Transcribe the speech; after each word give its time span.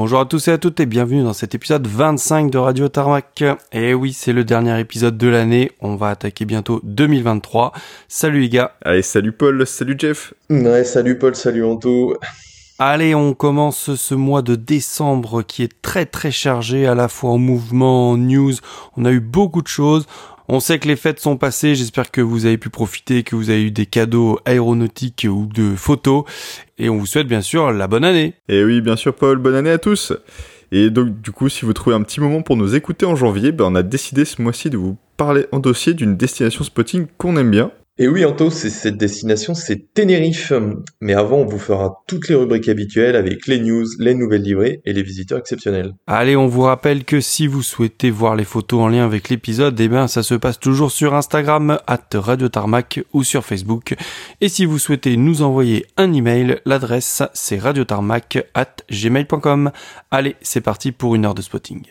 Bonjour 0.00 0.20
à 0.20 0.26
tous 0.26 0.46
et 0.46 0.52
à 0.52 0.58
toutes 0.58 0.78
et 0.78 0.86
bienvenue 0.86 1.24
dans 1.24 1.32
cet 1.32 1.56
épisode 1.56 1.84
25 1.88 2.52
de 2.52 2.58
Radio 2.58 2.88
Tarmac. 2.88 3.42
Et 3.72 3.94
oui, 3.94 4.12
c'est 4.12 4.32
le 4.32 4.44
dernier 4.44 4.78
épisode 4.78 5.18
de 5.18 5.26
l'année. 5.26 5.72
On 5.80 5.96
va 5.96 6.10
attaquer 6.10 6.44
bientôt 6.44 6.80
2023. 6.84 7.72
Salut 8.06 8.42
les 8.42 8.48
gars. 8.48 8.76
Allez, 8.84 9.02
salut 9.02 9.32
Paul, 9.32 9.66
salut 9.66 9.96
Jeff. 9.98 10.34
Ouais, 10.50 10.84
salut 10.84 11.18
Paul, 11.18 11.34
salut 11.34 11.64
Anto. 11.64 12.16
Allez, 12.78 13.16
on 13.16 13.34
commence 13.34 13.96
ce 13.96 14.14
mois 14.14 14.42
de 14.42 14.54
décembre 14.54 15.42
qui 15.42 15.64
est 15.64 15.82
très 15.82 16.06
très 16.06 16.30
chargé 16.30 16.86
à 16.86 16.94
la 16.94 17.08
fois 17.08 17.30
en 17.30 17.38
mouvement, 17.38 18.10
en 18.12 18.16
news. 18.16 18.54
On 18.96 19.04
a 19.04 19.10
eu 19.10 19.18
beaucoup 19.18 19.62
de 19.62 19.66
choses. 19.66 20.06
On 20.50 20.60
sait 20.60 20.78
que 20.78 20.88
les 20.88 20.96
fêtes 20.96 21.20
sont 21.20 21.36
passées, 21.36 21.74
j'espère 21.74 22.10
que 22.10 22.22
vous 22.22 22.46
avez 22.46 22.56
pu 22.56 22.70
profiter, 22.70 23.22
que 23.22 23.36
vous 23.36 23.50
avez 23.50 23.64
eu 23.64 23.70
des 23.70 23.84
cadeaux 23.84 24.40
aéronautiques 24.46 25.26
ou 25.28 25.44
de 25.44 25.76
photos, 25.76 26.24
et 26.78 26.88
on 26.88 26.96
vous 26.96 27.04
souhaite 27.04 27.26
bien 27.26 27.42
sûr 27.42 27.70
la 27.70 27.86
bonne 27.86 28.04
année. 28.04 28.32
Et 28.48 28.64
oui, 28.64 28.80
bien 28.80 28.96
sûr 28.96 29.14
Paul, 29.14 29.36
bonne 29.36 29.54
année 29.54 29.70
à 29.70 29.76
tous. 29.76 30.14
Et 30.72 30.88
donc 30.88 31.20
du 31.20 31.32
coup, 31.32 31.50
si 31.50 31.66
vous 31.66 31.74
trouvez 31.74 31.94
un 31.94 32.02
petit 32.02 32.20
moment 32.20 32.40
pour 32.40 32.56
nous 32.56 32.74
écouter 32.74 33.04
en 33.04 33.14
janvier, 33.14 33.52
ben, 33.52 33.66
on 33.66 33.74
a 33.74 33.82
décidé 33.82 34.24
ce 34.24 34.40
mois-ci 34.40 34.70
de 34.70 34.78
vous 34.78 34.96
parler 35.18 35.44
en 35.52 35.58
dossier 35.58 35.92
d'une 35.92 36.16
destination 36.16 36.64
spotting 36.64 37.08
qu'on 37.18 37.36
aime 37.36 37.50
bien. 37.50 37.70
Et 38.00 38.06
oui, 38.06 38.24
Anto, 38.24 38.48
c'est 38.48 38.70
cette 38.70 38.96
destination, 38.96 39.54
c'est 39.54 39.92
Tenerife. 39.92 40.52
Mais 41.00 41.14
avant, 41.14 41.38
on 41.38 41.46
vous 41.46 41.58
fera 41.58 42.04
toutes 42.06 42.28
les 42.28 42.36
rubriques 42.36 42.68
habituelles 42.68 43.16
avec 43.16 43.48
les 43.48 43.58
news, 43.58 43.86
les 43.98 44.14
nouvelles 44.14 44.42
livrées 44.42 44.80
et 44.84 44.92
les 44.92 45.02
visiteurs 45.02 45.38
exceptionnels. 45.38 45.94
Allez, 46.06 46.36
on 46.36 46.46
vous 46.46 46.62
rappelle 46.62 47.04
que 47.04 47.20
si 47.20 47.48
vous 47.48 47.62
souhaitez 47.62 48.10
voir 48.10 48.36
les 48.36 48.44
photos 48.44 48.82
en 48.82 48.88
lien 48.88 49.04
avec 49.04 49.28
l'épisode, 49.28 49.78
eh 49.80 49.88
bien, 49.88 50.06
ça 50.06 50.22
se 50.22 50.34
passe 50.34 50.60
toujours 50.60 50.92
sur 50.92 51.14
Instagram, 51.14 51.80
at 51.88 52.06
Radio 52.14 52.48
Tarmac 52.48 53.00
ou 53.12 53.24
sur 53.24 53.44
Facebook. 53.44 53.96
Et 54.40 54.48
si 54.48 54.64
vous 54.64 54.78
souhaitez 54.78 55.16
nous 55.16 55.42
envoyer 55.42 55.84
un 55.96 56.12
email, 56.12 56.60
l'adresse 56.66 57.24
c'est 57.32 57.58
radiotarmac 57.58 58.46
at 58.54 58.76
gmail.com. 58.92 59.72
Allez, 60.12 60.36
c'est 60.40 60.60
parti 60.60 60.92
pour 60.92 61.16
une 61.16 61.24
heure 61.24 61.34
de 61.34 61.42
spotting. 61.42 61.82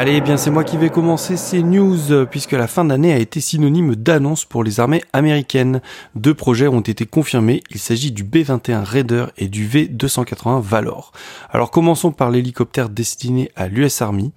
Allez, 0.00 0.18
eh 0.18 0.20
bien 0.20 0.36
c'est 0.36 0.52
moi 0.52 0.62
qui 0.62 0.76
vais 0.76 0.90
commencer 0.90 1.36
ces 1.36 1.60
news, 1.60 2.12
euh, 2.12 2.24
puisque 2.24 2.52
la 2.52 2.68
fin 2.68 2.84
d'année 2.84 3.12
a 3.12 3.18
été 3.18 3.40
synonyme 3.40 3.96
d'annonce 3.96 4.44
pour 4.44 4.62
les 4.62 4.78
armées 4.78 5.02
américaines. 5.12 5.80
Deux 6.14 6.34
projets 6.34 6.68
ont 6.68 6.82
été 6.82 7.04
confirmés, 7.04 7.64
il 7.70 7.80
s'agit 7.80 8.12
du 8.12 8.22
B-21 8.22 8.84
Raider 8.84 9.26
et 9.38 9.48
du 9.48 9.66
V-280 9.66 10.60
Valor. 10.60 11.10
Alors 11.50 11.72
commençons 11.72 12.12
par 12.12 12.30
l'hélicoptère 12.30 12.90
destiné 12.90 13.50
à 13.56 13.66
l'US 13.66 14.00
Army 14.00 14.30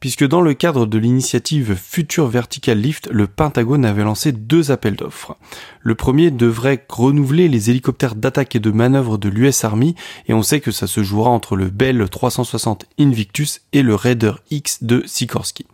puisque 0.00 0.26
dans 0.26 0.40
le 0.40 0.54
cadre 0.54 0.86
de 0.86 0.98
l'initiative 0.98 1.74
Future 1.74 2.28
Vertical 2.28 2.78
Lift, 2.78 3.08
le 3.10 3.26
Pentagone 3.26 3.84
avait 3.84 4.04
lancé 4.04 4.32
deux 4.32 4.70
appels 4.70 4.96
d'offres. 4.96 5.36
Le 5.80 5.94
premier 5.94 6.30
devrait 6.30 6.84
renouveler 6.88 7.48
les 7.48 7.70
hélicoptères 7.70 8.14
d'attaque 8.14 8.54
et 8.54 8.60
de 8.60 8.70
manœuvre 8.70 9.18
de 9.18 9.28
l'US 9.28 9.64
Army, 9.64 9.94
et 10.26 10.34
on 10.34 10.42
sait 10.42 10.60
que 10.60 10.70
ça 10.70 10.86
se 10.86 11.02
jouera 11.02 11.30
entre 11.30 11.56
le 11.56 11.70
Bell 11.70 12.08
360 12.08 12.86
Invictus 12.98 13.62
et 13.72 13.82
le 13.82 13.94
Raider 13.94 14.32
X 14.50 14.84
de 14.84 15.02
Sikorsky. 15.06 15.66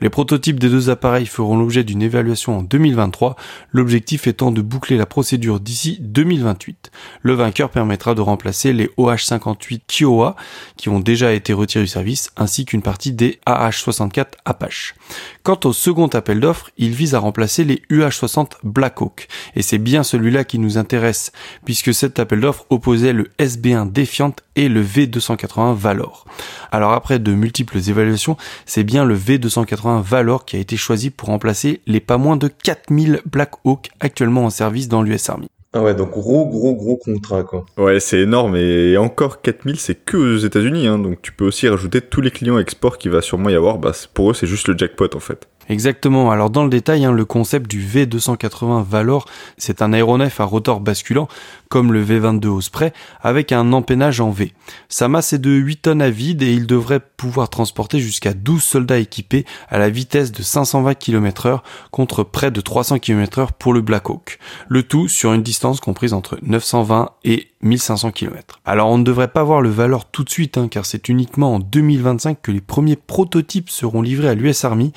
Les 0.00 0.10
prototypes 0.10 0.58
des 0.58 0.68
deux 0.68 0.90
appareils 0.90 1.26
feront 1.26 1.58
l'objet 1.58 1.84
d'une 1.84 2.02
évaluation 2.02 2.58
en 2.58 2.62
2023, 2.62 3.36
l'objectif 3.70 4.26
étant 4.26 4.50
de 4.50 4.62
boucler 4.62 4.96
la 4.96 5.06
procédure 5.06 5.60
d'ici 5.60 5.98
2028. 6.00 6.90
Le 7.22 7.34
vainqueur 7.34 7.70
permettra 7.70 8.14
de 8.14 8.20
remplacer 8.20 8.72
les 8.72 8.90
OH-58 8.96 9.80
Kiowa, 9.86 10.36
qui 10.76 10.88
ont 10.88 11.00
déjà 11.00 11.32
été 11.32 11.52
retirés 11.52 11.84
du 11.84 11.90
service, 11.90 12.30
ainsi 12.36 12.64
qu'une 12.64 12.82
partie 12.82 13.12
des 13.12 13.38
AH 13.46 13.69
64 13.78 14.38
Apache. 14.44 14.94
Quant 15.42 15.58
au 15.64 15.72
second 15.72 16.08
appel 16.08 16.40
d'offres, 16.40 16.70
il 16.76 16.90
vise 16.90 17.14
à 17.14 17.18
remplacer 17.18 17.64
les 17.64 17.82
UH-60 17.90 18.52
Blackhawk, 18.64 19.28
et 19.54 19.62
c'est 19.62 19.78
bien 19.78 20.02
celui-là 20.02 20.44
qui 20.44 20.58
nous 20.58 20.78
intéresse, 20.78 21.32
puisque 21.64 21.94
cet 21.94 22.18
appel 22.18 22.40
d'offres 22.40 22.66
opposait 22.70 23.12
le 23.12 23.30
SB1 23.38 23.92
Defiant 23.92 24.34
et 24.56 24.68
le 24.68 24.84
V280 24.84 25.74
Valor. 25.74 26.24
Alors 26.72 26.92
après 26.92 27.18
de 27.18 27.32
multiples 27.32 27.78
évaluations, 27.78 28.36
c'est 28.66 28.84
bien 28.84 29.04
le 29.04 29.16
V280 29.16 30.02
Valor 30.02 30.44
qui 30.44 30.56
a 30.56 30.60
été 30.60 30.76
choisi 30.76 31.10
pour 31.10 31.28
remplacer 31.28 31.80
les 31.86 32.00
pas 32.00 32.18
moins 32.18 32.36
de 32.36 32.48
4000 32.48 33.22
Blackhawk 33.26 33.90
actuellement 34.00 34.44
en 34.44 34.50
service 34.50 34.88
dans 34.88 35.02
l'US 35.02 35.28
Army. 35.28 35.48
Ah 35.72 35.82
ouais, 35.82 35.94
donc 35.94 36.10
gros, 36.10 36.46
gros, 36.46 36.74
gros 36.74 36.96
contrat, 36.96 37.44
quoi. 37.44 37.64
Ouais, 37.76 38.00
c'est 38.00 38.18
énorme. 38.18 38.56
Et 38.56 38.96
encore 38.96 39.40
4000, 39.40 39.78
c'est 39.78 39.94
que 39.94 40.16
aux 40.16 40.38
États-Unis. 40.38 40.88
Hein, 40.88 40.98
donc 40.98 41.22
tu 41.22 41.30
peux 41.30 41.44
aussi 41.44 41.68
rajouter 41.68 42.00
tous 42.00 42.20
les 42.20 42.32
clients 42.32 42.58
export 42.58 42.98
qu'il 42.98 43.12
va 43.12 43.22
sûrement 43.22 43.50
y 43.50 43.54
avoir. 43.54 43.78
Bah, 43.78 43.92
pour 44.12 44.30
eux, 44.32 44.34
c'est 44.34 44.48
juste 44.48 44.66
le 44.66 44.76
jackpot, 44.76 45.14
en 45.14 45.20
fait. 45.20 45.46
Exactement. 45.70 46.32
Alors 46.32 46.50
dans 46.50 46.64
le 46.64 46.70
détail, 46.70 47.04
hein, 47.04 47.12
le 47.12 47.24
concept 47.24 47.70
du 47.70 47.80
V280 47.80 48.82
Valor, 48.82 49.26
c'est 49.56 49.82
un 49.82 49.92
aéronef 49.92 50.40
à 50.40 50.44
rotor 50.44 50.80
basculant, 50.80 51.28
comme 51.70 51.92
le 51.92 52.04
V22 52.04 52.48
Osprey, 52.48 52.92
avec 53.22 53.52
un 53.52 53.72
empennage 53.72 54.20
en 54.20 54.30
V. 54.30 54.52
Sa 54.90 55.08
masse 55.08 55.32
est 55.32 55.38
de 55.38 55.50
8 55.50 55.76
tonnes 55.82 56.02
à 56.02 56.10
vide 56.10 56.42
et 56.42 56.52
il 56.52 56.66
devrait 56.66 57.00
pouvoir 57.00 57.48
transporter 57.48 58.00
jusqu'à 58.00 58.34
12 58.34 58.62
soldats 58.62 58.98
équipés 58.98 59.46
à 59.68 59.78
la 59.78 59.88
vitesse 59.88 60.32
de 60.32 60.42
520 60.42 60.94
km 60.94 61.46
heure 61.46 61.62
contre 61.92 62.24
près 62.24 62.50
de 62.50 62.60
300 62.60 62.98
km 62.98 63.38
heure 63.38 63.52
pour 63.52 63.72
le 63.72 63.80
Black 63.80 64.10
Hawk. 64.10 64.38
Le 64.68 64.82
tout 64.82 65.08
sur 65.08 65.32
une 65.32 65.42
distance 65.42 65.80
comprise 65.80 66.12
entre 66.12 66.38
920 66.42 67.10
et 67.24 67.46
1500 67.62 68.10
km. 68.10 68.58
Alors 68.64 68.90
on 68.90 68.98
ne 68.98 69.04
devrait 69.04 69.28
pas 69.28 69.44
voir 69.44 69.60
le 69.60 69.70
Valor 69.70 70.06
tout 70.10 70.24
de 70.24 70.30
suite, 70.30 70.58
hein, 70.58 70.66
car 70.68 70.84
c'est 70.84 71.08
uniquement 71.08 71.54
en 71.54 71.60
2025 71.60 72.42
que 72.42 72.50
les 72.50 72.60
premiers 72.60 72.96
prototypes 72.96 73.70
seront 73.70 74.02
livrés 74.02 74.28
à 74.28 74.34
l'US 74.34 74.64
Army, 74.64 74.92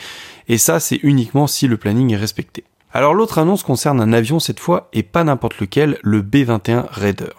et 0.47 0.57
ça 0.57 0.79
c'est 0.79 0.99
uniquement 1.03 1.45
si 1.45 1.67
le 1.67 1.77
planning 1.77 2.11
est 2.13 2.17
respecté. 2.17 2.63
Alors 2.95 3.15
l'autre 3.15 3.39
annonce 3.39 3.63
concerne 3.63 3.99
un 3.99 4.13
avion 4.13 4.39
cette 4.39 4.59
fois 4.59 4.87
et 4.93 5.01
pas 5.01 5.23
n'importe 5.23 5.59
lequel, 5.59 5.97
le 6.03 6.21
B-21 6.21 6.85
Raider. 6.91 7.31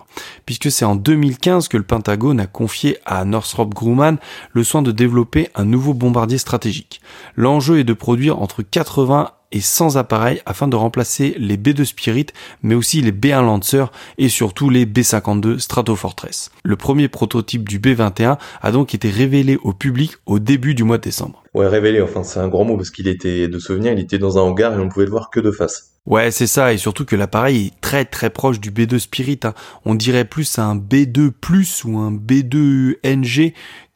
Puisque 0.47 0.69
c'est 0.73 0.85
en 0.85 0.97
2015 0.97 1.69
que 1.69 1.77
le 1.77 1.85
Pentagone 1.85 2.41
a 2.41 2.49
confié 2.49 2.99
à 3.07 3.25
Northrop 3.25 3.67
Grumman 3.67 4.17
le 4.53 4.65
soin 4.65 4.83
de 4.83 4.91
développer 4.91 5.51
un 5.55 5.65
nouveau 5.65 5.95
bombardier 5.95 6.39
stratégique. 6.39 7.01
L'enjeu 7.37 7.79
est 7.79 7.85
de 7.85 7.93
produire 7.93 8.43
entre 8.43 8.63
80 8.63 9.31
et 9.53 9.61
100 9.61 9.97
appareils 9.97 10.41
afin 10.47 10.69
de 10.69 10.77
remplacer 10.77 11.35
les 11.39 11.57
B2 11.57 11.85
Spirit, 11.85 12.27
mais 12.63 12.75
aussi 12.75 13.01
les 13.01 13.13
B1 13.13 13.43
Lancer 13.43 13.85
et 14.19 14.29
surtout 14.29 14.71
les 14.71 14.87
B52 14.87 15.59
Stratofortress. 15.59 16.51
Le 16.63 16.77
premier 16.77 17.09
prototype 17.09 17.69
du 17.69 17.79
B21 17.79 18.39
a 18.63 18.73
donc 18.73 18.95
été 18.95 19.11
révélé 19.11 19.59
au 19.63 19.73
public 19.73 20.13
au 20.27 20.39
début 20.39 20.75
du 20.75 20.85
mois 20.85 20.99
de 20.99 21.03
décembre. 21.03 21.43
Ouais, 21.55 21.69
révélé, 21.69 22.03
enfin 22.03 22.25
c'est 22.25 22.41
un 22.41 22.49
grand 22.49 22.65
mot 22.65 22.77
parce 22.77 22.91
qu'il 22.91 23.07
était, 23.07 23.47
de 23.47 23.59
souvenir, 23.59 23.93
il 23.93 24.01
était 24.01 24.19
dans 24.19 24.39
un 24.39 24.43
hangar 24.43 24.75
et 24.75 24.79
on 24.79 24.89
pouvait 24.89 25.05
le 25.05 25.13
voir 25.13 25.31
que 25.31 25.39
de 25.39 25.53
face. 25.53 25.95
Ouais, 26.07 26.31
c'est 26.31 26.47
ça, 26.47 26.75
et 26.75 26.77
surtout 26.77 27.07
que 27.07 27.17
l'appareil 27.17 27.69
est 27.69 27.81
très 27.81 28.05
très 28.05 28.29
proche 28.29 28.61
du 28.61 28.71
B2 28.71 28.99
Spirit. 28.99 29.41
Hein. 29.45 29.55
On 29.87 29.95
dirait 29.95 30.27
plus 30.27 30.59
un 30.59 30.77
B2 30.77 31.31
Plus 31.31 31.83
ou 31.85 31.97
un 31.97 32.13
B2 32.13 32.97
NG 33.05 33.55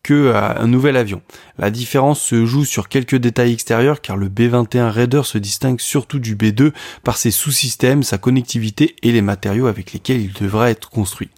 que 0.09 0.33
un 0.35 0.67
nouvel 0.67 0.97
avion. 0.97 1.21
La 1.59 1.71
différence 1.71 2.19
se 2.23 2.47
joue 2.47 2.65
sur 2.65 2.89
quelques 2.89 3.17
détails 3.17 3.53
extérieurs 3.53 4.01
car 4.01 4.17
le 4.17 4.31
B-21 4.31 4.89
Raider 4.89 5.21
se 5.23 5.37
distingue 5.37 5.81
surtout 5.81 6.19
du 6.19 6.35
B2 6.35 6.73
par 7.05 7.19
ses 7.19 7.31
sous-systèmes, 7.31 8.03
sa 8.03 8.17
connectivité 8.17 8.97
et 9.03 9.13
les 9.13 9.21
matériaux 9.21 9.67
avec 9.67 9.93
lesquels 9.93 10.23
il 10.23 10.33
devrait 10.33 10.71
être 10.71 10.89
construit. 10.89 11.29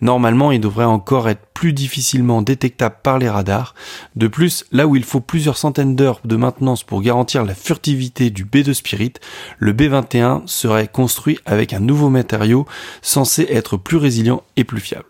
Normalement, 0.00 0.52
il 0.52 0.60
devrait 0.60 0.84
encore 0.84 1.28
être 1.28 1.44
plus 1.54 1.72
difficilement 1.72 2.40
détectable 2.40 2.98
par 3.02 3.18
les 3.18 3.28
radars. 3.28 3.74
De 4.14 4.28
plus, 4.28 4.64
là 4.70 4.86
où 4.86 4.94
il 4.94 5.02
faut 5.02 5.18
plusieurs 5.18 5.56
centaines 5.56 5.96
d'heures 5.96 6.20
de 6.24 6.36
maintenance 6.36 6.84
pour 6.84 7.02
garantir 7.02 7.44
la 7.44 7.56
furtivité 7.56 8.30
du 8.30 8.44
B2 8.44 8.74
Spirit, 8.74 9.14
le 9.58 9.72
B-21 9.72 10.46
serait 10.46 10.86
construit 10.86 11.40
avec 11.46 11.72
un 11.72 11.80
nouveau 11.80 12.10
matériau 12.10 12.64
censé 13.02 13.48
être 13.50 13.76
plus 13.76 13.96
résilient 13.96 14.44
et 14.56 14.62
plus 14.62 14.80
fiable. 14.80 15.09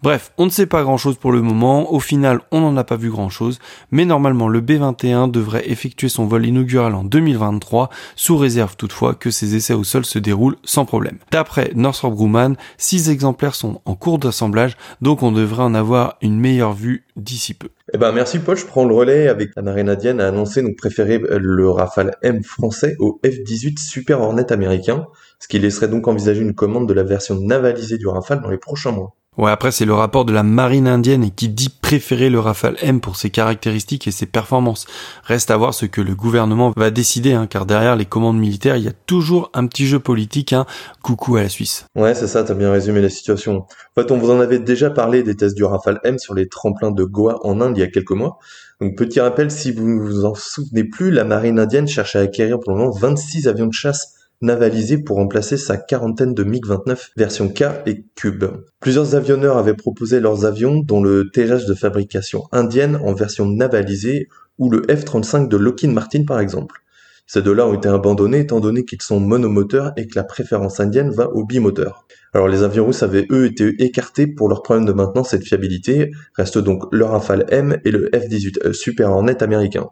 Bref, 0.00 0.30
on 0.38 0.44
ne 0.44 0.50
sait 0.50 0.66
pas 0.66 0.84
grand 0.84 0.96
chose 0.96 1.16
pour 1.16 1.32
le 1.32 1.42
moment, 1.42 1.92
au 1.92 1.98
final 1.98 2.40
on 2.52 2.60
n'en 2.60 2.76
a 2.76 2.84
pas 2.84 2.94
vu 2.94 3.10
grand 3.10 3.30
chose, 3.30 3.58
mais 3.90 4.04
normalement 4.04 4.46
le 4.46 4.60
B-21 4.60 5.28
devrait 5.28 5.68
effectuer 5.68 6.08
son 6.08 6.24
vol 6.24 6.46
inaugural 6.46 6.94
en 6.94 7.02
2023, 7.02 7.90
sous 8.14 8.36
réserve 8.36 8.76
toutefois 8.76 9.14
que 9.14 9.32
ses 9.32 9.56
essais 9.56 9.74
au 9.74 9.82
sol 9.82 10.04
se 10.04 10.20
déroulent 10.20 10.54
sans 10.62 10.84
problème. 10.84 11.18
D'après 11.32 11.72
Northrop 11.74 12.14
Grumman, 12.14 12.54
6 12.76 13.10
exemplaires 13.10 13.56
sont 13.56 13.80
en 13.86 13.96
cours 13.96 14.20
d'assemblage, 14.20 14.76
donc 15.02 15.24
on 15.24 15.32
devrait 15.32 15.64
en 15.64 15.74
avoir 15.74 16.16
une 16.22 16.38
meilleure 16.38 16.74
vue 16.74 17.04
d'ici 17.16 17.54
peu. 17.54 17.70
Eh 17.92 17.98
ben 17.98 18.12
merci 18.12 18.38
Paul, 18.38 18.56
je 18.56 18.66
prends 18.66 18.84
le 18.84 18.94
relais 18.94 19.26
avec 19.26 19.50
la 19.56 19.62
marine 19.62 19.88
indienne 19.88 20.20
a 20.20 20.28
annoncé 20.28 20.62
donc 20.62 20.76
préférer 20.76 21.18
le 21.18 21.70
Rafale 21.70 22.16
M 22.22 22.44
français 22.44 22.94
au 23.00 23.18
F-18 23.24 23.80
Super 23.80 24.20
Hornet 24.20 24.52
américain, 24.52 25.06
ce 25.40 25.48
qui 25.48 25.58
laisserait 25.58 25.88
donc 25.88 26.06
envisager 26.06 26.42
une 26.42 26.54
commande 26.54 26.88
de 26.88 26.94
la 26.94 27.02
version 27.02 27.34
navalisée 27.40 27.98
du 27.98 28.06
Rafale 28.06 28.42
dans 28.42 28.50
les 28.50 28.58
prochains 28.58 28.92
mois. 28.92 29.16
Ouais, 29.38 29.52
après 29.52 29.70
c'est 29.70 29.84
le 29.84 29.94
rapport 29.94 30.24
de 30.24 30.32
la 30.32 30.42
marine 30.42 30.88
indienne 30.88 31.30
qui 31.30 31.48
dit 31.48 31.68
préférer 31.68 32.28
le 32.28 32.40
Rafale 32.40 32.74
M 32.82 33.00
pour 33.00 33.14
ses 33.14 33.30
caractéristiques 33.30 34.08
et 34.08 34.10
ses 34.10 34.26
performances. 34.26 34.84
Reste 35.22 35.52
à 35.52 35.56
voir 35.56 35.74
ce 35.74 35.86
que 35.86 36.00
le 36.00 36.16
gouvernement 36.16 36.72
va 36.76 36.90
décider, 36.90 37.34
hein, 37.34 37.46
car 37.46 37.64
derrière 37.64 37.94
les 37.94 38.04
commandes 38.04 38.36
militaires, 38.36 38.76
il 38.76 38.82
y 38.82 38.88
a 38.88 38.92
toujours 39.06 39.52
un 39.54 39.68
petit 39.68 39.86
jeu 39.86 40.00
politique. 40.00 40.52
Hein. 40.52 40.66
Coucou 41.02 41.36
à 41.36 41.42
la 41.42 41.48
Suisse. 41.48 41.86
Ouais, 41.94 42.16
c'est 42.16 42.26
ça, 42.26 42.42
t'as 42.42 42.54
bien 42.54 42.72
résumé 42.72 43.00
la 43.00 43.10
situation. 43.10 43.58
En 43.58 44.02
fait, 44.02 44.10
on 44.10 44.18
vous 44.18 44.32
en 44.32 44.40
avait 44.40 44.58
déjà 44.58 44.90
parlé 44.90 45.22
des 45.22 45.36
tests 45.36 45.54
du 45.54 45.62
Rafale 45.62 46.00
M 46.02 46.18
sur 46.18 46.34
les 46.34 46.48
tremplins 46.48 46.90
de 46.90 47.04
Goa 47.04 47.38
en 47.46 47.60
Inde 47.60 47.76
il 47.76 47.80
y 47.80 47.84
a 47.84 47.88
quelques 47.88 48.10
mois. 48.10 48.40
Donc 48.80 48.96
petit 48.96 49.20
rappel, 49.20 49.52
si 49.52 49.70
vous 49.70 50.00
vous 50.00 50.24
en 50.24 50.34
souvenez 50.34 50.82
plus, 50.82 51.12
la 51.12 51.22
marine 51.22 51.60
indienne 51.60 51.86
cherche 51.86 52.16
à 52.16 52.20
acquérir 52.20 52.58
pour 52.58 52.72
le 52.72 52.78
moment 52.78 52.90
26 52.90 53.46
avions 53.46 53.66
de 53.66 53.72
chasse 53.72 54.17
navalisés 54.40 54.98
pour 54.98 55.16
remplacer 55.16 55.56
sa 55.56 55.76
quarantaine 55.76 56.34
de 56.34 56.44
MiG-29 56.44 57.10
version 57.16 57.48
K 57.48 57.64
et 57.86 58.04
Cube. 58.14 58.44
Plusieurs 58.80 59.14
avionneurs 59.14 59.58
avaient 59.58 59.74
proposé 59.74 60.20
leurs 60.20 60.44
avions, 60.44 60.78
dont 60.78 61.02
le 61.02 61.30
TH 61.32 61.66
de 61.66 61.74
fabrication 61.74 62.44
indienne 62.52 62.98
en 63.04 63.12
version 63.14 63.46
navalisée 63.46 64.28
ou 64.58 64.70
le 64.70 64.82
F-35 64.82 65.48
de 65.48 65.56
Lockheed 65.56 65.92
Martin 65.92 66.24
par 66.24 66.40
exemple. 66.40 66.82
Ces 67.26 67.42
deux-là 67.42 67.66
ont 67.66 67.74
été 67.74 67.90
abandonnés 67.90 68.40
étant 68.40 68.58
donné 68.58 68.86
qu'ils 68.86 69.02
sont 69.02 69.20
monomoteurs 69.20 69.92
et 69.98 70.06
que 70.06 70.16
la 70.16 70.24
préférence 70.24 70.80
indienne 70.80 71.10
va 71.10 71.28
au 71.28 71.44
bimoteur. 71.44 72.06
Alors 72.32 72.48
les 72.48 72.62
avions 72.62 72.86
russes 72.86 73.02
avaient 73.02 73.26
eux 73.30 73.44
été 73.44 73.74
écartés 73.82 74.26
pour 74.26 74.48
leurs 74.48 74.62
problèmes 74.62 74.86
de 74.86 74.92
maintenance 74.92 75.34
et 75.34 75.38
de 75.38 75.44
fiabilité, 75.44 76.10
reste 76.34 76.56
donc 76.56 76.84
le 76.90 77.04
Rafale 77.04 77.44
M 77.50 77.78
et 77.84 77.90
le 77.90 78.08
F-18 78.14 78.72
Super 78.72 79.10
Hornet 79.10 79.42
américain. 79.42 79.88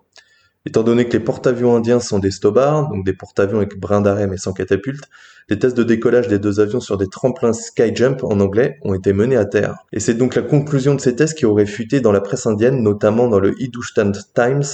Étant 0.67 0.83
donné 0.83 1.07
que 1.07 1.13
les 1.13 1.23
porte-avions 1.23 1.77
indiens 1.77 2.01
sont 2.01 2.19
des 2.19 2.33
Stobars, 2.33 2.89
donc 2.89 3.05
des 3.05 3.13
porte-avions 3.13 3.59
avec 3.59 3.79
brin 3.79 4.01
d'arrêt 4.01 4.27
mais 4.27 4.37
sans 4.37 4.53
catapulte, 4.53 5.09
les 5.49 5.61
tests 5.61 5.77
de 5.77 5.85
décollage 5.85 6.27
des 6.27 6.41
deux 6.41 6.59
avions 6.59 6.81
sur 6.81 6.99
des 6.99 7.07
tremplins 7.07 7.53
Skyjump 7.53 8.25
en 8.25 8.41
anglais 8.41 8.81
ont 8.83 8.93
été 8.93 9.13
menés 9.13 9.37
à 9.37 9.45
terre. 9.45 9.77
Et 9.93 10.01
c'est 10.01 10.15
donc 10.15 10.35
la 10.35 10.43
conclusion 10.43 10.97
de 10.97 11.01
ces 11.01 11.15
tests 11.15 11.39
qui 11.39 11.47
aurait 11.47 11.67
fuité 11.67 12.01
dans 12.01 12.11
la 12.11 12.21
presse 12.21 12.47
indienne, 12.47 12.83
notamment 12.83 13.29
dans 13.29 13.39
le 13.39 13.55
Hindustan 13.61 14.11
Times, 14.35 14.65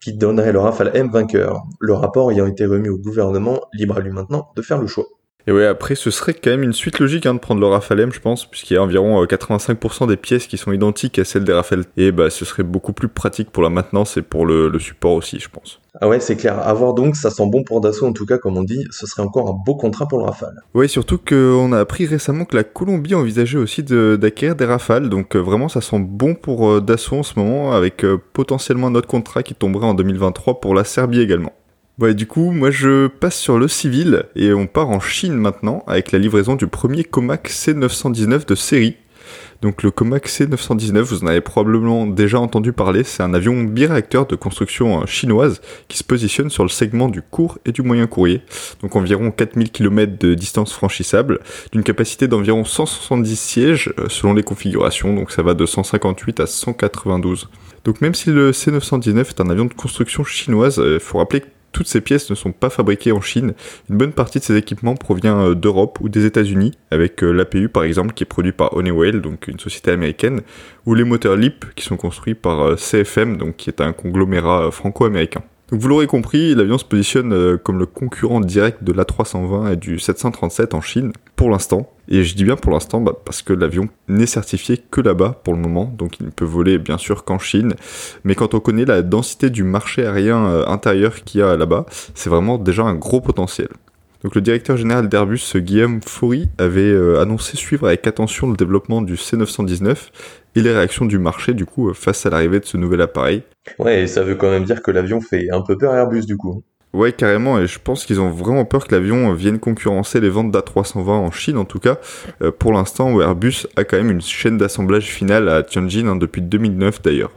qui 0.00 0.12
donnerait 0.12 0.52
le 0.52 0.60
Rafale 0.60 0.92
M 0.94 1.10
vainqueur. 1.10 1.64
Le 1.80 1.92
rapport 1.92 2.30
ayant 2.30 2.46
été 2.46 2.64
remis 2.64 2.88
au 2.88 2.98
gouvernement, 2.98 3.62
libre 3.72 3.96
à 3.96 4.00
lui 4.00 4.12
maintenant 4.12 4.52
de 4.54 4.62
faire 4.62 4.78
le 4.78 4.86
choix. 4.86 5.06
Et 5.46 5.52
ouais, 5.52 5.66
après, 5.66 5.94
ce 5.96 6.10
serait 6.10 6.34
quand 6.34 6.50
même 6.50 6.62
une 6.62 6.72
suite 6.72 7.00
logique 7.00 7.26
hein, 7.26 7.34
de 7.34 7.40
prendre 7.40 7.60
le 7.60 7.66
Rafale 7.66 8.00
M, 8.00 8.12
je 8.12 8.20
pense, 8.20 8.46
puisqu'il 8.46 8.74
y 8.74 8.76
a 8.76 8.82
environ 8.82 9.24
85% 9.24 10.04
euh, 10.04 10.06
des 10.06 10.16
pièces 10.16 10.46
qui 10.46 10.56
sont 10.56 10.72
identiques 10.72 11.18
à 11.18 11.24
celles 11.24 11.44
des 11.44 11.52
Rafale. 11.52 11.84
Et 11.96 12.12
bah, 12.12 12.30
ce 12.30 12.44
serait 12.44 12.62
beaucoup 12.62 12.92
plus 12.92 13.08
pratique 13.08 13.50
pour 13.50 13.62
la 13.62 13.70
maintenance 13.70 14.16
et 14.16 14.22
pour 14.22 14.46
le, 14.46 14.68
le 14.68 14.78
support 14.78 15.14
aussi, 15.14 15.40
je 15.40 15.48
pense. 15.48 15.80
Ah 16.00 16.08
ouais, 16.08 16.20
c'est 16.20 16.36
clair. 16.36 16.58
À 16.60 16.72
voir 16.72 16.94
donc, 16.94 17.16
ça 17.16 17.30
sent 17.30 17.46
bon 17.46 17.64
pour 17.64 17.80
Dassault 17.80 18.06
en 18.06 18.12
tout 18.12 18.24
cas, 18.24 18.38
comme 18.38 18.56
on 18.56 18.62
dit. 18.62 18.86
Ce 18.90 19.06
serait 19.06 19.22
encore 19.22 19.48
un 19.48 19.58
beau 19.66 19.74
contrat 19.74 20.06
pour 20.06 20.18
le 20.18 20.24
Rafale. 20.24 20.62
Ouais, 20.74 20.88
surtout 20.88 21.18
qu'on 21.18 21.72
a 21.72 21.80
appris 21.80 22.06
récemment 22.06 22.44
que 22.44 22.56
la 22.56 22.64
Colombie 22.64 23.14
envisageait 23.14 23.58
aussi 23.58 23.82
d'acquérir 23.82 24.54
des 24.54 24.64
Rafales. 24.64 25.08
Donc 25.08 25.34
euh, 25.34 25.40
vraiment, 25.40 25.68
ça 25.68 25.80
sent 25.80 25.98
bon 25.98 26.34
pour 26.34 26.70
euh, 26.70 26.80
Dassault 26.80 27.16
en 27.16 27.22
ce 27.24 27.38
moment, 27.38 27.72
avec 27.72 28.06
potentiellement 28.32 28.86
un 28.86 28.94
autre 28.94 29.08
contrat 29.08 29.42
qui 29.42 29.54
tomberait 29.54 29.86
en 29.86 29.94
2023 29.94 30.60
pour 30.60 30.74
la 30.74 30.84
Serbie 30.84 31.20
également. 31.20 31.52
Du 32.10 32.26
coup, 32.26 32.50
moi 32.50 32.72
je 32.72 33.06
passe 33.06 33.38
sur 33.38 33.60
le 33.60 33.68
civil 33.68 34.24
et 34.34 34.52
on 34.52 34.66
part 34.66 34.90
en 34.90 34.98
Chine 34.98 35.34
maintenant 35.34 35.84
avec 35.86 36.10
la 36.10 36.18
livraison 36.18 36.56
du 36.56 36.66
premier 36.66 37.04
Comac 37.04 37.48
C919 37.48 38.44
de 38.44 38.54
série. 38.56 38.96
Donc 39.62 39.84
le 39.84 39.92
Comac 39.92 40.26
C919, 40.26 40.98
vous 41.02 41.22
en 41.22 41.28
avez 41.28 41.40
probablement 41.40 42.08
déjà 42.08 42.40
entendu 42.40 42.72
parler, 42.72 43.04
c'est 43.04 43.22
un 43.22 43.32
avion 43.32 43.62
biréacteur 43.62 44.26
de 44.26 44.34
construction 44.34 45.02
euh, 45.02 45.06
chinoise 45.06 45.60
qui 45.86 45.96
se 45.96 46.02
positionne 46.02 46.50
sur 46.50 46.64
le 46.64 46.68
segment 46.68 47.08
du 47.08 47.22
court 47.22 47.58
et 47.64 47.70
du 47.70 47.82
moyen 47.82 48.08
courrier, 48.08 48.42
donc 48.82 48.96
environ 48.96 49.30
4000 49.30 49.70
km 49.70 50.18
de 50.18 50.34
distance 50.34 50.72
franchissable, 50.72 51.38
d'une 51.70 51.84
capacité 51.84 52.26
d'environ 52.26 52.64
170 52.64 53.36
sièges 53.38 53.94
euh, 54.00 54.08
selon 54.08 54.34
les 54.34 54.42
configurations, 54.42 55.14
donc 55.14 55.30
ça 55.30 55.44
va 55.44 55.54
de 55.54 55.64
158 55.64 56.40
à 56.40 56.46
192. 56.46 57.48
Donc 57.84 58.00
même 58.00 58.14
si 58.14 58.30
le 58.30 58.50
C919 58.50 59.20
est 59.20 59.40
un 59.40 59.50
avion 59.50 59.66
de 59.66 59.74
construction 59.74 60.24
chinoise, 60.24 60.78
il 60.78 60.82
euh, 60.82 60.98
faut 60.98 61.18
rappeler 61.18 61.42
que 61.42 61.46
toutes 61.72 61.88
ces 61.88 62.00
pièces 62.00 62.30
ne 62.30 62.34
sont 62.34 62.52
pas 62.52 62.70
fabriquées 62.70 63.12
en 63.12 63.20
Chine. 63.20 63.54
Une 63.90 63.96
bonne 63.96 64.12
partie 64.12 64.38
de 64.38 64.44
ces 64.44 64.56
équipements 64.56 64.94
provient 64.94 65.38
euh, 65.40 65.54
d'Europe 65.54 65.98
ou 66.00 66.08
des 66.08 66.24
États-Unis, 66.24 66.72
avec 66.90 67.22
euh, 67.24 67.32
l'APU 67.32 67.68
par 67.68 67.84
exemple 67.84 68.14
qui 68.14 68.22
est 68.24 68.26
produit 68.26 68.52
par 68.52 68.76
Honeywell, 68.76 69.20
donc 69.20 69.48
une 69.48 69.58
société 69.58 69.90
américaine, 69.90 70.42
ou 70.86 70.94
les 70.94 71.04
moteurs 71.04 71.36
LEAP 71.36 71.74
qui 71.74 71.84
sont 71.84 71.96
construits 71.96 72.34
par 72.34 72.60
euh, 72.60 72.76
CFM, 72.76 73.36
donc 73.38 73.56
qui 73.56 73.70
est 73.70 73.80
un 73.80 73.92
conglomérat 73.92 74.70
franco-américain. 74.70 75.42
Vous 75.74 75.88
l'aurez 75.88 76.06
compris, 76.06 76.54
l'avion 76.54 76.76
se 76.76 76.84
positionne 76.84 77.32
euh, 77.32 77.56
comme 77.56 77.78
le 77.78 77.86
concurrent 77.86 78.40
direct 78.40 78.84
de 78.84 78.92
l'A320 78.92 79.72
et 79.72 79.76
du 79.76 79.98
737 79.98 80.74
en 80.74 80.82
Chine, 80.82 81.12
pour 81.34 81.48
l'instant. 81.48 81.90
Et 82.10 82.24
je 82.24 82.36
dis 82.36 82.44
bien 82.44 82.56
pour 82.56 82.72
l'instant 82.72 83.00
bah, 83.00 83.14
parce 83.24 83.40
que 83.40 83.54
l'avion 83.54 83.88
n'est 84.06 84.26
certifié 84.26 84.76
que 84.90 85.00
là-bas 85.00 85.40
pour 85.42 85.54
le 85.54 85.60
moment, 85.60 85.86
donc 85.96 86.20
il 86.20 86.26
ne 86.26 86.30
peut 86.30 86.44
voler 86.44 86.76
bien 86.76 86.98
sûr 86.98 87.24
qu'en 87.24 87.38
Chine. 87.38 87.72
Mais 88.22 88.34
quand 88.34 88.52
on 88.52 88.60
connaît 88.60 88.84
la 88.84 89.00
densité 89.00 89.48
du 89.48 89.64
marché 89.64 90.04
aérien 90.04 90.44
euh, 90.44 90.66
intérieur 90.66 91.24
qu'il 91.24 91.40
y 91.40 91.42
a 91.42 91.56
là-bas, 91.56 91.86
c'est 92.14 92.28
vraiment 92.28 92.58
déjà 92.58 92.82
un 92.82 92.94
gros 92.94 93.22
potentiel. 93.22 93.68
Donc 94.22 94.34
le 94.34 94.40
directeur 94.40 94.76
général 94.76 95.08
d'Airbus, 95.08 95.56
Guillaume 95.56 96.00
Faury, 96.00 96.48
avait 96.58 96.80
euh, 96.80 97.20
annoncé 97.20 97.56
suivre 97.56 97.88
avec 97.88 98.06
attention 98.06 98.50
le 98.50 98.56
développement 98.56 99.02
du 99.02 99.14
C919 99.14 99.96
et 100.54 100.62
les 100.62 100.72
réactions 100.72 101.06
du 101.06 101.18
marché 101.18 101.54
du 101.54 101.66
coup 101.66 101.90
euh, 101.90 101.92
face 101.92 102.24
à 102.24 102.30
l'arrivée 102.30 102.60
de 102.60 102.64
ce 102.64 102.76
nouvel 102.76 103.00
appareil. 103.00 103.42
Ouais, 103.78 104.02
et 104.02 104.06
ça 104.06 104.22
veut 104.22 104.36
quand 104.36 104.50
même 104.50 104.64
dire 104.64 104.82
que 104.82 104.90
l'avion 104.90 105.20
fait 105.20 105.48
un 105.50 105.62
peu 105.62 105.76
peur 105.76 105.92
à 105.92 105.98
Airbus 105.98 106.26
du 106.26 106.36
coup. 106.36 106.62
Ouais, 106.92 107.10
carrément, 107.12 107.58
et 107.58 107.66
je 107.66 107.78
pense 107.78 108.04
qu'ils 108.04 108.20
ont 108.20 108.28
vraiment 108.28 108.66
peur 108.66 108.86
que 108.86 108.94
l'avion 108.94 109.32
vienne 109.32 109.58
concurrencer 109.58 110.20
les 110.20 110.28
ventes 110.28 110.50
d'A320 110.50 111.08
en 111.08 111.30
Chine, 111.30 111.56
en 111.56 111.64
tout 111.64 111.78
cas, 111.78 111.96
euh, 112.42 112.52
pour 112.52 112.74
l'instant, 112.74 113.14
où 113.14 113.22
Airbus 113.22 113.66
a 113.76 113.84
quand 113.84 113.96
même 113.96 114.10
une 114.10 114.20
chaîne 114.20 114.58
d'assemblage 114.58 115.06
finale 115.06 115.48
à 115.48 115.62
Tianjin, 115.62 116.06
hein, 116.06 116.16
depuis 116.16 116.42
2009 116.42 117.00
d'ailleurs. 117.00 117.32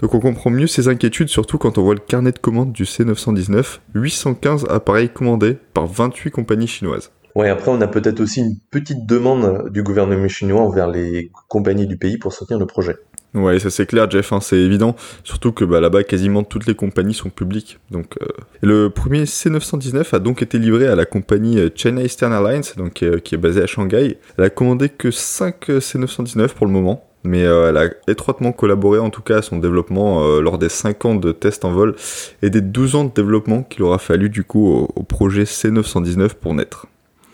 Donc 0.00 0.14
on 0.14 0.20
comprend 0.20 0.50
mieux 0.50 0.66
ces 0.66 0.88
inquiétudes, 0.88 1.28
surtout 1.28 1.58
quand 1.58 1.78
on 1.78 1.82
voit 1.82 1.94
le 1.94 2.00
carnet 2.00 2.32
de 2.32 2.38
commandes 2.38 2.72
du 2.72 2.84
C919, 2.84 3.80
815 3.94 4.66
appareils 4.68 5.08
commandés 5.08 5.58
par 5.74 5.86
28 5.86 6.30
compagnies 6.30 6.68
chinoises. 6.68 7.10
Ouais, 7.34 7.50
après 7.50 7.70
on 7.70 7.80
a 7.80 7.88
peut-être 7.88 8.20
aussi 8.20 8.40
une 8.40 8.56
petite 8.70 9.06
demande 9.06 9.70
du 9.70 9.82
gouvernement 9.82 10.28
chinois 10.28 10.62
envers 10.62 10.88
les 10.88 11.30
compagnies 11.48 11.86
du 11.86 11.96
pays 11.96 12.18
pour 12.18 12.32
soutenir 12.32 12.58
le 12.58 12.66
projet. 12.66 12.96
Ouais, 13.34 13.58
ça 13.58 13.68
c'est 13.68 13.84
clair, 13.84 14.10
Jeff, 14.10 14.32
hein, 14.32 14.40
c'est 14.40 14.56
évident. 14.56 14.96
Surtout 15.22 15.52
que 15.52 15.64
bah, 15.64 15.80
là-bas, 15.80 16.02
quasiment 16.02 16.44
toutes 16.44 16.66
les 16.66 16.74
compagnies 16.74 17.12
sont 17.12 17.28
publiques. 17.28 17.78
Donc, 17.90 18.16
euh, 18.22 18.26
le 18.62 18.88
premier 18.88 19.24
C919 19.24 20.14
a 20.14 20.18
donc 20.18 20.40
été 20.40 20.58
livré 20.58 20.86
à 20.86 20.94
la 20.94 21.04
compagnie 21.04 21.58
euh, 21.58 21.68
China 21.74 22.02
Eastern 22.02 22.32
Airlines, 22.32 22.62
donc, 22.78 23.02
euh, 23.02 23.18
qui 23.18 23.34
est 23.34 23.38
basée 23.38 23.62
à 23.62 23.66
Shanghai. 23.66 24.18
Elle 24.38 24.44
a 24.44 24.50
commandé 24.50 24.88
que 24.88 25.10
5 25.10 25.68
C919 25.68 26.48
pour 26.54 26.66
le 26.66 26.72
moment 26.72 27.07
mais 27.24 27.44
euh, 27.44 27.68
elle 27.68 27.76
a 27.76 27.90
étroitement 28.10 28.52
collaboré 28.52 28.98
en 28.98 29.10
tout 29.10 29.22
cas 29.22 29.38
à 29.38 29.42
son 29.42 29.58
développement 29.58 30.24
euh, 30.24 30.40
lors 30.40 30.58
des 30.58 30.68
5 30.68 31.04
ans 31.04 31.14
de 31.14 31.32
tests 31.32 31.64
en 31.64 31.72
vol 31.72 31.94
et 32.42 32.50
des 32.50 32.60
12 32.60 32.94
ans 32.94 33.04
de 33.04 33.12
développement 33.12 33.62
qu'il 33.62 33.82
aura 33.82 33.98
fallu 33.98 34.30
du 34.30 34.44
coup 34.44 34.88
au, 34.94 35.02
projet 35.02 35.44
C919 35.44 36.34
pour 36.34 36.54
naître. 36.54 36.86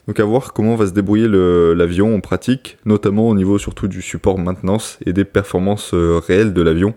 Donc 0.06 0.20
à 0.20 0.25
voir 0.25 0.52
comment 0.52 0.76
va 0.76 0.86
se 0.86 0.92
débrouiller 0.92 1.28
l'avion 1.28 2.14
en 2.14 2.20
pratique, 2.20 2.76
notamment 2.84 3.28
au 3.28 3.34
niveau 3.34 3.58
surtout 3.58 3.88
du 3.88 4.02
support 4.02 4.38
maintenance 4.38 4.98
et 5.06 5.14
des 5.14 5.25
performances 5.25 5.94
euh, 5.94 6.20
réelles 6.26 6.52
de 6.52 6.62
l'avion, 6.62 6.94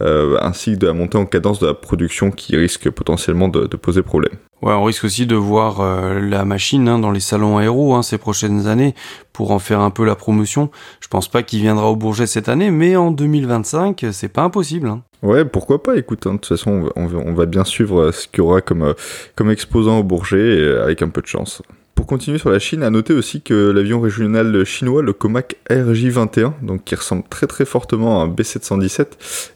ainsi 0.00 0.74
que 0.74 0.78
de 0.78 0.86
la 0.86 0.92
montée 0.92 1.18
en 1.18 1.26
cadence 1.26 1.58
de 1.58 1.66
la 1.66 1.74
production 1.74 2.30
qui 2.30 2.56
risque 2.56 2.88
potentiellement 2.90 3.48
de 3.48 3.76
poser 3.76 4.02
problème. 4.02 4.34
Ouais, 4.60 4.72
on 4.72 4.82
risque 4.82 5.04
aussi 5.04 5.24
de 5.24 5.36
voir 5.36 5.80
euh, 5.80 6.18
la 6.18 6.44
machine 6.44 6.88
hein, 6.88 6.98
dans 6.98 7.12
les 7.12 7.20
salons 7.20 7.58
aéro 7.58 7.94
hein, 7.94 8.02
ces 8.02 8.18
prochaines 8.18 8.66
années 8.66 8.94
pour 9.32 9.52
en 9.52 9.60
faire 9.60 9.80
un 9.80 9.90
peu 9.90 10.04
la 10.04 10.16
promotion. 10.16 10.70
Je 11.00 11.06
pense 11.06 11.28
pas 11.28 11.44
qu'il 11.44 11.60
viendra 11.60 11.88
au 11.88 11.94
Bourget 11.94 12.26
cette 12.26 12.48
année, 12.48 12.72
mais 12.72 12.96
en 12.96 13.12
2025, 13.12 14.06
c'est 14.10 14.28
pas 14.28 14.42
impossible. 14.42 14.88
Hein. 14.88 15.02
Ouais, 15.22 15.44
pourquoi 15.44 15.80
pas 15.80 15.96
Écoute, 15.96 16.26
hein, 16.26 16.32
de 16.32 16.38
toute 16.38 16.46
façon, 16.46 16.90
on 16.96 17.06
va, 17.06 17.18
on 17.18 17.34
va, 17.34 17.46
bien 17.46 17.62
suivre 17.62 18.00
euh, 18.00 18.12
ce 18.12 18.26
qu'il 18.26 18.38
y 18.38 18.40
aura 18.40 18.60
comme, 18.60 18.82
euh, 18.82 18.94
comme 19.36 19.50
exposant 19.50 20.00
au 20.00 20.02
Bourget 20.02 20.76
avec 20.82 21.02
un 21.02 21.08
peu 21.08 21.22
de 21.22 21.28
chance. 21.28 21.62
Pour 21.98 22.06
continuer 22.06 22.38
sur 22.38 22.50
la 22.50 22.60
Chine, 22.60 22.84
à 22.84 22.90
noter 22.90 23.12
aussi 23.12 23.42
que 23.42 23.72
l'avion 23.72 24.00
régional 24.00 24.64
chinois, 24.64 25.02
le 25.02 25.12
Comac 25.12 25.56
RJ-21, 25.68 26.52
donc 26.62 26.84
qui 26.84 26.94
ressemble 26.94 27.24
très 27.28 27.48
très 27.48 27.64
fortement 27.64 28.20
à 28.20 28.24
un 28.24 28.28
B717, 28.28 29.06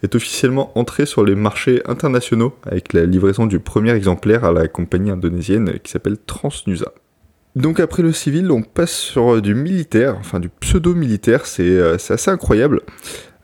est 0.02 0.14
officiellement 0.16 0.76
entré 0.76 1.06
sur 1.06 1.25
les 1.25 1.37
marchés 1.37 1.82
internationaux 1.87 2.52
avec 2.66 2.94
la 2.94 3.04
livraison 3.04 3.46
du 3.46 3.61
premier 3.61 3.92
exemplaire 3.92 4.44
à 4.44 4.50
la 4.50 4.66
compagnie 4.66 5.12
indonésienne 5.12 5.78
qui 5.84 5.92
s'appelle 5.92 6.16
Transnusa. 6.18 6.92
Donc 7.54 7.78
après 7.78 8.02
le 8.02 8.12
civil, 8.12 8.50
on 8.50 8.62
passe 8.62 8.92
sur 8.92 9.40
du 9.40 9.54
militaire, 9.54 10.16
enfin 10.18 10.40
du 10.40 10.49
pseudo-militaire, 10.49 11.46
c'est 11.46 11.62
euh, 11.62 11.94
assez 11.94 12.30
incroyable 12.30 12.80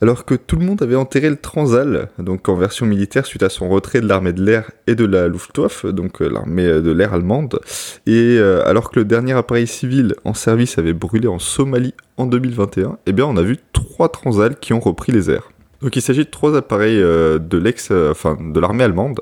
alors 0.01 0.25
que 0.25 0.35
tout 0.35 0.57
le 0.57 0.65
monde 0.65 0.83
avait 0.83 0.95
enterré 0.95 1.29
le 1.29 1.37
Transal, 1.37 2.09
donc 2.19 2.49
en 2.49 2.55
version 2.55 2.87
militaire 2.87 3.27
suite 3.27 3.43
à 3.43 3.49
son 3.49 3.69
retrait 3.69 4.01
de 4.01 4.07
l'armée 4.07 4.33
de 4.33 4.45
l'air 4.45 4.71
et 4.87 4.95
de 4.95 5.05
la 5.05 5.29
Luftwaffe, 5.29 5.87
donc 5.87 6.23
euh, 6.23 6.29
l'armée 6.29 6.65
de 6.65 6.91
l'air 6.91 7.15
allemande, 7.15 7.59
et 8.07 8.37
euh, 8.39 8.65
alors 8.67 8.91
que 8.91 9.01
le 9.01 9.05
dernier 9.05 9.33
appareil 9.33 9.67
civil 9.67 10.15
en 10.25 10.35
service 10.35 10.79
avait 10.79 10.93
brûlé 10.93 11.27
en 11.27 11.39
Somalie 11.39 11.95
en 12.17 12.27
2021, 12.27 12.99
eh 13.07 13.13
bien 13.13 13.27
on 13.27 13.37
a 13.37 13.43
vu 13.43 13.59
trois 13.73 14.09
Transal 14.09 14.57
qui 14.57 14.73
ont 14.73 14.81
repris 14.81 15.13
les 15.13 15.31
airs. 15.31 15.51
Donc 15.83 15.95
il 15.95 16.03
s'agit 16.03 16.25
de 16.25 16.31
trois 16.31 16.57
appareils 16.57 17.01
euh, 17.01 17.39
de 17.39 17.59
l'ex, 17.59 17.91
enfin 17.91 18.37
de 18.41 18.61
l'armée 18.61 18.85
allemande, 18.85 19.21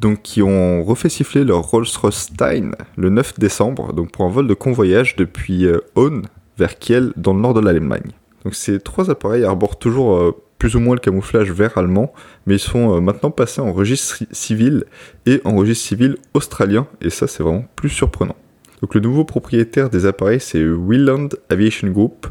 donc 0.00 0.22
qui 0.22 0.42
ont 0.42 0.82
refait 0.82 1.08
siffler 1.08 1.44
leur 1.44 1.62
Rolls-Royce 1.62 2.28
Stein 2.32 2.70
le 2.96 3.10
9 3.10 3.38
décembre, 3.38 3.92
donc 3.92 4.12
pour 4.12 4.24
un 4.24 4.30
vol 4.30 4.46
de 4.46 4.54
convoyage 4.54 5.16
depuis 5.16 5.66
Haune 5.94 6.22
vers 6.58 6.78
Kiel 6.78 7.12
dans 7.16 7.34
le 7.34 7.40
nord 7.40 7.54
de 7.54 7.60
l'Allemagne. 7.60 8.12
Ces 8.52 8.80
trois 8.80 9.10
appareils 9.10 9.44
arborent 9.44 9.78
toujours 9.78 10.16
euh, 10.16 10.32
plus 10.58 10.76
ou 10.76 10.80
moins 10.80 10.94
le 10.94 11.00
camouflage 11.00 11.50
vert 11.50 11.76
allemand, 11.76 12.12
mais 12.46 12.56
ils 12.56 12.60
sont 12.60 12.96
euh, 12.96 13.00
maintenant 13.00 13.30
passés 13.30 13.60
en 13.60 13.72
registre 13.72 14.24
civil 14.32 14.84
et 15.26 15.40
en 15.44 15.54
registre 15.56 15.86
civil 15.86 16.16
australien, 16.34 16.86
et 17.00 17.10
ça 17.10 17.26
c'est 17.26 17.42
vraiment 17.42 17.64
plus 17.76 17.88
surprenant. 17.88 18.36
Donc 18.82 18.94
le 18.94 19.00
nouveau 19.00 19.24
propriétaire 19.24 19.88
des 19.88 20.04
appareils, 20.04 20.40
c'est 20.40 20.62
Willand 20.62 21.30
Aviation 21.48 21.88
Group, 21.88 22.26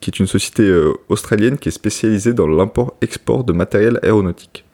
qui 0.00 0.10
est 0.10 0.20
une 0.20 0.26
société 0.26 0.62
euh, 0.62 0.92
australienne 1.08 1.58
qui 1.58 1.68
est 1.68 1.72
spécialisée 1.72 2.32
dans 2.32 2.46
l'import-export 2.46 3.44
de 3.44 3.52
matériel 3.52 3.98
aéronautique. 4.02 4.64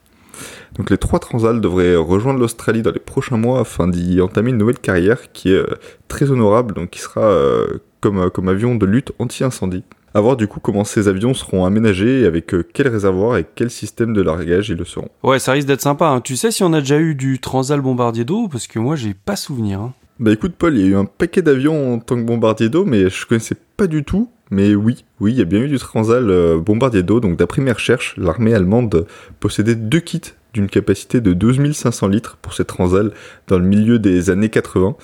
Donc 0.77 0.91
les 0.91 0.99
trois 0.99 1.19
Transal 1.19 1.63
devraient 1.63 1.97
rejoindre 1.97 2.39
l'Australie 2.39 2.83
dans 2.83 2.91
les 2.91 3.01
prochains 3.01 3.39
mois 3.39 3.61
afin 3.61 3.89
d'y 3.89 4.21
entamer 4.21 4.51
une 4.51 4.59
nouvelle 4.59 4.79
carrière 4.79 5.33
qui 5.33 5.55
est 5.55 5.65
très 6.09 6.31
honorable, 6.31 6.75
donc 6.75 6.91
qui 6.91 7.01
sera 7.01 7.35
comme 8.01 8.49
avion 8.49 8.75
de 8.75 8.85
lutte 8.85 9.13
anti-incendie. 9.19 9.85
A 10.15 10.21
voir 10.21 10.37
du 10.37 10.49
coup 10.49 10.61
comment 10.61 10.85
ces 10.85 11.09
avions 11.09 11.35
seront 11.35 11.65
aménagés 11.65 12.23
et 12.23 12.27
avec 12.27 12.55
quel 12.73 12.89
réservoir 12.89 13.37
et 13.37 13.45
quel 13.55 13.71
système 13.71 14.15
de 14.15 14.23
largage 14.23 14.71
ils 14.71 14.77
le 14.77 14.85
seront. 14.85 15.09
Ouais, 15.23 15.39
ça 15.39 15.53
risque 15.53 15.69
d'être 15.69 15.83
sympa. 15.83 16.07
Hein. 16.07 16.21
Tu 16.21 16.37
sais 16.37 16.51
si 16.51 16.63
on 16.63 16.73
a 16.73 16.81
déjà 16.81 16.99
eu 16.99 17.15
du 17.15 17.39
Transal 17.39 17.81
bombardier 17.81 18.25
d'eau? 18.25 18.49
Parce 18.49 18.67
que 18.67 18.79
moi, 18.79 18.97
j'ai 18.97 19.13
pas 19.13 19.37
souvenir. 19.37 19.81
Hein. 19.81 19.93
Bah 20.19 20.33
écoute 20.33 20.55
Paul, 20.57 20.75
il 20.75 20.81
y 20.81 20.85
a 20.85 20.89
eu 20.89 20.97
un 20.97 21.05
paquet 21.05 21.43
d'avions 21.43 21.95
en 21.95 21.99
tant 21.99 22.17
que 22.17 22.23
bombardier 22.23 22.71
d'eau, 22.71 22.87
mais 22.87 23.11
je 23.11 23.27
connaissais 23.27 23.57
pas 23.77 23.87
du 23.87 24.03
tout. 24.03 24.31
Mais 24.51 24.75
oui, 24.75 25.05
oui, 25.21 25.33
il 25.33 25.39
y 25.39 25.43
a 25.43 25.45
bien 25.45 25.61
eu 25.61 25.69
du 25.69 25.79
Transal 25.79 26.31
euh, 26.31 26.59
bombardier 26.59 27.03
d'eau. 27.03 27.21
Donc 27.21 27.37
d'après 27.37 27.61
mes 27.61 27.73
recherches, 27.73 28.15
l'armée 28.17 28.55
allemande 28.55 29.07
possédait 29.41 29.75
deux 29.75 30.01
kits 30.01 30.33
d'une 30.57 30.69
capacité 30.69 31.21
de 31.21 31.33
12 31.33 31.73
500 31.73 32.09
litres 32.09 32.37
pour 32.43 32.55
ces 32.55 32.65
Transal 32.65 33.13
dans 33.47 33.59
le 33.59 33.65
milieu 33.65 33.99
des 33.99 34.31
années 34.31 34.49
80. 34.49 34.97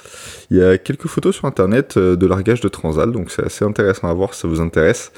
Il 0.50 0.59
y 0.59 0.62
a 0.62 0.78
quelques 0.78 1.06
photos 1.06 1.37
sur 1.37 1.44
internet 1.44 1.97
euh, 1.97 2.16
de 2.16 2.26
largage 2.26 2.61
de 2.61 2.68
Transal, 2.68 3.12
donc 3.12 3.30
c'est 3.30 3.44
assez 3.44 3.64
intéressant 3.64 4.09
à 4.09 4.14
voir 4.14 4.35
si 4.35 4.40
ça 4.40 4.49
vous 4.49 4.61
intéresse. 4.61 5.12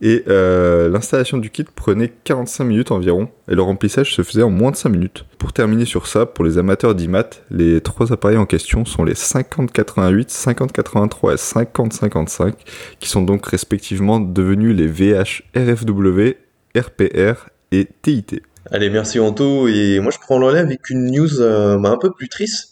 Et 0.00 0.24
euh, 0.28 0.88
l'installation 0.88 1.38
du 1.38 1.50
kit 1.50 1.64
prenait 1.64 2.12
45 2.24 2.64
minutes 2.64 2.90
environ, 2.90 3.28
et 3.48 3.54
le 3.54 3.62
remplissage 3.62 4.14
se 4.14 4.22
faisait 4.22 4.42
en 4.42 4.50
moins 4.50 4.70
de 4.70 4.76
5 4.76 4.90
minutes. 4.90 5.24
Pour 5.38 5.52
terminer 5.52 5.86
sur 5.86 6.06
ça, 6.06 6.26
pour 6.26 6.44
les 6.44 6.58
amateurs 6.58 6.94
d'IMAT, 6.94 7.30
les 7.50 7.80
trois 7.80 8.12
appareils 8.12 8.36
en 8.36 8.46
question 8.46 8.84
sont 8.84 9.04
les 9.04 9.14
5088, 9.14 10.30
5083 10.30 11.34
et 11.34 11.36
5055, 11.38 12.54
qui 13.00 13.08
sont 13.08 13.22
donc 13.22 13.46
respectivement 13.46 14.20
devenus 14.20 14.76
les 14.76 14.86
VH 14.86 15.42
RFW, 15.56 16.36
RPR 16.76 17.48
et 17.72 17.88
TIT. 18.02 18.42
Allez, 18.70 18.88
merci 18.88 19.20
Anto, 19.20 19.68
et 19.68 20.00
moi 20.00 20.10
je 20.10 20.18
prends 20.18 20.38
le 20.38 20.46
relais 20.46 20.60
avec 20.60 20.88
une 20.88 21.10
news 21.10 21.42
euh, 21.42 21.76
un 21.82 21.98
peu 21.98 22.10
plus 22.12 22.30
triste 22.30 22.70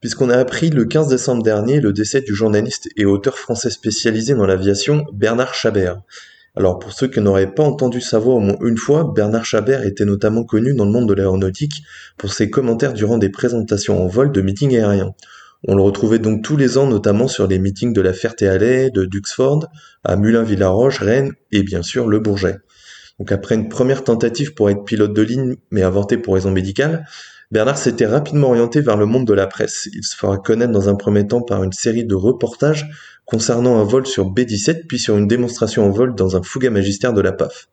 puisqu'on 0.00 0.28
a 0.28 0.36
appris 0.36 0.68
le 0.68 0.84
15 0.84 1.08
décembre 1.08 1.42
dernier 1.42 1.80
le 1.80 1.94
décès 1.94 2.20
du 2.20 2.34
journaliste 2.34 2.88
et 2.96 3.06
auteur 3.06 3.38
français 3.38 3.70
spécialisé 3.70 4.34
dans 4.34 4.46
l'aviation 4.46 5.06
Bernard 5.14 5.54
Chabert. 5.54 6.02
Alors 6.56 6.78
pour 6.78 6.92
ceux 6.92 7.08
qui 7.08 7.20
n'auraient 7.20 7.54
pas 7.54 7.62
entendu 7.62 8.02
sa 8.02 8.18
voix 8.18 8.34
au 8.34 8.40
moins 8.40 8.56
une 8.62 8.76
fois, 8.76 9.12
Bernard 9.14 9.46
Chabert 9.46 9.84
était 9.86 10.04
notamment 10.04 10.44
connu 10.44 10.74
dans 10.74 10.84
le 10.84 10.90
monde 10.90 11.08
de 11.08 11.14
l'aéronautique 11.14 11.84
pour 12.18 12.34
ses 12.34 12.50
commentaires 12.50 12.92
durant 12.92 13.16
des 13.16 13.30
présentations 13.30 14.04
en 14.04 14.08
vol 14.08 14.32
de 14.32 14.42
meetings 14.42 14.76
aériens. 14.76 15.14
On 15.66 15.74
le 15.74 15.82
retrouvait 15.82 16.18
donc 16.18 16.42
tous 16.42 16.58
les 16.58 16.76
ans 16.76 16.86
notamment 16.86 17.28
sur 17.28 17.46
les 17.46 17.58
meetings 17.58 17.94
de 17.94 18.00
la 18.02 18.12
Ferté-Alais, 18.12 18.90
de 18.90 19.06
Duxford, 19.06 19.68
à 20.04 20.16
Mulin-Villaroche, 20.16 20.98
Rennes 20.98 21.32
et 21.50 21.62
bien 21.62 21.82
sûr 21.82 22.08
le 22.08 22.18
Bourget. 22.18 22.58
Donc 23.20 23.32
après 23.32 23.54
une 23.54 23.68
première 23.68 24.02
tentative 24.02 24.54
pour 24.54 24.70
être 24.70 24.82
pilote 24.82 25.12
de 25.12 25.22
ligne 25.22 25.56
mais 25.70 25.82
avortée 25.82 26.16
pour 26.16 26.34
raison 26.34 26.50
médicale, 26.50 27.04
Bernard 27.50 27.76
s'était 27.76 28.06
rapidement 28.06 28.48
orienté 28.48 28.80
vers 28.80 28.96
le 28.96 29.04
monde 29.04 29.26
de 29.26 29.34
la 29.34 29.46
presse. 29.46 29.90
Il 29.92 30.02
se 30.04 30.16
fera 30.16 30.38
connaître 30.38 30.72
dans 30.72 30.88
un 30.88 30.94
premier 30.94 31.26
temps 31.26 31.42
par 31.42 31.62
une 31.62 31.72
série 31.72 32.04
de 32.04 32.14
reportages 32.14 32.88
concernant 33.26 33.78
un 33.78 33.84
vol 33.84 34.06
sur 34.06 34.30
B-17 34.30 34.86
puis 34.88 34.98
sur 34.98 35.18
une 35.18 35.28
démonstration 35.28 35.84
en 35.84 35.90
vol 35.90 36.14
dans 36.14 36.34
un 36.34 36.42
Fouga 36.42 36.70
magistère 36.70 37.12
de 37.12 37.20
la 37.20 37.32
PAF. 37.32 37.68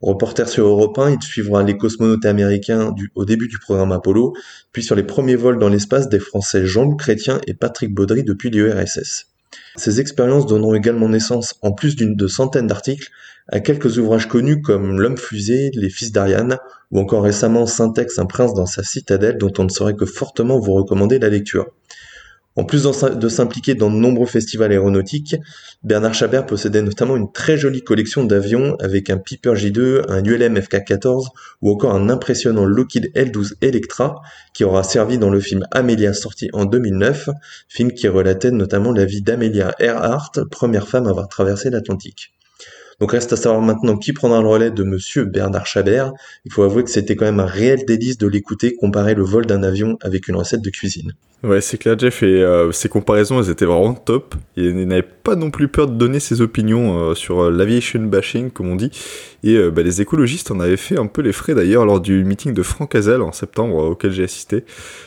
Reporter 0.00 0.48
sur 0.48 0.66
Europe 0.66 0.98
1, 0.98 1.10
il 1.10 1.22
suivra 1.22 1.62
les 1.62 1.76
cosmonautes 1.76 2.24
américains 2.24 2.92
au 3.14 3.24
début 3.24 3.48
du 3.48 3.58
programme 3.58 3.92
Apollo, 3.92 4.34
puis 4.72 4.82
sur 4.82 4.96
les 4.96 5.02
premiers 5.04 5.36
vols 5.36 5.58
dans 5.58 5.68
l'espace 5.68 6.08
des 6.08 6.20
Français 6.20 6.66
Jean-Luc 6.66 6.98
Chrétien 6.98 7.40
et 7.46 7.54
Patrick 7.54 7.94
Baudry 7.94 8.24
depuis 8.24 8.50
l'URSS. 8.50 9.26
Ces 9.76 10.00
expériences 10.00 10.46
donneront 10.46 10.74
également 10.74 11.08
naissance, 11.08 11.54
en 11.62 11.72
plus 11.72 11.96
d'une 11.96 12.16
de 12.16 12.28
centaines 12.28 12.66
d'articles, 12.66 13.10
à 13.48 13.60
quelques 13.60 13.98
ouvrages 13.98 14.28
connus 14.28 14.60
comme 14.60 15.00
L'homme 15.00 15.16
fusée, 15.16 15.70
Les 15.74 15.90
fils 15.90 16.12
d'Ariane, 16.12 16.58
ou 16.90 17.00
encore 17.00 17.22
récemment 17.22 17.66
Syntex, 17.66 18.18
un 18.18 18.26
prince 18.26 18.54
dans 18.54 18.66
sa 18.66 18.82
citadelle, 18.82 19.38
dont 19.38 19.52
on 19.58 19.64
ne 19.64 19.68
saurait 19.68 19.96
que 19.96 20.06
fortement 20.06 20.58
vous 20.58 20.74
recommander 20.74 21.18
la 21.18 21.28
lecture. 21.28 21.66
En 22.58 22.64
plus 22.64 22.82
de 22.82 23.28
s'impliquer 23.28 23.76
dans 23.76 23.88
de 23.88 23.94
nombreux 23.94 24.26
festivals 24.26 24.72
aéronautiques, 24.72 25.36
Bernard 25.84 26.12
Chabert 26.12 26.44
possédait 26.44 26.82
notamment 26.82 27.14
une 27.14 27.30
très 27.30 27.56
jolie 27.56 27.84
collection 27.84 28.24
d'avions 28.24 28.74
avec 28.80 29.10
un 29.10 29.16
Piper 29.16 29.52
J2, 29.52 30.02
un 30.08 30.24
ULM 30.24 30.58
FK-14 30.58 31.28
ou 31.62 31.70
encore 31.70 31.94
un 31.94 32.10
impressionnant 32.10 32.64
Lockheed 32.64 33.12
L-12 33.14 33.52
Electra 33.60 34.20
qui 34.54 34.64
aura 34.64 34.82
servi 34.82 35.18
dans 35.18 35.30
le 35.30 35.38
film 35.38 35.64
Amelia 35.70 36.12
sorti 36.12 36.50
en 36.52 36.64
2009, 36.64 37.28
film 37.68 37.92
qui 37.92 38.08
relatait 38.08 38.50
notamment 38.50 38.90
la 38.90 39.04
vie 39.04 39.22
d'Amelia 39.22 39.76
Earhart, 39.78 40.32
première 40.50 40.88
femme 40.88 41.06
à 41.06 41.10
avoir 41.10 41.28
traversé 41.28 41.70
l'Atlantique. 41.70 42.32
Donc 43.00 43.12
reste 43.12 43.32
à 43.32 43.36
savoir 43.36 43.62
maintenant 43.62 43.96
qui 43.96 44.12
prendra 44.12 44.40
le 44.40 44.48
relais 44.48 44.70
de 44.72 44.82
monsieur 44.82 45.24
Bernard 45.24 45.66
Chabert. 45.66 46.12
Il 46.44 46.52
faut 46.52 46.64
avouer 46.64 46.82
que 46.82 46.90
c'était 46.90 47.14
quand 47.14 47.26
même 47.26 47.38
un 47.38 47.46
réel 47.46 47.84
délice 47.86 48.18
de 48.18 48.26
l'écouter 48.26 48.74
comparer 48.74 49.14
le 49.14 49.22
vol 49.22 49.46
d'un 49.46 49.62
avion 49.62 49.98
avec 50.00 50.26
une 50.26 50.34
recette 50.34 50.62
de 50.62 50.70
cuisine. 50.70 51.12
Ouais, 51.44 51.60
c'est 51.60 51.78
clair, 51.78 51.96
Jeff, 51.96 52.24
et 52.24 52.42
euh, 52.42 52.72
ces 52.72 52.88
comparaisons, 52.88 53.40
elles 53.40 53.50
étaient 53.50 53.64
vraiment 53.64 53.94
top. 53.94 54.34
Il 54.56 54.74
n'avait 54.88 55.02
pas 55.02 55.36
non 55.36 55.52
plus 55.52 55.68
peur 55.68 55.86
de 55.86 55.94
donner 55.94 56.18
ses 56.18 56.40
opinions 56.40 56.98
euh, 56.98 57.14
sur 57.14 57.44
euh, 57.44 57.50
l'aviation 57.52 58.00
bashing, 58.00 58.50
comme 58.50 58.68
on 58.68 58.74
dit. 58.74 58.90
Et 59.44 59.56
bah, 59.70 59.82
les 59.82 60.00
écologistes 60.00 60.50
en 60.50 60.58
avaient 60.58 60.76
fait 60.76 60.98
un 60.98 61.06
peu 61.06 61.22
les 61.22 61.32
frais 61.32 61.54
d'ailleurs 61.54 61.86
lors 61.86 62.00
du 62.00 62.24
meeting 62.24 62.54
de 62.54 62.62
Franck 62.64 62.96
Hazel 62.96 63.22
en 63.22 63.30
septembre 63.30 63.76
auquel 63.76 64.10
j'ai 64.10 64.24
assisté. 64.24 64.64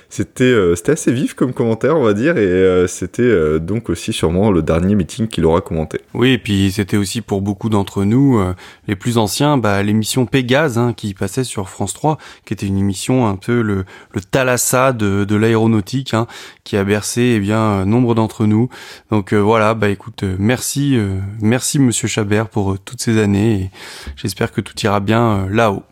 C'était 0.07 0.55
c'était 0.77 0.93
assez 0.93 1.11
vif 1.11 1.33
comme 1.33 1.51
commentaire, 1.51 1.97
on 1.97 2.03
va 2.03 2.13
dire, 2.13 2.37
et 2.37 2.85
c'était 2.87 3.59
donc 3.59 3.89
aussi 3.89 4.13
sûrement 4.13 4.49
le 4.49 4.61
dernier 4.61 4.95
meeting 4.95 5.27
qu'il 5.27 5.43
aura 5.43 5.59
commenté. 5.59 5.99
Oui, 6.13 6.31
et 6.31 6.37
puis 6.37 6.71
c'était 6.71 6.95
aussi 6.95 7.19
pour 7.19 7.41
beaucoup 7.41 7.67
d'entre 7.67 7.80
nous, 8.03 8.41
les 8.87 8.95
plus 8.95 9.17
anciens, 9.17 9.57
bah, 9.57 9.83
l'émission 9.83 10.25
Pégase 10.25 10.77
hein, 10.77 10.93
qui 10.93 11.13
passait 11.13 11.43
sur 11.43 11.69
France 11.69 11.93
3, 11.93 12.17
qui 12.45 12.53
était 12.53 12.67
une 12.67 12.77
émission 12.77 13.27
un 13.27 13.35
peu 13.35 13.61
le, 13.61 13.85
le 14.11 14.21
thalassa 14.21 14.93
de, 14.93 15.25
de 15.25 15.35
l'aéronautique. 15.35 16.13
Hein, 16.13 16.27
qui 16.63 16.77
a 16.77 16.83
bercé 16.83 17.33
eh 17.35 17.39
bien 17.39 17.85
nombre 17.85 18.15
d'entre 18.15 18.45
nous. 18.45 18.69
Donc 19.09 19.33
euh, 19.33 19.37
voilà, 19.37 19.73
bah 19.73 19.89
écoute, 19.89 20.23
euh, 20.23 20.35
merci, 20.39 20.95
euh, 20.95 21.19
merci 21.41 21.79
Monsieur 21.79 22.07
Chabert 22.07 22.49
pour 22.49 22.79
toutes 22.79 23.01
ces 23.01 23.17
années 23.17 23.53
et 23.53 23.71
j'espère 24.15 24.51
que 24.51 24.61
tout 24.61 24.79
ira 24.81 24.99
bien 24.99 25.47
là-haut. 25.49 25.83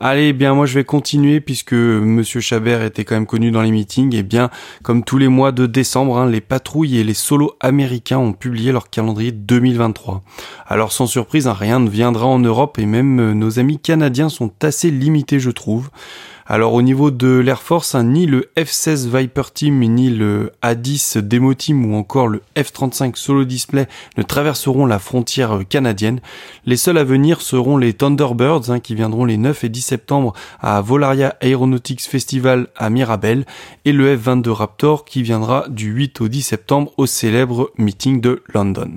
Allez, 0.00 0.32
bien 0.32 0.54
moi 0.54 0.64
je 0.66 0.74
vais 0.74 0.84
continuer 0.84 1.40
puisque 1.40 1.72
Monsieur 1.72 2.40
Chabert 2.40 2.82
était 2.82 3.04
quand 3.04 3.16
même 3.16 3.26
connu 3.26 3.50
dans 3.50 3.62
les 3.62 3.72
meetings. 3.72 4.14
Et 4.14 4.22
bien 4.22 4.48
comme 4.82 5.02
tous 5.02 5.18
les 5.18 5.28
mois 5.28 5.50
de 5.50 5.66
décembre, 5.66 6.18
hein, 6.18 6.28
les 6.28 6.40
patrouilles 6.40 6.98
et 6.98 7.04
les 7.04 7.14
solos 7.14 7.56
américains 7.60 8.18
ont 8.18 8.32
publié 8.32 8.70
leur 8.70 8.90
calendrier 8.90 9.32
2023. 9.32 10.22
Alors 10.66 10.92
sans 10.92 11.06
surprise, 11.06 11.48
hein, 11.48 11.52
rien 11.52 11.80
ne 11.80 11.90
viendra 11.90 12.26
en 12.26 12.38
Europe 12.38 12.78
et 12.78 12.86
même 12.86 13.32
nos 13.32 13.58
amis 13.58 13.78
canadiens 13.78 14.28
sont 14.28 14.52
assez 14.62 14.90
limités, 14.90 15.40
je 15.40 15.50
trouve. 15.50 15.90
Alors 16.50 16.72
au 16.72 16.80
niveau 16.80 17.10
de 17.10 17.28
l'Air 17.28 17.60
Force, 17.60 17.94
hein, 17.94 18.04
ni 18.04 18.24
le 18.24 18.50
F-16 18.56 19.14
Viper 19.14 19.52
Team, 19.52 19.80
ni 19.80 20.08
le 20.08 20.52
A-10 20.62 21.18
Demo 21.18 21.52
Team 21.52 21.84
ou 21.84 21.94
encore 21.94 22.26
le 22.26 22.40
F-35 22.56 23.16
Solo 23.16 23.44
Display 23.44 23.86
ne 24.16 24.22
traverseront 24.22 24.86
la 24.86 24.98
frontière 24.98 25.60
canadienne. 25.68 26.20
Les 26.64 26.78
seuls 26.78 26.96
à 26.96 27.04
venir 27.04 27.42
seront 27.42 27.76
les 27.76 27.92
Thunderbirds 27.92 28.70
hein, 28.70 28.80
qui 28.80 28.94
viendront 28.94 29.26
les 29.26 29.36
9 29.36 29.64
et 29.64 29.68
10 29.68 29.82
septembre 29.82 30.32
à 30.58 30.80
Volaria 30.80 31.36
Aeronautics 31.42 32.00
Festival 32.00 32.68
à 32.78 32.88
Mirabel 32.88 33.44
et 33.84 33.92
le 33.92 34.16
F-22 34.16 34.48
Raptor 34.48 35.04
qui 35.04 35.22
viendra 35.22 35.66
du 35.68 35.90
8 35.90 36.22
au 36.22 36.28
10 36.28 36.40
septembre 36.40 36.92
au 36.96 37.04
célèbre 37.04 37.72
meeting 37.76 38.22
de 38.22 38.42
London. 38.54 38.92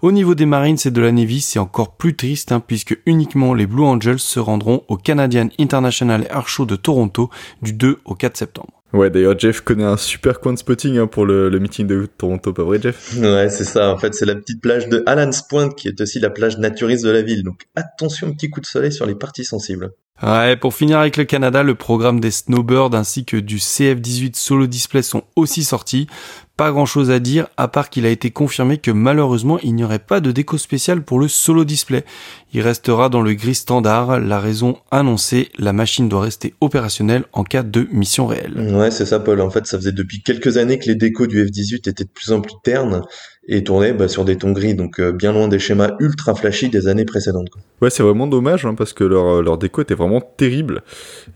Au 0.00 0.12
niveau 0.12 0.36
des 0.36 0.46
Marines 0.46 0.78
et 0.84 0.92
de 0.92 1.00
la 1.00 1.10
Navy, 1.10 1.40
c'est 1.40 1.58
encore 1.58 1.96
plus 1.96 2.14
triste 2.14 2.52
hein, 2.52 2.62
puisque 2.64 2.96
uniquement 3.04 3.52
les 3.52 3.66
Blue 3.66 3.82
Angels 3.82 4.20
se 4.20 4.38
rendront 4.38 4.84
au 4.86 4.96
Canadian 4.96 5.48
International 5.58 6.28
Air 6.30 6.46
Show 6.46 6.66
de 6.66 6.83
Toronto 6.84 7.30
du 7.62 7.72
2 7.72 7.98
au 8.04 8.14
4 8.14 8.36
septembre. 8.36 8.70
Ouais, 8.92 9.10
d'ailleurs, 9.10 9.36
Jeff 9.36 9.60
connaît 9.60 9.84
un 9.84 9.96
super 9.96 10.38
coin 10.38 10.52
de 10.52 10.58
spotting 10.58 10.98
hein, 10.98 11.08
pour 11.08 11.26
le, 11.26 11.50
meeting 11.58 11.88
de 11.88 12.06
Toronto, 12.06 12.52
pas 12.52 12.62
vrai, 12.62 12.80
Jeff? 12.80 13.16
Ouais, 13.16 13.48
c'est 13.48 13.64
ça. 13.64 13.92
En 13.92 13.98
fait, 13.98 14.14
c'est 14.14 14.24
la 14.24 14.36
petite 14.36 14.60
plage 14.60 14.88
de 14.88 15.02
Allen's 15.06 15.42
Point 15.42 15.70
qui 15.70 15.88
est 15.88 16.00
aussi 16.00 16.20
la 16.20 16.30
plage 16.30 16.58
naturiste 16.58 17.04
de 17.04 17.10
la 17.10 17.22
ville. 17.22 17.42
Donc, 17.42 17.64
attention, 17.74 18.32
petit 18.32 18.50
coup 18.50 18.60
de 18.60 18.66
soleil 18.66 18.92
sur 18.92 19.04
les 19.04 19.16
parties 19.16 19.44
sensibles. 19.44 19.90
Ouais, 20.22 20.56
pour 20.56 20.74
finir 20.74 21.00
avec 21.00 21.16
le 21.16 21.24
Canada, 21.24 21.64
le 21.64 21.74
programme 21.74 22.20
des 22.20 22.30
Snowbirds 22.30 22.94
ainsi 22.94 23.24
que 23.24 23.36
du 23.36 23.56
CF-18 23.56 24.36
Solo 24.36 24.68
Display 24.68 25.02
sont 25.02 25.24
aussi 25.34 25.64
sortis. 25.64 26.06
Pas 26.56 26.70
grand 26.70 26.86
chose 26.86 27.10
à 27.10 27.18
dire, 27.18 27.48
à 27.56 27.66
part 27.66 27.90
qu'il 27.90 28.06
a 28.06 28.10
été 28.10 28.30
confirmé 28.30 28.78
que 28.78 28.92
malheureusement 28.92 29.58
il 29.64 29.74
n'y 29.74 29.82
aurait 29.82 29.98
pas 29.98 30.20
de 30.20 30.30
déco 30.30 30.56
spéciale 30.56 31.02
pour 31.02 31.18
le 31.18 31.26
solo 31.26 31.64
display. 31.64 32.04
Il 32.52 32.60
restera 32.60 33.08
dans 33.08 33.22
le 33.22 33.34
gris 33.34 33.56
standard, 33.56 34.20
la 34.20 34.38
raison 34.38 34.78
annoncée, 34.92 35.48
la 35.58 35.72
machine 35.72 36.08
doit 36.08 36.20
rester 36.20 36.54
opérationnelle 36.60 37.24
en 37.32 37.42
cas 37.42 37.64
de 37.64 37.88
mission 37.90 38.28
réelle. 38.28 38.72
Ouais, 38.72 38.92
c'est 38.92 39.04
ça 39.04 39.18
Paul, 39.18 39.40
en 39.40 39.50
fait 39.50 39.66
ça 39.66 39.78
faisait 39.78 39.90
depuis 39.90 40.22
quelques 40.22 40.56
années 40.56 40.78
que 40.78 40.86
les 40.86 40.94
décos 40.94 41.26
du 41.26 41.44
F-18 41.44 41.88
étaient 41.88 42.04
de 42.04 42.08
plus 42.08 42.30
en 42.30 42.40
plus 42.40 42.54
ternes 42.62 43.02
et 43.46 43.62
tournaient 43.64 43.92
bah, 43.92 44.08
sur 44.08 44.24
des 44.24 44.36
tons 44.36 44.52
gris, 44.52 44.74
donc 44.74 45.00
euh, 45.00 45.12
bien 45.12 45.32
loin 45.32 45.48
des 45.48 45.58
schémas 45.58 45.90
ultra 46.00 46.34
flashy 46.34 46.70
des 46.70 46.86
années 46.88 47.04
précédentes. 47.04 47.48
Ouais, 47.82 47.90
c'est 47.90 48.02
vraiment 48.02 48.26
dommage 48.26 48.64
hein, 48.64 48.74
parce 48.74 48.92
que 48.92 49.04
leur, 49.04 49.26
euh, 49.26 49.42
leur 49.42 49.58
déco 49.58 49.82
était 49.82 49.94
vraiment 49.94 50.20
terrible. 50.20 50.82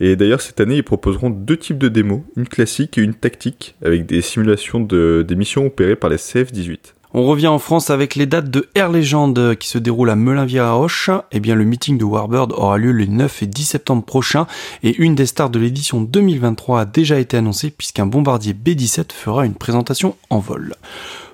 Et 0.00 0.16
d'ailleurs 0.16 0.40
cette 0.40 0.60
année 0.60 0.76
ils 0.76 0.84
proposeront 0.84 1.28
deux 1.28 1.56
types 1.56 1.78
de 1.78 1.88
démos, 1.88 2.20
une 2.36 2.48
classique 2.48 2.96
et 2.96 3.02
une 3.02 3.14
tactique, 3.14 3.74
avec 3.84 4.06
des 4.06 4.22
simulations 4.22 4.80
de 4.80 5.07
de, 5.08 5.22
des 5.22 5.36
missions 5.36 5.66
opérées 5.66 5.96
par 5.96 6.10
les 6.10 6.16
CF-18. 6.16 6.94
On 7.14 7.24
revient 7.24 7.46
en 7.46 7.58
France 7.58 7.88
avec 7.88 8.16
les 8.16 8.26
dates 8.26 8.50
de 8.50 8.68
Air 8.74 8.90
Legend 8.90 9.56
qui 9.56 9.68
se 9.68 9.78
déroulent 9.78 10.10
à 10.10 10.16
Melun-Viraroche. 10.16 11.10
Eh 11.32 11.40
bien, 11.40 11.54
le 11.54 11.64
meeting 11.64 11.96
de 11.96 12.04
Warbird 12.04 12.52
aura 12.52 12.76
lieu 12.76 12.92
les 12.92 13.06
9 13.06 13.42
et 13.42 13.46
10 13.46 13.64
septembre 13.64 14.04
prochains 14.04 14.46
et 14.82 14.94
une 14.96 15.14
des 15.14 15.24
stars 15.24 15.48
de 15.48 15.58
l'édition 15.58 16.02
2023 16.02 16.80
a 16.80 16.84
déjà 16.84 17.18
été 17.18 17.38
annoncée 17.38 17.70
puisqu'un 17.70 18.04
bombardier 18.04 18.52
B-17 18.52 19.12
fera 19.12 19.46
une 19.46 19.54
présentation 19.54 20.16
en 20.28 20.38
vol. 20.38 20.74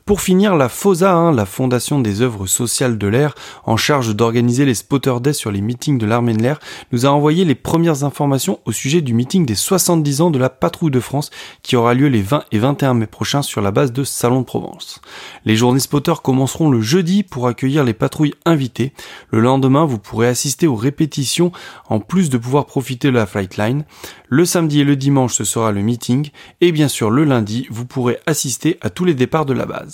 Pour 0.07 0.21
finir, 0.21 0.55
la 0.55 0.69
FOSA, 0.69 1.15
hein, 1.15 1.33
la 1.33 1.47
Fondation 1.47 1.99
des 1.99 2.21
œuvres 2.21 2.47
sociales 2.47 2.99
de 2.99 3.07
l'air, 3.07 3.35
en 3.65 3.79
charge 3.79 4.15
d'organiser 4.15 4.67
les 4.67 4.75
spotters 4.75 5.23
day 5.23 5.33
sur 5.33 5.51
les 5.51 5.63
meetings 5.63 5.97
de 5.97 6.05
l'armée 6.05 6.35
de 6.35 6.43
l'air, 6.43 6.61
nous 6.93 7.07
a 7.07 7.09
envoyé 7.09 7.47
les 7.47 7.55
premières 7.55 8.05
informations 8.05 8.61
au 8.67 8.73
sujet 8.73 9.01
du 9.01 9.15
meeting 9.15 9.47
des 9.47 9.55
70 9.55 10.21
ans 10.21 10.31
de 10.31 10.39
la 10.39 10.51
patrouille 10.51 10.91
de 10.91 11.01
France 11.01 11.31
qui 11.63 11.75
aura 11.75 11.95
lieu 11.95 12.09
les 12.09 12.21
20 12.21 12.45
et 12.53 12.59
21 12.59 12.93
mai 12.93 13.07
prochains 13.07 13.41
sur 13.41 13.63
la 13.63 13.71
base 13.71 13.93
de 13.93 14.05
Salon 14.05 14.41
de 14.41 14.45
Provence. 14.45 15.01
Les 15.47 15.57
journées 15.57 15.81
spotters 15.81 16.21
commenceront 16.21 16.69
le 16.69 16.83
jeudi 16.83 17.23
pour 17.23 17.47
accueillir 17.47 17.83
les 17.83 17.95
patrouilles 17.95 18.35
invitées. 18.45 18.93
Le 19.31 19.41
lendemain, 19.41 19.87
vous 19.87 19.99
pourrez 19.99 20.29
assister 20.29 20.67
aux 20.67 20.77
répétitions 20.77 21.51
en 21.89 22.01
plus 22.01 22.29
de 22.29 22.37
pouvoir 22.37 22.67
profiter 22.67 23.09
de 23.09 23.15
la 23.15 23.25
flight 23.25 23.57
line. 23.57 23.87
Le 24.29 24.45
samedi 24.45 24.81
et 24.81 24.85
le 24.85 24.97
dimanche, 24.97 25.33
ce 25.33 25.45
sera 25.45 25.73
le 25.73 25.81
meeting 25.81 26.29
et 26.61 26.73
bien 26.73 26.89
sûr 26.89 27.09
le 27.09 27.25
lundi, 27.25 27.67
vous 27.71 27.87
pourrez 27.87 28.19
assister 28.27 28.77
à 28.83 28.91
tous 28.91 29.07
les 29.07 29.15
départs 29.15 29.47
de 29.47 29.55
la 29.55 29.65
base. 29.65 29.94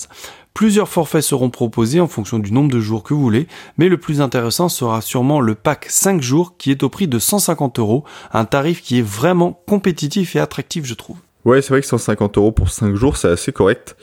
Plusieurs 0.55 0.89
forfaits 0.89 1.23
seront 1.23 1.51
proposés 1.51 2.01
en 2.01 2.09
fonction 2.09 2.39
du 2.39 2.53
nombre 2.53 2.71
de 2.71 2.81
jours 2.81 3.03
que 3.03 3.15
vous 3.15 3.21
voulez, 3.21 3.47
mais 3.79 3.89
le 3.89 3.99
plus 3.99 4.21
intéressant 4.21 4.69
sera 4.69 5.01
sûrement 5.01 5.41
le 5.41 5.55
pack 5.55 5.87
5 5.89 6.21
jours 6.21 6.57
qui 6.59 6.71
est 6.71 6.83
au 6.83 6.89
prix 6.89 7.09
de 7.09 7.19
150 7.19 7.79
euros, 7.79 8.05
un 8.33 8.45
tarif 8.45 8.83
qui 8.83 8.99
est 8.99 9.07
vraiment 9.07 9.63
compétitif 9.67 10.37
et 10.37 10.41
attractif 10.41 10.85
je 10.85 10.95
trouve. 10.95 11.17
Ouais, 11.45 11.63
c'est 11.63 11.71
vrai 11.71 11.81
que 11.81 11.87
150 11.87 12.37
euros 12.37 12.53
pour 12.53 12.69
5 12.69 12.95
jours, 12.95 13.17
c'est 13.17 13.29
assez 13.29 13.53
correct. 13.53 13.97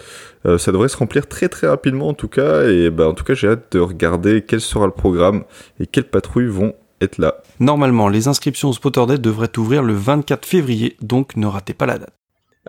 Euh, 0.45 0.57
ça 0.57 0.71
devrait 0.71 0.87
se 0.87 0.97
remplir 0.97 1.27
très 1.27 1.49
très 1.49 1.67
rapidement 1.67 2.07
en 2.07 2.13
tout 2.13 2.27
cas, 2.27 2.63
et 2.67 2.89
bah, 2.89 3.07
en 3.07 3.13
tout 3.13 3.23
cas 3.23 3.35
j'ai 3.35 3.49
hâte 3.49 3.73
de 3.73 3.79
regarder 3.79 4.43
quel 4.47 4.61
sera 4.61 4.85
le 4.85 4.91
programme 4.91 5.43
et 5.79 5.85
quelles 5.85 6.09
patrouilles 6.09 6.47
vont 6.47 6.73
être 7.01 7.19
là. 7.19 7.35
Normalement, 7.59 8.07
les 8.07 8.27
inscriptions 8.27 8.69
au 8.69 8.73
Spotterdead 8.73 9.21
devraient 9.21 9.55
ouvrir 9.57 9.83
le 9.83 9.93
24 9.93 10.45
février, 10.45 10.97
donc 11.01 11.35
ne 11.35 11.45
ratez 11.45 11.73
pas 11.73 11.85
la 11.85 11.99
date. 11.99 12.16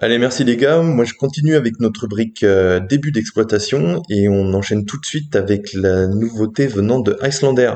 Allez, 0.01 0.19
merci 0.19 0.45
les 0.45 0.57
gars. 0.57 0.81
Moi, 0.81 1.05
je 1.05 1.15
continue 1.15 1.57
avec 1.57 1.81
notre 1.81 2.07
brique 2.07 2.45
euh, 2.45 2.79
début 2.79 3.11
d'exploitation 3.11 4.01
et 4.09 4.29
on 4.29 4.55
enchaîne 4.55 4.85
tout 4.85 4.97
de 4.97 5.05
suite 5.05 5.35
avec 5.35 5.73
la 5.73 6.07
nouveauté 6.07 6.69
venant 6.69 7.01
de 7.01 7.19
Icelander. 7.21 7.73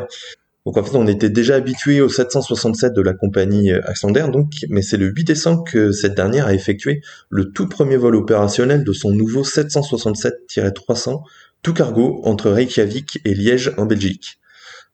Donc 0.64 0.76
en 0.76 0.84
fait, 0.84 0.96
on 0.96 1.08
était 1.08 1.30
déjà 1.30 1.56
habitué 1.56 2.00
au 2.00 2.08
767 2.08 2.92
de 2.92 3.02
la 3.02 3.12
compagnie 3.12 3.72
euh, 3.72 3.80
Icelander, 3.92 4.26
donc, 4.32 4.52
mais 4.68 4.82
c'est 4.82 4.98
le 4.98 5.06
8 5.06 5.24
décembre 5.24 5.64
que 5.64 5.90
cette 5.90 6.14
dernière 6.14 6.46
a 6.46 6.54
effectué 6.54 7.00
le 7.28 7.50
tout 7.50 7.68
premier 7.68 7.96
vol 7.96 8.14
opérationnel 8.14 8.84
de 8.84 8.92
son 8.92 9.10
nouveau 9.10 9.42
767-300 9.42 11.22
tout 11.62 11.74
cargo 11.74 12.20
entre 12.22 12.50
Reykjavik 12.50 13.18
et 13.24 13.34
Liège 13.34 13.72
en 13.78 13.86
Belgique. 13.86 14.38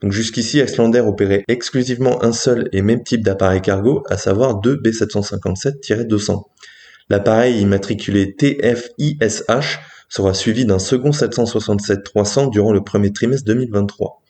Donc 0.01 0.13
jusqu'ici, 0.13 0.61
Icelander 0.61 1.01
opérait 1.01 1.45
exclusivement 1.47 2.25
un 2.25 2.33
seul 2.33 2.71
et 2.73 2.81
même 2.81 3.03
type 3.03 3.23
d'appareil 3.23 3.61
cargo, 3.61 4.03
à 4.09 4.17
savoir 4.17 4.61
deux 4.61 4.77
B757-200. 4.77 6.45
L'appareil 7.11 7.61
immatriculé 7.61 8.35
TFISH 8.35 9.79
sera 10.09 10.35
suivi 10.35 10.65
d'un 10.65 10.79
second 10.79 11.11
767-300 11.11 12.51
durant 12.51 12.73
le 12.73 12.83
premier 12.83 13.13
trimestre 13.13 13.47
2023. 13.47 14.23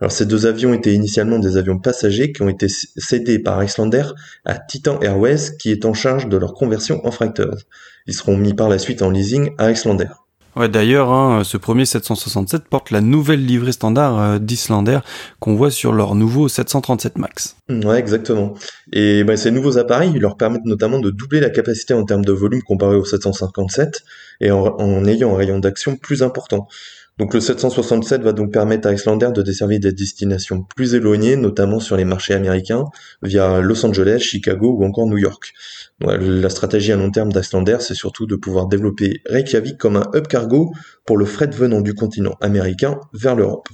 Alors 0.00 0.10
ces 0.10 0.26
deux 0.26 0.46
avions 0.46 0.74
étaient 0.74 0.94
initialement 0.94 1.38
des 1.38 1.56
avions 1.56 1.78
passagers 1.78 2.32
qui 2.32 2.42
ont 2.42 2.48
été 2.48 2.66
cédés 2.68 3.38
par 3.38 3.62
Icelander 3.62 4.04
à 4.44 4.58
Titan 4.58 5.00
Airways 5.00 5.56
qui 5.58 5.70
est 5.70 5.84
en 5.84 5.94
charge 5.94 6.28
de 6.28 6.36
leur 6.36 6.54
conversion 6.54 7.06
en 7.06 7.10
fracteuse. 7.10 7.66
Ils 8.06 8.14
seront 8.14 8.36
mis 8.36 8.54
par 8.54 8.68
la 8.68 8.78
suite 8.78 9.02
en 9.02 9.10
leasing 9.10 9.50
à 9.58 9.70
Icelander. 9.70 10.08
Ouais, 10.56 10.68
d'ailleurs, 10.68 11.10
hein, 11.10 11.42
ce 11.42 11.56
premier 11.56 11.84
767 11.84 12.64
porte 12.68 12.90
la 12.90 13.00
nouvelle 13.00 13.44
livrée 13.44 13.72
standard 13.72 14.20
euh, 14.20 14.38
d'Islander 14.38 15.00
qu'on 15.40 15.56
voit 15.56 15.70
sur 15.70 15.92
leur 15.92 16.14
nouveau 16.14 16.48
737 16.48 17.18
Max. 17.18 17.56
Ouais, 17.68 17.98
exactement. 17.98 18.54
Et 18.92 19.24
bah, 19.24 19.36
ces 19.36 19.50
nouveaux 19.50 19.78
appareils, 19.78 20.12
ils 20.14 20.20
leur 20.20 20.36
permettent 20.36 20.64
notamment 20.64 21.00
de 21.00 21.10
doubler 21.10 21.40
la 21.40 21.50
capacité 21.50 21.92
en 21.94 22.04
termes 22.04 22.24
de 22.24 22.32
volume 22.32 22.62
comparé 22.62 22.94
au 22.94 23.04
757 23.04 24.04
et 24.40 24.50
en 24.50 25.04
ayant 25.06 25.34
un 25.34 25.36
rayon 25.36 25.58
d'action 25.58 25.96
plus 25.96 26.22
important. 26.22 26.68
Donc 27.16 27.32
le 27.32 27.38
767 27.38 28.22
va 28.22 28.32
donc 28.32 28.52
permettre 28.52 28.88
à 28.88 28.92
Icelander 28.92 29.30
de 29.32 29.40
desservir 29.40 29.78
des 29.78 29.92
destinations 29.92 30.64
plus 30.74 30.94
éloignées, 30.96 31.36
notamment 31.36 31.78
sur 31.78 31.96
les 31.96 32.04
marchés 32.04 32.34
américains, 32.34 32.86
via 33.22 33.60
Los 33.60 33.86
Angeles, 33.86 34.18
Chicago 34.18 34.74
ou 34.76 34.84
encore 34.84 35.06
New 35.06 35.18
York. 35.18 35.52
La 36.00 36.50
stratégie 36.50 36.90
à 36.90 36.96
long 36.96 37.12
terme 37.12 37.32
d'Icelander, 37.32 37.76
c'est 37.78 37.94
surtout 37.94 38.26
de 38.26 38.34
pouvoir 38.34 38.66
développer 38.66 39.20
Reykjavik 39.26 39.78
comme 39.78 39.96
un 39.96 40.10
hub 40.12 40.26
cargo 40.26 40.72
pour 41.06 41.16
le 41.16 41.24
fret 41.24 41.50
venant 41.52 41.80
du 41.80 41.94
continent 41.94 42.34
américain 42.40 42.98
vers 43.12 43.36
l'Europe. 43.36 43.68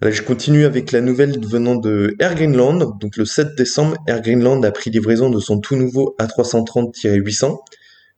je 0.00 0.22
continue 0.22 0.66
avec 0.66 0.92
la 0.92 1.00
nouvelle 1.00 1.44
venant 1.44 1.74
de 1.74 2.14
Air 2.20 2.36
Greenland. 2.36 2.96
Donc 3.00 3.16
le 3.16 3.24
7 3.24 3.56
décembre, 3.56 3.96
Air 4.06 4.22
Greenland 4.22 4.64
a 4.64 4.70
pris 4.70 4.90
livraison 4.90 5.30
de 5.30 5.40
son 5.40 5.58
tout 5.58 5.74
nouveau 5.74 6.14
A330-800 6.20 7.58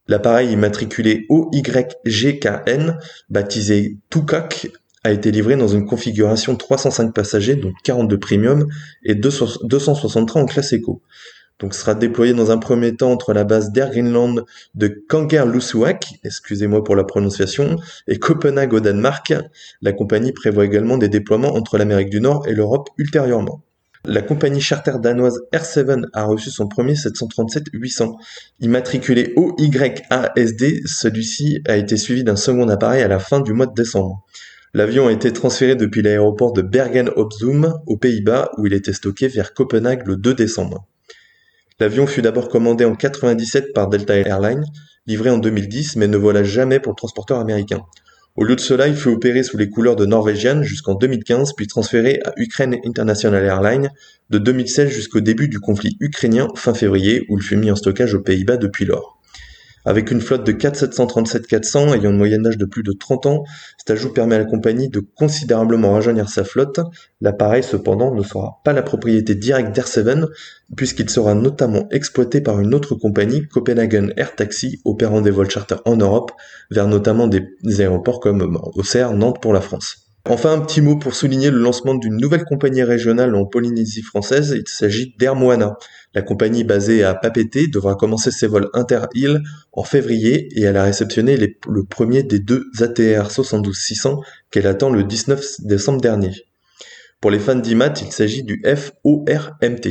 L'appareil 0.08 0.52
immatriculé 0.52 1.26
OYGKN, 1.28 2.98
baptisé 3.30 3.98
Tukak, 4.10 4.68
a 5.04 5.12
été 5.12 5.30
livré 5.30 5.56
dans 5.56 5.68
une 5.68 5.86
configuration 5.86 6.56
305 6.56 7.12
passagers, 7.14 7.56
donc 7.56 7.74
42 7.84 8.18
premium, 8.18 8.66
et 9.04 9.14
263 9.14 10.42
en 10.42 10.46
classe 10.46 10.72
éco. 10.72 11.02
Donc 11.58 11.74
sera 11.74 11.94
déployé 11.94 12.34
dans 12.34 12.50
un 12.50 12.58
premier 12.58 12.96
temps 12.96 13.12
entre 13.12 13.32
la 13.32 13.44
base 13.44 13.70
d'Air 13.70 13.90
Greenland 13.90 14.44
de 14.74 14.88
Kangerlussuaq, 15.08 16.18
excusez-moi 16.24 16.82
pour 16.82 16.96
la 16.96 17.04
prononciation, 17.04 17.76
et 18.08 18.18
Copenhague 18.18 18.72
au 18.72 18.80
Danemark. 18.80 19.32
La 19.80 19.92
compagnie 19.92 20.32
prévoit 20.32 20.64
également 20.64 20.98
des 20.98 21.08
déploiements 21.08 21.54
entre 21.54 21.78
l'Amérique 21.78 22.10
du 22.10 22.20
Nord 22.20 22.48
et 22.48 22.54
l'Europe 22.54 22.90
ultérieurement. 22.98 23.62
La 24.04 24.20
compagnie 24.20 24.60
charter 24.60 24.98
danoise 24.98 25.42
R7 25.52 26.06
a 26.12 26.24
reçu 26.24 26.50
son 26.50 26.66
premier 26.66 26.94
737-800. 26.94 28.16
Immatriculé 28.58 29.32
OYASD, 29.36 30.86
celui-ci 30.86 31.62
a 31.68 31.76
été 31.76 31.96
suivi 31.96 32.24
d'un 32.24 32.34
second 32.34 32.68
appareil 32.68 33.02
à 33.02 33.08
la 33.08 33.20
fin 33.20 33.38
du 33.38 33.52
mois 33.52 33.66
de 33.66 33.74
décembre. 33.74 34.26
L'avion 34.74 35.06
a 35.06 35.12
été 35.12 35.32
transféré 35.32 35.76
depuis 35.76 36.02
l'aéroport 36.02 36.52
de 36.52 36.62
Bergen-op-Zoom 36.62 37.78
aux 37.86 37.96
Pays-Bas 37.96 38.50
où 38.58 38.66
il 38.66 38.72
était 38.72 38.92
stocké 38.92 39.28
vers 39.28 39.54
Copenhague 39.54 40.04
le 40.04 40.16
2 40.16 40.34
décembre. 40.34 40.84
L'avion 41.78 42.08
fut 42.08 42.22
d'abord 42.22 42.48
commandé 42.48 42.84
en 42.84 42.96
97 42.96 43.72
par 43.72 43.88
Delta 43.88 44.16
Airlines, 44.16 44.64
livré 45.06 45.30
en 45.30 45.38
2010 45.38 45.94
mais 45.94 46.08
ne 46.08 46.16
vola 46.16 46.42
jamais 46.42 46.80
pour 46.80 46.90
le 46.90 46.96
transporteur 46.96 47.38
américain. 47.38 47.84
Au 48.34 48.44
lieu 48.44 48.56
de 48.56 48.60
cela, 48.60 48.88
il 48.88 48.96
fut 48.96 49.10
opéré 49.10 49.42
sous 49.42 49.58
les 49.58 49.68
couleurs 49.68 49.94
de 49.94 50.06
Norwegian 50.06 50.62
jusqu'en 50.62 50.94
2015, 50.94 51.52
puis 51.52 51.66
transféré 51.66 52.18
à 52.24 52.32
Ukraine 52.38 52.78
International 52.86 53.44
Airlines 53.44 53.90
de 54.30 54.38
2016 54.38 54.88
jusqu'au 54.88 55.20
début 55.20 55.48
du 55.48 55.60
conflit 55.60 55.98
ukrainien 56.00 56.48
fin 56.56 56.72
février, 56.72 57.26
où 57.28 57.36
il 57.36 57.44
fut 57.44 57.56
mis 57.56 57.70
en 57.70 57.76
stockage 57.76 58.14
aux 58.14 58.22
Pays-Bas 58.22 58.56
depuis 58.56 58.86
lors. 58.86 59.21
Avec 59.84 60.10
une 60.10 60.20
flotte 60.20 60.44
de 60.44 60.52
4 60.52 60.86
737-400 60.86 61.94
ayant 61.94 62.10
une 62.10 62.16
moyenne 62.16 62.42
d'âge 62.42 62.58
de 62.58 62.64
plus 62.64 62.82
de 62.82 62.92
30 62.92 63.26
ans, 63.26 63.44
cet 63.78 63.90
ajout 63.90 64.12
permet 64.12 64.36
à 64.36 64.38
la 64.38 64.44
compagnie 64.44 64.88
de 64.88 65.00
considérablement 65.00 65.92
rajeunir 65.92 66.28
sa 66.28 66.44
flotte. 66.44 66.80
L'appareil 67.20 67.62
cependant 67.62 68.14
ne 68.14 68.22
sera 68.22 68.60
pas 68.64 68.72
la 68.72 68.82
propriété 68.82 69.34
directe 69.34 69.76
d'Air7 69.76 70.26
puisqu'il 70.76 71.10
sera 71.10 71.34
notamment 71.34 71.88
exploité 71.90 72.40
par 72.40 72.60
une 72.60 72.74
autre 72.74 72.94
compagnie, 72.94 73.46
Copenhagen 73.48 74.08
Air 74.16 74.36
Taxi, 74.36 74.80
opérant 74.84 75.20
des 75.20 75.30
vols 75.30 75.50
charter 75.50 75.76
en 75.84 75.96
Europe 75.96 76.32
vers 76.70 76.86
notamment 76.86 77.26
des 77.26 77.80
aéroports 77.80 78.20
comme 78.20 78.58
Auxerre, 78.74 79.12
Nantes 79.12 79.40
pour 79.42 79.52
la 79.52 79.60
France. 79.60 80.01
Enfin, 80.28 80.52
un 80.52 80.60
petit 80.60 80.80
mot 80.80 80.96
pour 80.96 81.16
souligner 81.16 81.50
le 81.50 81.58
lancement 81.58 81.96
d'une 81.96 82.16
nouvelle 82.16 82.44
compagnie 82.44 82.84
régionale 82.84 83.34
en 83.34 83.44
Polynésie 83.44 84.02
française. 84.02 84.54
Il 84.56 84.68
s'agit 84.68 85.14
d'Air 85.18 85.34
Moana. 85.34 85.76
La 86.14 86.22
compagnie 86.22 86.62
basée 86.62 87.02
à 87.02 87.14
Papeete 87.14 87.72
devra 87.72 87.96
commencer 87.96 88.30
ses 88.30 88.46
vols 88.46 88.70
inter-îles 88.72 89.42
en 89.72 89.82
février 89.82 90.48
et 90.56 90.62
elle 90.62 90.76
a 90.76 90.84
réceptionné 90.84 91.36
le 91.36 91.84
premier 91.84 92.22
des 92.22 92.38
deux 92.38 92.66
ATR 92.78 93.30
72-600 93.30 94.22
qu'elle 94.52 94.68
attend 94.68 94.90
le 94.90 95.02
19 95.02 95.62
décembre 95.64 96.00
dernier. 96.00 96.30
Pour 97.20 97.30
les 97.30 97.40
fans 97.40 97.56
d'IMAT, 97.56 97.94
il 98.02 98.12
s'agit 98.12 98.44
du 98.44 98.62
FORMT. 98.64 99.88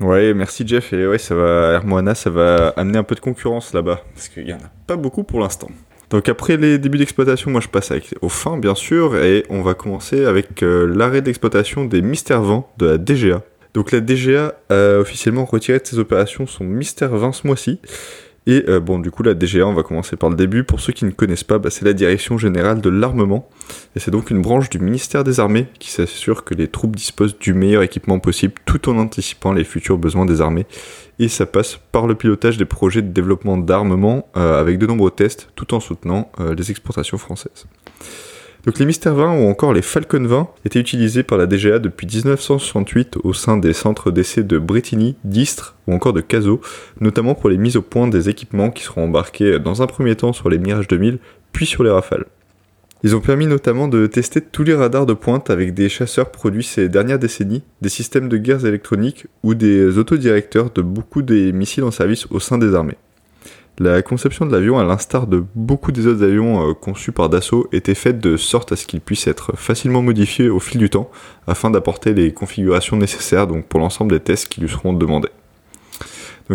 Ouais, 0.00 0.34
merci 0.34 0.66
Jeff. 0.66 0.92
Et 0.92 1.06
ouais, 1.06 1.18
ça 1.18 1.34
va, 1.34 1.72
Air 1.72 1.84
Moana, 1.84 2.14
ça 2.14 2.30
va 2.30 2.68
amener 2.76 2.98
un 2.98 3.04
peu 3.04 3.14
de 3.14 3.20
concurrence 3.20 3.74
là-bas. 3.74 4.02
Parce 4.14 4.28
qu'il 4.28 4.48
y 4.48 4.52
en 4.52 4.58
a 4.58 4.70
pas 4.86 4.96
beaucoup 4.96 5.24
pour 5.24 5.40
l'instant. 5.40 5.68
Donc 6.14 6.28
après 6.28 6.56
les 6.56 6.78
débuts 6.78 6.98
d'exploitation, 6.98 7.50
moi 7.50 7.60
je 7.60 7.66
passe 7.66 7.90
avec, 7.90 8.14
au 8.22 8.28
fin 8.28 8.56
bien 8.56 8.76
sûr, 8.76 9.16
et 9.16 9.44
on 9.50 9.62
va 9.62 9.74
commencer 9.74 10.24
avec 10.24 10.62
euh, 10.62 10.86
l'arrêt 10.86 11.22
d'exploitation 11.22 11.86
des 11.86 12.02
Mystère 12.02 12.40
Vent 12.40 12.72
de 12.78 12.86
la 12.86 12.98
DGA. 12.98 13.42
Donc 13.74 13.90
la 13.90 13.98
DGA 13.98 14.54
a 14.70 14.98
officiellement 15.00 15.44
retiré 15.44 15.80
de 15.80 15.84
ses 15.84 15.98
opérations 15.98 16.46
son 16.46 16.62
Mystère 16.62 17.16
20 17.16 17.32
ce 17.32 17.46
mois-ci, 17.48 17.80
Et 18.46 18.64
euh, 18.68 18.78
bon, 18.78 18.98
du 18.98 19.10
coup, 19.10 19.22
la 19.22 19.34
DGA, 19.34 19.66
on 19.66 19.72
va 19.72 19.82
commencer 19.82 20.16
par 20.16 20.28
le 20.28 20.36
début. 20.36 20.64
Pour 20.64 20.80
ceux 20.80 20.92
qui 20.92 21.04
ne 21.04 21.10
connaissent 21.10 21.44
pas, 21.44 21.58
bah, 21.58 21.70
c'est 21.70 21.84
la 21.84 21.94
Direction 21.94 22.36
Générale 22.36 22.80
de 22.80 22.90
l'Armement. 22.90 23.48
Et 23.96 24.00
c'est 24.00 24.10
donc 24.10 24.30
une 24.30 24.42
branche 24.42 24.68
du 24.68 24.78
ministère 24.78 25.24
des 25.24 25.40
Armées 25.40 25.68
qui 25.78 25.90
s'assure 25.90 26.44
que 26.44 26.54
les 26.54 26.68
troupes 26.68 26.94
disposent 26.94 27.38
du 27.38 27.54
meilleur 27.54 27.82
équipement 27.82 28.18
possible 28.18 28.54
tout 28.66 28.88
en 28.90 28.98
anticipant 28.98 29.52
les 29.52 29.64
futurs 29.64 29.96
besoins 29.96 30.26
des 30.26 30.40
armées. 30.40 30.66
Et 31.18 31.28
ça 31.28 31.46
passe 31.46 31.78
par 31.92 32.06
le 32.06 32.14
pilotage 32.14 32.58
des 32.58 32.64
projets 32.64 33.02
de 33.02 33.08
développement 33.08 33.56
d'armement 33.56 34.28
euh, 34.36 34.60
avec 34.60 34.78
de 34.78 34.86
nombreux 34.86 35.10
tests 35.10 35.48
tout 35.54 35.72
en 35.74 35.80
soutenant 35.80 36.30
euh, 36.40 36.54
les 36.54 36.70
exportations 36.70 37.18
françaises. 37.18 37.66
Donc 38.66 38.78
les 38.78 38.86
Mystère 38.86 39.14
20 39.14 39.40
ou 39.40 39.48
encore 39.48 39.74
les 39.74 39.82
Falcon 39.82 40.24
20 40.24 40.48
étaient 40.64 40.80
utilisés 40.80 41.22
par 41.22 41.36
la 41.36 41.46
DGA 41.46 41.78
depuis 41.78 42.06
1968 42.06 43.18
au 43.22 43.34
sein 43.34 43.58
des 43.58 43.74
centres 43.74 44.10
d'essai 44.10 44.42
de 44.42 44.58
Bretigny, 44.58 45.16
d'Istres 45.22 45.76
ou 45.86 45.92
encore 45.92 46.14
de 46.14 46.22
Cazaux, 46.22 46.62
notamment 46.98 47.34
pour 47.34 47.50
les 47.50 47.58
mises 47.58 47.76
au 47.76 47.82
point 47.82 48.08
des 48.08 48.30
équipements 48.30 48.70
qui 48.70 48.82
seront 48.82 49.04
embarqués 49.04 49.58
dans 49.58 49.82
un 49.82 49.86
premier 49.86 50.16
temps 50.16 50.32
sur 50.32 50.48
les 50.48 50.58
Mirage 50.58 50.88
2000, 50.88 51.18
puis 51.52 51.66
sur 51.66 51.84
les 51.84 51.90
Rafales. 51.90 52.24
Ils 53.02 53.14
ont 53.14 53.20
permis 53.20 53.46
notamment 53.46 53.86
de 53.86 54.06
tester 54.06 54.40
tous 54.40 54.62
les 54.62 54.74
radars 54.74 55.04
de 55.04 55.12
pointe 55.12 55.50
avec 55.50 55.74
des 55.74 55.90
chasseurs 55.90 56.30
produits 56.30 56.64
ces 56.64 56.88
dernières 56.88 57.18
décennies, 57.18 57.62
des 57.82 57.90
systèmes 57.90 58.30
de 58.30 58.38
guerres 58.38 58.64
électroniques 58.64 59.26
ou 59.42 59.52
des 59.54 59.98
autodirecteurs 59.98 60.70
de 60.70 60.80
beaucoup 60.80 61.20
des 61.20 61.52
missiles 61.52 61.84
en 61.84 61.90
service 61.90 62.26
au 62.30 62.40
sein 62.40 62.56
des 62.56 62.74
armées. 62.74 62.96
La 63.80 64.02
conception 64.02 64.46
de 64.46 64.52
l'avion, 64.52 64.78
à 64.78 64.84
l'instar 64.84 65.26
de 65.26 65.44
beaucoup 65.56 65.90
des 65.90 66.06
autres 66.06 66.22
avions 66.22 66.70
euh, 66.70 66.74
conçus 66.74 67.10
par 67.10 67.28
Dassault, 67.28 67.66
était 67.72 67.96
faite 67.96 68.20
de 68.20 68.36
sorte 68.36 68.70
à 68.70 68.76
ce 68.76 68.86
qu'il 68.86 69.00
puisse 69.00 69.26
être 69.26 69.56
facilement 69.56 70.00
modifié 70.00 70.48
au 70.48 70.60
fil 70.60 70.78
du 70.78 70.88
temps, 70.88 71.10
afin 71.48 71.70
d'apporter 71.70 72.14
les 72.14 72.32
configurations 72.32 72.96
nécessaires 72.96 73.48
donc 73.48 73.66
pour 73.66 73.80
l'ensemble 73.80 74.12
des 74.12 74.20
tests 74.20 74.46
qui 74.46 74.60
lui 74.60 74.68
seront 74.68 74.92
demandés. 74.92 75.30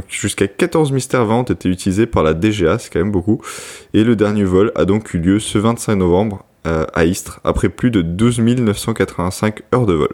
Jusqu'à 0.08 0.48
14 0.48 0.94
mystères 0.94 1.26
20 1.26 1.36
ont 1.36 1.44
été 1.44 1.68
utilisés 1.68 2.06
par 2.06 2.24
la 2.24 2.34
DGA, 2.34 2.80
c'est 2.80 2.90
quand 2.94 3.00
même 3.00 3.12
beaucoup, 3.12 3.42
et 3.94 4.06
le 4.06 4.16
dernier 4.16 4.46
vol 4.46 4.72
a 4.76 4.86
donc 4.86 5.14
eu 5.14 5.18
lieu 5.18 5.40
ce 5.42 5.58
25 5.58 5.96
novembre 5.96 6.46
euh, 6.68 6.86
à 6.94 7.04
Istres, 7.04 7.42
après 7.44 7.68
plus 7.68 7.92
de 7.92 8.02
12 8.02 8.40
985 8.40 9.64
heures 9.76 9.86
de 9.86 9.94
vol. 9.94 10.14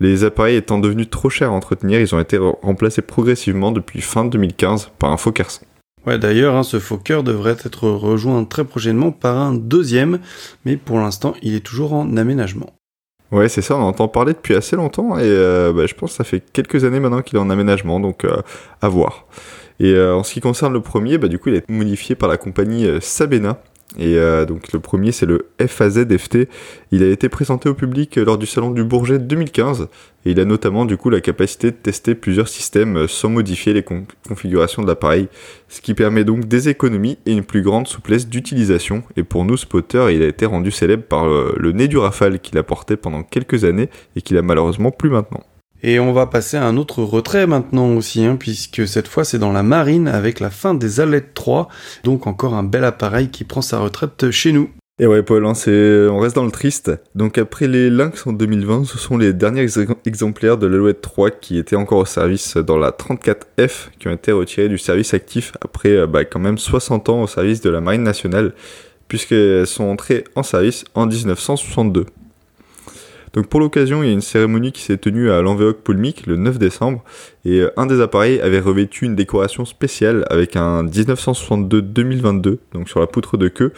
Les 0.00 0.24
appareils 0.24 0.56
étant 0.56 0.78
devenus 0.78 1.10
trop 1.10 1.28
chers 1.28 1.50
à 1.50 1.52
entretenir, 1.52 2.00
ils 2.00 2.14
ont 2.14 2.20
été 2.20 2.38
remplacés 2.38 3.02
progressivement 3.02 3.70
depuis 3.70 4.00
fin 4.00 4.24
2015 4.24 4.92
par 4.98 5.10
un 5.10 5.18
100. 5.18 5.32
Ouais, 6.06 6.18
d'ailleurs, 6.20 6.54
hein, 6.54 6.62
ce 6.62 6.78
Fokker 6.78 7.22
devrait 7.24 7.56
être 7.64 7.88
rejoint 7.88 8.44
très 8.44 8.64
prochainement 8.64 9.10
par 9.10 9.38
un 9.38 9.54
deuxième, 9.54 10.20
mais 10.64 10.76
pour 10.76 10.98
l'instant, 10.98 11.34
il 11.42 11.54
est 11.54 11.60
toujours 11.60 11.94
en 11.94 12.16
aménagement. 12.16 12.72
Ouais, 13.32 13.48
c'est 13.48 13.62
ça, 13.62 13.76
on 13.76 13.82
entend 13.82 14.06
parler 14.06 14.32
depuis 14.32 14.54
assez 14.54 14.76
longtemps, 14.76 15.18
et 15.18 15.22
euh, 15.24 15.72
bah, 15.72 15.86
je 15.86 15.94
pense 15.94 16.12
que 16.12 16.16
ça 16.18 16.24
fait 16.24 16.40
quelques 16.52 16.84
années 16.84 17.00
maintenant 17.00 17.22
qu'il 17.22 17.38
est 17.38 17.40
en 17.40 17.50
aménagement, 17.50 17.98
donc 17.98 18.24
euh, 18.24 18.40
à 18.80 18.88
voir. 18.88 19.26
Et 19.80 19.92
euh, 19.92 20.14
en 20.14 20.22
ce 20.22 20.32
qui 20.32 20.40
concerne 20.40 20.72
le 20.72 20.80
premier, 20.80 21.18
bah, 21.18 21.26
du 21.26 21.40
coup, 21.40 21.48
il 21.48 21.56
a 21.56 21.58
été 21.58 21.72
modifié 21.72 22.14
par 22.14 22.28
la 22.28 22.36
compagnie 22.36 22.86
Sabena, 23.00 23.58
et 23.98 24.16
euh, 24.18 24.44
donc 24.44 24.72
le 24.72 24.80
premier 24.80 25.12
c'est 25.12 25.26
le 25.26 25.48
FAZ 25.64 26.06
FT. 26.16 26.48
Il 26.92 27.02
a 27.02 27.08
été 27.08 27.28
présenté 27.28 27.68
au 27.68 27.74
public 27.74 28.16
lors 28.16 28.38
du 28.38 28.46
salon 28.46 28.70
du 28.70 28.84
Bourget 28.84 29.18
2015 29.18 29.88
et 30.24 30.30
il 30.30 30.40
a 30.40 30.44
notamment 30.44 30.84
du 30.84 30.96
coup 30.96 31.10
la 31.10 31.20
capacité 31.20 31.70
de 31.70 31.76
tester 31.76 32.14
plusieurs 32.14 32.48
systèmes 32.48 33.08
sans 33.08 33.28
modifier 33.28 33.72
les 33.72 33.84
configurations 34.28 34.82
de 34.82 34.88
l'appareil, 34.88 35.28
ce 35.68 35.80
qui 35.80 35.94
permet 35.94 36.24
donc 36.24 36.46
des 36.46 36.68
économies 36.68 37.18
et 37.26 37.32
une 37.32 37.44
plus 37.44 37.62
grande 37.62 37.86
souplesse 37.86 38.28
d'utilisation. 38.28 39.02
Et 39.16 39.22
pour 39.22 39.44
nous 39.44 39.56
spotters, 39.56 40.10
il 40.10 40.22
a 40.22 40.26
été 40.26 40.46
rendu 40.46 40.70
célèbre 40.70 41.04
par 41.04 41.26
le, 41.26 41.54
le 41.56 41.72
nez 41.72 41.88
du 41.88 41.98
Rafale 41.98 42.40
qu'il 42.40 42.58
a 42.58 42.62
porté 42.62 42.96
pendant 42.96 43.22
quelques 43.22 43.64
années 43.64 43.88
et 44.16 44.22
qu'il 44.22 44.36
a 44.36 44.42
malheureusement 44.42 44.90
plus 44.90 45.10
maintenant. 45.10 45.44
Et 45.82 46.00
on 46.00 46.12
va 46.12 46.26
passer 46.26 46.56
à 46.56 46.64
un 46.64 46.76
autre 46.76 47.02
retrait 47.02 47.46
maintenant 47.46 47.94
aussi, 47.94 48.24
hein, 48.24 48.36
puisque 48.36 48.88
cette 48.88 49.08
fois 49.08 49.24
c'est 49.24 49.38
dans 49.38 49.52
la 49.52 49.62
marine 49.62 50.08
avec 50.08 50.40
la 50.40 50.50
fin 50.50 50.74
des 50.74 51.00
Alettes 51.00 51.34
3, 51.34 51.68
donc 52.04 52.26
encore 52.26 52.54
un 52.54 52.62
bel 52.62 52.84
appareil 52.84 53.28
qui 53.28 53.44
prend 53.44 53.62
sa 53.62 53.78
retraite 53.78 54.30
chez 54.30 54.52
nous. 54.52 54.70
Et 54.98 55.06
ouais 55.06 55.22
Paul, 55.22 55.44
hein, 55.44 55.52
on 55.66 56.18
reste 56.18 56.36
dans 56.36 56.46
le 56.46 56.50
triste. 56.50 56.90
Donc 57.14 57.36
après 57.36 57.68
les 57.68 57.90
Lynx 57.90 58.26
en 58.26 58.32
2020, 58.32 58.86
ce 58.86 58.96
sont 58.96 59.18
les 59.18 59.34
derniers 59.34 59.66
exemplaires 60.06 60.56
de 60.56 60.66
l'Alouette 60.66 61.02
3 61.02 61.32
qui 61.32 61.58
étaient 61.58 61.76
encore 61.76 61.98
au 61.98 62.06
service 62.06 62.56
dans 62.56 62.78
la 62.78 62.92
34F, 62.92 63.88
qui 63.98 64.08
ont 64.08 64.12
été 64.12 64.32
retirés 64.32 64.70
du 64.70 64.78
service 64.78 65.12
actif 65.12 65.52
après 65.60 65.90
euh, 65.90 66.06
bah, 66.06 66.24
quand 66.24 66.40
même 66.40 66.56
60 66.56 67.10
ans 67.10 67.20
au 67.20 67.26
service 67.26 67.60
de 67.60 67.68
la 67.68 67.82
Marine 67.82 68.04
nationale, 68.04 68.54
puisqu'elles 69.06 69.66
sont 69.66 69.84
entrées 69.84 70.24
en 70.34 70.42
service 70.42 70.86
en 70.94 71.06
1962. 71.06 72.06
Pour 73.42 73.60
l'occasion, 73.60 74.02
il 74.02 74.06
y 74.06 74.08
a 74.08 74.14
une 74.14 74.22
cérémonie 74.22 74.72
qui 74.72 74.80
s'est 74.80 74.96
tenue 74.96 75.30
à 75.30 75.42
l'Envéoc 75.42 75.82
Poulmic 75.82 76.26
le 76.26 76.36
9 76.36 76.58
décembre 76.58 77.04
et 77.44 77.60
euh, 77.60 77.70
un 77.76 77.84
des 77.84 78.00
appareils 78.00 78.40
avait 78.40 78.60
revêtu 78.60 79.04
une 79.04 79.14
décoration 79.14 79.66
spéciale 79.66 80.24
avec 80.30 80.56
un 80.56 80.84
1962-2022 80.84 82.56
donc 82.72 82.88
sur 82.88 82.98
la 82.98 83.06
poutre 83.06 83.36
de 83.36 83.48
queue 83.48 83.74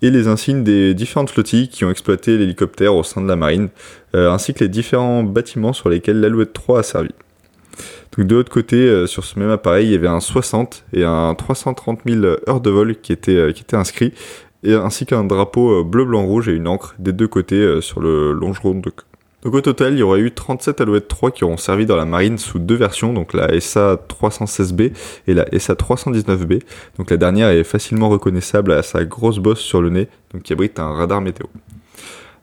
et 0.00 0.10
les 0.10 0.28
insignes 0.28 0.62
des 0.62 0.94
différentes 0.94 1.30
flottilles 1.30 1.68
qui 1.68 1.84
ont 1.84 1.90
exploité 1.90 2.38
l'hélicoptère 2.38 2.94
au 2.94 3.02
sein 3.02 3.20
de 3.20 3.26
la 3.26 3.34
marine 3.34 3.70
euh, 4.14 4.30
ainsi 4.30 4.54
que 4.54 4.62
les 4.62 4.68
différents 4.68 5.24
bâtiments 5.24 5.72
sur 5.72 5.88
lesquels 5.88 6.20
l'Alouette 6.20 6.52
3 6.52 6.78
a 6.78 6.82
servi. 6.84 7.10
Donc 8.16 8.28
de 8.28 8.36
l'autre 8.36 8.52
côté, 8.52 8.76
euh, 8.76 9.06
sur 9.08 9.24
ce 9.24 9.40
même 9.40 9.50
appareil, 9.50 9.86
il 9.86 9.92
y 9.92 9.94
avait 9.96 10.06
un 10.06 10.20
60 10.20 10.84
et 10.92 11.02
un 11.02 11.34
330 11.34 12.00
000 12.06 12.24
heures 12.24 12.60
de 12.60 12.70
vol 12.70 12.94
qui 13.00 13.12
étaient 13.12 13.52
inscrits, 13.72 14.12
et 14.62 14.74
ainsi 14.74 15.06
qu'un 15.06 15.24
drapeau 15.24 15.80
euh, 15.80 15.84
bleu, 15.84 16.04
blanc, 16.04 16.24
rouge 16.24 16.48
et 16.48 16.52
une 16.52 16.68
encre 16.68 16.94
des 16.98 17.12
deux 17.12 17.28
côtés 17.28 17.56
euh, 17.56 17.80
sur 17.80 18.00
le 18.00 18.32
longeron 18.32 18.74
de. 18.74 18.92
Donc 19.42 19.54
au 19.54 19.60
total, 19.62 19.94
il 19.94 20.00
y 20.00 20.02
aura 20.02 20.18
eu 20.18 20.32
37 20.32 20.82
Alouettes 20.82 21.08
3 21.08 21.30
qui 21.30 21.44
auront 21.44 21.56
servi 21.56 21.86
dans 21.86 21.96
la 21.96 22.04
marine 22.04 22.36
sous 22.36 22.58
deux 22.58 22.74
versions, 22.74 23.14
donc 23.14 23.32
la 23.32 23.58
SA 23.58 23.96
316B 23.96 24.92
et 25.26 25.34
la 25.34 25.46
SA 25.58 25.74
319B. 25.74 26.60
Donc 26.98 27.10
la 27.10 27.16
dernière 27.16 27.48
est 27.48 27.64
facilement 27.64 28.10
reconnaissable 28.10 28.72
à 28.72 28.82
sa 28.82 29.04
grosse 29.04 29.38
bosse 29.38 29.60
sur 29.60 29.80
le 29.80 29.88
nez, 29.88 30.08
donc 30.34 30.42
qui 30.42 30.52
abrite 30.52 30.78
un 30.78 30.92
radar 30.92 31.22
météo. 31.22 31.46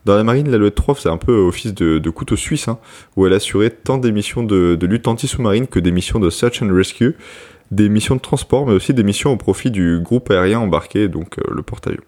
Dans 0.06 0.16
la 0.16 0.24
marine, 0.24 0.50
l'Alouette 0.50 0.74
3 0.74 0.96
faisait 0.96 1.10
un 1.10 1.18
peu 1.18 1.34
office 1.34 1.74
de, 1.74 2.10
couteau 2.10 2.36
suisse, 2.36 2.68
hein, 2.68 2.80
où 3.16 3.28
elle 3.28 3.34
assurait 3.34 3.70
tant 3.70 3.98
des 3.98 4.12
missions 4.12 4.42
de, 4.42 4.76
de 4.76 4.88
lutte 4.88 5.08
anti-sous-marine 5.08 5.68
que 5.68 5.80
des 5.80 5.92
missions 5.92 6.20
de 6.20 6.30
search 6.32 6.64
and 6.64 6.74
rescue 6.74 7.16
des 7.72 7.90
missions 7.90 8.16
de 8.16 8.22
transport, 8.22 8.68
mais 8.68 8.74
aussi 8.74 8.94
des 8.94 9.04
missions 9.04 9.32
au 9.32 9.38
profit 9.38 9.72
du 9.72 10.00
groupe 10.00 10.32
aérien 10.32 10.60
embarqué, 10.60 11.08
donc 11.08 11.40
euh, 11.40 11.44
le 11.54 11.62
porte-avions. 11.62 12.04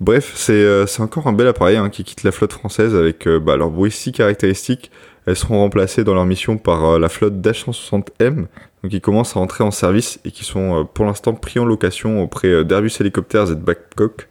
Bref, 0.00 0.48
euh, 0.50 0.86
c'est 0.86 1.02
encore 1.02 1.26
un 1.26 1.32
bel 1.32 1.46
appareil 1.46 1.76
hein, 1.76 1.88
qui 1.88 2.04
quitte 2.04 2.22
la 2.22 2.32
flotte 2.32 2.52
française 2.52 2.94
avec 2.94 3.26
euh, 3.26 3.40
bah, 3.40 3.56
leur 3.56 3.70
bruit 3.70 3.90
si 3.90 4.12
caractéristique. 4.12 4.90
Elles 5.26 5.36
seront 5.36 5.58
remplacées 5.58 6.04
dans 6.04 6.14
leur 6.14 6.26
mission 6.26 6.56
par 6.56 7.00
la 7.00 7.08
flotte 7.08 7.40
d'H160M, 7.40 8.46
donc 8.82 8.90
qui 8.90 9.00
commencent 9.00 9.36
à 9.36 9.40
entrer 9.40 9.64
en 9.64 9.72
service 9.72 10.20
et 10.24 10.30
qui 10.30 10.44
sont 10.44 10.86
pour 10.94 11.04
l'instant 11.04 11.34
pris 11.34 11.58
en 11.58 11.64
location 11.64 12.22
auprès 12.22 12.64
d'Airbus 12.64 12.92
Helicopters 13.00 13.50
et 13.50 13.56
de 13.56 13.60
Babcock 13.60 14.28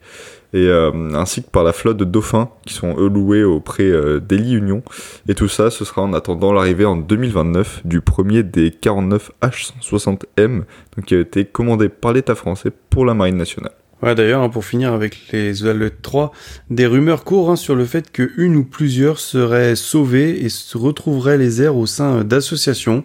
euh, 0.64 0.90
ainsi 1.14 1.42
que 1.42 1.50
par 1.50 1.64
la 1.64 1.72
flotte 1.72 1.96
de 1.96 2.04
dauphins 2.04 2.48
qui 2.66 2.74
sont 2.74 2.96
eux 2.98 3.08
loués 3.08 3.44
auprès 3.44 3.84
euh, 3.84 4.20
d'Eli 4.20 4.54
Union. 4.54 4.82
Et 5.28 5.34
tout 5.34 5.48
ça, 5.48 5.70
ce 5.70 5.84
sera 5.84 6.02
en 6.02 6.12
attendant 6.12 6.52
l'arrivée 6.52 6.84
en 6.84 6.96
2029 6.96 7.82
du 7.84 8.00
premier 8.00 8.42
des 8.42 8.70
49 8.70 9.30
H160M, 9.42 10.62
donc 10.96 11.04
qui 11.06 11.14
a 11.14 11.20
été 11.20 11.44
commandé 11.44 11.88
par 11.88 12.12
l'État 12.12 12.34
français 12.34 12.70
pour 12.90 13.04
la 13.04 13.14
Marine 13.14 13.36
nationale. 13.36 13.72
Ouais, 14.02 14.14
d'ailleurs, 14.14 14.42
hein, 14.42 14.50
pour 14.50 14.64
finir 14.64 14.92
avec 14.92 15.32
les 15.32 15.64
Alouettes 15.64 16.02
3, 16.02 16.30
des 16.68 16.86
rumeurs 16.86 17.24
courent 17.24 17.50
hein, 17.50 17.56
sur 17.56 17.74
le 17.74 17.86
fait 17.86 18.12
que 18.12 18.30
une 18.36 18.56
ou 18.56 18.64
plusieurs 18.64 19.18
seraient 19.18 19.74
sauvées 19.74 20.44
et 20.44 20.50
se 20.50 20.76
retrouveraient 20.76 21.38
les 21.38 21.62
airs 21.62 21.76
au 21.76 21.86
sein 21.86 22.22
d'associations. 22.22 23.04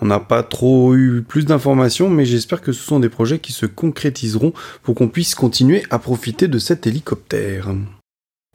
On 0.00 0.06
n'a 0.06 0.20
pas 0.20 0.44
trop 0.44 0.94
eu 0.94 1.24
plus 1.26 1.44
d'informations, 1.44 2.08
mais 2.08 2.24
j'espère 2.24 2.60
que 2.60 2.70
ce 2.70 2.84
sont 2.84 3.00
des 3.00 3.08
projets 3.08 3.40
qui 3.40 3.52
se 3.52 3.66
concrétiseront 3.66 4.52
pour 4.84 4.94
qu'on 4.94 5.08
puisse 5.08 5.34
continuer 5.34 5.82
à 5.90 5.98
profiter 5.98 6.46
de 6.46 6.60
cet 6.60 6.86
hélicoptère. 6.86 7.74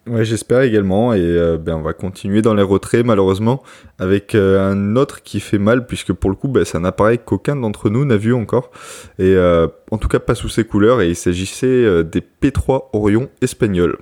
Ouais, 0.06 0.26
j'espère 0.26 0.62
également. 0.62 1.14
Et 1.14 1.22
euh, 1.22 1.58
ben, 1.58 1.76
on 1.76 1.82
va 1.82 1.94
continuer 1.94 2.42
dans 2.42 2.54
les 2.54 2.64
retraits, 2.64 3.06
malheureusement, 3.06 3.64
avec 4.00 4.36
euh, 4.36 4.72
un 4.72 4.98
autre 4.98 5.24
qui 5.24 5.40
fait 5.40 5.58
mal, 5.58 5.88
puisque 5.88 6.12
pour 6.12 6.30
le 6.30 6.36
coup, 6.36 6.50
ben, 6.50 6.66
c'est 6.66 6.78
un 6.78 6.84
appareil 6.84 7.20
qu'aucun 7.24 7.56
d'entre 7.56 7.90
nous 7.90 8.04
n'a 8.04 8.18
vu 8.18 8.34
encore. 8.34 8.70
Et 9.18 9.34
euh, 9.36 9.68
en 9.92 9.98
tout 9.98 10.10
cas, 10.10 10.20
pas 10.20 10.36
sous 10.36 10.50
ses 10.50 10.66
couleurs. 10.66 11.02
Et 11.02 11.10
il 11.10 11.16
s'agissait 11.16 12.04
des 12.04 12.22
P3 12.22 12.90
Orion 12.92 13.30
espagnols. 13.42 13.98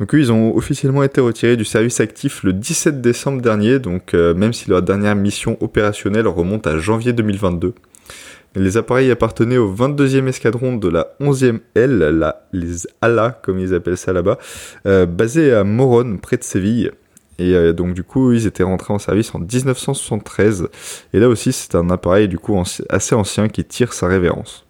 Donc 0.00 0.14
eux, 0.14 0.18
ils 0.18 0.32
ont 0.32 0.56
officiellement 0.56 1.02
été 1.02 1.20
retirés 1.20 1.56
du 1.56 1.66
service 1.66 2.00
actif 2.00 2.42
le 2.42 2.54
17 2.54 3.02
décembre 3.02 3.42
dernier, 3.42 3.78
donc 3.78 4.14
même 4.14 4.52
si 4.52 4.68
leur 4.70 4.82
dernière 4.82 5.14
mission 5.14 5.58
opérationnelle 5.60 6.26
remonte 6.26 6.66
à 6.66 6.78
janvier 6.78 7.12
2022. 7.12 7.74
Les 8.54 8.76
appareils 8.76 9.10
appartenaient 9.10 9.56
au 9.56 9.74
22e 9.74 10.26
escadron 10.26 10.76
de 10.76 10.88
la 10.88 11.14
11e 11.20 11.60
L, 11.74 11.98
la, 11.98 12.46
les 12.52 12.86
ALA 13.00 13.40
comme 13.42 13.58
ils 13.58 13.74
appellent 13.74 13.96
ça 13.96 14.12
là-bas, 14.12 14.38
euh, 14.86 15.06
basé 15.06 15.52
à 15.52 15.64
Morone, 15.64 16.18
près 16.20 16.36
de 16.36 16.44
Séville. 16.44 16.90
Et 17.38 17.54
euh, 17.54 17.72
donc 17.72 17.94
du 17.94 18.04
coup, 18.04 18.32
ils 18.32 18.46
étaient 18.46 18.62
rentrés 18.62 18.92
en 18.92 18.98
service 18.98 19.34
en 19.34 19.38
1973. 19.38 20.68
Et 21.14 21.18
là 21.18 21.28
aussi, 21.28 21.52
c'est 21.52 21.74
un 21.74 21.88
appareil 21.88 22.28
du 22.28 22.38
coup 22.38 22.62
assez 22.90 23.14
ancien 23.14 23.48
qui 23.48 23.64
tire 23.64 23.94
sa 23.94 24.06
révérence. 24.06 24.66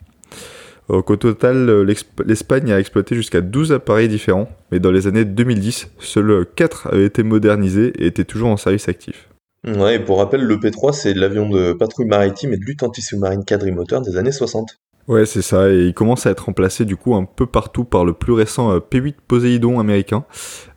Au 0.89 1.17
total, 1.17 1.87
l'Espagne 2.27 2.71
a 2.71 2.79
exploité 2.79 3.15
jusqu'à 3.15 3.41
12 3.41 3.73
appareils 3.73 4.09
différents, 4.09 4.51
mais 4.71 4.79
dans 4.79 4.91
les 4.91 5.07
années 5.07 5.25
2010, 5.25 5.89
seuls 5.99 6.45
4 6.55 6.89
avaient 6.93 7.07
été 7.07 7.23
modernisés 7.23 7.93
et 7.99 8.07
étaient 8.07 8.25
toujours 8.25 8.51
en 8.51 8.57
service 8.57 8.89
actif. 8.89 9.29
Ouais, 9.65 9.97
et 9.97 9.99
pour 10.01 10.19
rappel, 10.19 10.43
le 10.43 10.57
P3, 10.57 10.93
c'est 10.93 11.15
l'avion 11.15 11.49
de 11.49 11.73
patrouille 11.73 12.07
maritime 12.07 12.53
et 12.53 12.57
de 12.57 12.65
lutte 12.65 12.83
anti-sous-marine 12.83 13.45
quadrimoteur 13.45 14.03
des 14.03 14.17
années 14.17 14.33
60. 14.33 14.81
Ouais, 15.09 15.27
c'est 15.27 15.43
ça, 15.43 15.69
et 15.69 15.87
il 15.87 15.95
commence 15.95 16.27
à 16.27 16.31
être 16.31 16.47
remplacé 16.47 16.85
du 16.85 16.97
coup 16.97 17.15
un 17.17 17.25
peu 17.25 17.47
partout 17.47 17.85
par 17.85 18.05
le 18.05 18.13
plus 18.13 18.33
récent 18.33 18.73
euh, 18.73 18.79
P8 18.79 19.15
Poséidon 19.27 19.81
américain. 19.81 20.25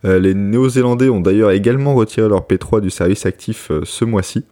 Euh, 0.04 0.18
les 0.20 0.34
Néo-Zélandais 0.34 1.10
ont 1.10 1.22
d'ailleurs 1.22 1.52
également 1.52 1.94
retiré 1.94 2.28
leur 2.28 2.42
P3 2.42 2.82
du 2.82 2.90
service 2.90 3.28
actif 3.28 3.70
euh, 3.70 3.82
ce 3.86 4.04
mois-ci. 4.04 4.46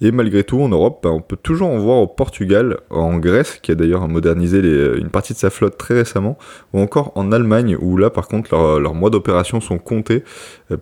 Et 0.00 0.10
malgré 0.12 0.44
tout, 0.44 0.60
en 0.60 0.68
Europe, 0.68 1.00
bah, 1.02 1.10
on 1.10 1.20
peut 1.20 1.36
toujours 1.36 1.68
en 1.68 1.78
voir 1.78 1.98
au 1.98 2.06
Portugal, 2.06 2.78
en 2.90 3.16
Grèce, 3.18 3.58
qui 3.62 3.72
a 3.72 3.74
d'ailleurs 3.74 4.06
modernisé 4.08 4.58
une 4.98 5.08
partie 5.08 5.32
de 5.32 5.38
sa 5.38 5.50
flotte 5.50 5.78
très 5.78 5.94
récemment, 5.94 6.36
ou 6.72 6.80
encore 6.80 7.12
en 7.14 7.32
Allemagne, 7.32 7.76
où 7.80 7.96
là 7.96 8.10
par 8.10 8.28
contre 8.28 8.54
leurs 8.78 8.94
mois 8.94 9.10
d'opération 9.10 9.60
sont 9.60 9.78
comptés, 9.78 10.22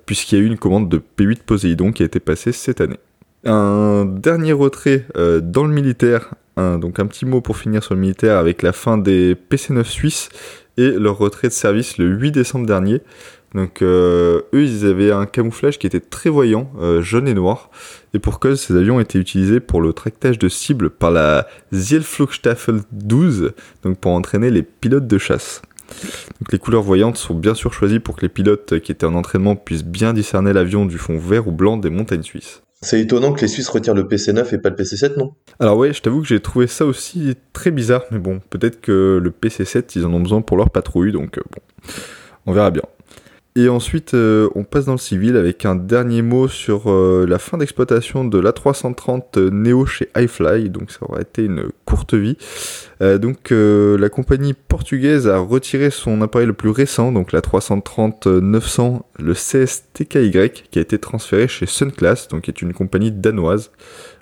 puisqu'il 0.07 0.39
y 0.39 0.41
a 0.41 0.45
eu 0.45 0.47
une 0.47 0.59
commande 0.59 0.89
de 0.89 0.99
P8 0.99 1.43
Poséidon 1.47 1.93
qui 1.93 2.03
a 2.03 2.07
été 2.07 2.19
passée 2.19 2.53
cette 2.53 2.81
année. 2.81 2.99
Un 3.45 4.05
dernier 4.05 4.53
retrait 4.53 5.07
dans 5.15 5.65
le 5.65 5.73
militaire 5.73 6.35
donc 6.57 6.99
un 6.99 7.07
petit 7.07 7.27
mot 7.27 7.41
pour 7.41 7.57
finir 7.57 7.83
sur 7.83 7.95
le 7.95 8.01
militaire 8.01 8.39
avec 8.39 8.63
la 8.63 8.73
fin 8.73 8.97
des 8.97 9.35
PC9 9.35 9.85
suisses 9.85 10.29
et 10.77 10.91
leur 10.91 11.19
retrait 11.19 11.49
de 11.49 11.53
service 11.53 11.99
le 11.99 12.07
8 12.07 12.33
décembre 12.33 12.67
dernier. 12.67 13.01
Donc 13.55 13.83
euh, 13.83 14.43
eux, 14.53 14.65
ils 14.65 14.85
avaient 14.85 15.13
un 15.13 15.27
camouflage 15.27 15.79
qui 15.79 15.87
était 15.87 16.01
très 16.01 16.29
voyant, 16.29 16.71
euh, 16.81 17.03
jaune 17.03 17.29
et 17.29 17.35
noir. 17.35 17.71
Et 18.13 18.19
pour 18.19 18.41
cause, 18.41 18.61
ces 18.61 18.77
avions 18.77 18.99
étaient 18.99 19.19
utilisés 19.19 19.61
pour 19.61 19.81
le 19.81 19.93
tractage 19.93 20.39
de 20.39 20.49
cibles 20.49 20.91
par 20.91 21.13
la 21.13 21.47
Zielflugstaffel 21.73 22.81
12, 22.93 23.53
donc 23.85 23.99
pour 23.99 24.13
entraîner 24.13 24.51
les 24.51 24.63
pilotes 24.63 25.07
de 25.07 25.19
chasse. 25.19 25.63
Donc 26.41 26.51
les 26.51 26.59
couleurs 26.59 26.83
voyantes 26.83 27.17
sont 27.17 27.35
bien 27.35 27.55
sûr 27.55 27.73
choisies 27.73 28.01
pour 28.01 28.17
que 28.17 28.23
les 28.23 28.29
pilotes 28.29 28.81
qui 28.81 28.91
étaient 28.91 29.07
en 29.07 29.15
entraînement 29.15 29.55
puissent 29.55 29.85
bien 29.85 30.13
discerner 30.13 30.53
l'avion 30.53 30.87
du 30.87 30.99
fond 30.99 31.19
vert 31.19 31.47
ou 31.47 31.53
blanc 31.53 31.77
des 31.77 31.91
montagnes 31.91 32.23
suisses. 32.23 32.63
C'est 32.81 33.01
étonnant 33.01 33.33
que 33.33 33.41
les 33.41 33.49
Suisses 33.49 33.69
retirent 33.71 33.95
le 33.95 34.05
PC9 34.05 34.55
et 34.55 34.59
pas 34.59 34.69
le 34.69 34.77
PC7, 34.77 35.17
non? 35.17 35.35
Alors 35.59 35.79
ouais, 35.79 35.95
je 35.95 36.03
t'avoue 36.03 36.21
que 36.21 36.29
j'ai 36.29 36.41
trouvé 36.41 36.67
ça 36.67 36.85
aussi 36.85 37.35
très 37.55 37.71
bizarre, 37.71 38.03
mais 38.11 38.19
bon, 38.19 38.41
peut-être 38.51 38.83
que 38.83 39.19
le 39.23 39.31
PC7, 39.31 39.93
ils 39.97 40.05
en 40.05 40.13
ont 40.13 40.21
besoin 40.21 40.43
pour 40.43 40.59
leur 40.59 40.69
patrouille, 40.69 41.11
donc 41.11 41.39
euh, 41.39 41.43
bon, 41.51 41.63
on 42.45 42.53
verra 42.53 42.71
bien. 42.71 42.83
Et 43.57 43.69
ensuite, 43.69 44.15
euh, 44.15 44.49
on 44.57 44.65
passe 44.65 44.87
dans 44.87 44.95
le 44.95 44.99
civil 44.99 45.37
avec 45.37 45.65
un 45.65 45.77
dernier 45.77 46.23
mot 46.23 46.49
sur 46.49 46.91
euh, 46.91 47.25
la 47.25 47.39
fin 47.39 47.57
d'exploitation 47.57 48.25
de 48.25 48.41
l'A330 48.41 49.51
Neo 49.51 49.87
chez 49.87 50.09
iFly. 50.17 50.71
Donc 50.71 50.91
ça 50.91 50.99
aura 51.03 51.21
été 51.21 51.45
une 51.45 51.69
courte 51.85 52.15
vie. 52.15 52.37
Euh, 53.01 53.17
donc 53.17 53.51
la 53.53 54.09
compagnie 54.09 54.55
portugaise 54.55 55.29
a 55.29 55.39
retiré 55.39 55.91
son 55.91 56.21
appareil 56.21 56.49
le 56.49 56.53
plus 56.53 56.71
récent, 56.71 57.13
donc 57.13 57.31
la 57.31 57.43
330 57.43 58.27
900, 58.27 59.07
le 59.21 59.35
CSTKY, 59.35 60.51
qui 60.51 60.79
a 60.81 60.83
été 60.83 60.99
transféré 60.99 61.47
chez 61.47 61.67
Sunclass, 61.67 62.27
donc 62.27 62.43
qui 62.43 62.51
est 62.51 62.61
une 62.61 62.73
compagnie 62.73 63.13
danoise. 63.13 63.71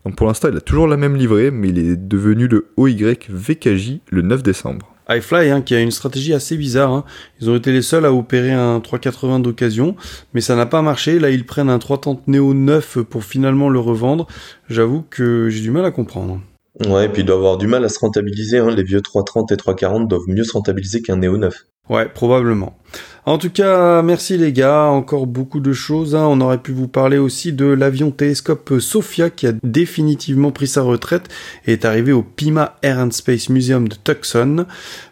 Donc 0.05 0.15
pour 0.15 0.27
l'instant, 0.27 0.49
il 0.51 0.57
a 0.59 0.61
toujours 0.61 0.89
la 0.89 0.99
même 0.99 1.17
livrée, 1.17 1.51
mais 1.51 1.71
il 1.71 1.79
est 1.79 1.97
devenu 1.97 2.49
le 2.49 2.69
OY 2.77 3.17
VKJ 3.31 4.01
le 4.11 4.21
9 4.21 4.43
décembre 4.43 4.92
iFly, 5.09 5.51
hein, 5.51 5.63
qui 5.63 5.75
a 5.75 5.81
une 5.81 5.91
stratégie 5.91 6.33
assez 6.33 6.57
bizarre. 6.57 6.93
Hein. 6.93 7.05
Ils 7.41 7.51
ont 7.51 7.57
été 7.57 7.73
les 7.73 7.83
seuls 7.83 8.05
à 8.05 8.13
opérer 8.13 8.53
un 8.53 8.81
380 8.81 9.41
d'occasion, 9.41 9.97
mais 10.35 10.41
ça 10.41 10.57
n'a 10.57 10.67
pas 10.67 10.83
marché. 10.83 11.19
Là, 11.19 11.31
ils 11.31 11.47
prennent 11.47 11.71
un 11.71 11.79
330 11.79 12.29
Neo 12.29 12.55
9 12.55 13.03
pour 13.03 13.25
finalement 13.25 13.69
le 13.69 13.79
revendre. 13.79 14.27
J'avoue 14.69 15.05
que 15.09 15.49
j'ai 15.49 15.61
du 15.61 15.71
mal 15.71 15.85
à 15.85 15.91
comprendre. 15.91 16.41
Ouais, 16.87 17.07
et 17.07 17.09
puis 17.09 17.23
il 17.23 17.25
doit 17.27 17.37
avoir 17.37 17.59
du 17.59 17.67
mal 17.67 17.85
à 17.85 17.89
se 17.89 17.99
rentabiliser. 17.99 18.59
Hein. 18.59 18.71
Les 18.71 18.83
vieux 18.83 19.01
330 19.01 19.53
et 19.53 19.57
340 19.57 20.09
doivent 20.09 20.29
mieux 20.29 20.45
se 20.45 20.53
rentabiliser 20.53 21.03
qu'un 21.03 21.17
Neo 21.17 21.37
9. 21.37 21.67
Ouais, 21.89 22.09
probablement. 22.09 22.77
En 23.25 23.39
tout 23.39 23.51
cas, 23.51 24.03
merci 24.03 24.37
les 24.37 24.53
gars, 24.53 24.87
encore 24.87 25.29
beaucoup 25.29 25.61
de 25.61 25.73
choses. 25.73 26.17
Hein. 26.17 26.27
On 26.29 26.41
aurait 26.41 26.59
pu 26.59 26.73
vous 26.73 26.89
parler 26.89 27.19
aussi 27.19 27.53
de 27.53 27.67
l'avion 27.67 28.11
télescope 28.11 28.81
Sophia 28.81 29.31
qui 29.31 29.47
a 29.47 29.53
définitivement 29.63 30.51
pris 30.51 30.67
sa 30.67 30.83
retraite 30.83 31.29
et 31.65 31.75
est 31.75 31.85
arrivé 31.85 32.11
au 32.11 32.25
Pima 32.25 32.79
Air 32.83 32.99
and 32.99 33.13
Space 33.13 33.49
Museum 33.49 33.87
de 33.87 33.95
Tucson. 33.95 34.67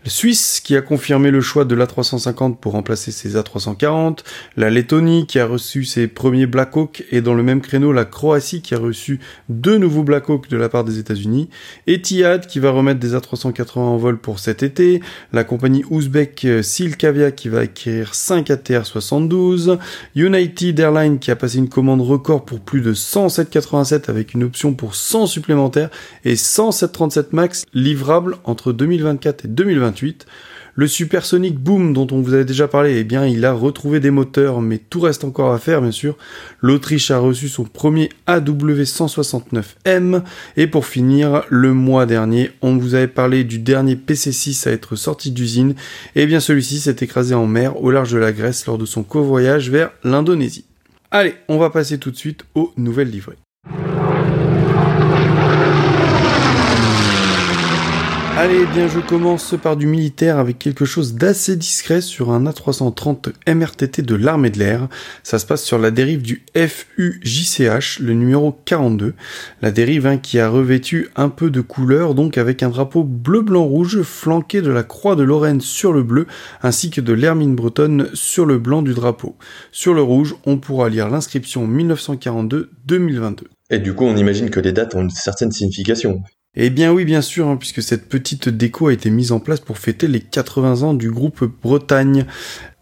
Le 0.05 0.11
Suisse 0.11 0.59
qui 0.59 0.75
a 0.75 0.83
confirmé 0.83 1.31
le 1.31 1.41
choix 1.41 1.65
de 1.65 1.77
l'A350 1.77 2.57
pour 2.57 2.73
remplacer 2.73 3.13
ses 3.13 3.37
A340. 3.37 4.25
La 4.57 4.71
Lettonie 4.71 5.29
qui 5.29 5.39
a 5.39 5.47
reçu 5.47 5.85
ses 5.85 6.09
premiers 6.09 6.47
Black 6.47 6.77
Hawk 6.77 7.05
et 7.13 7.21
dans 7.21 7.35
le 7.35 7.45
même 7.45 7.61
créneau 7.61 7.93
la 7.93 8.07
Croatie 8.07 8.61
qui 8.61 8.75
a 8.75 8.79
reçu 8.79 9.21
deux 9.49 9.79
nouveaux 9.79 10.03
Black 10.03 10.29
Hawk 10.29 10.49
de 10.49 10.57
la 10.57 10.69
part 10.69 10.83
des 10.83 10.99
États-Unis. 10.99 11.49
Etihad 11.87 12.49
qui 12.49 12.59
va 12.59 12.73
remettre 12.73 12.99
des 12.99 13.15
A380 13.15 13.79
en 13.79 13.97
vol 13.99 14.19
pour 14.19 14.41
cet 14.41 14.65
été. 14.65 15.01
La 15.33 15.45
compagnie 15.45 15.85
ouzbek 15.91 16.45
Silkavia 16.63 17.31
qui 17.31 17.49
va 17.49 17.61
acquérir 17.61 18.15
5 18.15 18.49
ATR-72, 18.49 19.79
United 20.15 20.79
Airlines 20.79 21.19
qui 21.19 21.31
a 21.31 21.37
passé 21.37 21.59
une 21.59 21.69
commande 21.69 22.01
record 22.01 22.45
pour 22.45 22.61
plus 22.61 22.81
de 22.81 22.93
100 22.93 23.29
787 23.31 24.09
avec 24.09 24.35
une 24.35 24.45
option 24.45 24.75
pour 24.75 24.95
100 24.95 25.27
supplémentaires 25.27 25.91
et 26.25 26.37
100 26.37 26.73
737 26.73 27.33
MAX 27.33 27.65
livrables 27.75 28.37
entre 28.45 28.73
2024 28.73 29.45
et 29.45 29.49
2028. 29.49 30.27
Le 30.75 30.87
Supersonic 30.87 31.59
Boom 31.59 31.93
dont 31.93 32.07
on 32.13 32.21
vous 32.21 32.35
avait 32.35 32.45
déjà 32.45 32.69
parlé, 32.69 32.99
eh 32.99 33.05
bien, 33.05 33.27
il 33.27 33.45
a 33.45 33.53
retrouvé 33.53 34.01
des 34.01 34.11
moteurs, 34.11 34.61
mais 34.61 34.79
tout 34.79 35.01
reste 35.01 35.25
encore 35.25 35.53
à 35.53 35.59
faire, 35.59 35.83
bien 35.83 35.91
sûr. 35.91 36.17
L'Autriche 36.61 37.11
a 37.11 37.19
reçu 37.19 37.49
son 37.49 37.65
premier 37.65 38.09
AW169M. 38.27 40.23
Et 40.57 40.67
pour 40.67 40.87
finir, 40.87 41.43
le 41.49 41.75
mois 41.75 42.07
dernier, 42.07 42.53
on 42.63 42.77
vous 42.77 42.95
avait 42.95 43.09
parlé 43.09 43.45
du 43.45 43.59
dernier 43.59 43.97
PC6 43.97 44.69
à 44.69 44.73
être 44.73 44.97
sorti 44.97 45.31
d'usine. 45.33 45.75
Eh 46.15 46.27
bien, 46.27 46.41
celui-ci 46.41 46.81
s'est 46.81 46.97
écrasé 47.01 47.35
en 47.35 47.47
mer 47.47 47.83
au 47.83 47.91
large 47.91 48.13
de 48.13 48.19
la 48.19 48.33
Grèce 48.33 48.67
lors 48.67 48.79
de 48.79 48.87
son 48.87 49.03
covoyage 49.03 49.71
vers 49.71 49.91
l'Indonésie. 50.05 50.65
Allez, 51.11 51.35
on 51.49 51.59
va 51.59 51.71
passer 51.71 51.99
tout 51.99 52.13
de 52.13 52.17
suite 52.17 52.45
aux 52.55 52.73
nouvelles 52.77 53.11
livrées. 53.11 53.37
Allez, 58.43 58.65
bien, 58.73 58.89
je 58.89 59.01
commence 59.01 59.55
par 59.63 59.77
du 59.77 59.87
militaire 59.87 60.39
avec 60.39 60.59
quelque 60.59 60.87
chose 60.87 61.13
d'assez 61.15 61.57
discret 61.57 62.01
sur 62.01 62.31
un 62.31 62.47
A330 62.47 63.35
MRTT 63.47 64.01
de 64.01 64.15
l'armée 64.15 64.49
de 64.49 64.59
l'air. 64.59 64.89
Ça 65.23 65.39
se 65.39 65.45
passe 65.45 65.63
sur 65.63 65.79
la 65.79 65.91
dérive 65.91 66.23
du 66.23 66.43
FUJCH, 66.57 67.99
le 67.99 68.15
numéro 68.15 68.59
42. 68.65 69.13
La 69.61 69.71
dérive 69.71 70.07
hein, 70.07 70.17
qui 70.17 70.39
a 70.39 70.49
revêtu 70.49 71.11
un 71.17 71.29
peu 71.29 71.51
de 71.51 71.61
couleur, 71.61 72.15
donc 72.15 72.39
avec 72.39 72.63
un 72.63 72.71
drapeau 72.71 73.05
bleu-blanc-rouge 73.05 74.01
flanqué 74.01 74.63
de 74.63 74.71
la 74.71 74.85
croix 74.85 75.17
de 75.17 75.23
Lorraine 75.23 75.61
sur 75.61 75.93
le 75.93 76.03
bleu, 76.03 76.27
ainsi 76.63 76.89
que 76.89 77.03
de 77.03 77.13
l'hermine 77.13 77.55
bretonne 77.55 78.09
sur 78.15 78.47
le 78.47 78.59
blanc 78.59 78.81
du 78.81 78.95
drapeau. 78.95 79.37
Sur 79.71 79.93
le 79.93 80.01
rouge, 80.01 80.35
on 80.47 80.57
pourra 80.57 80.89
lire 80.89 81.11
l'inscription 81.11 81.69
1942-2022. 81.69 83.43
Et 83.69 83.81
du 83.81 83.93
coup, 83.93 84.07
on 84.07 84.17
imagine 84.17 84.49
que 84.49 84.61
les 84.61 84.73
dates 84.73 84.95
ont 84.95 85.03
une 85.03 85.11
certaine 85.11 85.53
signification. 85.53 86.23
Eh 86.63 86.69
bien 86.69 86.93
oui, 86.93 87.07
bien 87.07 87.23
sûr, 87.23 87.49
hein, 87.49 87.57
puisque 87.57 87.83
cette 87.83 88.07
petite 88.07 88.51
déco 88.51 88.89
a 88.89 88.93
été 88.93 89.09
mise 89.09 89.33
en 89.33 89.41
place 89.41 89.61
pour 89.61 89.79
fêter 89.79 90.07
les 90.07 90.21
80 90.21 90.83
ans 90.83 90.93
du 90.93 91.11
groupe 91.11 91.51
Bretagne. 91.63 92.27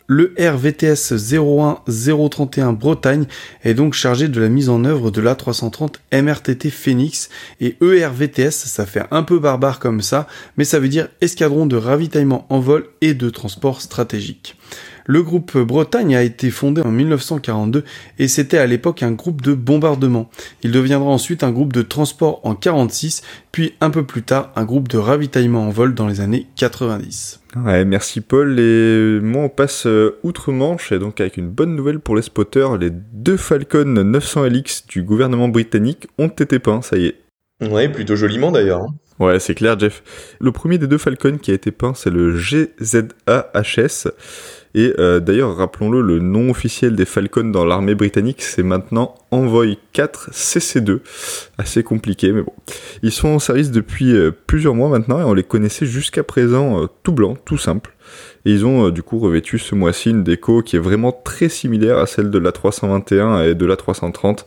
Le 0.08 0.34
RVTS 0.36 1.12
01031 1.12 2.72
Bretagne 2.72 3.26
est 3.62 3.74
donc 3.74 3.94
chargé 3.94 4.26
de 4.26 4.40
la 4.40 4.48
mise 4.48 4.68
en 4.68 4.84
œuvre 4.84 5.12
de 5.12 5.20
l'A330 5.20 5.92
MRTT 6.12 6.70
Phoenix 6.70 7.28
et 7.60 7.76
ERVTS, 7.80 8.50
ça 8.50 8.84
fait 8.84 9.04
un 9.12 9.22
peu 9.22 9.38
barbare 9.38 9.78
comme 9.78 10.02
ça, 10.02 10.26
mais 10.56 10.64
ça 10.64 10.80
veut 10.80 10.88
dire 10.88 11.06
escadron 11.20 11.66
de 11.66 11.76
ravitaillement 11.76 12.46
en 12.48 12.58
vol 12.58 12.84
et 13.00 13.14
de 13.14 13.30
transport 13.30 13.80
stratégique. 13.80 14.56
Le 15.10 15.22
groupe 15.22 15.56
Bretagne 15.56 16.14
a 16.14 16.22
été 16.22 16.50
fondé 16.50 16.82
en 16.82 16.90
1942 16.90 17.82
et 18.18 18.28
c'était 18.28 18.58
à 18.58 18.66
l'époque 18.66 19.02
un 19.02 19.12
groupe 19.12 19.40
de 19.40 19.54
bombardement. 19.54 20.28
Il 20.62 20.70
deviendra 20.70 21.08
ensuite 21.08 21.42
un 21.42 21.50
groupe 21.50 21.72
de 21.72 21.80
transport 21.80 22.42
en 22.44 22.54
46, 22.54 23.22
puis 23.50 23.72
un 23.80 23.88
peu 23.88 24.04
plus 24.04 24.22
tard 24.22 24.52
un 24.54 24.66
groupe 24.66 24.86
de 24.88 24.98
ravitaillement 24.98 25.66
en 25.66 25.70
vol 25.70 25.94
dans 25.94 26.06
les 26.06 26.20
années 26.20 26.46
90. 26.56 27.40
Ouais, 27.64 27.86
merci 27.86 28.20
Paul. 28.20 28.60
Et 28.60 29.18
moi, 29.22 29.44
on 29.44 29.48
passe 29.48 29.86
euh, 29.86 30.18
outre-Manche, 30.24 30.92
et 30.92 30.98
donc 30.98 31.22
avec 31.22 31.38
une 31.38 31.48
bonne 31.48 31.74
nouvelle 31.74 32.00
pour 32.00 32.14
les 32.14 32.20
spotters, 32.20 32.76
les 32.76 32.90
deux 32.90 33.38
Falcon 33.38 33.86
900LX 33.86 34.88
du 34.88 35.02
gouvernement 35.02 35.48
britannique 35.48 36.06
ont 36.18 36.28
été 36.28 36.58
peints, 36.58 36.82
ça 36.82 36.98
y 36.98 37.06
est. 37.06 37.16
Ouais, 37.62 37.88
plutôt 37.88 38.14
joliment 38.14 38.52
d'ailleurs. 38.52 38.82
Hein. 38.82 38.94
Ouais, 39.18 39.40
c'est 39.40 39.54
clair, 39.54 39.78
Jeff. 39.78 40.02
Le 40.40 40.52
premier 40.52 40.78
des 40.78 40.86
deux 40.86 40.98
Falcon 40.98 41.38
qui 41.38 41.50
a 41.50 41.54
été 41.54 41.72
peint, 41.72 41.92
c'est 41.94 42.10
le 42.10 42.36
GZAHS. 42.36 44.08
Et 44.74 44.94
euh, 44.98 45.20
d'ailleurs, 45.20 45.56
rappelons-le, 45.56 46.00
le 46.02 46.18
nom 46.18 46.50
officiel 46.50 46.94
des 46.94 47.04
Falcons 47.04 47.44
dans 47.44 47.64
l'armée 47.64 47.94
britannique, 47.94 48.42
c'est 48.42 48.62
maintenant 48.62 49.14
Envoy 49.30 49.78
4 49.92 50.30
CC2. 50.32 51.00
Assez 51.56 51.82
compliqué, 51.82 52.32
mais 52.32 52.42
bon. 52.42 52.52
Ils 53.02 53.12
sont 53.12 53.28
en 53.28 53.38
service 53.38 53.70
depuis 53.70 54.12
euh, 54.12 54.30
plusieurs 54.30 54.74
mois 54.74 54.88
maintenant 54.88 55.20
et 55.20 55.24
on 55.24 55.34
les 55.34 55.44
connaissait 55.44 55.86
jusqu'à 55.86 56.22
présent 56.22 56.82
euh, 56.82 56.86
tout 57.02 57.12
blanc, 57.12 57.36
tout 57.44 57.58
simple. 57.58 57.94
Et 58.44 58.52
ils 58.52 58.64
ont 58.64 58.88
du 58.88 59.02
coup 59.02 59.18
revêtu 59.18 59.58
ce 59.58 59.74
mois-ci 59.74 60.10
une 60.10 60.24
déco 60.24 60.62
qui 60.62 60.76
est 60.76 60.80
vraiment 60.80 61.12
très 61.12 61.48
similaire 61.48 61.98
à 61.98 62.06
celle 62.06 62.30
de 62.30 62.38
la 62.38 62.52
321 62.52 63.42
et 63.42 63.54
de 63.54 63.66
la 63.66 63.76
330 63.76 64.46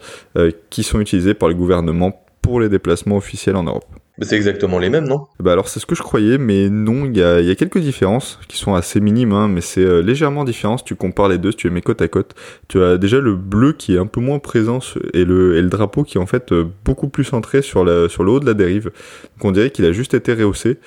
qui 0.71 0.81
sont 0.81 0.99
utilisées 0.99 1.35
par 1.35 1.47
le 1.47 1.53
gouvernement 1.53 2.25
pour 2.41 2.59
les 2.59 2.69
déplacements 2.69 3.17
officiels 3.17 3.55
en 3.55 3.63
Europe. 3.63 3.85
C'est 4.21 4.35
exactement 4.35 4.77
les 4.77 4.89
mêmes, 4.89 5.07
non? 5.07 5.27
Bah 5.39 5.51
alors 5.51 5.67
c'est 5.67 5.79
ce 5.79 5.85
que 5.85 5.95
je 5.95 6.03
croyais, 6.03 6.37
mais 6.37 6.69
non, 6.69 7.05
il 7.05 7.17
y 7.17 7.23
a, 7.23 7.55
quelques 7.55 7.79
différences 7.79 8.39
qui 8.47 8.57
sont 8.57 8.75
assez 8.75 8.99
minimes, 8.99 9.33
hein, 9.33 9.47
mais 9.47 9.61
c'est 9.61 9.83
euh, 9.83 10.01
légèrement 10.01 10.43
différent 10.43 10.77
si 10.77 10.83
tu 10.83 10.95
compares 10.95 11.29
les 11.29 11.37
deux, 11.37 11.51
si 11.51 11.57
tu 11.57 11.67
les 11.67 11.73
mets 11.73 11.81
côte 11.81 12.01
à 12.01 12.07
côte. 12.07 12.35
Tu 12.67 12.81
as 12.83 12.97
déjà 12.97 13.19
le 13.19 13.35
bleu 13.35 13.73
qui 13.73 13.95
est 13.95 13.97
un 13.97 14.05
peu 14.05 14.21
moins 14.21 14.39
présent 14.39 14.79
et 15.13 15.25
le, 15.25 15.57
et 15.57 15.61
le 15.61 15.69
drapeau 15.69 16.03
qui 16.03 16.17
est 16.17 16.21
en 16.21 16.27
fait 16.27 16.51
euh, 16.51 16.65
beaucoup 16.85 17.09
plus 17.09 17.23
centré 17.23 17.61
sur, 17.61 17.83
la, 17.83 18.09
sur 18.09 18.23
le 18.23 18.31
haut 18.31 18.39
de 18.39 18.45
la 18.45 18.53
dérive. 18.53 18.85
Donc 18.85 19.45
on 19.45 19.51
dirait 19.51 19.71
qu'il 19.71 19.85
a 19.85 19.91
juste 19.91 20.13
été 20.13 20.33
rehaussé 20.33 20.77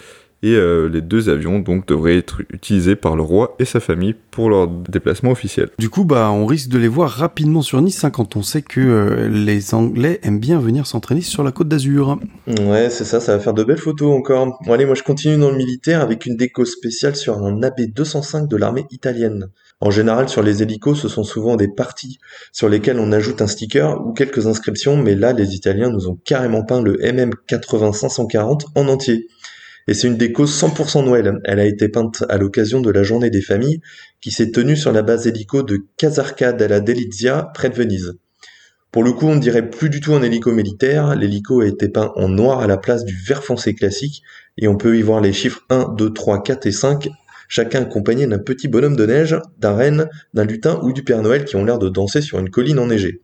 et 0.44 0.56
euh, 0.56 0.90
les 0.90 1.00
deux 1.00 1.30
avions 1.30 1.58
donc 1.58 1.88
devraient 1.88 2.18
être 2.18 2.42
utilisés 2.50 2.96
par 2.96 3.16
le 3.16 3.22
roi 3.22 3.56
et 3.58 3.64
sa 3.64 3.80
famille 3.80 4.14
pour 4.30 4.50
leur 4.50 4.68
déplacement 4.68 5.30
officiel. 5.30 5.70
Du 5.78 5.88
coup, 5.88 6.04
bah, 6.04 6.30
on 6.30 6.44
risque 6.44 6.68
de 6.68 6.76
les 6.76 6.86
voir 6.86 7.10
rapidement 7.10 7.62
sur 7.62 7.80
Nice 7.80 8.04
hein, 8.04 8.10
quand 8.10 8.36
on 8.36 8.42
sait 8.42 8.60
que 8.60 8.80
euh, 8.80 9.28
les 9.30 9.74
Anglais 9.74 10.20
aiment 10.22 10.38
bien 10.38 10.60
venir 10.60 10.86
s'entraîner 10.86 11.22
sur 11.22 11.44
la 11.44 11.50
côte 11.50 11.68
d'Azur. 11.68 12.18
Ouais, 12.46 12.90
c'est 12.90 13.04
ça, 13.04 13.20
ça 13.20 13.34
va 13.34 13.42
faire 13.42 13.54
de 13.54 13.64
belles 13.64 13.78
photos 13.78 14.14
encore. 14.14 14.58
Bon, 14.66 14.72
allez, 14.74 14.84
moi 14.84 14.94
je 14.94 15.02
continue 15.02 15.38
dans 15.38 15.50
le 15.50 15.56
militaire 15.56 16.02
avec 16.02 16.26
une 16.26 16.36
déco 16.36 16.66
spéciale 16.66 17.16
sur 17.16 17.38
un 17.38 17.58
AB205 17.60 18.46
de 18.46 18.56
l'armée 18.58 18.84
italienne. 18.90 19.48
En 19.80 19.90
général, 19.90 20.28
sur 20.28 20.42
les 20.42 20.62
hélicos, 20.62 21.00
ce 21.00 21.08
sont 21.08 21.24
souvent 21.24 21.56
des 21.56 21.68
parties 21.68 22.18
sur 22.52 22.68
lesquelles 22.68 22.98
on 22.98 23.12
ajoute 23.12 23.42
un 23.42 23.46
sticker 23.46 24.06
ou 24.06 24.12
quelques 24.12 24.46
inscriptions, 24.46 24.96
mais 24.96 25.14
là, 25.14 25.32
les 25.32 25.54
Italiens 25.54 25.90
nous 25.90 26.08
ont 26.08 26.18
carrément 26.24 26.64
peint 26.64 26.82
le 26.82 26.96
MM80 26.96 27.92
540 27.92 28.66
en 28.76 28.88
entier. 28.88 29.26
Et 29.86 29.94
c'est 29.94 30.06
une 30.06 30.16
déco 30.16 30.46
100% 30.46 31.04
Noël. 31.04 31.40
Elle 31.44 31.60
a 31.60 31.66
été 31.66 31.88
peinte 31.88 32.24
à 32.28 32.38
l'occasion 32.38 32.80
de 32.80 32.90
la 32.90 33.02
journée 33.02 33.30
des 33.30 33.42
familles 33.42 33.80
qui 34.20 34.30
s'est 34.30 34.50
tenue 34.50 34.76
sur 34.76 34.92
la 34.92 35.02
base 35.02 35.26
hélico 35.26 35.62
de 35.62 35.78
Casarca 35.96 36.52
della 36.52 36.80
Delizia 36.80 37.50
près 37.54 37.68
de 37.68 37.74
Venise. 37.74 38.14
Pour 38.90 39.02
le 39.02 39.12
coup, 39.12 39.26
on 39.26 39.36
dirait 39.36 39.68
plus 39.68 39.90
du 39.90 40.00
tout 40.00 40.14
un 40.14 40.22
hélico 40.22 40.52
militaire. 40.52 41.16
L'hélico 41.16 41.60
a 41.60 41.66
été 41.66 41.88
peint 41.88 42.12
en 42.16 42.28
noir 42.28 42.60
à 42.60 42.66
la 42.66 42.76
place 42.76 43.04
du 43.04 43.16
vert 43.16 43.42
foncé 43.42 43.74
classique 43.74 44.22
et 44.56 44.68
on 44.68 44.76
peut 44.76 44.96
y 44.96 45.02
voir 45.02 45.20
les 45.20 45.32
chiffres 45.32 45.64
1, 45.68 45.94
2, 45.98 46.12
3, 46.12 46.42
4 46.42 46.66
et 46.66 46.72
5 46.72 47.08
chacun 47.48 47.82
accompagné 47.82 48.26
d'un 48.26 48.38
petit 48.38 48.68
bonhomme 48.68 48.96
de 48.96 49.06
neige, 49.06 49.36
d'un 49.58 49.74
renne, 49.76 50.08
d'un 50.32 50.44
lutin 50.44 50.80
ou 50.82 50.92
du 50.92 51.04
Père 51.04 51.22
Noël 51.22 51.44
qui 51.44 51.56
ont 51.56 51.64
l'air 51.64 51.78
de 51.78 51.88
danser 51.88 52.20
sur 52.20 52.38
une 52.38 52.50
colline 52.50 52.78
enneigée. 52.78 53.20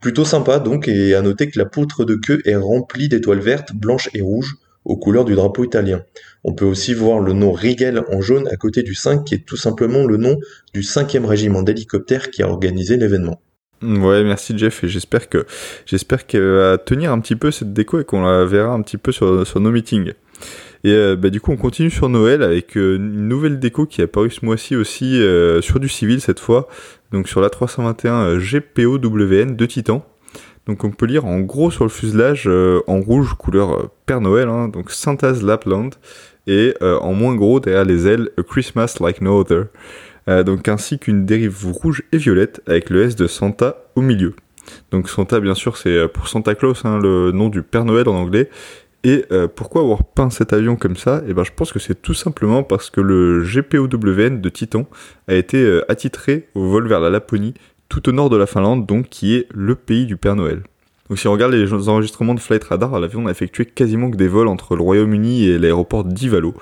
Plutôt 0.00 0.24
sympa 0.24 0.58
donc, 0.58 0.88
et 0.88 1.14
à 1.14 1.22
noter 1.22 1.48
que 1.48 1.58
la 1.58 1.64
poutre 1.64 2.04
de 2.04 2.16
queue 2.16 2.40
est 2.44 2.56
remplie 2.56 3.08
d'étoiles 3.08 3.40
vertes, 3.40 3.72
blanches 3.72 4.10
et 4.14 4.20
rouges, 4.20 4.56
aux 4.84 4.96
couleurs 4.96 5.24
du 5.24 5.34
drapeau 5.34 5.64
italien. 5.64 6.02
On 6.44 6.54
peut 6.54 6.64
aussi 6.64 6.94
voir 6.94 7.20
le 7.20 7.32
nom 7.32 7.52
Rigel 7.52 8.02
en 8.10 8.20
jaune 8.20 8.48
à 8.48 8.56
côté 8.56 8.82
du 8.82 8.94
5 8.94 9.24
qui 9.24 9.34
est 9.34 9.46
tout 9.46 9.56
simplement 9.56 10.06
le 10.06 10.16
nom 10.16 10.36
du 10.74 10.80
5e 10.80 11.24
régiment 11.24 11.62
d'hélicoptères 11.62 12.30
qui 12.30 12.42
a 12.42 12.48
organisé 12.48 12.96
l'événement. 12.96 13.40
Ouais, 13.82 14.22
merci 14.22 14.56
Jeff 14.56 14.84
et 14.84 14.88
j'espère 14.88 15.28
que 15.28 15.44
j'espère 15.86 16.26
qu'elle 16.26 16.52
va 16.52 16.78
tenir 16.78 17.12
un 17.12 17.18
petit 17.18 17.34
peu 17.34 17.50
cette 17.50 17.72
déco 17.72 18.00
et 18.00 18.04
qu'on 18.04 18.22
la 18.22 18.44
verra 18.44 18.72
un 18.72 18.82
petit 18.82 18.96
peu 18.96 19.10
sur, 19.10 19.44
sur 19.46 19.60
nos 19.60 19.72
meetings. 19.72 20.12
Et 20.84 20.92
euh, 20.92 21.16
bah, 21.16 21.30
du 21.30 21.40
coup, 21.40 21.52
on 21.52 21.56
continue 21.56 21.90
sur 21.90 22.08
Noël 22.08 22.42
avec 22.42 22.76
euh, 22.76 22.96
une 22.96 23.28
nouvelle 23.28 23.58
déco 23.60 23.86
qui 23.86 24.00
est 24.00 24.04
apparue 24.04 24.30
ce 24.30 24.44
mois-ci 24.44 24.74
aussi 24.74 25.20
euh, 25.20 25.60
sur 25.60 25.78
du 25.78 25.88
civil 25.88 26.20
cette 26.20 26.40
fois, 26.40 26.68
donc 27.12 27.28
sur 27.28 27.40
la 27.40 27.50
321 27.50 28.38
GPOWN 28.38 29.56
de 29.56 29.66
Titan. 29.66 30.04
Donc 30.66 30.84
on 30.84 30.90
peut 30.90 31.06
lire 31.06 31.24
en 31.24 31.40
gros 31.40 31.70
sur 31.70 31.84
le 31.84 31.90
fuselage 31.90 32.48
en 32.86 33.00
rouge 33.00 33.34
couleur 33.34 33.90
Père 34.06 34.20
Noël, 34.20 34.48
hein, 34.48 34.68
donc 34.68 34.90
Santa's 34.90 35.42
Lapland, 35.42 35.90
et 36.46 36.74
en 36.80 37.12
moins 37.12 37.34
gros 37.34 37.58
derrière 37.58 37.84
les 37.84 38.06
ailes 38.06 38.30
Christmas 38.48 38.96
Like 39.00 39.20
No 39.20 39.40
Other. 39.40 39.66
donc 40.44 40.68
ainsi 40.68 40.98
qu'une 41.00 41.26
dérive 41.26 41.66
rouge 41.66 42.04
et 42.12 42.16
violette 42.16 42.60
avec 42.66 42.90
le 42.90 43.02
S 43.02 43.16
de 43.16 43.26
Santa 43.26 43.76
au 43.96 44.02
milieu. 44.02 44.34
Donc 44.92 45.08
Santa 45.08 45.40
bien 45.40 45.54
sûr 45.54 45.76
c'est 45.76 46.06
pour 46.08 46.28
Santa 46.28 46.54
Claus, 46.54 46.84
hein, 46.84 47.00
le 47.00 47.32
nom 47.32 47.48
du 47.48 47.62
Père 47.62 47.84
Noël 47.84 48.08
en 48.08 48.14
anglais, 48.14 48.48
et 49.04 49.24
euh, 49.32 49.48
pourquoi 49.48 49.82
avoir 49.82 50.04
peint 50.04 50.30
cet 50.30 50.52
avion 50.52 50.76
comme 50.76 50.96
ça? 50.96 51.22
Eh 51.26 51.34
ben, 51.34 51.42
je 51.42 51.50
pense 51.54 51.72
que 51.72 51.80
c'est 51.80 52.00
tout 52.00 52.14
simplement 52.14 52.62
parce 52.62 52.88
que 52.88 53.00
le 53.00 53.42
GPOWN 53.42 54.40
de 54.40 54.48
Titan 54.48 54.86
a 55.26 55.34
été 55.34 55.60
euh, 55.60 55.84
attitré 55.90 56.48
au 56.54 56.68
vol 56.68 56.86
vers 56.86 57.00
la 57.00 57.10
Laponie, 57.10 57.54
tout 57.92 58.08
au 58.08 58.12
nord 58.12 58.30
de 58.30 58.38
la 58.38 58.46
Finlande, 58.46 58.86
donc 58.86 59.10
qui 59.10 59.34
est 59.34 59.46
le 59.52 59.74
pays 59.74 60.06
du 60.06 60.16
Père 60.16 60.34
Noël. 60.34 60.62
Donc 61.10 61.18
si 61.18 61.28
on 61.28 61.32
regarde 61.32 61.52
les 61.52 61.70
enregistrements 61.90 62.32
de 62.32 62.40
Flight 62.40 62.64
Radar, 62.64 62.98
l'avion 62.98 63.20
n'a 63.20 63.30
effectué 63.30 63.66
quasiment 63.66 64.10
que 64.10 64.16
des 64.16 64.28
vols 64.28 64.48
entre 64.48 64.76
le 64.76 64.82
Royaume-Uni 64.82 65.44
et 65.44 65.58
l'aéroport 65.58 66.02
d'Ivalo. 66.02 66.54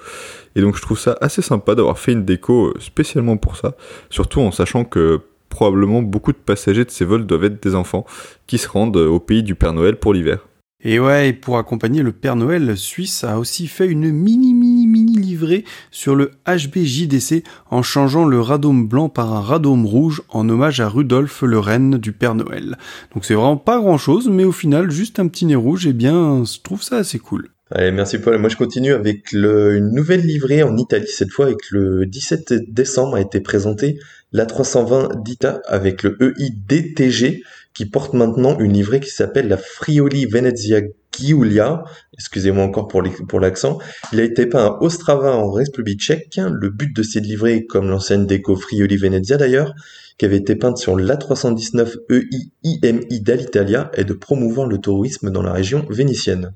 Et 0.57 0.61
donc 0.61 0.77
je 0.77 0.83
trouve 0.83 0.99
ça 0.99 1.17
assez 1.21 1.41
sympa 1.41 1.77
d'avoir 1.77 2.01
fait 2.01 2.15
une 2.15 2.25
déco 2.25 2.71
euh, 2.71 2.81
spécialement 2.81 3.37
pour 3.37 3.55
ça, 3.57 3.77
surtout 4.11 4.41
en 4.41 4.51
sachant 4.51 4.83
que 4.83 5.21
probablement 5.51 6.03
beaucoup 6.03 6.33
de 6.33 6.37
passagers 6.37 6.85
de 6.85 6.91
ces 6.91 7.05
vols 7.05 7.27
doivent 7.27 7.45
être 7.45 7.63
des 7.63 7.77
enfants 7.77 8.05
qui 8.49 8.59
se 8.59 8.69
rendent 8.69 8.97
au 8.97 9.21
pays 9.21 9.45
du 9.45 9.55
Père 9.55 9.73
Noël 9.73 9.95
pour 9.95 10.13
l'hiver. 10.13 10.49
Et 10.83 10.99
ouais, 10.99 11.33
pour 11.33 11.59
accompagner 11.59 12.03
le 12.03 12.11
Père 12.11 12.35
Noël, 12.35 12.77
Suisse 12.77 13.23
a 13.23 13.39
aussi 13.39 13.69
fait 13.69 13.87
une 13.87 14.11
mini 14.11 14.53
mini 14.53 14.80
mini 15.21 15.31
livrée 15.31 15.65
sur 15.91 16.17
le 16.17 16.33
HBJDC 16.47 17.45
en 17.71 17.83
changeant 17.83 18.25
le 18.25 18.41
radome 18.41 18.89
blanc 18.89 19.09
par 19.09 19.33
un 19.33 19.41
radome 19.41 19.87
rouge 19.87 20.23
en 20.29 20.49
hommage 20.49 20.81
à 20.81 20.89
Rudolf 20.89 21.43
le 21.43 21.59
reine 21.59 21.99
du 21.99 22.13
Père 22.13 22.35
Noël. 22.35 22.77
Donc 23.15 23.25
c'est 23.25 23.35
vraiment 23.35 23.57
pas 23.57 23.79
grand 23.79 23.99
chose, 23.99 24.29
mais 24.29 24.45
au 24.45 24.53
final 24.53 24.91
juste 24.91 25.19
un 25.19 25.29
petit 25.29 25.47
nez 25.47 25.55
rouge, 25.55 25.87
et 25.87 25.91
eh 25.91 25.93
bien 25.93 26.43
je 26.45 26.61
trouve 26.61 26.83
ça 26.83 26.97
assez 26.97 27.19
cool. 27.19 27.49
Allez, 27.73 27.93
merci 27.93 28.19
Paul. 28.19 28.37
Moi, 28.39 28.49
je 28.49 28.57
continue 28.57 28.93
avec 28.93 29.31
une 29.31 29.93
nouvelle 29.93 30.23
livrée 30.23 30.65
en 30.65 30.77
Italie, 30.77 31.07
cette 31.07 31.31
fois 31.31 31.47
avec 31.47 31.71
le 31.71 32.05
17 32.05 32.73
décembre 32.73 33.15
a 33.15 33.21
été 33.21 33.41
présentée 33.41 34.01
la 34.33 34.45
320 34.45 35.23
d'Ita 35.23 35.61
avec 35.67 36.03
le 36.03 36.17
EIDTG 36.21 37.43
qui 37.75 37.87
porte 37.87 38.15
maintenant 38.15 38.59
une 38.59 38.73
livrée 38.73 39.01
qui 39.01 39.11
s'appelle 39.11 39.49
la 39.49 39.57
Friuli 39.57 40.27
Venezia 40.27 40.81
Giulia. 41.19 41.85
Excusez-moi 42.15 42.65
encore 42.65 42.89
pour 42.89 43.41
l'accent. 43.41 43.79
Il 44.13 44.21
a 44.21 44.25
été 44.25 44.47
peint 44.47 44.65
à 44.65 44.79
Ostrava 44.81 45.35
en 45.35 45.51
République 45.51 46.01
tchèque. 46.01 46.39
Le 46.39 46.71
but 46.71 46.95
de 46.95 47.03
cette 47.03 47.25
livrée, 47.25 47.67
comme 47.67 47.89
l'ancienne 47.89 48.27
déco 48.27 48.57
Friuli 48.57 48.97
Venezia 48.97 49.37
d'ailleurs, 49.37 49.75
qui 50.19 50.25
avait 50.25 50.37
été 50.37 50.57
peinte 50.57 50.79
sur 50.79 50.97
l'A319 50.97 51.97
EI 52.11 53.21
d'Alitalia, 53.21 53.91
est 53.95 54.05
de 54.05 54.13
promouvoir 54.13 54.67
le 54.67 54.79
tourisme 54.79 55.31
dans 55.31 55.43
la 55.43 55.53
région 55.53 55.87
vénitienne. 55.89 56.53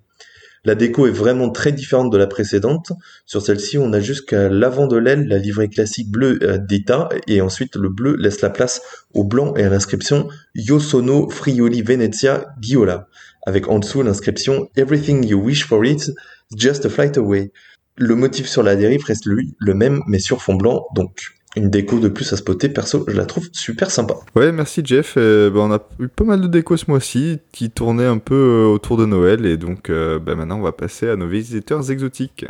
La 0.66 0.74
déco 0.74 1.06
est 1.06 1.10
vraiment 1.10 1.50
très 1.50 1.72
différente 1.72 2.10
de 2.10 2.16
la 2.16 2.26
précédente. 2.26 2.92
Sur 3.26 3.42
celle-ci, 3.42 3.76
on 3.76 3.92
a 3.92 4.00
jusqu'à 4.00 4.48
l'avant 4.48 4.86
de 4.86 4.96
l'aile 4.96 5.28
la 5.28 5.38
livrée 5.38 5.68
classique 5.68 6.10
bleue 6.10 6.38
euh, 6.42 6.58
d'État 6.58 7.10
et 7.26 7.42
ensuite 7.42 7.76
le 7.76 7.90
bleu 7.90 8.16
laisse 8.16 8.40
la 8.40 8.48
place 8.50 8.80
au 9.12 9.24
blanc 9.24 9.54
et 9.56 9.64
à 9.64 9.68
l'inscription 9.68 10.28
Io 10.54 10.80
sono 10.80 11.28
Friuli 11.28 11.82
Venezia 11.82 12.46
Giola 12.60 13.08
avec 13.46 13.68
en 13.68 13.78
dessous 13.78 14.02
l'inscription 14.02 14.68
Everything 14.76 15.26
you 15.26 15.38
wish 15.38 15.64
for 15.66 15.84
it, 15.84 16.10
just 16.56 16.86
a 16.86 16.88
flight 16.88 17.18
away. 17.18 17.52
Le 17.96 18.14
motif 18.14 18.48
sur 18.48 18.62
la 18.62 18.74
dérive 18.74 19.04
reste 19.04 19.26
lui 19.26 19.54
le 19.58 19.74
même 19.74 20.00
mais 20.06 20.18
sur 20.18 20.42
fond 20.42 20.54
blanc 20.54 20.86
donc 20.94 21.34
une 21.56 21.70
déco 21.70 21.98
de 21.98 22.08
plus 22.08 22.32
à 22.32 22.36
spotter, 22.36 22.68
perso, 22.68 23.04
je 23.06 23.16
la 23.16 23.26
trouve 23.26 23.48
super 23.52 23.90
sympa. 23.90 24.14
Ouais, 24.34 24.50
merci 24.52 24.82
Jeff. 24.84 25.14
Euh, 25.16 25.50
bah, 25.50 25.60
on 25.60 25.72
a 25.72 25.80
eu 26.00 26.08
pas 26.08 26.24
mal 26.24 26.40
de 26.40 26.46
décos 26.46 26.76
ce 26.76 26.86
mois-ci 26.88 27.38
qui 27.52 27.70
tournaient 27.70 28.06
un 28.06 28.18
peu 28.18 28.34
euh, 28.34 28.66
autour 28.66 28.96
de 28.96 29.06
Noël 29.06 29.46
et 29.46 29.56
donc 29.56 29.90
euh, 29.90 30.18
bah, 30.18 30.34
maintenant 30.34 30.58
on 30.58 30.62
va 30.62 30.72
passer 30.72 31.08
à 31.08 31.16
nos 31.16 31.28
visiteurs 31.28 31.90
exotiques. 31.90 32.46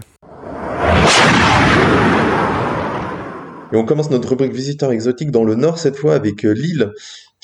Et 3.73 3.77
on 3.77 3.85
commence 3.85 4.11
notre 4.11 4.31
rubrique 4.31 4.53
visiteurs 4.53 4.93
exotiques 4.93 5.31
dans 5.31 5.45
le 5.45 5.55
nord 5.55 5.79
cette 5.79 5.97
fois 5.97 6.15
avec 6.15 6.43
l'île 6.43 6.93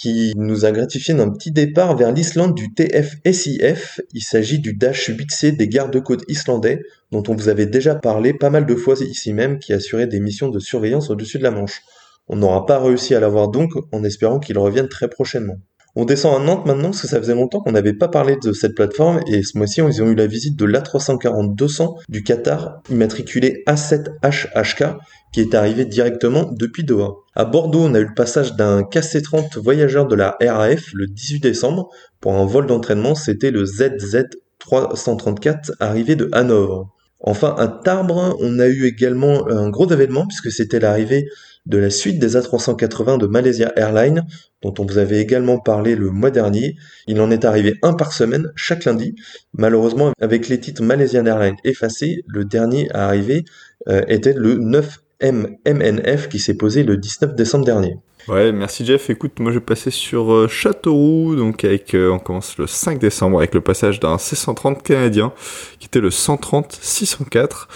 qui 0.01 0.33
nous 0.35 0.65
a 0.65 0.73
gratifié 0.73 1.13
d'un 1.13 1.29
petit 1.29 1.53
départ 1.53 1.95
vers 1.95 2.11
l'Islande 2.11 2.55
du 2.55 2.73
TF-SIF. 2.73 4.01
Il 4.15 4.23
s'agit 4.23 4.59
du 4.59 4.73
Dash 4.73 5.11
8C 5.11 5.55
des 5.55 5.69
gardes-côtes 5.69 6.25
islandais, 6.27 6.81
dont 7.13 7.23
on 7.29 7.35
vous 7.35 7.51
avait 7.51 7.67
déjà 7.67 7.95
parlé 7.95 8.33
pas 8.33 8.49
mal 8.49 8.65
de 8.65 8.75
fois 8.75 8.95
ici 8.99 9.35
même, 9.35 9.59
qui 9.59 9.75
assurait 9.75 10.07
des 10.07 10.19
missions 10.19 10.49
de 10.49 10.59
surveillance 10.59 11.11
au-dessus 11.11 11.37
de 11.37 11.43
la 11.43 11.51
Manche. 11.51 11.83
On 12.29 12.37
n'aura 12.37 12.65
pas 12.65 12.79
réussi 12.79 13.15
à 13.15 13.21
l'avoir 13.21 13.49
donc, 13.49 13.73
en 13.93 14.03
espérant 14.03 14.39
qu'il 14.39 14.59
revienne 14.59 14.89
très 14.89 15.09
prochainement. 15.09 15.59
On 15.97 16.05
descend 16.05 16.41
à 16.41 16.45
Nantes 16.45 16.67
maintenant 16.67 16.91
parce 16.91 17.03
que 17.03 17.09
ça 17.09 17.19
faisait 17.19 17.35
longtemps 17.35 17.61
qu'on 17.61 17.73
n'avait 17.73 17.93
pas 17.93 18.09
parlé 18.09 18.37
de 18.37 18.53
cette 18.53 18.77
plateforme 18.77 19.21
et 19.27 19.43
ce 19.43 19.59
mois-ci 19.59 19.81
ils 19.81 20.03
ont 20.03 20.07
eu 20.07 20.15
la 20.15 20.29
visite 20.29 20.57
de 20.57 20.65
l'A340-200 20.65 21.97
du 22.09 22.23
Qatar 22.23 22.81
immatriculé 22.91 23.65
A7HHK 23.67 24.99
qui 25.33 25.41
est 25.41 25.55
arrivé 25.55 25.85
directement 25.85 26.51
depuis 26.53 26.85
Doha. 26.85 27.17
À 27.35 27.45
Bordeaux, 27.45 27.85
on 27.85 27.95
a 27.95 28.01
eu 28.01 28.07
le 28.07 28.15
passage 28.15 28.57
d'un 28.57 28.83
KC-30 28.83 29.59
voyageur 29.59 30.07
de 30.07 30.17
la 30.17 30.37
RAF 30.41 30.93
le 30.93 31.07
18 31.07 31.41
décembre 31.41 31.91
pour 32.21 32.35
un 32.35 32.45
vol 32.45 32.67
d'entraînement, 32.67 33.15
c'était 33.15 33.51
le 33.51 33.65
ZZ334 33.65 35.73
arrivé 35.81 36.17
de 36.17 36.29
Hanovre. 36.33 36.91
Enfin, 37.21 37.55
à 37.59 37.69
Tarbes, 37.69 38.13
on 38.13 38.59
a 38.59 38.67
eu 38.67 38.87
également 38.87 39.47
un 39.49 39.69
gros 39.69 39.89
événement 39.89 40.27
puisque 40.27 40.51
c'était 40.51 40.81
l'arrivée 40.81 41.27
de 41.67 41.79
la 41.79 41.91
suite 41.91 42.19
des 42.19 42.37
A380 42.37 43.19
de 43.19 43.27
Malaysia 43.27 43.71
Airlines, 43.77 44.25
dont 44.63 44.73
on 44.79 44.87
vous 44.87 44.99
avait 44.99 45.21
également 45.21 45.59
parlé 45.59 45.95
le 45.95 46.11
mois 46.11 46.31
dernier. 46.31 46.77
Il 47.07 47.21
en 47.21 47.31
est 47.31 47.45
arrivé 47.45 47.77
un 47.83 47.93
par 47.93 48.13
semaine, 48.13 48.51
chaque 48.57 48.87
lundi. 48.87 49.15
Malheureusement, 49.53 50.13
avec 50.21 50.49
les 50.49 50.59
titres 50.59 50.83
Malaysian 50.83 51.27
Airlines 51.27 51.59
effacés, 51.65 52.25
le 52.27 52.47
dernier 52.47 52.91
à 52.93 53.07
arriver 53.07 53.45
euh, 53.89 54.03
était 54.09 54.33
le 54.33 54.55
9 54.55 55.01
MNF 55.23 56.29
qui 56.29 56.39
s'est 56.39 56.57
posé 56.57 56.83
le 56.83 56.97
19 56.97 57.35
décembre 57.35 57.65
dernier. 57.65 57.97
Ouais, 58.29 58.53
merci 58.53 58.85
Jeff. 58.85 59.09
Écoute, 59.11 59.39
moi 59.41 59.51
je 59.51 59.59
vais 59.59 59.65
passer 59.65 59.91
sur 59.91 60.33
euh, 60.33 60.47
Châteauroux, 60.47 61.37
donc 61.37 61.65
avec, 61.65 61.95
euh, 61.95 62.11
on 62.11 62.19
commence 62.19 62.59
le 62.59 62.67
5 62.67 62.99
décembre 62.99 63.39
avec 63.39 63.55
le 63.55 63.61
passage 63.61 63.99
d'un 63.99 64.17
C130 64.17 64.83
canadien, 64.83 65.33
qui 65.79 65.87
était 65.87 66.01
le 66.01 66.11
130 66.11 66.79
604. 66.81 67.69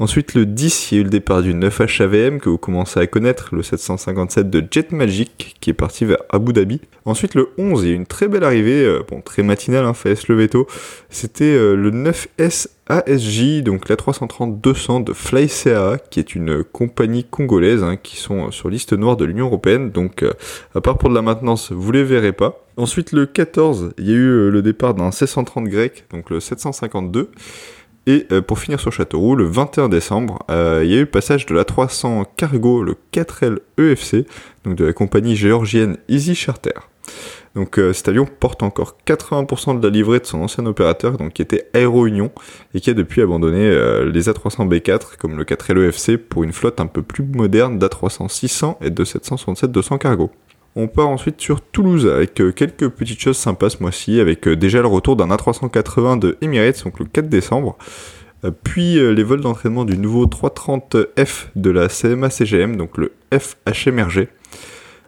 Ensuite, 0.00 0.34
le 0.34 0.46
10, 0.46 0.92
il 0.92 0.94
y 0.94 0.98
a 0.98 1.00
eu 1.00 1.04
le 1.04 1.10
départ 1.10 1.42
du 1.42 1.54
9 1.54 1.80
HAVM 1.80 2.38
que 2.38 2.48
vous 2.48 2.58
commencez 2.58 3.00
à 3.00 3.06
connaître, 3.06 3.54
le 3.54 3.62
757 3.62 4.48
de 4.48 4.64
Jet 4.70 4.92
Magic, 4.92 5.56
qui 5.60 5.70
est 5.70 5.74
parti 5.74 6.04
vers 6.04 6.18
Abu 6.30 6.52
Dhabi. 6.52 6.80
Ensuite, 7.04 7.34
le 7.34 7.48
11, 7.58 7.82
il 7.82 7.88
y 7.88 7.90
a 7.90 7.94
eu 7.94 7.96
une 7.96 8.06
très 8.06 8.28
belle 8.28 8.44
arrivée, 8.44 8.84
euh, 8.84 9.02
bon, 9.08 9.20
très 9.20 9.42
matinale, 9.42 9.84
hein, 9.84 9.94
fallait 9.94 10.14
se 10.14 10.46
tôt. 10.46 10.66
C'était 11.10 11.56
le 11.74 11.90
9S 11.90 12.68
ASJ, 12.88 13.62
donc 13.62 13.88
la 13.88 13.96
330-200 13.96 15.04
de 15.04 15.12
FlyCA, 15.12 15.98
qui 16.10 16.20
est 16.20 16.34
une 16.34 16.64
compagnie 16.64 17.24
congolaise, 17.24 17.82
hein, 17.82 17.96
qui 17.96 18.16
sont 18.16 18.50
sur 18.50 18.70
liste 18.70 18.94
noire 18.94 19.16
de 19.16 19.24
l'Union 19.24 19.46
Européenne, 19.46 19.90
donc 19.90 20.22
euh, 20.22 20.32
à 20.74 20.80
part 20.80 20.96
pour 20.96 21.10
de 21.10 21.14
la 21.14 21.22
maintenance, 21.22 21.70
vous 21.70 21.92
les 21.92 22.02
verrez 22.02 22.32
pas. 22.32 22.64
Ensuite, 22.76 23.12
le 23.12 23.26
14, 23.26 23.92
il 23.98 24.08
y 24.08 24.12
a 24.12 24.14
eu 24.14 24.28
euh, 24.28 24.50
le 24.50 24.62
départ 24.62 24.94
d'un 24.94 25.10
C130 25.10 25.68
grec, 25.68 26.04
donc 26.10 26.30
le 26.30 26.40
752. 26.40 27.30
Et 28.08 28.26
euh, 28.32 28.42
pour 28.42 28.58
finir 28.58 28.80
sur 28.80 28.90
Châteauroux, 28.90 29.36
le 29.36 29.44
21 29.44 29.88
décembre, 29.88 30.44
il 30.48 30.90
y 30.90 30.94
a 30.94 30.96
eu 30.96 31.00
le 31.00 31.06
passage 31.06 31.46
de 31.46 31.54
la 31.54 31.64
300 31.64 32.24
Cargo, 32.36 32.82
le 32.82 32.96
4L 33.12 33.58
EFC, 33.78 34.26
donc 34.64 34.74
de 34.74 34.84
la 34.84 34.92
compagnie 34.92 35.36
géorgienne 35.36 35.98
Easy 36.08 36.34
Charter. 36.34 36.72
Donc 37.54 37.78
euh, 37.78 37.92
cet 37.92 38.08
avion 38.08 38.26
porte 38.26 38.62
encore 38.62 38.96
80% 39.06 39.80
de 39.80 39.86
la 39.86 39.92
livrée 39.92 40.20
de 40.20 40.26
son 40.26 40.40
ancien 40.40 40.64
opérateur, 40.66 41.16
donc 41.16 41.32
qui 41.32 41.42
était 41.42 41.68
Aero 41.74 42.06
Union, 42.06 42.30
et 42.74 42.80
qui 42.80 42.90
a 42.90 42.94
depuis 42.94 43.22
abandonné 43.22 43.60
euh, 43.60 44.10
les 44.10 44.28
A300B4 44.28 45.16
comme 45.18 45.36
le 45.36 45.44
4LEFC 45.44 46.18
pour 46.18 46.44
une 46.44 46.52
flotte 46.52 46.80
un 46.80 46.86
peu 46.86 47.02
plus 47.02 47.24
moderne 47.24 47.78
d'A300-600 47.78 48.76
et 48.82 48.90
de 48.90 49.04
767-200 49.04 49.98
cargo. 49.98 50.30
On 50.76 50.86
part 50.86 51.08
ensuite 51.08 51.40
sur 51.40 51.60
Toulouse 51.60 52.06
avec 52.06 52.40
euh, 52.40 52.52
quelques 52.52 52.88
petites 52.88 53.20
choses 53.20 53.36
sympas 53.36 53.70
ce 53.70 53.82
mois-ci, 53.82 54.20
avec 54.20 54.48
déjà 54.48 54.80
le 54.80 54.88
retour 54.88 55.16
d'un 55.16 55.28
A380 55.28 56.18
de 56.18 56.38
Emirates, 56.40 56.84
donc 56.84 56.98
le 56.98 57.04
4 57.06 57.28
décembre, 57.28 57.76
puis 58.62 58.94
les 58.94 59.22
vols 59.24 59.40
d'entraînement 59.40 59.84
du 59.84 59.98
nouveau 59.98 60.26
330F 60.26 61.46
de 61.56 61.70
la 61.70 61.88
CMA-CGM, 61.88 62.76
donc 62.76 62.96
le 62.96 63.10
FHMRG, 63.32 64.28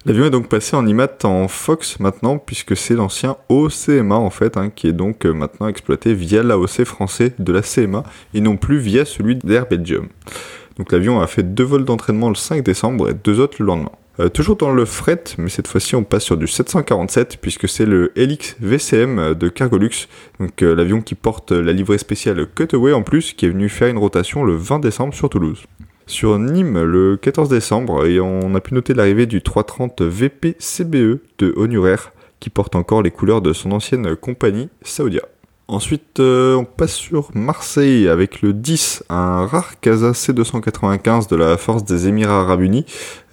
L'avion 0.06 0.24
est 0.24 0.30
donc 0.30 0.48
passé 0.48 0.76
en 0.76 0.86
IMAT 0.86 1.24
en 1.24 1.46
Fox 1.46 2.00
maintenant, 2.00 2.38
puisque 2.38 2.74
c'est 2.74 2.94
l'ancien 2.94 3.36
OCMA 3.50 4.14
en 4.14 4.30
fait, 4.30 4.56
hein, 4.56 4.70
qui 4.74 4.88
est 4.88 4.94
donc 4.94 5.26
euh, 5.26 5.34
maintenant 5.34 5.68
exploité 5.68 6.14
via 6.14 6.42
l'AOC 6.42 6.84
français 6.84 7.34
de 7.38 7.52
la 7.52 7.60
CMA 7.60 8.02
et 8.32 8.40
non 8.40 8.56
plus 8.56 8.78
via 8.78 9.04
celui 9.04 9.36
d'Air 9.36 9.66
Belgium. 9.66 10.08
Donc 10.78 10.90
l'avion 10.90 11.20
a 11.20 11.26
fait 11.26 11.42
deux 11.42 11.64
vols 11.64 11.84
d'entraînement 11.84 12.30
le 12.30 12.34
5 12.34 12.64
décembre 12.64 13.10
et 13.10 13.14
deux 13.14 13.40
autres 13.40 13.56
le 13.60 13.66
lendemain. 13.66 13.92
Euh, 14.20 14.28
toujours 14.28 14.56
dans 14.56 14.70
le 14.70 14.84
fret, 14.84 15.24
mais 15.38 15.48
cette 15.48 15.66
fois-ci 15.66 15.96
on 15.96 16.04
passe 16.04 16.24
sur 16.24 16.36
du 16.36 16.46
747 16.46 17.38
puisque 17.40 17.66
c'est 17.66 17.86
le 17.86 18.12
Helix 18.16 18.54
VCM 18.60 19.34
de 19.34 19.48
Cargolux, 19.48 20.08
donc 20.38 20.62
euh, 20.62 20.74
l'avion 20.74 21.00
qui 21.00 21.14
porte 21.14 21.52
la 21.52 21.72
livrée 21.72 21.96
spéciale 21.96 22.46
Cutaway 22.54 22.92
en 22.92 23.02
plus, 23.02 23.32
qui 23.32 23.46
est 23.46 23.48
venu 23.48 23.70
faire 23.70 23.88
une 23.88 23.96
rotation 23.96 24.44
le 24.44 24.54
20 24.54 24.80
décembre 24.80 25.14
sur 25.14 25.30
Toulouse. 25.30 25.62
Sur 26.06 26.38
Nîmes, 26.38 26.82
le 26.82 27.16
14 27.16 27.48
décembre, 27.48 28.04
et 28.04 28.20
on 28.20 28.54
a 28.54 28.60
pu 28.60 28.74
noter 28.74 28.92
l'arrivée 28.92 29.24
du 29.24 29.40
330 29.40 30.02
VP 30.02 30.54
CBE 30.58 31.20
de 31.38 31.54
Honurer, 31.56 32.10
qui 32.40 32.50
porte 32.50 32.76
encore 32.76 33.00
les 33.00 33.10
couleurs 33.10 33.40
de 33.40 33.54
son 33.54 33.72
ancienne 33.72 34.16
compagnie 34.16 34.68
Saoudia. 34.82 35.22
Ensuite, 35.70 36.18
euh, 36.18 36.56
on 36.56 36.64
passe 36.64 36.94
sur 36.94 37.30
Marseille 37.32 38.08
avec 38.08 38.42
le 38.42 38.52
10, 38.52 39.04
un 39.08 39.46
rare 39.46 39.78
Casa 39.78 40.10
C295 40.10 41.30
de 41.30 41.36
la 41.36 41.56
Force 41.56 41.84
des 41.84 42.08
Émirats 42.08 42.40
Arabes 42.40 42.62
Unis, 42.62 42.84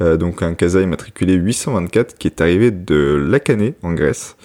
euh, 0.01 0.17
donc 0.17 0.43
un 0.43 0.53
Casa 0.53 0.79
immatriculé 0.81 1.33
824 1.33 2.15
qui 2.15 2.27
est 2.27 2.39
arrivé 2.39 2.69
de 2.69 3.25
Lacané 3.27 3.73
en 3.81 3.91
Grèce. 3.93 4.37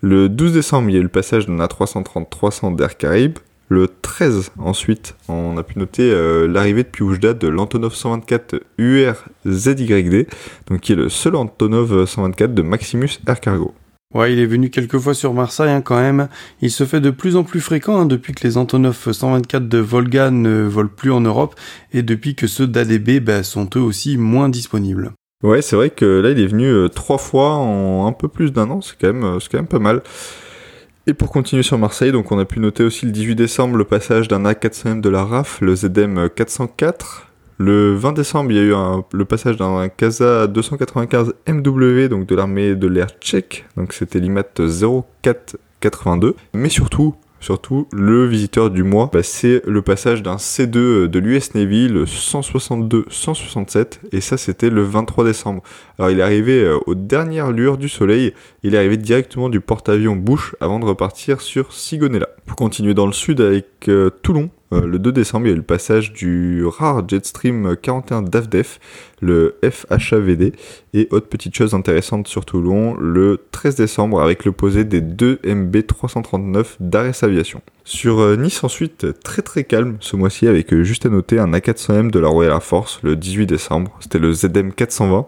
Le 0.00 0.30
12 0.30 0.54
décembre, 0.54 0.88
il 0.88 0.94
y 0.94 0.96
a 0.96 1.00
eu 1.00 1.02
le 1.02 1.10
passage 1.10 1.44
d'un 1.44 1.58
A330-300 1.58 2.74
d'Air 2.74 2.96
Caraïbes. 2.96 3.38
Le 3.68 3.86
13, 4.00 4.52
ensuite, 4.58 5.14
on 5.28 5.58
a 5.58 5.62
pu 5.62 5.78
noter 5.78 6.10
euh, 6.10 6.48
l'arrivée 6.48 6.84
depuis 6.84 7.02
Oujda 7.02 7.34
de 7.34 7.48
l'Antonov 7.48 7.94
124 7.94 8.62
UR-ZYD, 8.78 10.26
donc 10.68 10.80
qui 10.80 10.92
est 10.92 10.96
le 10.96 11.10
seul 11.10 11.36
Antonov 11.36 12.06
124 12.06 12.54
de 12.54 12.62
Maximus 12.62 13.10
Air 13.28 13.40
Cargo. 13.40 13.74
Ouais, 14.14 14.32
il 14.32 14.38
est 14.38 14.46
venu 14.46 14.70
quelques 14.70 14.98
fois 14.98 15.14
sur 15.14 15.34
Marseille 15.34 15.70
hein, 15.70 15.80
quand 15.80 16.00
même. 16.00 16.28
Il 16.60 16.70
se 16.70 16.84
fait 16.84 17.00
de 17.00 17.10
plus 17.10 17.36
en 17.36 17.42
plus 17.42 17.60
fréquent 17.60 18.00
hein, 18.00 18.06
depuis 18.06 18.32
que 18.32 18.46
les 18.46 18.56
Antonov 18.56 19.12
124 19.12 19.68
de 19.68 19.78
Volga 19.78 20.30
ne 20.30 20.62
volent 20.62 20.90
plus 20.94 21.10
en 21.10 21.20
Europe 21.20 21.54
et 21.92 22.02
depuis 22.02 22.36
que 22.36 22.46
ceux 22.46 22.68
d'ADB 22.68 23.20
bah, 23.20 23.42
sont 23.42 23.68
eux 23.76 23.80
aussi 23.80 24.16
moins 24.16 24.48
disponibles. 24.48 25.12
Ouais, 25.42 25.60
c'est 25.60 25.76
vrai 25.76 25.90
que 25.90 26.04
là 26.04 26.30
il 26.30 26.40
est 26.40 26.46
venu 26.46 26.66
euh, 26.66 26.88
trois 26.88 27.18
fois 27.18 27.54
en 27.54 28.06
un 28.06 28.12
peu 28.12 28.28
plus 28.28 28.52
d'un 28.52 28.70
an, 28.70 28.80
c'est 28.80 28.96
quand 28.98 29.12
même, 29.12 29.24
euh, 29.24 29.38
quand 29.50 29.58
même 29.58 29.66
pas 29.66 29.80
mal. 29.80 30.02
Et 31.08 31.14
pour 31.14 31.30
continuer 31.30 31.62
sur 31.62 31.76
Marseille, 31.76 32.10
donc 32.10 32.32
on 32.32 32.38
a 32.38 32.44
pu 32.44 32.58
noter 32.58 32.84
aussi 32.84 33.06
le 33.06 33.12
18 33.12 33.34
décembre 33.34 33.76
le 33.76 33.84
passage 33.84 34.28
d'un 34.28 34.42
A400M 34.44 35.00
de 35.00 35.08
la 35.08 35.24
RAF, 35.24 35.60
le 35.60 35.74
ZM 35.76 36.28
404. 36.34 37.25
Le 37.58 37.94
20 37.94 38.12
décembre, 38.12 38.50
il 38.50 38.56
y 38.56 38.60
a 38.60 38.62
eu 38.62 38.74
le 39.12 39.24
passage 39.24 39.56
d'un 39.56 39.88
Casa 39.88 40.46
295 40.46 41.34
MW, 41.48 42.08
donc 42.08 42.26
de 42.26 42.34
l'armée 42.34 42.74
de 42.74 42.86
l'air 42.86 43.08
tchèque, 43.20 43.64
donc 43.78 43.94
c'était 43.94 44.20
l'IMAT 44.20 44.44
0482. 45.22 46.36
Mais 46.52 46.68
surtout, 46.68 47.14
Surtout, 47.38 47.86
le 47.92 48.26
visiteur 48.26 48.70
du 48.70 48.82
mois, 48.82 49.10
bah, 49.12 49.22
c'est 49.22 49.62
le 49.66 49.82
passage 49.82 50.22
d'un 50.22 50.36
C2 50.36 51.06
de 51.06 51.18
l'US 51.18 51.54
Navy, 51.54 51.86
le 51.86 52.04
162-167, 52.04 54.00
et 54.10 54.20
ça 54.20 54.36
c'était 54.36 54.70
le 54.70 54.82
23 54.82 55.24
décembre. 55.24 55.62
Alors 55.98 56.10
il 56.10 56.18
est 56.18 56.22
arrivé 56.22 56.64
euh, 56.64 56.78
aux 56.86 56.94
dernières 56.94 57.52
lueurs 57.52 57.76
du 57.76 57.88
soleil, 57.88 58.32
il 58.62 58.74
est 58.74 58.78
arrivé 58.78 58.96
directement 58.96 59.48
du 59.48 59.60
porte-avions 59.60 60.16
Bush 60.16 60.56
avant 60.60 60.80
de 60.80 60.86
repartir 60.86 61.40
sur 61.40 61.72
Sigonella. 61.72 62.28
Pour 62.46 62.56
continuer 62.56 62.94
dans 62.94 63.06
le 63.06 63.12
sud 63.12 63.40
avec 63.40 63.66
euh, 63.88 64.10
Toulon, 64.22 64.50
le 64.72 64.98
2 64.98 65.12
décembre, 65.12 65.46
il 65.46 65.50
y 65.50 65.52
a 65.52 65.54
eu 65.54 65.58
le 65.58 65.62
passage 65.62 66.12
du 66.12 66.64
rare 66.64 67.08
Jetstream 67.08 67.76
41 67.80 68.22
DAFDEF, 68.22 68.80
le 69.20 69.56
FHAVD, 69.62 70.52
et 70.94 71.08
autre 71.10 71.28
petite 71.28 71.54
chose 71.54 71.74
intéressante 71.74 72.26
sur 72.26 72.44
Toulon, 72.44 72.94
le 72.94 73.44
13 73.52 73.76
décembre 73.76 74.20
avec 74.20 74.44
le 74.44 74.52
posé 74.52 74.84
des 74.84 75.00
2 75.00 75.40
MB 75.44 75.86
339 75.86 76.76
d'Ares 76.80 77.22
Aviation. 77.22 77.62
Sur 77.84 78.20
euh, 78.20 78.36
Nice 78.36 78.64
ensuite, 78.64 79.20
très 79.22 79.42
très 79.42 79.64
calme 79.64 79.98
ce 80.00 80.16
mois-ci 80.16 80.48
avec 80.48 80.72
euh, 80.72 80.82
juste 80.82 81.06
à 81.06 81.10
noter 81.10 81.38
un 81.38 81.52
A400M 81.52 82.10
de 82.10 82.18
la 82.18 82.28
Royal 82.28 82.52
Air 82.52 82.62
Force 82.62 83.00
le 83.02 83.14
18 83.14 83.46
décembre, 83.46 83.96
c'était 84.00 84.18
le 84.18 84.32
ZM 84.32 84.72
420. 84.72 85.26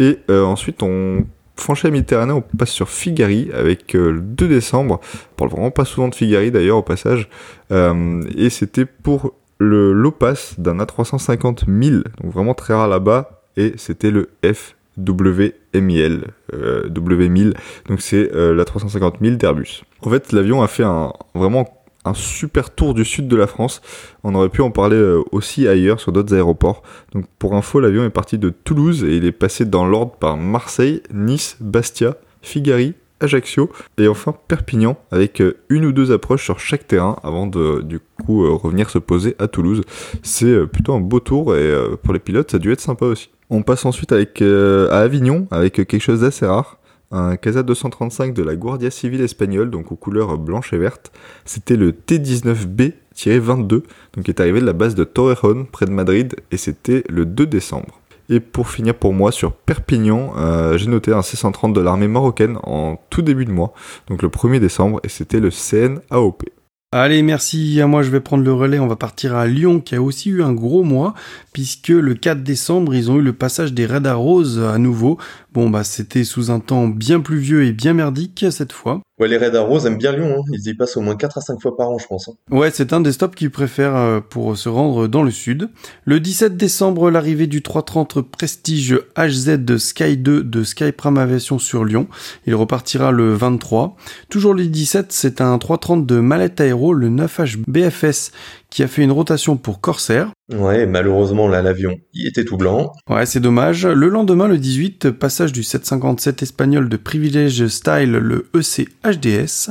Et 0.00 0.18
ensuite 0.28 0.84
on 0.84 1.24
franchise 1.60 1.84
la 1.84 1.90
Méditerranée, 1.90 2.32
on 2.32 2.40
passe 2.40 2.70
sur 2.70 2.88
Figari 2.88 3.50
avec 3.52 3.94
euh, 3.94 4.12
le 4.12 4.20
2 4.20 4.48
décembre. 4.48 5.00
On 5.32 5.34
parle 5.36 5.50
vraiment 5.50 5.70
pas 5.70 5.84
souvent 5.84 6.08
de 6.08 6.14
Figari 6.14 6.50
d'ailleurs 6.50 6.78
au 6.78 6.82
passage. 6.82 7.28
Euh, 7.72 8.22
et 8.36 8.50
c'était 8.50 8.84
pour 8.84 9.34
le 9.58 9.92
l'OPAS 9.92 10.54
d'un 10.58 10.78
A350 10.78 11.68
1000, 11.68 12.04
donc 12.22 12.32
vraiment 12.32 12.54
très 12.54 12.74
rare 12.74 12.88
là-bas. 12.88 13.42
Et 13.56 13.74
c'était 13.76 14.12
le 14.12 14.30
FWMIL, 14.44 16.24
euh, 16.54 16.88
W1000, 16.88 17.54
donc 17.88 18.00
c'est 18.00 18.30
la 18.32 18.64
350 18.64 19.16
000 19.20 19.36
d'Airbus. 19.36 19.82
En 20.02 20.10
fait, 20.10 20.32
l'avion 20.32 20.62
a 20.62 20.68
fait 20.68 20.84
un 20.84 21.12
vraiment 21.34 21.77
un 22.04 22.14
super 22.14 22.74
tour 22.74 22.94
du 22.94 23.04
sud 23.04 23.28
de 23.28 23.36
la 23.36 23.46
France. 23.46 23.80
On 24.24 24.34
aurait 24.34 24.48
pu 24.48 24.62
en 24.62 24.70
parler 24.70 24.96
euh, 24.96 25.22
aussi 25.32 25.66
ailleurs 25.68 26.00
sur 26.00 26.12
d'autres 26.12 26.34
aéroports. 26.34 26.82
Donc 27.12 27.26
pour 27.38 27.54
info, 27.54 27.80
l'avion 27.80 28.04
est 28.04 28.10
parti 28.10 28.38
de 28.38 28.50
Toulouse 28.50 29.04
et 29.04 29.16
il 29.16 29.24
est 29.24 29.32
passé 29.32 29.64
dans 29.64 29.86
l'ordre 29.86 30.12
par 30.12 30.36
Marseille, 30.36 31.02
Nice, 31.12 31.56
Bastia, 31.60 32.16
Figari, 32.42 32.94
Ajaccio 33.20 33.68
et 33.98 34.06
enfin 34.06 34.32
Perpignan 34.46 34.96
avec 35.10 35.40
euh, 35.42 35.56
une 35.68 35.84
ou 35.84 35.92
deux 35.92 36.12
approches 36.12 36.44
sur 36.44 36.60
chaque 36.60 36.86
terrain 36.86 37.16
avant 37.24 37.48
de 37.48 37.82
du 37.82 37.98
coup 38.24 38.44
euh, 38.44 38.52
revenir 38.52 38.90
se 38.90 38.98
poser 38.98 39.34
à 39.40 39.48
Toulouse. 39.48 39.82
C'est 40.22 40.66
plutôt 40.66 40.94
un 40.94 41.00
beau 41.00 41.18
tour 41.18 41.56
et 41.56 41.72
pour 42.02 42.12
les 42.12 42.20
pilotes 42.20 42.52
ça 42.52 42.58
a 42.58 42.60
dû 42.60 42.70
être 42.70 42.80
sympa 42.80 43.06
aussi. 43.06 43.30
On 43.50 43.62
passe 43.62 43.84
ensuite 43.86 44.12
avec 44.12 44.40
à 44.40 44.98
Avignon 44.98 45.48
avec 45.50 45.74
quelque 45.74 45.98
chose 45.98 46.20
d'assez 46.20 46.46
rare 46.46 46.77
un 47.10 47.36
Casa 47.36 47.62
235 47.62 48.34
de 48.34 48.42
la 48.42 48.56
Guardia 48.56 48.90
Civile 48.90 49.22
espagnole, 49.22 49.70
donc 49.70 49.92
aux 49.92 49.96
couleurs 49.96 50.38
blanche 50.38 50.72
et 50.72 50.78
verte. 50.78 51.12
C'était 51.44 51.76
le 51.76 51.92
T19B-22, 51.92 53.68
donc 53.68 54.24
qui 54.24 54.30
est 54.30 54.40
arrivé 54.40 54.60
de 54.60 54.66
la 54.66 54.72
base 54.72 54.94
de 54.94 55.04
Torrejon, 55.04 55.66
près 55.70 55.86
de 55.86 55.90
Madrid, 55.90 56.36
et 56.50 56.56
c'était 56.56 57.04
le 57.08 57.24
2 57.24 57.46
décembre. 57.46 58.00
Et 58.30 58.40
pour 58.40 58.68
finir 58.68 58.94
pour 58.94 59.14
moi 59.14 59.32
sur 59.32 59.52
Perpignan, 59.52 60.34
euh, 60.36 60.76
j'ai 60.76 60.88
noté 60.88 61.12
un 61.12 61.22
C-130 61.22 61.72
de 61.72 61.80
l'armée 61.80 62.08
marocaine 62.08 62.58
en 62.62 63.00
tout 63.08 63.22
début 63.22 63.46
de 63.46 63.52
mois, 63.52 63.72
donc 64.08 64.20
le 64.20 64.28
1er 64.28 64.60
décembre, 64.60 65.00
et 65.02 65.08
c'était 65.08 65.40
le 65.40 65.50
CN 65.50 66.00
AOP. 66.10 66.44
Allez, 66.90 67.22
merci. 67.22 67.82
À 67.82 67.86
moi, 67.86 68.02
je 68.02 68.08
vais 68.08 68.20
prendre 68.20 68.42
le 68.42 68.52
relais. 68.54 68.78
On 68.78 68.86
va 68.86 68.96
partir 68.96 69.36
à 69.36 69.46
Lyon, 69.46 69.78
qui 69.78 69.94
a 69.94 70.00
aussi 70.00 70.30
eu 70.30 70.42
un 70.42 70.54
gros 70.54 70.84
mois, 70.84 71.12
puisque 71.52 71.88
le 71.88 72.14
4 72.14 72.42
décembre, 72.42 72.94
ils 72.94 73.10
ont 73.10 73.16
eu 73.16 73.22
le 73.22 73.34
passage 73.34 73.74
des 73.74 73.84
radars 73.84 74.18
roses 74.18 74.58
à 74.58 74.78
nouveau. 74.78 75.18
Bon 75.58 75.70
bah 75.70 75.82
c'était 75.82 76.22
sous 76.22 76.52
un 76.52 76.60
temps 76.60 76.86
bien 76.86 77.18
pluvieux 77.18 77.64
et 77.64 77.72
bien 77.72 77.92
merdique 77.92 78.46
cette 78.48 78.72
fois. 78.72 79.02
Ouais, 79.18 79.26
les 79.26 79.36
Red 79.36 79.56
Arrows 79.56 79.80
aiment 79.80 79.98
bien 79.98 80.12
Lyon, 80.12 80.36
hein. 80.38 80.44
ils 80.52 80.68
y 80.68 80.74
passent 80.74 80.96
au 80.96 81.00
moins 81.00 81.16
4 81.16 81.38
à 81.38 81.40
5 81.40 81.60
fois 81.60 81.76
par 81.76 81.90
an, 81.90 81.98
je 81.98 82.06
pense. 82.06 82.28
Hein. 82.28 82.34
Ouais, 82.52 82.70
c'est 82.72 82.92
un 82.92 83.00
des 83.00 83.10
stops 83.10 83.34
qu'ils 83.34 83.50
préfèrent 83.50 83.96
euh, 83.96 84.20
pour 84.20 84.56
se 84.56 84.68
rendre 84.68 85.08
dans 85.08 85.24
le 85.24 85.32
sud. 85.32 85.68
Le 86.04 86.20
17 86.20 86.56
décembre, 86.56 87.10
l'arrivée 87.10 87.48
du 87.48 87.60
330 87.60 88.20
Prestige 88.20 89.00
HZ 89.16 89.78
Sky 89.78 90.16
2 90.16 90.44
de 90.44 90.62
Skypram 90.62 91.18
Aviation 91.18 91.58
sur 91.58 91.84
Lyon. 91.84 92.06
Il 92.46 92.54
repartira 92.54 93.10
le 93.10 93.34
23. 93.34 93.96
Toujours 94.30 94.54
le 94.54 94.64
17, 94.64 95.10
c'est 95.10 95.40
un 95.40 95.58
330 95.58 96.06
de 96.06 96.20
Mallette 96.20 96.60
Aéro, 96.60 96.94
le 96.94 97.08
9H 97.10 97.64
BFS, 97.66 98.30
qui 98.70 98.82
a 98.82 98.88
fait 98.88 99.02
une 99.02 99.12
rotation 99.12 99.56
pour 99.56 99.80
Corsair. 99.80 100.30
Ouais, 100.52 100.86
malheureusement, 100.86 101.48
là, 101.48 101.62
l'avion, 101.62 101.96
il 102.12 102.26
était 102.26 102.44
tout 102.44 102.56
blanc. 102.56 102.92
Ouais, 103.08 103.26
c'est 103.26 103.40
dommage. 103.40 103.86
Le 103.86 104.08
lendemain, 104.08 104.46
le 104.46 104.58
18, 104.58 105.10
passage 105.10 105.52
du 105.52 105.62
757 105.62 106.42
espagnol 106.42 106.88
de 106.88 106.96
Privilege 106.96 107.66
Style, 107.68 108.12
le 108.12 108.50
EC 108.54 108.88
HDS. 109.04 109.70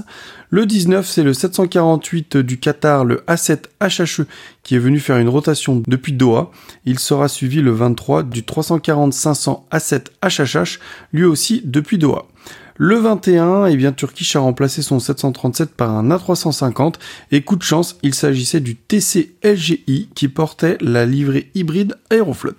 Le 0.50 0.66
19, 0.66 1.06
c'est 1.06 1.24
le 1.24 1.34
748 1.34 2.38
du 2.38 2.58
Qatar, 2.58 3.04
le 3.04 3.18
A7 3.28 3.66
HHE, 3.82 4.26
qui 4.64 4.76
est 4.76 4.80
venu 4.80 5.00
faire 5.00 5.18
une 5.18 5.30
rotation 5.30 5.84
depuis 5.86 6.14
Doha. 6.14 6.52
Il 6.86 7.00
sera 7.00 7.28
suivi 7.28 7.62
le 7.62 7.72
23 7.72 8.24
du 8.24 8.44
340-500 8.44 9.64
A7 9.72 10.06
HHH, 10.24 10.80
lui 11.12 11.26
aussi 11.26 11.62
depuis 11.66 11.98
Doha. 11.98 12.28
Le 12.80 12.96
21, 12.98 13.66
eh 13.66 13.76
bien, 13.76 13.92
Turkish 13.92 14.36
a 14.36 14.40
remplacé 14.40 14.84
son 14.84 15.00
737 15.00 15.72
par 15.72 15.90
un 15.90 16.10
A350 16.10 16.96
et 17.32 17.42
coup 17.42 17.56
de 17.56 17.64
chance, 17.64 17.98
il 18.04 18.14
s'agissait 18.14 18.60
du 18.60 18.76
TC 18.76 19.36
LGI 19.44 20.10
qui 20.14 20.28
portait 20.28 20.78
la 20.80 21.08
livrée 21.08 21.50
hybride 21.56 21.96
Aeroflot. 22.12 22.54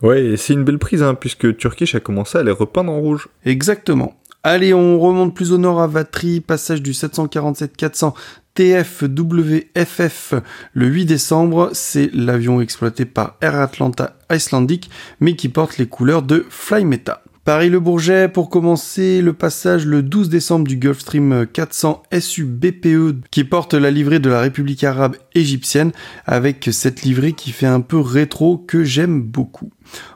Ouais, 0.00 0.36
c'est 0.38 0.54
une 0.54 0.64
belle 0.64 0.78
prise 0.78 1.02
hein, 1.02 1.14
puisque 1.14 1.58
Turkish 1.58 1.94
a 1.94 2.00
commencé 2.00 2.38
à 2.38 2.42
les 2.42 2.52
repeindre 2.52 2.90
en 2.90 3.00
rouge. 3.00 3.28
Exactement. 3.44 4.14
Allez, 4.42 4.72
on 4.72 4.98
remonte 4.98 5.34
plus 5.34 5.52
au 5.52 5.58
nord 5.58 5.82
à 5.82 5.86
Vatry, 5.86 6.40
passage 6.40 6.80
du 6.80 6.92
747-400 6.92 8.14
TFWFF 8.54 10.34
le 10.72 10.86
8 10.86 11.04
décembre. 11.04 11.68
C'est 11.74 12.08
l'avion 12.14 12.62
exploité 12.62 13.04
par 13.04 13.36
Air 13.42 13.56
Atlanta 13.56 14.16
Icelandic, 14.32 14.88
mais 15.20 15.36
qui 15.36 15.50
porte 15.50 15.76
les 15.76 15.86
couleurs 15.86 16.22
de 16.22 16.46
Flymeta. 16.48 17.22
Paris-Le 17.46 17.80
Bourget, 17.80 18.28
pour 18.28 18.50
commencer, 18.50 19.22
le 19.22 19.32
passage 19.32 19.86
le 19.86 20.02
12 20.02 20.28
décembre 20.28 20.68
du 20.68 20.76
Gulfstream 20.76 21.46
400 21.50 22.02
SU 22.20 22.44
BPE 22.44 23.28
qui 23.30 23.44
porte 23.44 23.72
la 23.72 23.90
livrée 23.90 24.18
de 24.18 24.28
la 24.28 24.40
République 24.40 24.84
arabe 24.84 25.16
égyptienne 25.34 25.92
avec 26.26 26.68
cette 26.70 27.00
livrée 27.00 27.32
qui 27.32 27.52
fait 27.52 27.66
un 27.66 27.80
peu 27.80 27.98
rétro 27.98 28.58
que 28.58 28.84
j'aime 28.84 29.22
beaucoup. 29.22 29.70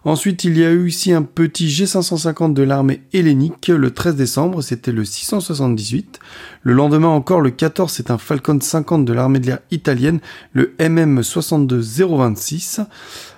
Ensuite, 0.04 0.44
il 0.44 0.58
y 0.58 0.64
a 0.64 0.70
eu 0.70 0.86
ici 0.86 1.14
un 1.14 1.22
petit 1.22 1.68
G550 1.68 2.52
de 2.52 2.62
l'armée 2.62 3.00
hellénique 3.14 3.68
le 3.68 3.90
13 3.90 4.16
décembre, 4.16 4.60
c'était 4.60 4.92
le 4.92 5.06
678. 5.06 6.20
Le 6.62 6.72
lendemain 6.74 7.08
encore, 7.08 7.40
le 7.40 7.50
14, 7.50 7.90
c'est 7.90 8.10
un 8.10 8.18
Falcon 8.18 8.60
50 8.60 9.06
de 9.06 9.12
l'armée 9.14 9.40
de 9.40 9.46
l'air 9.46 9.60
italienne, 9.70 10.20
le 10.52 10.74
MM 10.78 11.22
62026. 11.22 12.82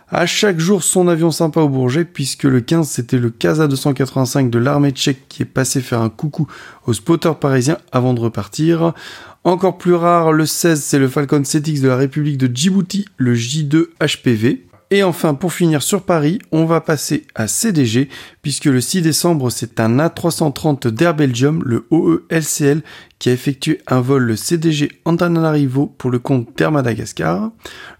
À 0.09 0.24
chaque 0.24 0.61
jour, 0.61 0.84
son 0.84 1.09
avion 1.09 1.32
sympa 1.32 1.61
au 1.61 1.68
Bourget, 1.68 2.04
puisque 2.04 2.44
le 2.44 2.61
15, 2.61 2.88
c'était 2.88 3.18
le 3.18 3.28
Casa 3.30 3.66
285 3.66 4.50
de 4.50 4.59
l'armée 4.61 4.92
tchèque 4.92 5.26
qui 5.28 5.42
est 5.42 5.46
passé 5.46 5.80
faire 5.80 6.00
un 6.00 6.11
coucou 6.11 6.46
aux 6.86 6.92
spotters 6.92 7.40
parisiens 7.40 7.78
avant 7.90 8.14
de 8.14 8.20
repartir. 8.20 8.94
Encore 9.42 9.78
plus 9.78 9.94
rare, 9.94 10.30
le 10.30 10.46
16, 10.46 10.80
c'est 10.80 11.00
le 11.00 11.09
Falcon 11.09 11.40
7X 11.40 11.80
de 11.80 11.88
la 11.88 11.96
République 11.96 12.38
de 12.38 12.48
Djibouti, 12.54 13.07
le 13.16 13.34
J2 13.34 13.86
HPV. 14.00 14.66
Et 14.92 15.02
enfin, 15.02 15.34
pour 15.34 15.52
finir 15.52 15.82
sur 15.82 16.02
Paris, 16.02 16.38
on 16.52 16.64
va 16.64 16.80
passer 16.80 17.26
à 17.34 17.48
CDG, 17.48 18.09
puisque 18.42 18.66
le 18.66 18.80
6 18.80 19.02
décembre, 19.02 19.50
c'est 19.50 19.80
un 19.80 19.98
A330 19.98 20.86
d'Air 20.86 21.16
Belgium, 21.16 21.61
le 21.66 21.88
OE-LCL, 21.90 22.82
qui 23.18 23.30
a 23.30 23.32
effectué 23.32 23.80
un 23.86 24.00
vol 24.00 24.24
le 24.24 24.36
CDG 24.36 24.90
Antananarivo 25.04 25.86
pour 25.86 26.10
le 26.10 26.18
compte 26.18 26.48
d'Air 26.56 26.70
Madagascar. 26.70 27.50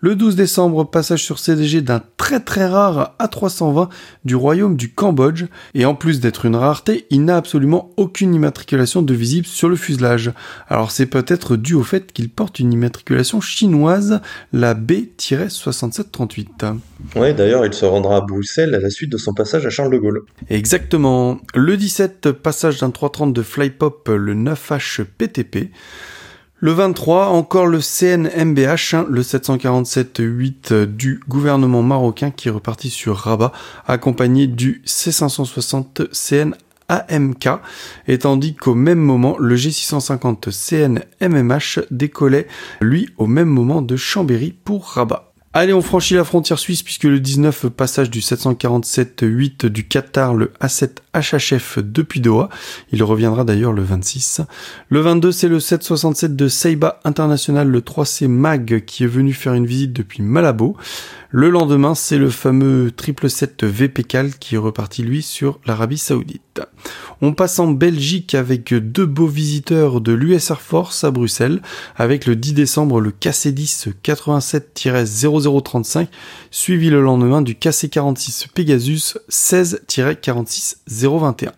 Le 0.01 0.15
12 0.15 0.37
décembre, 0.37 0.85
passage 0.85 1.25
sur 1.25 1.39
CDG 1.39 1.81
d'un 1.81 2.03
très 2.17 2.41
très 2.41 2.67
rare 2.67 3.15
A320 3.19 3.89
du 4.25 4.37
royaume 4.37 4.77
du 4.77 4.93
Cambodge. 4.93 5.45
Et 5.75 5.87
en 5.87 5.95
plus 5.95 6.21
d'être 6.21 6.45
une 6.45 6.57
rareté, 6.57 7.07
il 7.11 7.25
n'a 7.25 7.37
absolument 7.37 7.91
aucune 7.97 8.35
immatriculation 8.35 9.03
de 9.03 9.15
visible 9.15 9.47
sur 9.47 9.69
le 9.69 9.77
fuselage. 9.77 10.33
Alors 10.69 10.91
c'est 10.91 11.07
peut-être 11.07 11.57
dû 11.57 11.75
au 11.75 11.83
fait 11.83 12.13
qu'il 12.13 12.29
porte 12.29 12.59
une 12.59 12.73
immatriculation 12.73 13.41
chinoise, 13.41 14.21
la 14.53 14.75
B-6738. 14.75 16.79
Ouais, 17.15 17.35
d'ailleurs, 17.35 17.65
il 17.65 17.73
se 17.73 17.85
rendra 17.85 18.17
à 18.17 18.21
Bruxelles 18.21 18.75
à 18.75 18.81
la 18.81 18.91
suite 18.91 19.11
de 19.11 19.17
son 19.17 19.35
passage 19.35 19.67
à 19.67 19.71
Charles 19.71 19.93
de 19.93 19.99
Gaulle. 19.99 20.23
Exactement. 20.51 21.39
Le 21.55 21.77
17, 21.77 22.33
passage 22.33 22.81
d'un 22.81 22.91
330 22.91 23.33
de 23.33 23.43
Flypop, 23.43 24.09
le 24.09 24.35
9H 24.35 25.06
PTP. 25.07 25.71
Le 26.59 26.73
23, 26.73 27.27
encore 27.27 27.67
le 27.67 27.81
CNMBH, 27.81 28.95
hein, 28.95 29.07
le 29.11 29.23
747-8 29.23 30.87
du 30.87 31.21
gouvernement 31.29 31.83
marocain 31.83 32.31
qui 32.31 32.49
est 32.49 32.51
reparti 32.51 32.89
sur 32.89 33.17
Rabat, 33.17 33.53
accompagné 33.87 34.47
du 34.47 34.83
C560 34.87 36.09
CN 36.13 36.55
AMK, 36.89 37.49
et 38.09 38.19
tandis 38.19 38.55
qu'au 38.55 38.75
même 38.75 39.01
moment, 39.01 39.37
le 39.39 39.55
G650 39.55 40.51
CN 40.51 41.01
MMH 41.21 41.81
décollait, 41.91 42.47
lui, 42.81 43.11
au 43.19 43.27
même 43.27 43.49
moment 43.49 43.83
de 43.83 43.97
Chambéry 43.97 44.55
pour 44.65 44.87
Rabat. 44.87 45.35
Allez, 45.59 45.73
on 45.73 45.81
franchit 45.81 46.13
la 46.13 46.25
frontière 46.25 46.59
suisse 46.59 46.83
puisque 46.83 47.05
le 47.05 47.19
19 47.19 47.69
passage 47.69 48.11
du 48.11 48.21
747-8 48.21 49.69
du 49.69 49.89
Qatar, 49.89 50.35
le 50.35 50.53
A7 50.61 50.99
HHF 51.15 51.79
depuis 51.79 52.21
Doha. 52.21 52.51
Il 52.93 53.03
reviendra 53.03 53.43
d'ailleurs 53.43 53.73
le 53.73 53.81
26. 53.81 54.43
Le 54.91 55.01
22, 55.01 55.33
c'est 55.33 55.49
le 55.49 55.59
767 55.59 56.37
de 56.37 56.49
Seiba 56.49 57.01
International, 57.05 57.69
le 57.69 57.81
3C 57.81 58.29
MAG 58.29 58.85
qui 58.85 59.05
est 59.05 59.07
venu 59.07 59.33
faire 59.33 59.55
une 59.55 59.65
visite 59.65 59.95
depuis 59.95 60.23
Malabo. 60.23 60.77
Le 61.39 61.51
lendemain, 61.51 61.95
c'est 61.95 62.17
le 62.17 62.31
fameux 62.31 62.91
777 62.99 63.65
VPCAL 63.65 64.39
qui 64.39 64.55
est 64.55 64.59
reparti 64.59 65.03
lui 65.03 65.21
sur 65.21 65.61
l'Arabie 65.67 65.99
Saoudite. 65.99 66.63
On 67.21 67.35
passe 67.35 67.59
en 67.59 67.69
Belgique 67.69 68.35
avec 68.35 68.73
deux 68.73 69.05
beaux 69.05 69.27
visiteurs 69.27 70.01
de 70.01 70.13
l'US 70.13 70.51
Air 70.51 70.63
Force 70.63 71.05
à 71.05 71.11
Bruxelles, 71.11 71.61
avec 71.95 72.25
le 72.25 72.37
10 72.37 72.55
décembre 72.55 73.03
le 73.03 73.11
KC-10 73.11 73.93
87-0035, 74.03 76.07
suivi 76.51 76.89
le 76.89 77.03
lendemain 77.03 77.43
du 77.43 77.53
KC-46 77.53 78.47
Pegasus 78.55 79.19
16-46-021. 79.29 81.51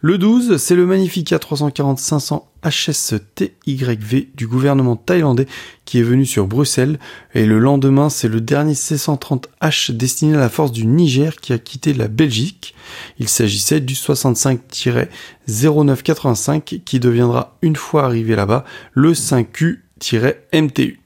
Le 0.00 0.18
12, 0.18 0.56
c'est 0.58 0.74
le 0.74 0.86
magnifique 0.86 1.32
A340-500 1.32 2.42
HSTYV 2.64 4.28
du 4.34 4.46
gouvernement 4.46 4.96
thaïlandais 4.96 5.46
qui 5.84 5.98
est 5.98 6.02
venu 6.02 6.24
sur 6.26 6.46
Bruxelles 6.46 6.98
et 7.34 7.44
le 7.46 7.58
lendemain 7.58 8.08
c'est 8.08 8.28
le 8.28 8.40
dernier 8.40 8.74
C-130H 8.74 9.90
destiné 9.92 10.36
à 10.36 10.40
la 10.40 10.48
force 10.48 10.72
du 10.72 10.86
Niger 10.86 11.36
qui 11.36 11.52
a 11.52 11.58
quitté 11.58 11.92
la 11.92 12.08
Belgique. 12.08 12.74
Il 13.18 13.28
s'agissait 13.28 13.80
du 13.80 13.92
65-0985 13.94 16.82
qui 16.84 17.00
deviendra 17.00 17.58
une 17.62 17.76
fois 17.76 18.04
arrivé 18.04 18.36
là-bas 18.36 18.64
le 18.92 19.12
5U-MTU. 19.12 21.00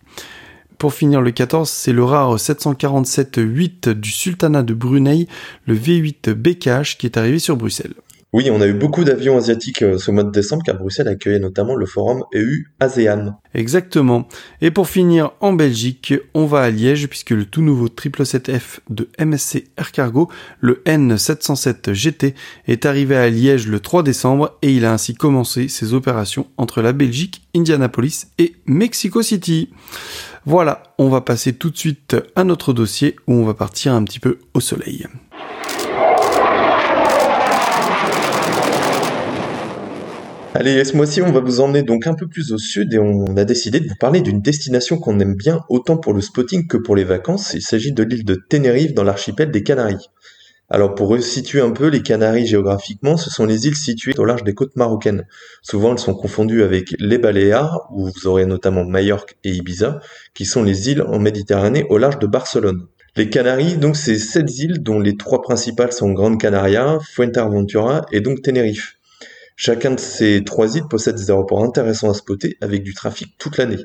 Pour 0.78 0.94
finir 0.94 1.20
le 1.20 1.32
14, 1.32 1.68
c'est 1.68 1.92
le 1.92 2.04
rare 2.04 2.36
747-8 2.36 3.94
du 3.94 4.12
Sultanat 4.12 4.62
de 4.62 4.74
Brunei, 4.74 5.26
le 5.66 5.76
V8 5.76 6.34
BKH 6.34 6.98
qui 6.98 7.06
est 7.06 7.16
arrivé 7.16 7.40
sur 7.40 7.56
Bruxelles. 7.56 7.94
Oui, 8.34 8.50
on 8.50 8.60
a 8.60 8.66
eu 8.66 8.74
beaucoup 8.74 9.04
d'avions 9.04 9.38
asiatiques 9.38 9.80
euh, 9.80 9.96
ce 9.96 10.10
mois 10.10 10.22
de 10.22 10.30
décembre 10.30 10.62
car 10.62 10.76
Bruxelles 10.76 11.08
accueillait 11.08 11.38
notamment 11.38 11.74
le 11.74 11.86
forum 11.86 12.24
EU 12.34 12.66
ASEAN. 12.78 13.40
Exactement. 13.54 14.28
Et 14.60 14.70
pour 14.70 14.86
finir 14.86 15.30
en 15.40 15.54
Belgique, 15.54 16.12
on 16.34 16.44
va 16.44 16.60
à 16.60 16.70
Liège 16.70 17.08
puisque 17.08 17.30
le 17.30 17.46
tout 17.46 17.62
nouveau 17.62 17.88
777F 17.88 18.80
de 18.90 19.08
MSC 19.18 19.64
Air 19.78 19.92
Cargo, 19.92 20.28
le 20.60 20.82
N707 20.84 21.94
GT, 21.94 22.34
est 22.66 22.84
arrivé 22.84 23.16
à 23.16 23.30
Liège 23.30 23.66
le 23.66 23.80
3 23.80 24.02
décembre 24.02 24.58
et 24.60 24.74
il 24.74 24.84
a 24.84 24.92
ainsi 24.92 25.14
commencé 25.14 25.68
ses 25.68 25.94
opérations 25.94 26.48
entre 26.58 26.82
la 26.82 26.92
Belgique, 26.92 27.48
Indianapolis 27.56 28.26
et 28.36 28.56
Mexico 28.66 29.22
City. 29.22 29.70
Voilà, 30.44 30.82
on 30.98 31.08
va 31.08 31.22
passer 31.22 31.54
tout 31.54 31.70
de 31.70 31.78
suite 31.78 32.16
à 32.36 32.44
notre 32.44 32.74
dossier 32.74 33.16
où 33.26 33.32
on 33.32 33.46
va 33.46 33.54
partir 33.54 33.94
un 33.94 34.04
petit 34.04 34.20
peu 34.20 34.38
au 34.52 34.60
soleil. 34.60 35.06
Allez, 40.60 40.84
ce 40.84 40.96
mois-ci, 40.96 41.22
on 41.22 41.30
va 41.30 41.38
vous 41.38 41.60
emmener 41.60 41.84
donc 41.84 42.08
un 42.08 42.14
peu 42.14 42.26
plus 42.26 42.50
au 42.50 42.58
sud 42.58 42.92
et 42.92 42.98
on 42.98 43.36
a 43.36 43.44
décidé 43.44 43.78
de 43.78 43.86
vous 43.86 43.94
parler 43.94 44.22
d'une 44.22 44.40
destination 44.40 44.98
qu'on 44.98 45.20
aime 45.20 45.36
bien 45.36 45.60
autant 45.68 45.96
pour 45.96 46.14
le 46.14 46.20
spotting 46.20 46.66
que 46.66 46.76
pour 46.76 46.96
les 46.96 47.04
vacances. 47.04 47.54
Il 47.54 47.62
s'agit 47.62 47.92
de 47.92 48.02
l'île 48.02 48.24
de 48.24 48.34
Tenerife 48.34 48.92
dans 48.92 49.04
l'archipel 49.04 49.52
des 49.52 49.62
Canaries. 49.62 50.08
Alors 50.68 50.96
pour 50.96 51.10
resituer 51.10 51.60
un 51.60 51.70
peu 51.70 51.86
les 51.86 52.02
Canaries 52.02 52.48
géographiquement, 52.48 53.16
ce 53.16 53.30
sont 53.30 53.46
les 53.46 53.68
îles 53.68 53.76
situées 53.76 54.18
au 54.18 54.24
large 54.24 54.42
des 54.42 54.52
côtes 54.52 54.74
marocaines. 54.74 55.26
Souvent 55.62 55.92
elles 55.92 56.00
sont 56.00 56.16
confondues 56.16 56.64
avec 56.64 56.92
les 56.98 57.18
Baléares, 57.18 57.86
où 57.92 58.08
vous 58.08 58.26
aurez 58.26 58.44
notamment 58.44 58.84
Majorque 58.84 59.36
et 59.44 59.52
Ibiza, 59.52 60.00
qui 60.34 60.44
sont 60.44 60.64
les 60.64 60.90
îles 60.90 61.02
en 61.02 61.20
Méditerranée 61.20 61.86
au 61.88 61.98
large 61.98 62.18
de 62.18 62.26
Barcelone. 62.26 62.88
Les 63.14 63.30
Canaries, 63.30 63.76
donc, 63.76 63.96
c'est 63.96 64.18
sept 64.18 64.58
îles 64.58 64.82
dont 64.82 64.98
les 64.98 65.16
trois 65.16 65.40
principales 65.40 65.92
sont 65.92 66.10
Grande 66.10 66.40
Canaria, 66.40 66.98
Fuerteventura 67.14 68.06
et 68.10 68.20
donc 68.20 68.42
Tenerife. 68.42 68.97
Chacun 69.60 69.90
de 69.90 69.98
ces 69.98 70.44
trois 70.44 70.76
îles 70.76 70.86
possède 70.88 71.16
des 71.16 71.32
aéroports 71.32 71.64
intéressants 71.64 72.08
à 72.08 72.14
spotter 72.14 72.56
avec 72.60 72.84
du 72.84 72.94
trafic 72.94 73.36
toute 73.38 73.56
l'année. 73.56 73.84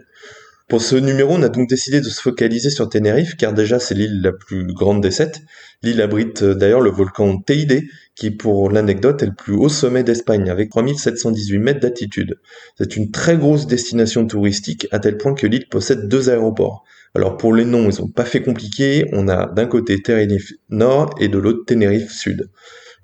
Pour 0.69 0.83
ce 0.83 0.95
numéro, 0.95 1.33
on 1.33 1.41
a 1.41 1.49
donc 1.49 1.67
décidé 1.67 1.99
de 1.99 2.09
se 2.09 2.21
focaliser 2.21 2.69
sur 2.69 2.87
Tenerife, 2.87 3.35
car 3.37 3.53
déjà 3.53 3.79
c'est 3.79 3.95
l'île 3.95 4.21
la 4.21 4.33
plus 4.33 4.67
grande 4.67 5.01
des 5.01 5.09
sept. 5.09 5.41
L'île 5.81 5.99
abrite 6.03 6.43
euh, 6.43 6.53
d'ailleurs 6.53 6.79
le 6.79 6.91
volcan 6.91 7.39
Teide, 7.39 7.81
qui 8.13 8.29
pour 8.29 8.69
l'anecdote 8.69 9.23
est 9.23 9.25
le 9.25 9.33
plus 9.33 9.55
haut 9.55 9.67
sommet 9.67 10.03
d'Espagne, 10.03 10.47
avec 10.51 10.69
3718 10.69 11.57
mètres 11.57 11.79
d'altitude. 11.79 12.39
C'est 12.77 12.95
une 12.95 13.09
très 13.09 13.35
grosse 13.35 13.65
destination 13.65 14.27
touristique, 14.27 14.87
à 14.91 14.99
tel 14.99 15.17
point 15.17 15.33
que 15.33 15.47
l'île 15.47 15.67
possède 15.69 16.07
deux 16.07 16.29
aéroports. 16.29 16.83
Alors 17.15 17.35
pour 17.35 17.51
les 17.51 17.65
noms, 17.65 17.89
ils 17.89 17.99
ont 17.99 18.07
pas 18.07 18.25
fait 18.25 18.43
compliqué, 18.43 19.05
on 19.11 19.27
a 19.27 19.47
d'un 19.47 19.65
côté 19.65 19.99
Tenerife 20.03 20.53
Nord 20.69 21.15
et 21.19 21.29
de 21.29 21.39
l'autre 21.39 21.65
Tenerife 21.65 22.11
Sud. 22.11 22.47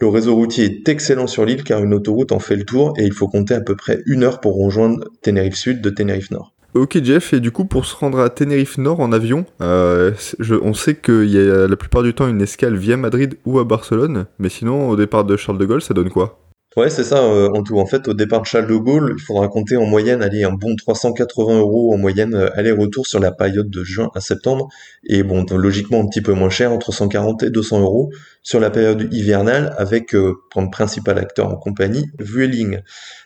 Le 0.02 0.08
réseau 0.08 0.34
routier 0.34 0.64
est 0.64 0.88
excellent 0.88 1.28
sur 1.28 1.44
l'île 1.44 1.66
car 1.66 1.84
une 1.84 1.94
autoroute 1.94 2.32
en 2.32 2.40
fait 2.40 2.56
le 2.56 2.64
tour 2.64 2.94
et 2.98 3.04
il 3.04 3.12
faut 3.12 3.28
compter 3.28 3.54
à 3.54 3.60
peu 3.60 3.76
près 3.76 4.02
une 4.06 4.24
heure 4.24 4.40
pour 4.40 4.56
rejoindre 4.56 5.04
Tenerife 5.22 5.56
Sud 5.56 5.82
de 5.82 5.90
Tenerife 5.90 6.32
Nord. 6.32 6.54
Ok 6.74 7.04
Jeff, 7.04 7.34
et 7.34 7.42
du 7.42 7.52
coup 7.52 7.66
pour 7.66 7.86
se 7.86 7.98
rendre 7.98 8.20
à 8.20 8.30
Tenerife 8.30 8.78
Nord 8.78 9.02
en 9.02 9.12
avion, 9.12 9.46
euh, 9.60 10.14
on 10.62 10.74
sait 10.74 10.96
qu'il 10.96 11.30
y 11.30 11.38
a 11.38 11.68
la 11.68 11.76
plupart 11.76 12.04
du 12.04 12.14
temps 12.14 12.30
une 12.30 12.42
escale 12.42 12.78
via 12.78 12.96
Madrid 12.96 13.36
ou 13.46 13.60
à 13.60 13.66
Barcelone, 13.66 14.28
mais 14.38 14.48
sinon 14.48 14.88
au 14.88 14.96
départ 14.96 15.26
de 15.26 15.36
Charles 15.36 15.58
de 15.58 15.66
Gaulle 15.66 15.82
ça 15.82 15.94
donne 15.94 16.10
quoi? 16.10 16.40
Ouais, 16.78 16.92
c'est 16.92 17.04
ça, 17.04 17.24
euh, 17.24 17.50
en 17.50 17.64
tout. 17.64 17.80
En 17.80 17.88
fait, 17.88 18.08
au 18.08 18.14
départ 18.14 18.42
de 18.42 18.46
Charles 18.46 18.68
de 18.68 18.76
Gaulle, 18.76 19.16
il 19.18 19.22
faudra 19.22 19.48
compter 19.48 19.76
en 19.76 19.88
moyenne, 19.88 20.22
aller 20.22 20.44
un 20.44 20.52
bon 20.52 20.76
380 20.76 21.60
euros 21.60 21.92
en 21.94 21.98
moyenne 21.98 22.36
euh, 22.36 22.50
aller-retour 22.56 23.08
sur 23.08 23.20
la 23.20 23.32
période 23.32 23.72
de 23.72 23.84
juin 23.84 24.12
à 24.14 24.22
septembre. 24.22 24.70
Et 25.04 25.24
bon, 25.24 25.46
logiquement 25.52 26.00
un 26.00 26.06
petit 26.06 26.22
peu 26.22 26.34
moins 26.34 26.52
cher, 26.52 26.72
entre 26.72 26.94
140 26.94 27.42
et 27.42 27.50
200 27.50 27.82
euros 27.82 28.12
sur 28.50 28.60
la 28.60 28.72
période 28.72 29.14
hivernale 29.14 29.76
avec, 29.78 30.16
euh, 30.16 30.34
comme 30.52 30.72
principal 30.72 31.20
acteur 31.20 31.50
en 31.50 31.56
compagnie, 31.56 32.10
Vueling. 32.18 32.80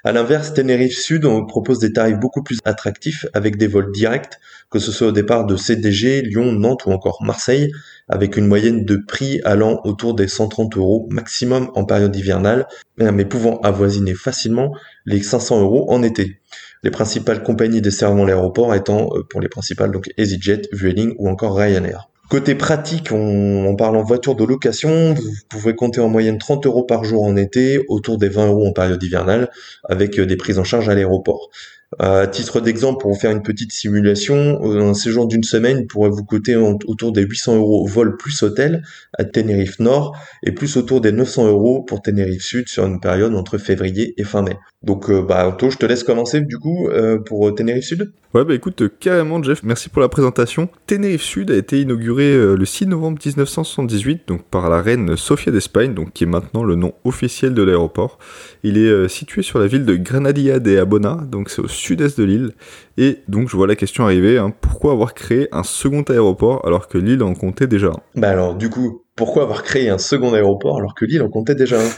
À 0.04 0.12
l'inverse, 0.12 0.54
Tenerife 0.54 0.98
Sud, 0.98 1.26
propose 1.48 1.80
des 1.80 1.94
tarifs 1.94 2.20
beaucoup 2.20 2.44
plus 2.44 2.58
attractifs 2.66 3.26
avec 3.32 3.56
des 3.56 3.68
vols 3.68 3.94
directs, 3.94 4.38
que 4.70 4.80
ce 4.80 4.92
soit 4.92 5.08
au 5.08 5.12
départ 5.14 5.46
de 5.46 5.56
CDG, 5.56 6.24
Lyon, 6.24 6.52
Nantes 6.52 6.86
ou 6.88 6.92
encore 6.92 7.24
Marseille, 7.24 7.72
avec 8.10 8.36
une 8.36 8.48
moyenne 8.48 8.84
de 8.84 8.98
prix 8.98 9.40
allant 9.46 9.80
autour 9.86 10.14
des 10.14 10.28
130 10.28 10.76
euros 10.76 11.08
maximum 11.10 11.72
en 11.74 11.86
période 11.86 12.14
hivernale, 12.14 12.68
mais 12.98 13.24
pouvant 13.24 13.62
avoisiner 13.62 14.16
facilement 14.16 14.76
les 15.06 15.24
500 15.24 15.62
euros 15.62 15.90
en 15.90 16.04
été. 16.04 16.42
Les 16.84 16.92
principales 16.92 17.44
compagnies 17.44 17.80
desservant 17.80 18.26
l'aéroport 18.26 18.76
étant 18.76 19.08
euh, 19.16 19.24
pour 19.30 19.40
les 19.40 19.48
principales 19.48 19.92
donc 19.92 20.12
EasyJet, 20.18 20.64
Vueling 20.74 21.16
ou 21.18 21.30
encore 21.30 21.56
Ryanair. 21.56 22.10
Côté 22.34 22.56
pratique, 22.56 23.12
on, 23.12 23.76
parle 23.76 23.96
en 23.96 24.02
voiture 24.02 24.34
de 24.34 24.44
location, 24.44 25.14
vous 25.14 25.32
pouvez 25.50 25.76
compter 25.76 26.02
en 26.02 26.10
moyenne 26.10 26.40
30 26.40 26.66
euros 26.66 26.82
par 26.82 27.04
jour 27.04 27.22
en 27.22 27.36
été, 27.36 27.86
autour 27.90 28.18
des 28.18 28.28
20 28.28 28.48
euros 28.48 28.66
en 28.66 28.74
période 28.74 29.04
hivernale, 29.04 29.52
avec 29.88 30.18
euh, 30.18 30.26
des 30.26 30.36
prises 30.36 30.58
en 30.58 30.64
charge 30.64 30.90
à 30.90 30.96
l'aéroport. 30.96 31.52
À 32.00 32.28
titre 32.28 32.62
d'exemple, 32.62 33.02
pour 33.02 33.12
vous 33.12 33.20
faire 33.20 33.32
une 33.32 33.44
petite 33.44 33.72
simulation, 33.72 34.60
euh, 34.64 34.82
un 34.82 34.94
séjour 34.94 35.28
d'une 35.28 35.44
semaine 35.44 35.86
pourrait 35.88 36.10
vous 36.10 36.24
coûter 36.24 36.56
autour 36.56 37.12
des 37.12 37.22
800 37.22 37.58
euros 37.58 37.86
vol 37.88 38.16
plus 38.18 38.42
hôtel 38.44 38.84
à 39.18 39.24
Tenerife 39.24 39.80
Nord 39.80 40.18
et 40.44 40.52
plus 40.52 40.78
autour 40.78 41.02
des 41.02 41.12
900 41.12 41.48
euros 41.48 41.84
pour 41.84 42.02
Tenerife 42.02 42.44
Sud 42.44 42.70
sur 42.70 42.86
une 42.86 43.00
période 43.00 43.36
entre 43.36 43.58
février 43.58 44.14
et 44.18 44.24
fin 44.24 44.42
mai. 44.42 44.58
Donc, 44.82 45.10
euh, 45.10 45.22
bah, 45.22 45.48
Otto, 45.48 45.70
je 45.70 45.78
te 45.78 45.86
laisse 45.86 46.04
commencer 46.04 46.42
du 46.42 46.58
coup 46.58 46.90
euh, 46.90 47.20
pour 47.20 47.54
Tenerife 47.56 47.86
Sud. 47.86 48.12
Ouais, 48.34 48.44
bah 48.44 48.56
écoute, 48.56 48.84
carrément, 49.00 49.42
Jeff, 49.44 49.62
merci 49.62 49.90
pour 49.90 50.02
la 50.02 50.10
présentation. 50.10 50.68
Tenerife 50.88 51.22
Sud 51.22 51.52
a 51.52 51.56
été 51.56 51.80
inauguré 51.80 52.36
le 52.36 52.66
6 52.66 52.88
novembre 52.88 53.20
1978 53.24 54.24
donc 54.28 54.44
par 54.44 54.72
la 54.72 54.82
reine 54.82 55.16
Sofia 55.16 55.52
d'Espagne, 55.52 55.94
donc 55.94 56.14
qui 56.14 56.24
est 56.24 56.28
maintenant 56.28 56.64
le 56.64 56.74
nom 56.74 56.94
officiel 57.04 57.54
de 57.54 57.62
l'aéroport. 57.62 58.18
Il 58.64 58.80
est 58.80 59.08
situé 59.08 59.44
sur 59.44 59.60
la 59.60 59.68
ville 59.68 59.86
de 59.86 59.96
Granadilla 59.96 60.60
de 60.60 60.76
Abona, 60.80 61.20
donc 61.32 61.52
c'est 61.52 61.62
au 61.62 61.68
sud-est 61.84 62.20
de 62.20 62.24
l'île. 62.24 62.52
Et 62.98 63.20
donc 63.28 63.50
je 63.50 63.56
vois 63.56 63.68
la 63.68 63.76
question 63.76 64.04
arriver, 64.06 64.38
hein, 64.38 64.54
pourquoi 64.62 64.94
avoir 64.94 65.14
créé 65.14 65.48
un 65.52 65.64
second 65.64 66.04
aéroport 66.04 66.66
alors 66.66 66.88
que 66.88 66.98
l'île 66.98 67.22
en 67.24 67.34
comptait 67.36 67.68
déjà 67.68 67.92
Bah 68.16 68.30
alors 68.30 68.56
du 68.56 68.70
coup, 68.70 69.03
pourquoi 69.16 69.44
avoir 69.44 69.62
créé 69.62 69.90
un 69.90 70.00
second 70.00 70.34
aéroport 70.34 70.78
alors 70.80 70.96
que 70.96 71.06
l'île 71.06 71.22
en 71.22 71.30
comptait 71.30 71.54
déjà 71.54 71.80
un? 71.80 71.90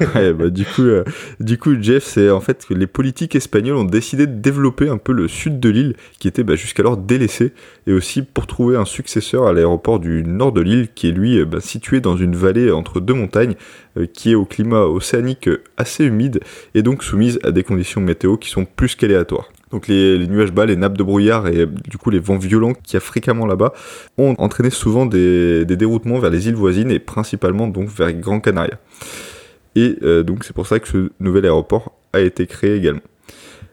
Ouais, 0.14 0.32
bah, 0.32 0.50
du 0.50 0.64
coup, 0.64 0.82
euh, 0.82 1.04
du 1.40 1.58
coup, 1.58 1.74
Jeff, 1.80 2.04
c'est 2.04 2.30
en 2.30 2.40
fait 2.40 2.64
que 2.64 2.74
les 2.74 2.86
politiques 2.86 3.34
espagnoles 3.34 3.76
ont 3.76 3.84
décidé 3.84 4.26
de 4.26 4.34
développer 4.34 4.88
un 4.88 4.98
peu 4.98 5.12
le 5.12 5.26
sud 5.26 5.58
de 5.58 5.68
l'île, 5.68 5.96
qui 6.20 6.28
était 6.28 6.44
bah, 6.44 6.54
jusqu'alors 6.54 6.96
délaissé, 6.96 7.52
et 7.88 7.92
aussi 7.92 8.22
pour 8.22 8.46
trouver 8.46 8.76
un 8.76 8.84
successeur 8.84 9.46
à 9.46 9.52
l'aéroport 9.52 9.98
du 9.98 10.22
nord 10.22 10.52
de 10.52 10.60
l'île, 10.60 10.88
qui 10.94 11.08
est 11.08 11.12
lui 11.12 11.38
euh, 11.38 11.44
bah, 11.44 11.60
situé 11.60 12.00
dans 12.00 12.16
une 12.16 12.36
vallée 12.36 12.70
entre 12.70 13.00
deux 13.00 13.14
montagnes, 13.14 13.56
euh, 13.96 14.06
qui 14.06 14.30
est 14.30 14.36
au 14.36 14.44
climat 14.44 14.84
océanique 14.84 15.50
assez 15.76 16.04
humide, 16.04 16.40
et 16.74 16.82
donc 16.82 17.02
soumise 17.02 17.40
à 17.42 17.50
des 17.50 17.64
conditions 17.64 18.00
météo 18.00 18.36
qui 18.36 18.48
sont 18.48 18.64
plus 18.64 18.94
qu'aléatoires. 18.94 19.48
Donc 19.70 19.86
les, 19.86 20.26
nuages 20.26 20.52
bas, 20.52 20.66
les 20.66 20.76
nappes 20.76 20.98
de 20.98 21.02
brouillard 21.02 21.46
et 21.46 21.66
du 21.66 21.96
coup 21.96 22.10
les 22.10 22.18
vents 22.18 22.38
violents 22.38 22.74
qu'il 22.74 22.94
y 22.94 22.96
a 22.96 23.00
fréquemment 23.00 23.46
là-bas 23.46 23.72
ont 24.18 24.34
entraîné 24.38 24.70
souvent 24.70 25.06
des, 25.06 25.64
déroutements 25.64 26.18
vers 26.18 26.30
les 26.30 26.48
îles 26.48 26.56
voisines 26.56 26.90
et 26.90 26.98
principalement 26.98 27.68
donc 27.68 27.88
vers 27.88 28.12
Gran 28.12 28.40
Canaria. 28.40 28.78
Et 29.76 29.96
euh, 30.02 30.22
donc 30.24 30.44
c'est 30.44 30.52
pour 30.52 30.66
ça 30.66 30.80
que 30.80 30.88
ce 30.88 31.10
nouvel 31.20 31.44
aéroport 31.44 31.92
a 32.12 32.20
été 32.20 32.46
créé 32.46 32.74
également. 32.74 33.00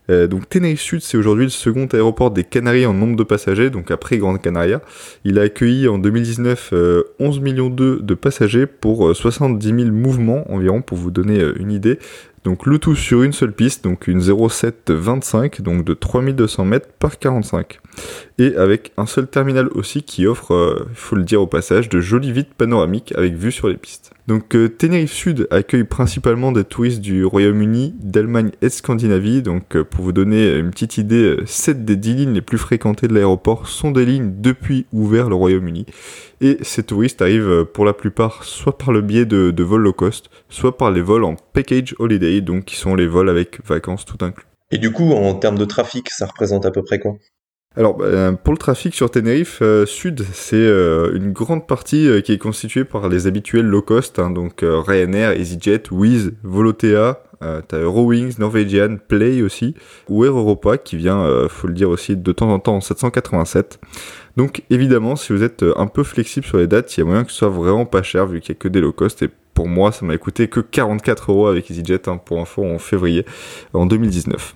Euh, 0.10 0.28
donc 0.28 0.48
Tenerife 0.48 0.80
Sud, 0.80 1.02
c'est 1.02 1.18
aujourd'hui 1.18 1.46
le 1.46 1.50
second 1.50 1.86
aéroport 1.88 2.32
des 2.32 2.46
Canaries 2.46 2.86
en 2.86 2.94
nombre 2.94 3.18
de 3.18 3.24
passagers, 3.24 3.70
donc 3.70 3.92
après 3.92 4.18
Grande 4.18 4.42
Canaria. 4.42 4.82
Il 5.26 5.38
a 5.40 5.42
accueilli 5.42 5.88
en 5.88 5.98
2019 5.98 6.70
11 7.20 7.38
euh, 7.38 7.42
millions 7.42 7.70
de 7.70 8.14
passagers 8.14 8.68
pour 8.68 9.14
70 9.16 9.68
000 9.68 9.92
mouvements 9.92 10.50
environ, 10.50 10.82
pour 10.82 10.98
vous 10.98 11.12
donner 11.12 11.44
une 11.60 11.72
idée. 11.72 12.00
Donc 12.44 12.66
le 12.66 12.80
tout 12.80 12.96
sur 12.96 13.24
une 13.24 13.34
seule 13.34 13.52
piste, 13.52 13.84
donc 13.84 14.08
une 14.08 14.22
0725, 14.22 15.62
donc 15.62 15.84
de 15.84 15.94
3200 15.94 16.66
mètres 16.66 16.90
par 17.00 17.20
45. 17.20 17.80
Et 18.38 18.56
avec 18.56 18.92
un 18.98 19.06
seul 19.06 19.28
terminal 19.28 19.68
aussi 19.74 20.04
qui 20.04 20.28
offre, 20.28 20.54
euh, 20.54 20.88
il 20.90 20.96
faut 20.96 21.16
le 21.16 21.24
dire 21.24 21.42
au 21.42 21.48
passage, 21.48 21.90
de 21.90 22.00
jolies 22.00 22.32
vitres 22.32 22.54
panoramiques 22.56 23.14
avec 23.16 23.34
vue 23.34 23.52
sur 23.52 23.68
les 23.68 23.78
pistes. 23.78 24.12
Donc 24.28 24.56
euh, 24.56 24.68
Tenerife 24.68 25.14
Sud 25.14 25.48
accueille 25.52 25.86
principalement 25.86 26.52
des 26.52 26.66
touristes 26.66 27.00
du 27.00 27.24
Royaume-Uni, 27.24 27.96
d'Allemagne 28.00 28.52
et 28.62 28.66
de 28.66 28.72
Scandinavie. 28.72 29.42
Donc 29.42 29.76
euh, 29.76 29.84
pour 29.86 30.04
vous 30.04 30.12
donner 30.12 30.56
une 30.56 30.70
petite 30.70 30.98
idée, 30.98 31.38
7 31.46 31.86
des 31.86 31.96
10 31.96 32.14
lignes 32.14 32.34
les 32.34 32.42
plus 32.42 32.58
fréquentées 32.58 33.08
de 33.08 33.14
l'aéroport 33.14 33.68
sont 33.68 33.92
des 33.92 34.06
lignes 34.06 34.34
depuis 34.38 34.86
ouvert 34.92 35.30
le 35.30 35.36
Royaume-Uni. 35.36 35.86
Et 36.42 36.58
ces 36.62 36.84
touristes 36.84 37.22
arrivent 37.22 37.66
pour 37.66 37.86
la 37.86 37.94
plupart 37.94 38.44
soit 38.44 38.78
par 38.78 38.92
le 38.92 39.02
biais 39.02 39.26
de, 39.26 39.52
de 39.52 39.64
vols 39.64 39.82
low 39.82 39.94
cost, 39.94 40.30
soit 40.50 40.78
par 40.78 40.92
les 40.92 41.02
vols 41.02 41.24
en 41.24 41.36
package 41.54 41.96
holiday, 41.98 42.42
donc 42.42 42.66
qui 42.66 42.76
sont 42.76 42.96
les 42.96 43.08
vols 43.08 43.30
avec 43.30 43.66
vacances 43.66 44.06
tout 44.06 44.24
inclus. 44.24 44.46
Et 44.72 44.78
du 44.78 44.92
coup, 44.92 45.12
en 45.14 45.34
termes 45.36 45.58
de 45.58 45.66
trafic, 45.66 46.10
ça 46.10 46.26
représente 46.26 46.66
à 46.66 46.72
peu 46.72 46.84
près 46.84 47.00
quoi? 47.00 47.16
Alors, 47.78 47.96
bah, 47.96 48.34
pour 48.44 48.54
le 48.54 48.58
trafic 48.58 48.96
sur 48.96 49.12
Tenerife 49.12 49.60
euh, 49.62 49.86
Sud, 49.86 50.26
c'est 50.34 50.56
euh, 50.56 51.16
une 51.16 51.32
grande 51.32 51.68
partie 51.68 52.08
euh, 52.08 52.22
qui 52.22 52.34
est 52.34 52.40
constituée 52.40 52.86
par 52.86 53.08
les 53.08 53.28
habituels 53.28 53.68
low 53.68 53.84
cost, 53.84 54.18
hein, 54.18 54.32
donc 54.32 54.64
Ryanair, 54.64 55.34
EasyJet, 55.34 55.84
Wizz, 55.92 56.32
Volotea, 56.42 57.22
t'as 57.40 57.78
Eurowings, 57.78 58.40
Norwegian, 58.40 58.98
Play 59.08 59.44
aussi, 59.44 59.76
ou 60.10 60.26
Air 60.26 60.36
Europa 60.36 60.80
qui 60.80 60.98
vient, 60.98 61.48
faut 61.50 61.68
le 61.68 61.74
dire 61.76 61.92
aussi, 61.92 62.18
de 62.18 62.32
temps 62.32 62.50
en 62.50 62.58
temps 62.58 62.78
en 62.78 62.82
787. 62.82 63.80
Donc 64.38 64.64
évidemment, 64.72 65.16
si 65.16 65.32
vous 65.34 65.44
êtes 65.44 65.64
un 65.76 65.86
peu 65.86 66.02
flexible 66.02 66.48
sur 66.48 66.58
les 66.58 66.66
dates, 66.66 66.98
il 66.98 67.02
y 67.02 67.04
a 67.04 67.06
moyen 67.06 67.24
que 67.26 67.32
ce 67.32 67.38
soit 67.38 67.50
vraiment 67.50 67.86
pas 67.86 68.02
cher 68.02 68.26
vu 68.26 68.42
qu'il 68.42 68.54
n'y 68.54 68.58
a 68.58 68.60
que 68.60 68.68
des 68.68 68.82
low 68.82 68.92
cost 68.92 69.22
et 69.22 69.30
pour 69.54 69.68
moi, 69.68 69.92
ça 69.92 70.04
m'a 70.04 70.18
coûté 70.18 70.48
que 70.48 70.60
44 70.60 71.32
euros 71.32 71.48
avec 71.48 71.70
EasyJet 71.70 72.10
hein, 72.10 72.18
pour 72.18 72.40
info 72.40 72.66
en 72.66 72.80
février 72.80 73.24
en 73.74 73.86
2019. 73.86 74.56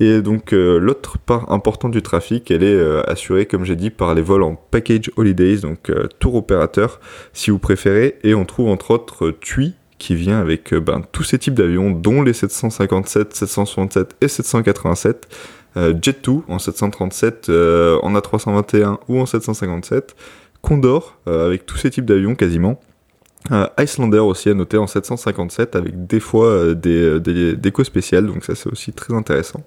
Et 0.00 0.22
donc 0.22 0.52
euh, 0.52 0.78
l'autre 0.78 1.18
part 1.18 1.50
importante 1.50 1.92
du 1.92 2.02
trafic, 2.02 2.50
elle 2.50 2.62
est 2.62 2.74
euh, 2.74 3.02
assurée, 3.10 3.46
comme 3.46 3.64
j'ai 3.64 3.76
dit, 3.76 3.90
par 3.90 4.14
les 4.14 4.22
vols 4.22 4.44
en 4.44 4.54
package 4.54 5.10
holidays, 5.16 5.58
donc 5.58 5.90
euh, 5.90 6.06
tour 6.18 6.36
opérateur, 6.36 7.00
si 7.32 7.50
vous 7.50 7.58
préférez. 7.58 8.18
Et 8.22 8.34
on 8.34 8.44
trouve 8.44 8.68
entre 8.68 8.92
autres 8.92 9.30
TUI 9.30 9.74
qui 9.98 10.14
vient 10.14 10.38
avec 10.38 10.72
ben, 10.74 11.02
tous 11.10 11.24
ces 11.24 11.38
types 11.38 11.54
d'avions, 11.54 11.90
dont 11.90 12.22
les 12.22 12.32
757, 12.32 13.34
767 13.34 14.16
et 14.20 14.28
787. 14.28 15.28
Jet2 15.76 16.42
en 16.48 16.58
737, 16.58 17.50
en 17.50 18.14
A321 18.14 18.96
ou 19.06 19.20
en 19.20 19.26
757. 19.26 20.16
Condor 20.60 21.18
avec 21.26 21.66
tous 21.66 21.76
ces 21.76 21.90
types 21.90 22.04
d'avions 22.04 22.34
quasiment. 22.34 22.80
Icelander 23.78 24.18
aussi 24.18 24.48
à 24.50 24.54
noter 24.54 24.76
en 24.76 24.86
757 24.88 25.76
avec 25.76 26.06
des 26.06 26.20
fois 26.20 26.74
des, 26.74 27.20
des 27.20 27.54
décos 27.54 27.84
spéciales, 27.84 28.26
donc 28.26 28.44
ça 28.44 28.54
c'est 28.56 28.70
aussi 28.70 28.92
très 28.92 29.14
intéressant. 29.14 29.62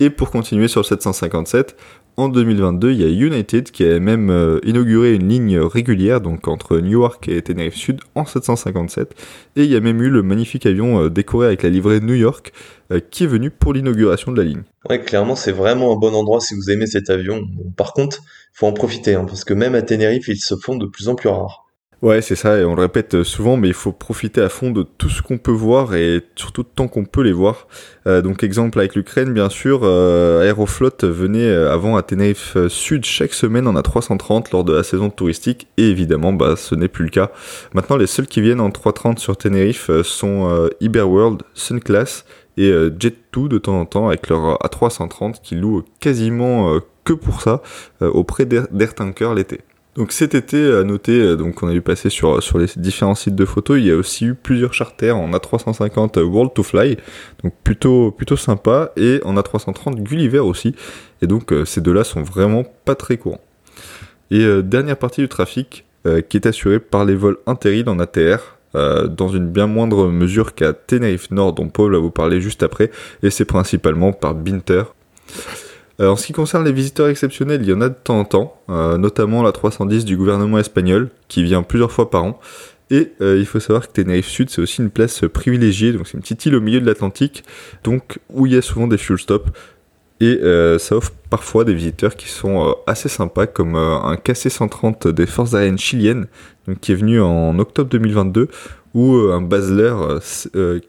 Et 0.00 0.10
pour 0.10 0.30
continuer 0.30 0.68
sur 0.68 0.80
le 0.80 0.86
757, 0.86 1.76
en 2.18 2.28
2022, 2.28 2.92
il 2.92 3.00
y 3.00 3.04
a 3.04 3.08
United 3.08 3.70
qui 3.70 3.84
a 3.84 4.00
même 4.00 4.30
euh, 4.30 4.58
inauguré 4.64 5.14
une 5.14 5.28
ligne 5.28 5.58
régulière 5.58 6.20
donc 6.20 6.48
entre 6.48 6.78
Newark 6.78 7.28
et 7.28 7.40
Tenerife 7.42 7.76
Sud 7.76 8.00
en 8.16 8.24
757 8.24 9.14
et 9.54 9.62
il 9.62 9.70
y 9.70 9.76
a 9.76 9.80
même 9.80 10.02
eu 10.02 10.10
le 10.10 10.24
magnifique 10.24 10.66
avion 10.66 11.00
euh, 11.04 11.10
décoré 11.10 11.46
avec 11.46 11.62
la 11.62 11.68
livrée 11.68 12.00
New 12.00 12.14
York 12.14 12.52
euh, 12.90 12.98
qui 12.98 13.22
est 13.22 13.28
venu 13.28 13.50
pour 13.50 13.72
l'inauguration 13.72 14.32
de 14.32 14.36
la 14.36 14.48
ligne. 14.48 14.62
Ouais, 14.88 15.00
clairement, 15.00 15.36
c'est 15.36 15.52
vraiment 15.52 15.92
un 15.92 15.96
bon 15.96 16.12
endroit 16.12 16.40
si 16.40 16.54
vous 16.54 16.70
aimez 16.70 16.86
cet 16.86 17.08
avion. 17.08 17.42
par 17.76 17.92
contre, 17.92 18.18
il 18.20 18.58
faut 18.58 18.66
en 18.66 18.72
profiter 18.72 19.14
hein, 19.14 19.24
parce 19.24 19.44
que 19.44 19.54
même 19.54 19.76
à 19.76 19.82
Tenerife, 19.82 20.26
ils 20.26 20.40
se 20.40 20.56
font 20.56 20.76
de 20.76 20.86
plus 20.86 21.08
en 21.08 21.14
plus 21.14 21.28
rares. 21.28 21.67
Ouais, 22.00 22.22
c'est 22.22 22.36
ça, 22.36 22.60
et 22.60 22.64
on 22.64 22.76
le 22.76 22.82
répète 22.82 23.24
souvent, 23.24 23.56
mais 23.56 23.66
il 23.66 23.74
faut 23.74 23.90
profiter 23.90 24.40
à 24.40 24.48
fond 24.48 24.70
de 24.70 24.84
tout 24.84 25.08
ce 25.08 25.20
qu'on 25.20 25.36
peut 25.36 25.50
voir 25.50 25.96
et 25.96 26.22
surtout 26.36 26.62
tant 26.62 26.86
qu'on 26.86 27.04
peut 27.04 27.22
les 27.22 27.32
voir. 27.32 27.66
Euh, 28.06 28.22
donc 28.22 28.44
exemple 28.44 28.78
avec 28.78 28.94
l'Ukraine, 28.94 29.34
bien 29.34 29.48
sûr, 29.48 29.80
euh, 29.82 30.44
Aeroflot 30.44 30.92
venait 31.02 31.50
euh, 31.50 31.72
avant 31.72 31.96
à 31.96 32.02
Tenerife 32.04 32.56
Sud 32.68 33.04
chaque 33.04 33.34
semaine 33.34 33.66
en 33.66 33.74
A330 33.74 34.52
lors 34.52 34.62
de 34.62 34.72
la 34.72 34.84
saison 34.84 35.10
touristique, 35.10 35.66
et 35.76 35.90
évidemment, 35.90 36.32
bah, 36.32 36.54
ce 36.54 36.76
n'est 36.76 36.86
plus 36.86 37.02
le 37.02 37.10
cas. 37.10 37.32
Maintenant, 37.74 37.96
les 37.96 38.06
seuls 38.06 38.28
qui 38.28 38.42
viennent 38.42 38.60
en 38.60 38.70
330 38.70 39.18
sur 39.18 39.36
Tenerife 39.36 39.90
sont 40.02 40.70
Iberworld, 40.80 41.42
Sunclass 41.54 42.24
et 42.56 42.70
Jet2 42.70 43.48
de 43.48 43.58
temps 43.58 43.80
en 43.80 43.86
temps 43.86 44.06
avec 44.06 44.28
leur 44.28 44.56
A330 44.60 45.40
qui 45.42 45.56
louent 45.56 45.82
quasiment 45.98 46.78
que 47.02 47.12
pour 47.12 47.40
ça 47.40 47.60
auprès 48.00 48.46
d'Air 48.46 48.94
Tanker 48.94 49.34
l'été. 49.34 49.62
Donc 49.98 50.12
cet 50.12 50.36
été, 50.36 50.72
à 50.72 50.84
noter, 50.84 51.20
euh, 51.20 51.34
donc 51.34 51.60
on 51.60 51.68
a 51.68 51.74
eu 51.74 51.80
passer 51.80 52.08
sur, 52.08 52.38
les 52.56 52.66
différents 52.76 53.16
sites 53.16 53.34
de 53.34 53.44
photos, 53.44 53.78
il 53.78 53.86
y 53.86 53.90
a 53.90 53.96
aussi 53.96 54.26
eu 54.26 54.34
plusieurs 54.34 54.72
charters 54.72 55.16
en 55.16 55.32
A350 55.32 56.20
World 56.20 56.54
to 56.54 56.62
Fly, 56.62 56.96
donc 57.42 57.52
plutôt, 57.64 58.12
plutôt 58.12 58.36
sympa, 58.36 58.92
et 58.96 59.20
en 59.24 59.34
A330 59.34 60.00
Gulliver 60.04 60.38
aussi, 60.38 60.76
et 61.20 61.26
donc 61.26 61.52
euh, 61.52 61.64
ces 61.64 61.80
deux-là 61.80 62.04
sont 62.04 62.22
vraiment 62.22 62.64
pas 62.84 62.94
très 62.94 63.16
courants. 63.16 63.40
Et 64.30 64.44
euh, 64.44 64.62
dernière 64.62 64.98
partie 64.98 65.20
du 65.20 65.28
trafic, 65.28 65.84
qui 66.30 66.38
est 66.38 66.46
assurée 66.46 66.78
par 66.78 67.04
les 67.04 67.14
vols 67.14 67.36
interil 67.46 67.86
en 67.86 67.98
ATR, 67.98 68.56
dans 68.72 69.28
une 69.28 69.46
bien 69.46 69.66
moindre 69.66 70.08
mesure 70.08 70.54
qu'à 70.54 70.72
Tenerife 70.72 71.30
Nord, 71.30 71.52
dont 71.52 71.68
Paul 71.68 71.92
va 71.92 71.98
vous 71.98 72.10
parler 72.10 72.40
juste 72.40 72.62
après, 72.62 72.90
et 73.22 73.28
c'est 73.28 73.44
principalement 73.44 74.12
par 74.12 74.34
Binter. 74.34 74.84
Euh, 76.00 76.10
en 76.10 76.16
ce 76.16 76.26
qui 76.26 76.32
concerne 76.32 76.64
les 76.64 76.72
visiteurs 76.72 77.08
exceptionnels, 77.08 77.62
il 77.62 77.68
y 77.68 77.72
en 77.72 77.80
a 77.80 77.88
de 77.88 77.94
temps 77.94 78.18
en 78.18 78.24
temps, 78.24 78.60
euh, 78.70 78.98
notamment 78.98 79.42
la 79.42 79.52
310 79.52 80.04
du 80.04 80.16
gouvernement 80.16 80.58
espagnol, 80.58 81.10
qui 81.26 81.42
vient 81.42 81.62
plusieurs 81.62 81.90
fois 81.90 82.10
par 82.10 82.24
an. 82.24 82.40
Et 82.90 83.12
euh, 83.20 83.38
il 83.38 83.46
faut 83.46 83.60
savoir 83.60 83.86
que 83.86 83.92
Tenerife 83.92 84.28
Sud, 84.28 84.48
c'est 84.48 84.62
aussi 84.62 84.80
une 84.80 84.90
place 84.90 85.22
privilégiée, 85.32 85.92
donc 85.92 86.06
c'est 86.06 86.14
une 86.14 86.20
petite 86.20 86.46
île 86.46 86.54
au 86.54 86.60
milieu 86.60 86.80
de 86.80 86.86
l'Atlantique, 86.86 87.44
donc 87.84 88.18
où 88.30 88.46
il 88.46 88.54
y 88.54 88.56
a 88.56 88.62
souvent 88.62 88.86
des 88.86 88.96
fuel 88.96 89.18
stops. 89.18 89.50
Et 90.20 90.40
ça 90.80 90.96
offre 90.96 91.12
parfois 91.30 91.64
des 91.64 91.74
visiteurs 91.74 92.16
qui 92.16 92.26
sont 92.26 92.74
assez 92.88 93.08
sympas, 93.08 93.46
comme 93.46 93.76
un 93.76 94.16
KC-130 94.16 95.12
des 95.12 95.26
forces 95.26 95.54
aériennes 95.54 95.78
chiliennes, 95.78 96.26
qui 96.80 96.90
est 96.90 96.96
venu 96.96 97.20
en 97.20 97.56
octobre 97.60 97.88
2022, 97.88 98.48
ou 98.94 99.14
un 99.14 99.40
Basler 99.40 99.94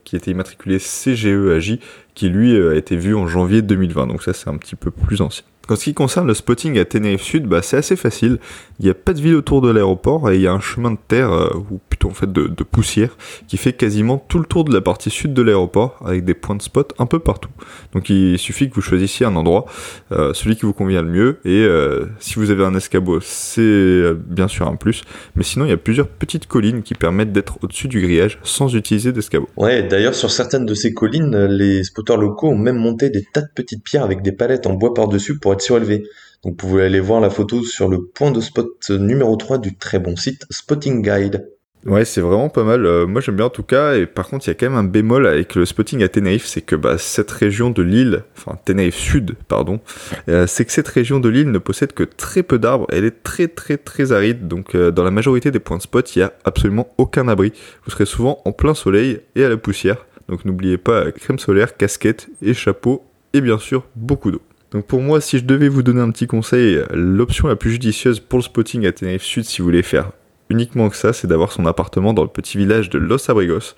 qui 0.04 0.16
était 0.16 0.32
immatriculé 0.32 0.80
CGEAJ 0.80 1.80
qui 2.16 2.30
lui 2.30 2.56
a 2.56 2.76
été 2.76 2.96
vu 2.96 3.16
en 3.16 3.28
janvier 3.28 3.62
2020. 3.62 4.08
Donc 4.08 4.24
ça 4.24 4.34
c'est 4.34 4.50
un 4.50 4.58
petit 4.58 4.76
peu 4.76 4.92
plus 4.92 5.22
ancien. 5.22 5.46
En 5.70 5.76
ce 5.76 5.84
qui 5.84 5.94
concerne 5.94 6.26
le 6.26 6.34
spotting 6.34 6.80
à 6.80 6.86
Tenerife 6.86 7.22
Sud, 7.22 7.46
bah, 7.46 7.62
c'est 7.62 7.78
assez 7.78 7.96
facile. 7.96 8.40
Il 8.80 8.86
n'y 8.86 8.92
a 8.92 8.96
pas 8.96 9.14
de 9.14 9.22
ville 9.22 9.36
autour 9.36 9.62
de 9.62 9.70
l'aéroport 9.70 10.32
et 10.32 10.36
il 10.36 10.42
y 10.42 10.48
a 10.48 10.52
un 10.52 10.60
chemin 10.60 10.92
de 10.92 10.98
terre, 11.08 11.32
euh, 11.32 11.50
ou 11.70 11.80
en 12.08 12.14
fait 12.14 12.32
de, 12.32 12.64
poussière, 12.64 13.18
qui 13.48 13.58
fait 13.58 13.74
quasiment 13.74 14.18
tout 14.18 14.40
le 14.40 14.46
tour 14.46 14.64
de 14.64 14.74
la 14.74 14.82
partie 14.82 15.10
sud 15.10 15.34
de 15.34 15.42
l'aéroport 15.42 16.00
avec 16.06 16.26
des 16.26 16.34
points 16.34 16.56
de 16.56 16.62
spot 16.62 16.94
un 17.00 17.06
peu 17.06 17.20
partout. 17.20 17.50
Donc 17.94 18.10
il 18.10 18.38
suffit 18.38 18.70
que 18.70 18.76
vous 18.76 18.82
choisissiez 18.82 19.26
un 19.26 19.36
endroit, 19.36 19.66
euh, 20.12 20.34
celui 20.34 20.56
qui 20.56 20.66
vous 20.66 20.74
convient 20.74 21.02
le 21.02 21.10
mieux. 21.10 21.40
Et 21.46 21.64
euh, 21.64 22.06
si 22.20 22.36
vous 22.36 22.52
avez 22.52 22.64
un 22.64 22.76
escabeau, 22.76 23.20
c'est 23.22 24.14
bien 24.28 24.48
sûr 24.48 24.68
un 24.68 24.76
plus. 24.76 25.04
Mais 25.36 25.44
sinon, 25.44 25.66
il 25.66 25.70
y 25.70 25.74
a 25.74 25.78
plusieurs 25.78 26.08
petites 26.08 26.48
collines 26.48 26.84
qui 26.84 26.94
permettent 26.94 27.32
d'être 27.32 27.58
au-dessus 27.62 27.88
du 27.88 28.02
grillage 28.02 28.40
sans 28.44 28.76
utiliser 28.76 29.12
d'escabeau. 29.12 29.50
Ouais, 29.58 29.84
d'ailleurs 29.84 30.16
sur 30.16 30.32
certaines 30.32 30.66
de 30.66 30.74
ces 30.74 30.94
collines, 30.94 31.46
les 31.46 31.84
spotters 31.84 32.18
locaux 32.18 32.50
ont 32.50 32.58
même 32.58 32.78
monté 32.78 33.10
des 33.10 33.24
tas 33.34 33.42
de 33.42 33.50
petites 33.54 33.84
pierres 33.84 34.04
avec 34.04 34.22
des 34.22 34.32
palettes 34.32 34.68
en 34.68 34.74
bois 34.74 34.94
par-dessus 34.94 35.40
pour 35.40 35.54
être 35.54 35.62
surélevé. 35.62 36.04
Donc 36.44 36.54
vous 36.54 36.68
pouvez 36.68 36.84
aller 36.84 37.00
voir 37.00 37.20
la 37.20 37.30
photo 37.30 37.64
sur 37.64 37.90
le 37.90 38.06
point 38.06 38.32
de 38.32 38.40
spot 38.40 38.90
numéro 38.90 39.36
3 39.36 39.58
du 39.58 39.76
très 39.76 40.00
bon 40.00 40.16
site 40.16 40.46
Spotting 40.50 41.02
Guide. 41.02 41.50
Ouais, 41.86 42.04
c'est 42.04 42.20
vraiment 42.20 42.50
pas 42.50 42.66
mal. 42.66 42.86
Euh, 42.86 43.08
moi, 43.08 43.22
j'aime 43.22 43.38
bien 43.38 43.46
en 43.46 43.50
tout 43.50 43.64
cas. 43.64 43.96
Et 43.96 44.06
par 44.06 44.28
contre, 44.28 44.46
il 44.46 44.50
y 44.50 44.52
a 44.52 44.54
quand 44.54 44.70
même 44.70 44.78
un 44.78 44.84
bémol 44.84 45.26
avec 45.26 45.56
le 45.56 45.66
spotting 45.66 46.04
à 46.04 46.10
Tenerife, 46.10 46.46
c'est 46.46 46.62
que 46.62 46.76
bah, 46.76 46.98
cette 46.98 47.32
région 47.32 47.70
de 47.70 47.82
l'île, 47.82 48.24
enfin 48.38 48.60
Tenerife 48.66 48.98
Sud, 48.98 49.36
pardon, 49.48 49.80
euh, 50.28 50.46
c'est 50.46 50.66
que 50.66 50.74
cette 50.74 50.90
région 50.90 51.22
de 51.22 51.30
l'île 51.30 51.52
ne 51.52 51.58
possède 51.58 51.94
que 51.94 52.04
très 52.04 52.44
peu 52.44 52.60
d'arbres. 52.60 52.86
Elle 52.90 53.06
est 53.06 53.24
très 53.24 53.48
très 53.48 53.78
très 53.78 54.12
aride. 54.12 54.48
Donc, 54.50 54.76
euh, 54.76 54.92
dans 54.92 55.06
la 55.06 55.12
majorité 55.12 55.52
des 55.52 55.60
points 55.60 55.78
de 55.78 55.82
spot, 55.82 56.16
il 56.16 56.20
y 56.20 56.22
a 56.22 56.34
absolument 56.44 56.94
aucun 56.98 57.30
abri. 57.30 57.54
Vous 57.86 57.92
serez 57.92 58.06
souvent 58.06 58.42
en 58.44 58.52
plein 58.52 58.74
soleil 58.74 59.22
et 59.36 59.46
à 59.46 59.50
la 59.50 59.56
poussière. 59.56 60.06
Donc, 60.28 60.44
n'oubliez 60.44 60.78
pas 60.78 61.12
crème 61.14 61.40
solaire, 61.40 61.78
casquette 61.78 62.28
et 62.42 62.54
chapeau, 62.54 63.06
et 63.32 63.40
bien 63.40 63.58
sûr 63.58 63.86
beaucoup 63.96 64.32
d'eau. 64.32 64.42
Donc 64.72 64.86
pour 64.86 65.02
moi, 65.02 65.20
si 65.20 65.40
je 65.40 65.46
devais 65.46 65.68
vous 65.68 65.82
donner 65.82 66.02
un 66.02 66.12
petit 66.12 66.28
conseil, 66.28 66.84
l'option 66.94 67.48
la 67.48 67.56
plus 67.56 67.72
judicieuse 67.72 68.20
pour 68.20 68.38
le 68.38 68.44
spotting 68.44 68.86
à 68.86 68.92
Tenerife 68.92 69.24
Sud, 69.24 69.46
si 69.46 69.60
vous 69.60 69.66
voulez 69.66 69.82
faire 69.82 70.12
uniquement 70.50 70.90
que 70.90 70.96
ça, 70.96 71.14
c'est 71.14 71.28
d'avoir 71.28 71.52
son 71.52 71.66
appartement 71.66 72.14
dans 72.14 72.24
le 72.24 72.30
petit 72.30 72.58
village 72.58 72.90
de 72.90 72.98
Los 72.98 73.30
Abrigos. 73.30 73.76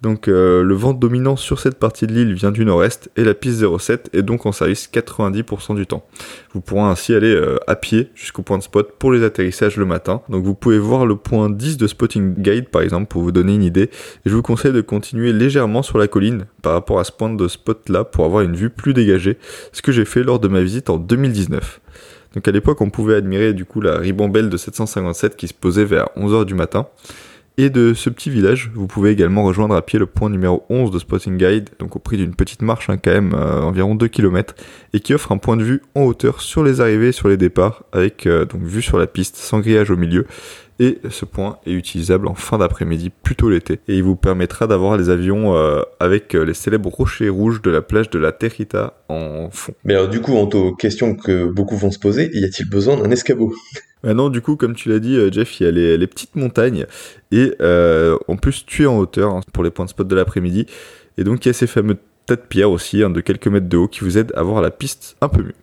Donc 0.00 0.28
euh, 0.28 0.62
le 0.62 0.74
vent 0.74 0.92
dominant 0.92 1.36
sur 1.36 1.58
cette 1.58 1.78
partie 1.78 2.06
de 2.06 2.12
l'île 2.12 2.32
vient 2.32 2.52
du 2.52 2.64
nord-est 2.64 3.10
et 3.16 3.24
la 3.24 3.34
piste 3.34 3.64
07 3.78 4.10
est 4.12 4.22
donc 4.22 4.46
en 4.46 4.52
service 4.52 4.88
90% 4.92 5.74
du 5.74 5.86
temps. 5.86 6.06
Vous 6.52 6.60
pourrez 6.60 6.82
ainsi 6.82 7.14
aller 7.14 7.34
euh, 7.34 7.56
à 7.66 7.74
pied 7.74 8.10
jusqu'au 8.14 8.42
point 8.42 8.58
de 8.58 8.62
spot 8.62 8.92
pour 8.98 9.10
les 9.10 9.24
atterrissages 9.24 9.76
le 9.76 9.86
matin. 9.86 10.22
Donc 10.28 10.44
vous 10.44 10.54
pouvez 10.54 10.78
voir 10.78 11.04
le 11.04 11.16
point 11.16 11.50
10 11.50 11.78
de 11.78 11.86
Spotting 11.88 12.34
Guide 12.36 12.68
par 12.68 12.82
exemple 12.82 13.06
pour 13.06 13.22
vous 13.22 13.32
donner 13.32 13.54
une 13.54 13.64
idée. 13.64 13.90
Et 14.24 14.26
je 14.26 14.34
vous 14.34 14.42
conseille 14.42 14.72
de 14.72 14.80
continuer 14.80 15.32
légèrement 15.32 15.82
sur 15.82 15.98
la 15.98 16.06
colline 16.06 16.46
par 16.62 16.74
rapport 16.74 17.00
à 17.00 17.04
ce 17.04 17.12
point 17.12 17.32
de 17.32 17.48
spot 17.48 17.88
là 17.88 18.04
pour 18.04 18.24
avoir 18.24 18.42
une 18.42 18.54
vue 18.54 18.70
plus 18.70 18.94
dégagée, 18.94 19.36
ce 19.72 19.82
que 19.82 19.90
j'ai 19.90 20.04
fait 20.04 20.22
lors 20.22 20.38
de 20.38 20.46
ma 20.46 20.60
visite 20.62 20.90
en 20.90 20.98
2019. 20.98 21.80
Donc 22.34 22.46
à 22.46 22.50
l'époque 22.50 22.80
on 22.80 22.90
pouvait 22.90 23.14
admirer 23.14 23.52
du 23.54 23.64
coup 23.64 23.80
la 23.80 23.98
ribambelle 23.98 24.48
de 24.48 24.56
757 24.56 25.36
qui 25.36 25.48
se 25.48 25.54
posait 25.54 25.84
vers 25.84 26.08
11h 26.16 26.44
du 26.44 26.54
matin. 26.54 26.86
Et 27.60 27.70
de 27.70 27.92
ce 27.92 28.08
petit 28.08 28.30
village, 28.30 28.70
vous 28.72 28.86
pouvez 28.86 29.10
également 29.10 29.42
rejoindre 29.42 29.74
à 29.74 29.82
pied 29.82 29.98
le 29.98 30.06
point 30.06 30.30
numéro 30.30 30.64
11 30.70 30.92
de 30.92 30.98
Spotting 31.00 31.36
Guide, 31.36 31.70
donc 31.80 31.96
au 31.96 31.98
prix 31.98 32.16
d'une 32.16 32.32
petite 32.32 32.62
marche 32.62 32.88
hein, 32.88 32.98
quand 33.02 33.10
même, 33.10 33.34
euh, 33.34 33.62
environ 33.62 33.96
2 33.96 34.06
km, 34.06 34.54
et 34.92 35.00
qui 35.00 35.12
offre 35.12 35.32
un 35.32 35.38
point 35.38 35.56
de 35.56 35.64
vue 35.64 35.82
en 35.96 36.02
hauteur 36.02 36.40
sur 36.40 36.62
les 36.62 36.80
arrivées 36.80 37.08
et 37.08 37.12
sur 37.12 37.28
les 37.28 37.36
départs, 37.36 37.82
avec 37.90 38.28
euh, 38.28 38.44
donc 38.44 38.62
vue 38.62 38.80
sur 38.80 38.96
la 38.96 39.08
piste 39.08 39.34
sans 39.34 39.58
grillage 39.58 39.90
au 39.90 39.96
milieu, 39.96 40.24
et 40.80 40.98
ce 41.10 41.24
point 41.24 41.58
est 41.66 41.72
utilisable 41.72 42.28
en 42.28 42.34
fin 42.34 42.58
d'après-midi, 42.58 43.10
plutôt 43.10 43.50
l'été, 43.50 43.80
et 43.88 43.96
il 43.96 44.02
vous 44.02 44.16
permettra 44.16 44.66
d'avoir 44.66 44.96
les 44.96 45.10
avions 45.10 45.56
euh, 45.56 45.82
avec 45.98 46.34
euh, 46.34 46.44
les 46.44 46.54
célèbres 46.54 46.88
rochers 46.88 47.28
rouges 47.28 47.62
de 47.62 47.70
la 47.70 47.82
plage 47.82 48.10
de 48.10 48.18
la 48.18 48.32
Territa 48.32 48.94
en 49.08 49.48
fond. 49.50 49.74
Mais 49.84 49.94
alors 49.94 50.08
du 50.08 50.20
coup, 50.20 50.36
Anto, 50.36 50.74
question 50.74 51.14
que 51.14 51.46
beaucoup 51.46 51.76
vont 51.76 51.90
se 51.90 51.98
poser, 51.98 52.30
y 52.32 52.44
a-t-il 52.44 52.68
besoin 52.68 52.96
d'un 52.96 53.10
escabeau? 53.10 53.52
Bah 54.04 54.14
non, 54.14 54.28
du 54.28 54.40
coup, 54.40 54.54
comme 54.54 54.76
tu 54.76 54.88
l'as 54.88 55.00
dit, 55.00 55.16
euh, 55.16 55.32
Jeff, 55.32 55.60
il 55.60 55.64
y 55.64 55.66
a 55.66 55.96
les, 55.96 56.06
petites 56.06 56.36
montagnes, 56.36 56.86
et 57.32 57.52
en 57.60 58.36
plus, 58.36 58.64
tu 58.64 58.84
es 58.84 58.86
en 58.86 58.98
hauteur 58.98 59.34
hein, 59.34 59.40
pour 59.52 59.64
les 59.64 59.70
points 59.70 59.84
de 59.84 59.90
spot 59.90 60.06
de 60.06 60.14
l'après-midi, 60.14 60.66
et 61.16 61.24
donc 61.24 61.44
il 61.44 61.48
y 61.48 61.50
a 61.50 61.54
ces 61.54 61.66
fameux 61.66 61.96
tas 62.26 62.36
de 62.36 62.42
pierres 62.42 62.70
aussi, 62.70 63.02
hein, 63.02 63.10
de 63.10 63.20
quelques 63.20 63.48
mètres 63.48 63.68
de 63.68 63.76
haut, 63.76 63.88
qui 63.88 64.00
vous 64.00 64.18
aident 64.18 64.32
à 64.36 64.42
voir 64.42 64.62
la 64.62 64.70
piste 64.70 65.16
un 65.20 65.28
peu 65.28 65.42
mieux. 65.42 65.54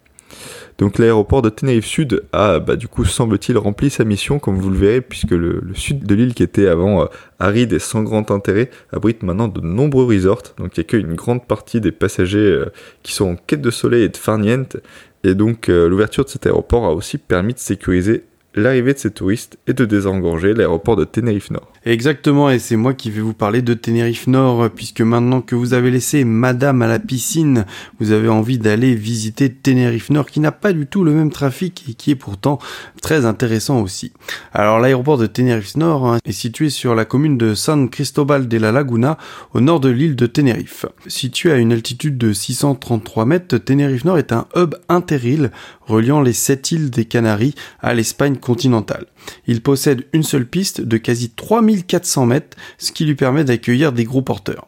Donc 0.78 1.00
l'aéroport 1.00 1.42
de 1.42 1.50
Tenerife 1.50 1.86
Sud 1.86 2.24
a, 2.34 2.60
bah, 2.60 2.76
du 2.76 2.88
coup, 2.88 3.06
semble-t-il, 3.06 3.58
rempli 3.58 3.90
sa 3.90 4.04
mission, 4.04 4.40
comme 4.40 4.58
vous 4.58 4.70
le 4.70 4.78
verrez, 4.78 5.02
puisque 5.02 5.32
le, 5.32 5.62
sud 5.74 6.06
de 6.06 6.16
l'île, 6.16 6.34
qui 6.34 6.44
était 6.44 6.68
avant 6.68 7.04
euh, 7.04 7.06
aride 7.40 7.72
et 7.72 7.80
sans 7.80 8.04
grand 8.04 8.30
intérêt, 8.30 8.70
abrite 8.92 9.24
maintenant 9.24 9.48
de 9.48 9.62
nombreux 9.62 10.06
resorts. 10.06 10.44
Donc 10.58 10.76
il 10.76 10.82
n'y 10.82 10.86
a 10.86 10.90
qu'une 10.90 11.14
grande 11.16 11.46
partie 11.46 11.80
des 11.80 11.94
passagers 11.94 12.40
euh, 12.40 12.66
qui 13.04 13.14
sont 13.14 13.32
en 13.32 13.36
quête 13.36 13.62
de 13.62 13.72
soleil 13.72 14.04
et 14.04 14.10
de 14.10 14.18
farniente. 14.18 14.78
Et 15.24 15.34
donc 15.34 15.70
euh, 15.70 15.88
l'ouverture 15.88 16.26
de 16.26 16.30
cet 16.30 16.46
aéroport 16.46 16.86
a 16.86 16.94
aussi 16.94 17.18
permis 17.18 17.54
de 17.54 17.60
sécuriser 17.60 18.26
l'arrivée 18.56 18.94
de 18.94 19.00
ces 19.00 19.12
touristes 19.12 19.58
et 19.68 19.74
de 19.74 19.86
désengorger 19.86 20.54
l'aéroport 20.54 20.96
de 20.96 21.06
Tenerife 21.06 21.52
Nord. 21.52 21.72
Exactement, 21.86 22.50
et 22.50 22.58
c'est 22.58 22.78
moi 22.78 22.94
qui 22.94 23.12
vais 23.12 23.22
vous 23.22 23.34
parler 23.34 23.62
de 23.62 23.74
Tenerife 23.74 24.26
Nord, 24.28 24.70
puisque 24.72 25.02
maintenant 25.02 25.42
que 25.42 25.54
vous 25.54 25.74
avez 25.74 25.92
laissé 25.92 26.24
Madame 26.24 26.82
à 26.82 26.88
la 26.88 26.98
piscine, 26.98 27.66
vous 28.00 28.12
avez 28.12 28.28
envie 28.28 28.58
d'aller 28.58 28.96
visiter 28.96 29.52
Tenerife 29.52 30.10
Nord, 30.10 30.26
qui 30.26 30.40
n'a 30.40 30.52
pas 30.52 30.74
du 30.74 30.88
tout 30.88 31.04
le 31.04 31.12
même 31.12 31.32
trafic 31.32 31.86
et 31.90 31.94
qui 31.94 32.12
est 32.12 32.16
pourtant 32.16 32.58
très 33.02 33.26
intéressant 33.26 33.82
aussi. 33.82 34.14
Alors 34.52 34.80
l'aéroport 34.80 35.18
de 35.18 35.28
Tenerife 35.28 35.76
Nord 35.76 36.08
hein, 36.08 36.18
est 36.26 36.32
situé 36.32 36.70
sur 36.70 36.96
la 36.96 37.06
commune 37.06 37.38
de 37.38 37.54
San 37.54 37.90
Cristobal 37.90 38.48
de 38.48 38.58
la 38.58 38.72
Laguna, 38.72 39.18
au 39.54 39.62
nord 39.62 39.80
de 39.80 39.90
l'île 39.90 40.16
de 40.16 40.26
Tenerife. 40.26 40.86
Situé 41.08 41.52
à 41.52 41.58
une 41.58 41.72
altitude 41.72 42.18
de 42.18 42.34
633 42.34 43.26
mètres, 43.26 43.58
Tenerife 43.58 44.06
Nord 44.06 44.18
est 44.18 44.32
un 44.32 44.48
hub 44.56 44.76
interîle 44.90 45.52
reliant 45.88 46.22
les 46.22 46.34
sept 46.34 46.72
îles 46.72 46.90
des 46.90 47.06
Canaries 47.06 47.56
à 47.80 47.94
l'Espagne 47.94 48.38
continentale. 48.38 49.06
Il 49.48 49.62
possède 49.62 50.06
une 50.14 50.24
seule 50.24 50.46
piste 50.46 50.82
de 50.82 50.98
quasi 50.98 51.30
3400 51.30 52.26
mètres, 52.26 52.58
ce 52.78 52.92
qui 52.92 53.06
lui 53.06 53.16
permet 53.16 53.44
d'accueillir 53.44 53.92
des 53.92 54.04
gros 54.04 54.22
porteurs. 54.22 54.68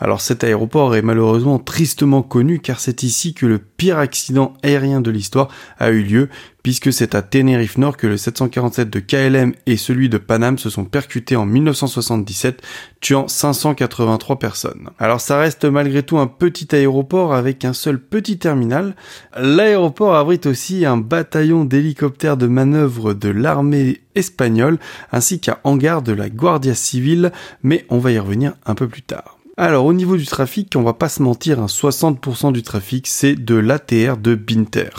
Alors 0.00 0.20
cet 0.20 0.44
aéroport 0.44 0.94
est 0.94 1.02
malheureusement 1.02 1.58
tristement 1.58 2.22
connu 2.22 2.60
car 2.60 2.78
c'est 2.78 3.02
ici 3.02 3.34
que 3.34 3.46
le 3.46 3.58
pire 3.58 3.98
accident 3.98 4.54
aérien 4.62 5.00
de 5.00 5.10
l'histoire 5.10 5.48
a 5.78 5.90
eu 5.90 6.02
lieu 6.02 6.28
puisque 6.62 6.92
c'est 6.92 7.14
à 7.14 7.22
Tenerife 7.22 7.78
Nord 7.78 7.96
que 7.96 8.06
le 8.06 8.16
747 8.16 8.90
de 8.90 9.00
KLM 9.00 9.54
et 9.66 9.76
celui 9.76 10.08
de 10.08 10.18
Paname 10.18 10.58
se 10.58 10.70
sont 10.70 10.84
percutés 10.84 11.34
en 11.34 11.46
1977, 11.46 12.62
tuant 13.00 13.26
583 13.26 14.38
personnes. 14.38 14.90
Alors 14.98 15.20
ça 15.20 15.38
reste 15.38 15.64
malgré 15.64 16.02
tout 16.02 16.18
un 16.18 16.26
petit 16.26 16.74
aéroport 16.74 17.34
avec 17.34 17.64
un 17.64 17.72
seul 17.72 17.98
petit 17.98 18.38
terminal. 18.38 18.94
L'aéroport 19.36 20.14
abrite 20.14 20.46
aussi 20.46 20.84
un 20.84 20.98
bataillon 20.98 21.64
d'hélicoptères 21.64 22.36
de 22.36 22.46
manœuvre 22.46 23.14
de 23.14 23.30
l'armée 23.30 24.02
espagnole 24.14 24.78
ainsi 25.10 25.40
qu'un 25.40 25.58
hangar 25.64 26.02
de 26.02 26.12
la 26.12 26.28
Guardia 26.28 26.74
Civile, 26.74 27.32
mais 27.62 27.86
on 27.88 27.98
va 27.98 28.12
y 28.12 28.18
revenir 28.18 28.54
un 28.66 28.74
peu 28.74 28.88
plus 28.88 29.02
tard. 29.02 29.37
Alors 29.60 29.86
au 29.86 29.92
niveau 29.92 30.16
du 30.16 30.24
trafic, 30.24 30.72
on 30.76 30.82
va 30.82 30.92
pas 30.92 31.08
se 31.08 31.20
mentir, 31.20 31.66
60% 31.66 32.52
du 32.52 32.62
trafic 32.62 33.08
c'est 33.08 33.34
de 33.34 33.56
l'ATR 33.56 34.16
de 34.16 34.36
Binter. 34.36 34.90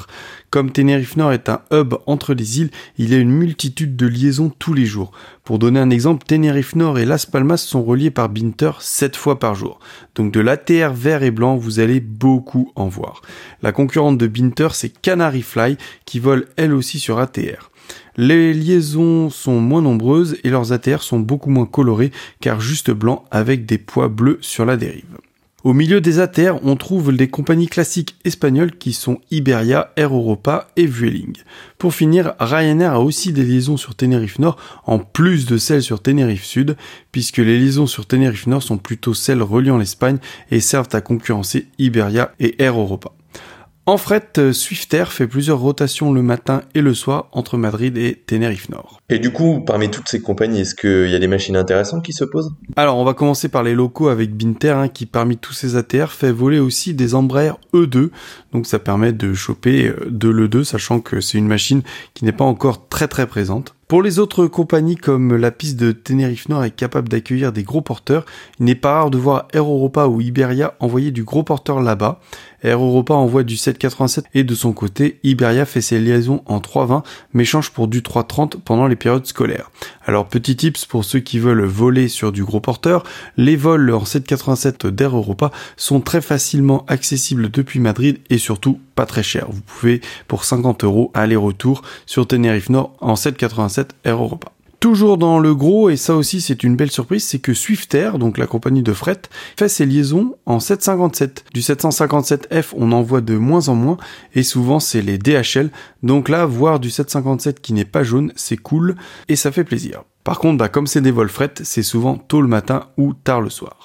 Comme 0.50 0.74
Tenerife 0.74 1.16
Nord 1.16 1.32
est 1.32 1.48
un 1.48 1.62
hub 1.72 1.94
entre 2.08 2.34
les 2.34 2.60
îles, 2.60 2.70
il 2.98 3.10
y 3.10 3.16
a 3.16 3.20
une 3.20 3.32
multitude 3.32 3.96
de 3.96 4.06
liaisons 4.06 4.50
tous 4.50 4.74
les 4.74 4.86
jours. 4.86 5.12
Pour 5.46 5.60
donner 5.60 5.80
un 5.80 5.90
exemple, 5.90 6.26
Tenerife 6.26 6.76
Nord 6.76 7.00
et 7.00 7.06
Las 7.06 7.26
Palmas 7.26 7.56
sont 7.56 7.84
reliés 7.84 8.12
par 8.12 8.28
Binter 8.28 8.72
7 8.82 9.16
fois 9.16 9.40
par 9.40 9.56
jour. 9.56 9.80
Donc 10.16 10.34
de 10.34 10.42
l'ATR 10.42 10.92
vert 10.92 11.24
et 11.24 11.32
blanc, 11.32 11.56
vous 11.56 11.80
allez 11.80 12.02
beaucoup 12.02 12.74
en 12.76 12.90
voir. 12.90 13.22
La 13.62 13.72
concurrente 13.72 14.18
de 14.18 14.28
Binter, 14.28 14.68
c'est 14.74 14.90
Canary 14.90 15.42
Fly, 15.42 15.78
qui 16.04 16.20
vole 16.20 16.50
elle 16.58 16.74
aussi 16.74 17.00
sur 17.00 17.20
ATR. 17.20 17.72
Les 18.18 18.54
liaisons 18.54 19.30
sont 19.30 19.60
moins 19.60 19.82
nombreuses 19.82 20.38
et 20.44 20.50
leurs 20.50 20.74
ATR 20.74 21.02
sont 21.02 21.20
beaucoup 21.20 21.50
moins 21.50 21.66
colorés 21.66 22.12
car 22.42 22.60
juste 22.60 22.92
blancs 22.92 23.24
avec 23.32 23.66
des 23.66 23.78
poids 23.78 24.10
bleus 24.10 24.38
sur 24.42 24.66
la 24.66 24.78
dérive. 24.78 25.18
Au 25.66 25.74
milieu 25.74 26.00
des 26.00 26.20
ATR, 26.20 26.58
on 26.64 26.78
trouve 26.78 27.12
les 27.12 27.28
compagnies 27.28 27.68
classiques 27.68 28.16
espagnoles 28.24 28.78
qui 28.78 28.94
sont 28.94 29.20
Iberia, 29.30 29.92
Air 29.98 30.16
Europa 30.16 30.70
et 30.78 30.86
Vueling. 30.86 31.36
Pour 31.78 31.94
finir, 31.94 32.34
Ryanair 32.40 32.94
a 32.94 33.02
aussi 33.02 33.34
des 33.34 33.44
liaisons 33.44 33.76
sur 33.76 33.94
Tenerife 33.94 34.40
Nord 34.40 34.56
en 34.86 35.00
plus 35.00 35.46
de 35.46 35.58
celles 35.58 35.84
sur 35.84 36.02
Tenerife 36.02 36.46
Sud, 36.46 36.78
puisque 37.12 37.40
les 37.40 37.60
liaisons 37.60 37.88
sur 37.88 38.06
Tenerife 38.06 38.48
Nord 38.48 38.64
sont 38.64 38.78
plutôt 38.78 39.14
celles 39.14 39.44
reliant 39.44 39.78
l'Espagne 39.78 40.20
et 40.50 40.62
servent 40.62 40.88
à 40.94 41.02
concurrencer 41.02 41.68
Iberia 41.78 42.32
et 42.40 42.62
Air 42.64 42.80
Europa. 42.80 43.12
En 43.86 43.98
fret, 43.98 44.54
Swiftair 44.54 45.12
fait 45.12 45.26
plusieurs 45.26 45.60
rotations 45.60 46.14
le 46.14 46.22
matin 46.22 46.62
et 46.76 46.82
le 46.82 46.94
soir 46.94 47.28
entre 47.32 47.58
Madrid 47.58 47.98
et 47.98 48.22
Tenerife 48.28 48.70
Nord. 48.70 49.02
Et 49.10 49.18
du 49.18 49.32
coup, 49.32 49.62
parmi 49.62 49.90
toutes 49.90 50.08
ces 50.08 50.22
compagnies, 50.22 50.60
est-ce 50.60 50.76
qu'il 50.76 51.10
y 51.10 51.16
a 51.16 51.20
des 51.20 51.28
machines 51.28 51.56
intéressantes 51.56 52.06
qui 52.06 52.14
se 52.14 52.24
posent? 52.24 52.52
Alors, 52.76 52.98
on 52.98 53.04
va 53.04 53.16
commencer 53.16 53.50
par 53.50 53.64
les 53.64 53.74
locaux 53.74 54.10
avec 54.10 54.36
Binter, 54.36 54.72
hein, 54.72 54.90
qui 54.90 55.08
parmi 55.08 55.38
tous 55.38 55.54
ces 55.54 55.76
ATR 55.76 56.12
fait 56.12 56.32
voler 56.32 56.60
aussi 56.60 56.94
des 56.94 57.16
Embraer 57.16 57.54
E2, 57.74 58.12
donc 58.54 58.68
ça 58.68 58.78
permet 58.78 59.12
de 59.12 59.34
choper 59.34 59.88
euh, 59.88 60.08
de 60.08 60.30
l'E2, 60.30 60.64
sachant 60.64 61.00
que 61.00 61.20
c'est 61.20 61.40
une 61.40 61.48
machine 61.48 61.82
qui 62.14 62.26
n'est 62.26 62.32
pas 62.32 62.46
encore 62.46 62.88
très 62.90 63.08
très 63.08 63.26
présente. 63.26 63.74
Pour 63.90 64.04
les 64.04 64.20
autres 64.20 64.46
compagnies 64.46 64.98
comme 64.98 65.36
la 65.36 65.50
piste 65.50 65.76
de 65.78 65.92
Tenerife 65.92 66.48
Nord 66.48 66.64
est 66.64 66.70
capable 66.70 67.10
d'accueillir 67.10 67.52
des 67.52 67.64
gros 67.64 67.82
porteurs, 67.82 68.24
il 68.60 68.66
n'est 68.66 68.76
pas 68.76 68.94
rare 68.94 69.10
de 69.10 69.18
voir 69.18 69.48
Air 69.52 69.64
Europa 69.64 70.06
ou 70.06 70.22
Iberia 70.22 70.76
envoyer 70.80 71.10
du 71.10 71.24
gros 71.24 71.42
porteur 71.42 71.82
là-bas. 71.82 72.20
Air 72.62 72.84
Europa 72.84 73.16
envoie 73.16 73.42
du 73.42 73.58
787 73.58 74.26
et 74.36 74.44
de 74.44 74.54
son 74.54 74.74
côté, 74.74 75.20
Iberia 75.24 75.66
fait 75.66 75.82
ses 75.82 76.00
liaisons 76.00 76.44
en 76.46 76.60
320 76.60 77.02
mais 77.34 77.46
change 77.46 77.72
pour 77.72 77.88
du 77.88 78.04
330 78.04 78.64
pendant 78.64 78.86
les 78.86 78.96
périodes 78.96 79.26
scolaires. 79.26 79.72
Alors 80.06 80.28
petit 80.28 80.56
tips 80.56 80.86
pour 80.86 81.04
ceux 81.04 81.20
qui 81.20 81.40
veulent 81.40 81.66
voler 81.66 82.10
sur 82.10 82.32
du 82.32 82.44
gros 82.44 82.60
porteur, 82.60 83.04
les 83.38 83.56
vols 83.56 83.92
en 83.92 84.06
787 84.06 84.86
d'Air 84.86 85.16
Europa 85.16 85.50
sont 85.78 86.00
très 86.00 86.22
facilement 86.22 86.86
accessibles 86.88 87.50
depuis 87.50 87.80
Madrid 87.80 88.20
et 88.30 88.38
surtout 88.38 88.80
pas 89.00 89.06
très 89.06 89.24
chers. 89.24 89.50
Vous 89.50 89.62
pouvez 89.62 90.02
pour 90.28 90.44
50 90.44 90.84
euros 90.84 91.10
aller-retour 91.14 91.84
sur 92.06 92.28
Tenerife 92.28 92.68
Nord 92.68 92.92
en 93.00 93.16
787 93.16 93.96
Air 94.04 94.22
Europa. 94.22 94.52
Toujours 94.82 95.18
dans 95.18 95.40
le 95.40 95.56
gros, 95.56 95.90
et 95.90 95.96
ça 95.96 96.16
aussi 96.16 96.42
c'est 96.42 96.66
une 96.66 96.76
belle 96.76 96.92
surprise, 96.92 97.24
c'est 97.24 97.40
que 97.40 97.54
Swiftair, 97.54 98.20
donc 98.20 98.38
la 98.38 98.46
compagnie 98.46 98.84
de 98.84 98.92
fret, 98.92 99.22
fait 99.58 99.70
ses 99.70 99.86
liaisons 99.86 100.36
en 100.46 100.60
757. 100.60 101.46
Du 101.54 101.62
757F, 101.62 102.74
on 102.76 102.92
en 102.92 103.02
voit 103.02 103.22
de 103.22 103.38
moins 103.38 103.70
en 103.70 103.76
moins, 103.76 103.96
et 104.36 104.44
souvent 104.44 104.82
c'est 104.82 105.02
les 105.02 105.18
DHL. 105.18 105.70
Donc 106.04 106.28
là, 106.28 106.46
voir 106.46 106.82
du 106.82 106.90
757 106.90 107.62
qui 107.62 107.72
n'est 107.72 107.86
pas 107.86 108.04
jaune, 108.04 108.34
c'est 108.36 108.58
cool, 108.58 108.98
et 109.30 109.38
ça 109.38 109.54
fait 109.54 109.64
plaisir. 109.64 110.04
Par 110.26 110.40
contre, 110.40 110.58
bah, 110.58 110.68
comme 110.68 110.88
c'est 110.88 111.00
des 111.00 111.12
vols 111.12 111.30
fret, 111.30 111.54
c'est 111.64 111.84
souvent 111.84 112.18
tôt 112.18 112.42
le 112.42 112.50
matin 112.50 112.88
ou 112.98 113.14
tard 113.14 113.40
le 113.40 113.50
soir. 113.50 113.79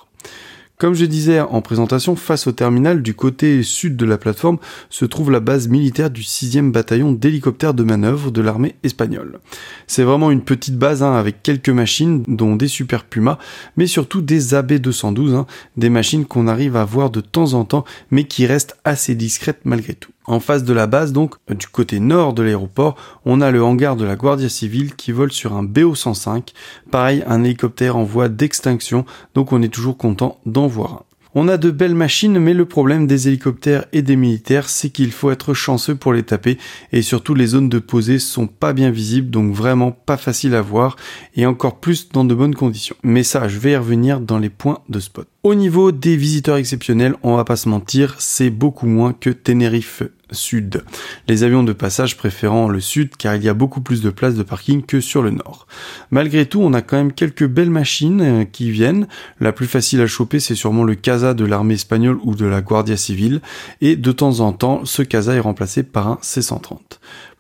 Comme 0.76 0.94
je 0.94 1.04
disais 1.04 1.40
en 1.40 1.62
présentation, 1.62 2.16
face 2.16 2.48
au 2.48 2.52
terminal 2.52 3.00
du 3.00 3.14
côté 3.14 3.62
sud 3.62 3.96
de 3.96 4.04
la 4.04 4.18
plateforme 4.18 4.58
se 4.90 5.04
trouve 5.04 5.30
la 5.30 5.38
base 5.38 5.68
militaire 5.68 6.10
du 6.10 6.22
6e 6.22 6.72
bataillon 6.72 7.12
d'hélicoptères 7.12 7.74
de 7.74 7.84
manœuvre 7.84 8.32
de 8.32 8.40
l'armée 8.40 8.74
espagnole. 8.82 9.38
C'est 9.86 10.02
vraiment 10.02 10.32
une 10.32 10.42
petite 10.42 10.76
base 10.76 11.04
hein, 11.04 11.14
avec 11.14 11.44
quelques 11.44 11.68
machines 11.68 12.24
dont 12.26 12.56
des 12.56 12.66
Super 12.66 13.04
Puma, 13.04 13.38
mais 13.76 13.86
surtout 13.86 14.20
des 14.20 14.52
AB212, 14.52 15.34
hein, 15.34 15.46
des 15.76 15.90
machines 15.90 16.24
qu'on 16.24 16.48
arrive 16.48 16.74
à 16.74 16.84
voir 16.84 17.10
de 17.10 17.20
temps 17.20 17.54
en 17.54 17.64
temps 17.64 17.84
mais 18.10 18.24
qui 18.24 18.44
restent 18.44 18.76
assez 18.84 19.14
discrètes 19.14 19.60
malgré 19.64 19.94
tout. 19.94 20.13
En 20.26 20.40
face 20.40 20.64
de 20.64 20.72
la 20.72 20.86
base, 20.86 21.12
donc, 21.12 21.34
du 21.50 21.66
côté 21.66 22.00
nord 22.00 22.32
de 22.32 22.42
l'aéroport, 22.42 22.96
on 23.26 23.40
a 23.40 23.50
le 23.50 23.62
hangar 23.62 23.96
de 23.96 24.04
la 24.04 24.16
Guardia 24.16 24.48
Civile 24.48 24.94
qui 24.94 25.12
vole 25.12 25.32
sur 25.32 25.52
un 25.54 25.62
BO-105. 25.62 26.54
Pareil, 26.90 27.22
un 27.26 27.44
hélicoptère 27.44 27.96
en 27.96 28.04
voie 28.04 28.30
d'extinction, 28.30 29.04
donc 29.34 29.52
on 29.52 29.60
est 29.60 29.68
toujours 29.68 29.98
content 29.98 30.38
d'en 30.46 30.66
voir 30.66 30.92
un. 30.92 31.13
On 31.37 31.49
a 31.49 31.57
de 31.57 31.72
belles 31.72 31.97
machines, 31.97 32.39
mais 32.39 32.55
le 32.55 32.64
problème 32.64 33.09
des 33.09 33.26
hélicoptères 33.26 33.87
et 33.93 34.03
des 34.03 34.14
militaires, 34.14 34.68
c'est 34.68 34.91
qu'il 34.91 35.11
faut 35.11 35.32
être 35.32 35.53
chanceux 35.53 35.97
pour 35.97 36.12
les 36.12 36.22
taper, 36.22 36.59
et 36.93 37.03
surtout 37.03 37.35
les 37.35 37.49
zones 37.49 37.68
de 37.68 37.80
posée 37.80 38.20
sont 38.20 38.47
pas 38.47 38.72
bien 38.72 38.93
visibles, 38.93 39.30
donc 39.30 39.53
vraiment 39.53 39.91
pas 39.91 40.16
facile 40.16 40.55
à 40.55 40.62
voir, 40.62 40.95
et 41.35 41.45
encore 41.45 41.80
plus 41.80 42.09
dans 42.11 42.24
de 42.24 42.37
bonnes 42.37 42.55
conditions. 42.55 42.95
Mais 43.03 43.24
ça, 43.24 43.49
je 43.49 43.59
vais 43.59 43.72
y 43.72 43.76
revenir 43.76 44.20
dans 44.20 44.39
les 44.39 44.49
points 44.49 44.78
de 44.89 45.01
spot. 45.01 45.26
Au 45.43 45.57
niveau 45.57 45.91
des 45.91 46.16
visiteurs 46.16 46.57
exceptionnels, 46.57 47.16
on 47.24 47.35
va 47.35 47.45
pas 47.45 47.57
se 47.57 47.68
mentir, 47.68 48.14
c'est 48.20 48.51
beaucoup 48.51 48.87
moins 48.87 49.12
que 49.12 49.30
Tenerife 49.30 50.05
sud. 50.30 50.82
Les 51.28 51.42
avions 51.42 51.62
de 51.62 51.72
passage 51.72 52.16
préférant 52.16 52.68
le 52.68 52.80
sud 52.80 53.16
car 53.16 53.34
il 53.36 53.44
y 53.44 53.48
a 53.48 53.54
beaucoup 53.54 53.80
plus 53.80 54.02
de 54.02 54.10
places 54.10 54.34
de 54.34 54.42
parking 54.42 54.82
que 54.82 55.00
sur 55.00 55.22
le 55.22 55.30
nord. 55.30 55.66
Malgré 56.10 56.46
tout, 56.46 56.60
on 56.60 56.72
a 56.72 56.82
quand 56.82 56.96
même 56.96 57.12
quelques 57.12 57.46
belles 57.46 57.70
machines 57.70 58.20
euh, 58.20 58.44
qui 58.44 58.70
viennent. 58.70 59.06
La 59.40 59.52
plus 59.52 59.66
facile 59.66 60.00
à 60.00 60.06
choper, 60.06 60.40
c'est 60.40 60.54
sûrement 60.54 60.84
le 60.84 60.94
Casa 60.94 61.34
de 61.34 61.44
l'armée 61.44 61.74
espagnole 61.74 62.18
ou 62.22 62.34
de 62.34 62.46
la 62.46 62.60
Guardia 62.60 62.96
Civile. 62.96 63.40
Et 63.80 63.96
de 63.96 64.12
temps 64.12 64.40
en 64.40 64.52
temps, 64.52 64.84
ce 64.84 65.02
Casa 65.02 65.34
est 65.34 65.40
remplacé 65.40 65.82
par 65.82 66.08
un 66.08 66.18
C-130. 66.22 66.78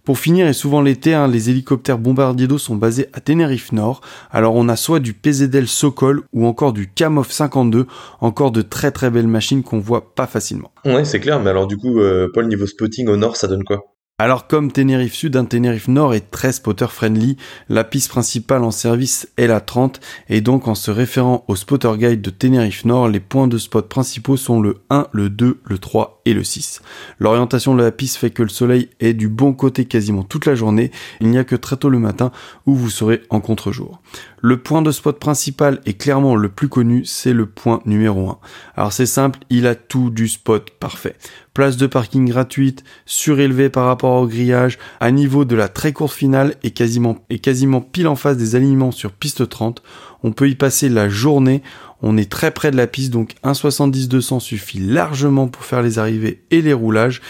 Pour 0.04 0.18
finir, 0.18 0.46
et 0.46 0.52
souvent 0.52 0.82
l'été, 0.82 1.14
hein, 1.14 1.28
les 1.28 1.48
hélicoptères 1.48 1.96
bombardiers 1.96 2.46
d'eau 2.46 2.58
sont 2.58 2.76
basés 2.76 3.08
à 3.14 3.20
Tenerife 3.20 3.72
Nord. 3.72 4.02
Alors 4.30 4.54
on 4.54 4.68
a 4.68 4.76
soit 4.76 5.00
du 5.00 5.14
PZL 5.14 5.66
Sokol 5.66 6.24
ou 6.34 6.46
encore 6.46 6.74
du 6.74 6.90
Kamov 6.90 7.30
52, 7.30 7.86
encore 8.20 8.50
de 8.50 8.60
très 8.60 8.90
très 8.90 9.08
belles 9.08 9.26
machines 9.26 9.62
qu'on 9.62 9.78
voit 9.78 10.14
pas 10.14 10.26
facilement. 10.26 10.72
Ouais, 10.84 11.06
c'est 11.06 11.20
clair, 11.20 11.40
mais 11.40 11.48
alors 11.48 11.66
du 11.66 11.78
coup, 11.78 12.00
euh, 12.00 12.28
Paul, 12.34 12.48
niveau 12.48 12.66
spotting 12.66 13.08
au 13.08 13.16
nord, 13.16 13.36
ça 13.36 13.48
donne 13.48 13.64
quoi? 13.64 13.93
Alors 14.20 14.46
comme 14.46 14.70
Tenerife 14.70 15.14
Sud, 15.14 15.34
un 15.34 15.44
Tenerife 15.44 15.88
Nord 15.88 16.14
est 16.14 16.30
très 16.30 16.52
spotter 16.52 16.86
friendly, 16.86 17.36
la 17.68 17.82
piste 17.82 18.10
principale 18.10 18.62
en 18.62 18.70
service 18.70 19.28
est 19.36 19.48
la 19.48 19.60
30 19.60 19.98
et 20.28 20.40
donc 20.40 20.68
en 20.68 20.76
se 20.76 20.92
référant 20.92 21.44
au 21.48 21.56
spotter 21.56 21.90
guide 21.96 22.22
de 22.22 22.30
Tenerife 22.30 22.84
Nord, 22.84 23.08
les 23.08 23.18
points 23.18 23.48
de 23.48 23.58
spot 23.58 23.88
principaux 23.88 24.36
sont 24.36 24.60
le 24.60 24.76
1, 24.88 25.08
le 25.10 25.30
2, 25.30 25.58
le 25.64 25.78
3 25.78 26.22
et 26.26 26.32
le 26.32 26.44
6. 26.44 26.80
L'orientation 27.18 27.74
de 27.74 27.82
la 27.82 27.90
piste 27.90 28.16
fait 28.18 28.30
que 28.30 28.44
le 28.44 28.50
soleil 28.50 28.88
est 29.00 29.14
du 29.14 29.28
bon 29.28 29.52
côté 29.52 29.84
quasiment 29.84 30.22
toute 30.22 30.46
la 30.46 30.54
journée, 30.54 30.92
il 31.20 31.28
n'y 31.30 31.38
a 31.38 31.42
que 31.42 31.56
très 31.56 31.76
tôt 31.76 31.88
le 31.88 31.98
matin 31.98 32.30
où 32.66 32.76
vous 32.76 32.90
serez 32.90 33.22
en 33.30 33.40
contre-jour. 33.40 34.00
Le 34.46 34.58
point 34.58 34.82
de 34.82 34.90
spot 34.90 35.18
principal 35.18 35.80
est 35.86 35.94
clairement 35.94 36.36
le 36.36 36.50
plus 36.50 36.68
connu, 36.68 37.06
c'est 37.06 37.32
le 37.32 37.46
point 37.46 37.80
numéro 37.86 38.28
1. 38.28 38.38
Alors 38.76 38.92
c'est 38.92 39.06
simple, 39.06 39.38
il 39.48 39.66
a 39.66 39.74
tout 39.74 40.10
du 40.10 40.28
spot 40.28 40.68
parfait. 40.78 41.16
Place 41.54 41.78
de 41.78 41.86
parking 41.86 42.28
gratuite, 42.28 42.84
surélevé 43.06 43.70
par 43.70 43.86
rapport 43.86 44.20
au 44.20 44.26
grillage, 44.26 44.78
à 45.00 45.10
niveau 45.12 45.46
de 45.46 45.56
la 45.56 45.68
très 45.68 45.94
courte 45.94 46.12
finale 46.12 46.56
et 46.62 46.72
quasiment, 46.72 47.24
et 47.30 47.38
quasiment 47.38 47.80
pile 47.80 48.06
en 48.06 48.16
face 48.16 48.36
des 48.36 48.54
alignements 48.54 48.92
sur 48.92 49.12
piste 49.12 49.48
30. 49.48 49.82
On 50.22 50.32
peut 50.32 50.50
y 50.50 50.56
passer 50.56 50.90
la 50.90 51.08
journée, 51.08 51.62
on 52.02 52.18
est 52.18 52.30
très 52.30 52.50
près 52.50 52.70
de 52.70 52.76
la 52.76 52.86
piste, 52.86 53.12
donc 53.14 53.36
1,70-200 53.44 54.40
suffit 54.40 54.78
largement 54.78 55.48
pour 55.48 55.64
faire 55.64 55.80
les 55.80 55.98
arrivées 55.98 56.44
et 56.50 56.60
les 56.60 56.74
roulages. 56.74 57.22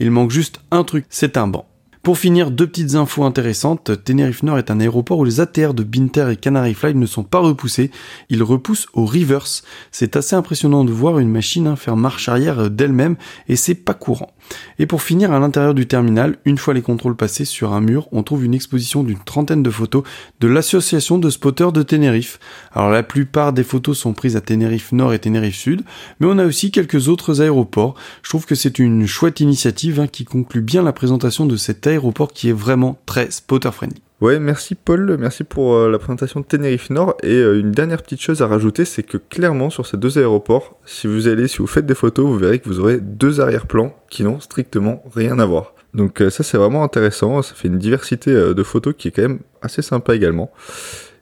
Il 0.00 0.10
manque 0.10 0.32
juste 0.32 0.60
un 0.70 0.84
truc, 0.84 1.06
c'est 1.08 1.38
un 1.38 1.48
banc. 1.48 1.67
Pour 2.08 2.16
finir, 2.16 2.50
deux 2.50 2.66
petites 2.66 2.94
infos 2.94 3.24
intéressantes. 3.24 4.02
Tenerife 4.02 4.42
Nord 4.42 4.56
est 4.56 4.70
un 4.70 4.80
aéroport 4.80 5.18
où 5.18 5.26
les 5.26 5.40
ATR 5.40 5.74
de 5.74 5.82
Binter 5.82 6.30
et 6.30 6.36
Canary 6.36 6.72
Fly 6.72 6.94
ne 6.94 7.04
sont 7.04 7.22
pas 7.22 7.38
repoussés. 7.38 7.90
Ils 8.30 8.42
repoussent 8.42 8.86
au 8.94 9.04
reverse. 9.04 9.62
C'est 9.92 10.16
assez 10.16 10.34
impressionnant 10.34 10.86
de 10.86 10.90
voir 10.90 11.18
une 11.18 11.28
machine 11.28 11.66
hein, 11.66 11.76
faire 11.76 11.98
marche 11.98 12.30
arrière 12.30 12.70
d'elle-même 12.70 13.16
et 13.46 13.56
c'est 13.56 13.74
pas 13.74 13.92
courant. 13.92 14.32
Et 14.78 14.86
pour 14.86 15.02
finir, 15.02 15.32
à 15.32 15.38
l'intérieur 15.38 15.74
du 15.74 15.86
terminal, 15.86 16.36
une 16.44 16.58
fois 16.58 16.74
les 16.74 16.82
contrôles 16.82 17.16
passés 17.16 17.44
sur 17.44 17.72
un 17.72 17.80
mur, 17.80 18.08
on 18.12 18.22
trouve 18.22 18.44
une 18.44 18.54
exposition 18.54 19.02
d'une 19.02 19.18
trentaine 19.18 19.62
de 19.62 19.70
photos 19.70 20.04
de 20.40 20.48
l'association 20.48 21.18
de 21.18 21.30
spotters 21.30 21.72
de 21.72 21.82
Tenerife. 21.82 22.38
Alors 22.72 22.90
la 22.90 23.02
plupart 23.02 23.52
des 23.52 23.64
photos 23.64 23.98
sont 23.98 24.12
prises 24.12 24.36
à 24.36 24.40
Tenerife 24.40 24.92
Nord 24.92 25.12
et 25.12 25.18
Tenerife 25.18 25.56
Sud, 25.56 25.82
mais 26.20 26.26
on 26.28 26.38
a 26.38 26.46
aussi 26.46 26.70
quelques 26.70 27.08
autres 27.08 27.40
aéroports. 27.40 27.94
Je 28.22 28.28
trouve 28.28 28.46
que 28.46 28.54
c'est 28.54 28.78
une 28.78 29.06
chouette 29.06 29.40
initiative 29.40 30.00
hein, 30.00 30.06
qui 30.06 30.24
conclut 30.24 30.62
bien 30.62 30.82
la 30.82 30.92
présentation 30.92 31.46
de 31.46 31.56
cet 31.56 31.86
aéroport 31.86 32.32
qui 32.32 32.48
est 32.48 32.52
vraiment 32.52 32.98
très 33.06 33.30
spotter 33.30 33.70
friendly. 33.72 34.02
Ouais, 34.20 34.40
merci 34.40 34.74
Paul, 34.74 35.16
merci 35.16 35.44
pour 35.44 35.76
euh, 35.76 35.88
la 35.88 35.98
présentation 35.98 36.40
de 36.40 36.44
Tenerife 36.44 36.90
Nord. 36.90 37.14
Et 37.22 37.36
euh, 37.36 37.60
une 37.60 37.70
dernière 37.70 38.02
petite 38.02 38.20
chose 38.20 38.42
à 38.42 38.48
rajouter, 38.48 38.84
c'est 38.84 39.04
que 39.04 39.16
clairement 39.16 39.70
sur 39.70 39.86
ces 39.86 39.96
deux 39.96 40.18
aéroports, 40.18 40.76
si 40.84 41.06
vous 41.06 41.28
allez, 41.28 41.46
si 41.46 41.58
vous 41.58 41.68
faites 41.68 41.86
des 41.86 41.94
photos, 41.94 42.26
vous 42.26 42.36
verrez 42.36 42.58
que 42.58 42.68
vous 42.68 42.80
aurez 42.80 42.98
deux 42.98 43.40
arrière-plans 43.40 43.94
qui 44.10 44.24
n'ont 44.24 44.40
strictement 44.40 45.04
rien 45.14 45.38
à 45.38 45.46
voir. 45.46 45.72
Donc 45.94 46.20
euh, 46.20 46.30
ça 46.30 46.42
c'est 46.42 46.58
vraiment 46.58 46.82
intéressant, 46.82 47.42
ça 47.42 47.54
fait 47.54 47.68
une 47.68 47.78
diversité 47.78 48.32
de 48.32 48.62
photos 48.64 48.94
qui 48.98 49.06
est 49.06 49.10
quand 49.12 49.22
même 49.22 49.38
assez 49.62 49.82
sympa 49.82 50.16
également. 50.16 50.50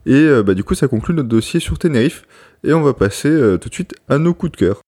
Et 0.07 0.27
bah, 0.43 0.55
du 0.55 0.65
coup 0.65 0.75
ça 0.75 0.89
conclut 0.89 1.15
notre 1.15 1.29
dossier 1.29 1.61
sur 1.61 1.79
Tenerife, 1.79 2.25
et 2.65 2.73
on 2.73 2.81
va 2.81 2.95
passer 2.95 3.29
tout 3.61 3.69
de 3.69 3.75
suite 3.75 3.95
à 4.09 4.19
nos 4.19 4.33
coups 4.33 4.53
de 4.53 4.57
cœur. 4.57 4.81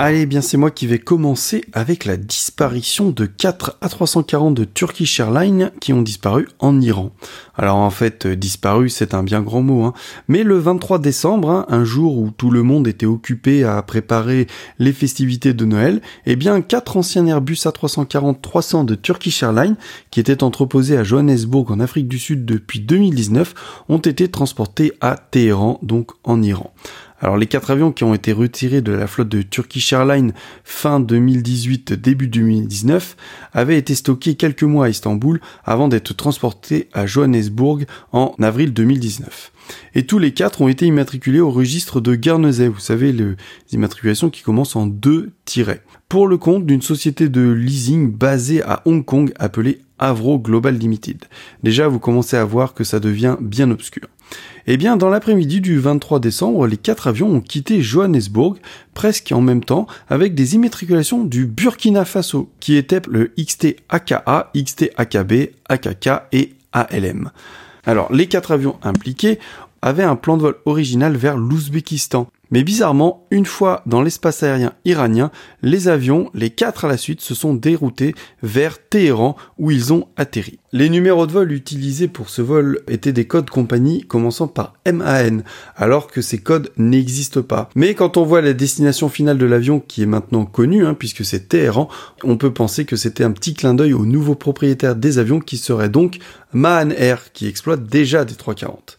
Allez, 0.00 0.26
bien 0.26 0.42
c'est 0.42 0.56
moi 0.56 0.70
qui 0.70 0.86
vais 0.86 1.00
commencer 1.00 1.64
avec 1.72 2.04
la 2.04 2.16
disparition 2.16 3.10
de 3.10 3.26
4 3.26 3.78
A340 3.82 4.54
de 4.54 4.62
Turkish 4.62 5.18
Airlines 5.18 5.72
qui 5.80 5.92
ont 5.92 6.02
disparu 6.02 6.46
en 6.60 6.80
Iran. 6.80 7.10
Alors 7.56 7.78
en 7.78 7.90
fait, 7.90 8.26
euh, 8.26 8.36
disparu 8.36 8.90
c'est 8.90 9.12
un 9.12 9.24
bien 9.24 9.42
grand 9.42 9.60
mot, 9.60 9.82
hein. 9.82 9.94
mais 10.28 10.44
le 10.44 10.56
23 10.56 11.00
décembre, 11.00 11.50
hein, 11.50 11.66
un 11.68 11.82
jour 11.82 12.16
où 12.16 12.30
tout 12.30 12.52
le 12.52 12.62
monde 12.62 12.86
était 12.86 13.06
occupé 13.06 13.64
à 13.64 13.82
préparer 13.82 14.46
les 14.78 14.92
festivités 14.92 15.52
de 15.52 15.64
Noël, 15.64 16.00
eh 16.26 16.36
bien 16.36 16.60
quatre 16.60 16.96
anciens 16.96 17.26
Airbus 17.26 17.64
A340-300 17.64 18.84
de 18.84 18.94
Turkish 18.94 19.42
Airlines, 19.42 19.76
qui 20.12 20.20
étaient 20.20 20.44
entreposés 20.44 20.96
à 20.96 21.02
Johannesburg 21.02 21.72
en 21.72 21.80
Afrique 21.80 22.06
du 22.06 22.20
Sud 22.20 22.44
depuis 22.44 22.78
2019, 22.78 23.82
ont 23.88 23.98
été 23.98 24.28
transportés 24.28 24.92
à 25.00 25.16
Téhéran, 25.16 25.80
donc 25.82 26.12
en 26.22 26.40
Iran. 26.40 26.72
Alors 27.20 27.36
les 27.36 27.46
quatre 27.46 27.72
avions 27.72 27.90
qui 27.90 28.04
ont 28.04 28.14
été 28.14 28.32
retirés 28.32 28.80
de 28.80 28.92
la 28.92 29.08
flotte 29.08 29.28
de 29.28 29.42
Turkish 29.42 29.92
Airlines 29.92 30.32
fin 30.62 31.00
2018, 31.00 31.92
début 31.94 32.28
2019, 32.28 33.16
avaient 33.52 33.76
été 33.76 33.96
stockés 33.96 34.36
quelques 34.36 34.62
mois 34.62 34.86
à 34.86 34.88
Istanbul 34.88 35.40
avant 35.64 35.88
d'être 35.88 36.14
transportés 36.14 36.88
à 36.92 37.06
Johannesburg 37.06 37.86
en 38.12 38.36
avril 38.40 38.72
2019. 38.72 39.52
Et 39.96 40.06
tous 40.06 40.20
les 40.20 40.32
quatre 40.32 40.62
ont 40.62 40.68
été 40.68 40.86
immatriculés 40.86 41.40
au 41.40 41.50
registre 41.50 42.00
de 42.00 42.14
Guernesey, 42.14 42.68
vous 42.68 42.78
savez, 42.78 43.12
les 43.12 43.34
immatriculations 43.72 44.30
qui 44.30 44.42
commencent 44.42 44.76
en 44.76 44.86
deux 44.86 45.32
tirets, 45.44 45.82
pour 46.08 46.28
le 46.28 46.38
compte 46.38 46.66
d'une 46.66 46.82
société 46.82 47.28
de 47.28 47.50
leasing 47.50 48.12
basée 48.12 48.62
à 48.62 48.80
Hong 48.84 49.04
Kong 49.04 49.32
appelée 49.38 49.80
Avro 49.98 50.38
Global 50.38 50.78
Limited. 50.78 51.24
Déjà, 51.64 51.88
vous 51.88 51.98
commencez 51.98 52.36
à 52.36 52.44
voir 52.44 52.74
que 52.74 52.84
ça 52.84 53.00
devient 53.00 53.36
bien 53.40 53.70
obscur. 53.70 54.06
Eh 54.70 54.76
bien, 54.76 54.98
dans 54.98 55.08
l'après-midi 55.08 55.62
du 55.62 55.78
23 55.78 56.20
décembre, 56.20 56.66
les 56.66 56.76
quatre 56.76 57.06
avions 57.06 57.30
ont 57.30 57.40
quitté 57.40 57.80
Johannesburg 57.80 58.58
presque 58.92 59.32
en 59.32 59.40
même 59.40 59.64
temps 59.64 59.86
avec 60.10 60.34
des 60.34 60.56
immatriculations 60.56 61.24
du 61.24 61.46
Burkina 61.46 62.04
Faso, 62.04 62.50
qui 62.60 62.76
étaient 62.76 63.00
le 63.08 63.32
XT-AKA, 63.38 64.50
XT-AKB, 64.54 65.52
AKK 65.70 66.08
et 66.32 66.52
ALM. 66.72 67.30
Alors, 67.86 68.12
les 68.12 68.26
quatre 68.26 68.50
avions 68.50 68.76
impliqués 68.82 69.38
avaient 69.80 70.02
un 70.02 70.16
plan 70.16 70.36
de 70.36 70.42
vol 70.42 70.56
original 70.66 71.16
vers 71.16 71.38
l'Ouzbékistan. 71.38 72.28
Mais 72.50 72.62
bizarrement, 72.62 73.26
une 73.30 73.46
fois 73.46 73.82
dans 73.86 74.02
l'espace 74.02 74.42
aérien 74.42 74.72
iranien, 74.84 75.30
les 75.62 75.88
avions, 75.88 76.30
les 76.34 76.50
quatre 76.50 76.86
à 76.86 76.88
la 76.88 76.96
suite, 76.96 77.20
se 77.20 77.34
sont 77.34 77.54
déroutés 77.54 78.14
vers 78.42 78.78
Téhéran 78.78 79.36
où 79.58 79.70
ils 79.70 79.92
ont 79.92 80.08
atterri. 80.16 80.58
Les 80.72 80.88
numéros 80.88 81.26
de 81.26 81.32
vol 81.32 81.52
utilisés 81.52 82.08
pour 82.08 82.28
ce 82.28 82.42
vol 82.42 82.80
étaient 82.88 83.12
des 83.12 83.26
codes 83.26 83.50
compagnie 83.50 84.02
commençant 84.02 84.48
par 84.48 84.74
MAN, 84.90 85.42
alors 85.76 86.08
que 86.08 86.20
ces 86.20 86.38
codes 86.38 86.70
n'existent 86.76 87.42
pas. 87.42 87.70
Mais 87.74 87.94
quand 87.94 88.16
on 88.16 88.24
voit 88.24 88.42
la 88.42 88.52
destination 88.52 89.08
finale 89.08 89.38
de 89.38 89.46
l'avion 89.46 89.80
qui 89.80 90.02
est 90.02 90.06
maintenant 90.06 90.44
connue, 90.44 90.86
hein, 90.86 90.94
puisque 90.94 91.24
c'est 91.24 91.48
Téhéran, 91.48 91.88
on 92.22 92.36
peut 92.36 92.52
penser 92.52 92.84
que 92.84 92.96
c'était 92.96 93.24
un 93.24 93.32
petit 93.32 93.54
clin 93.54 93.74
d'œil 93.74 93.94
au 93.94 94.06
nouveau 94.06 94.34
propriétaire 94.34 94.96
des 94.96 95.18
avions 95.18 95.40
qui 95.40 95.56
serait 95.56 95.88
donc 95.88 96.18
Mahan 96.52 96.90
Air, 96.90 97.32
qui 97.32 97.46
exploite 97.46 97.86
déjà 97.86 98.24
des 98.24 98.34
340. 98.34 98.98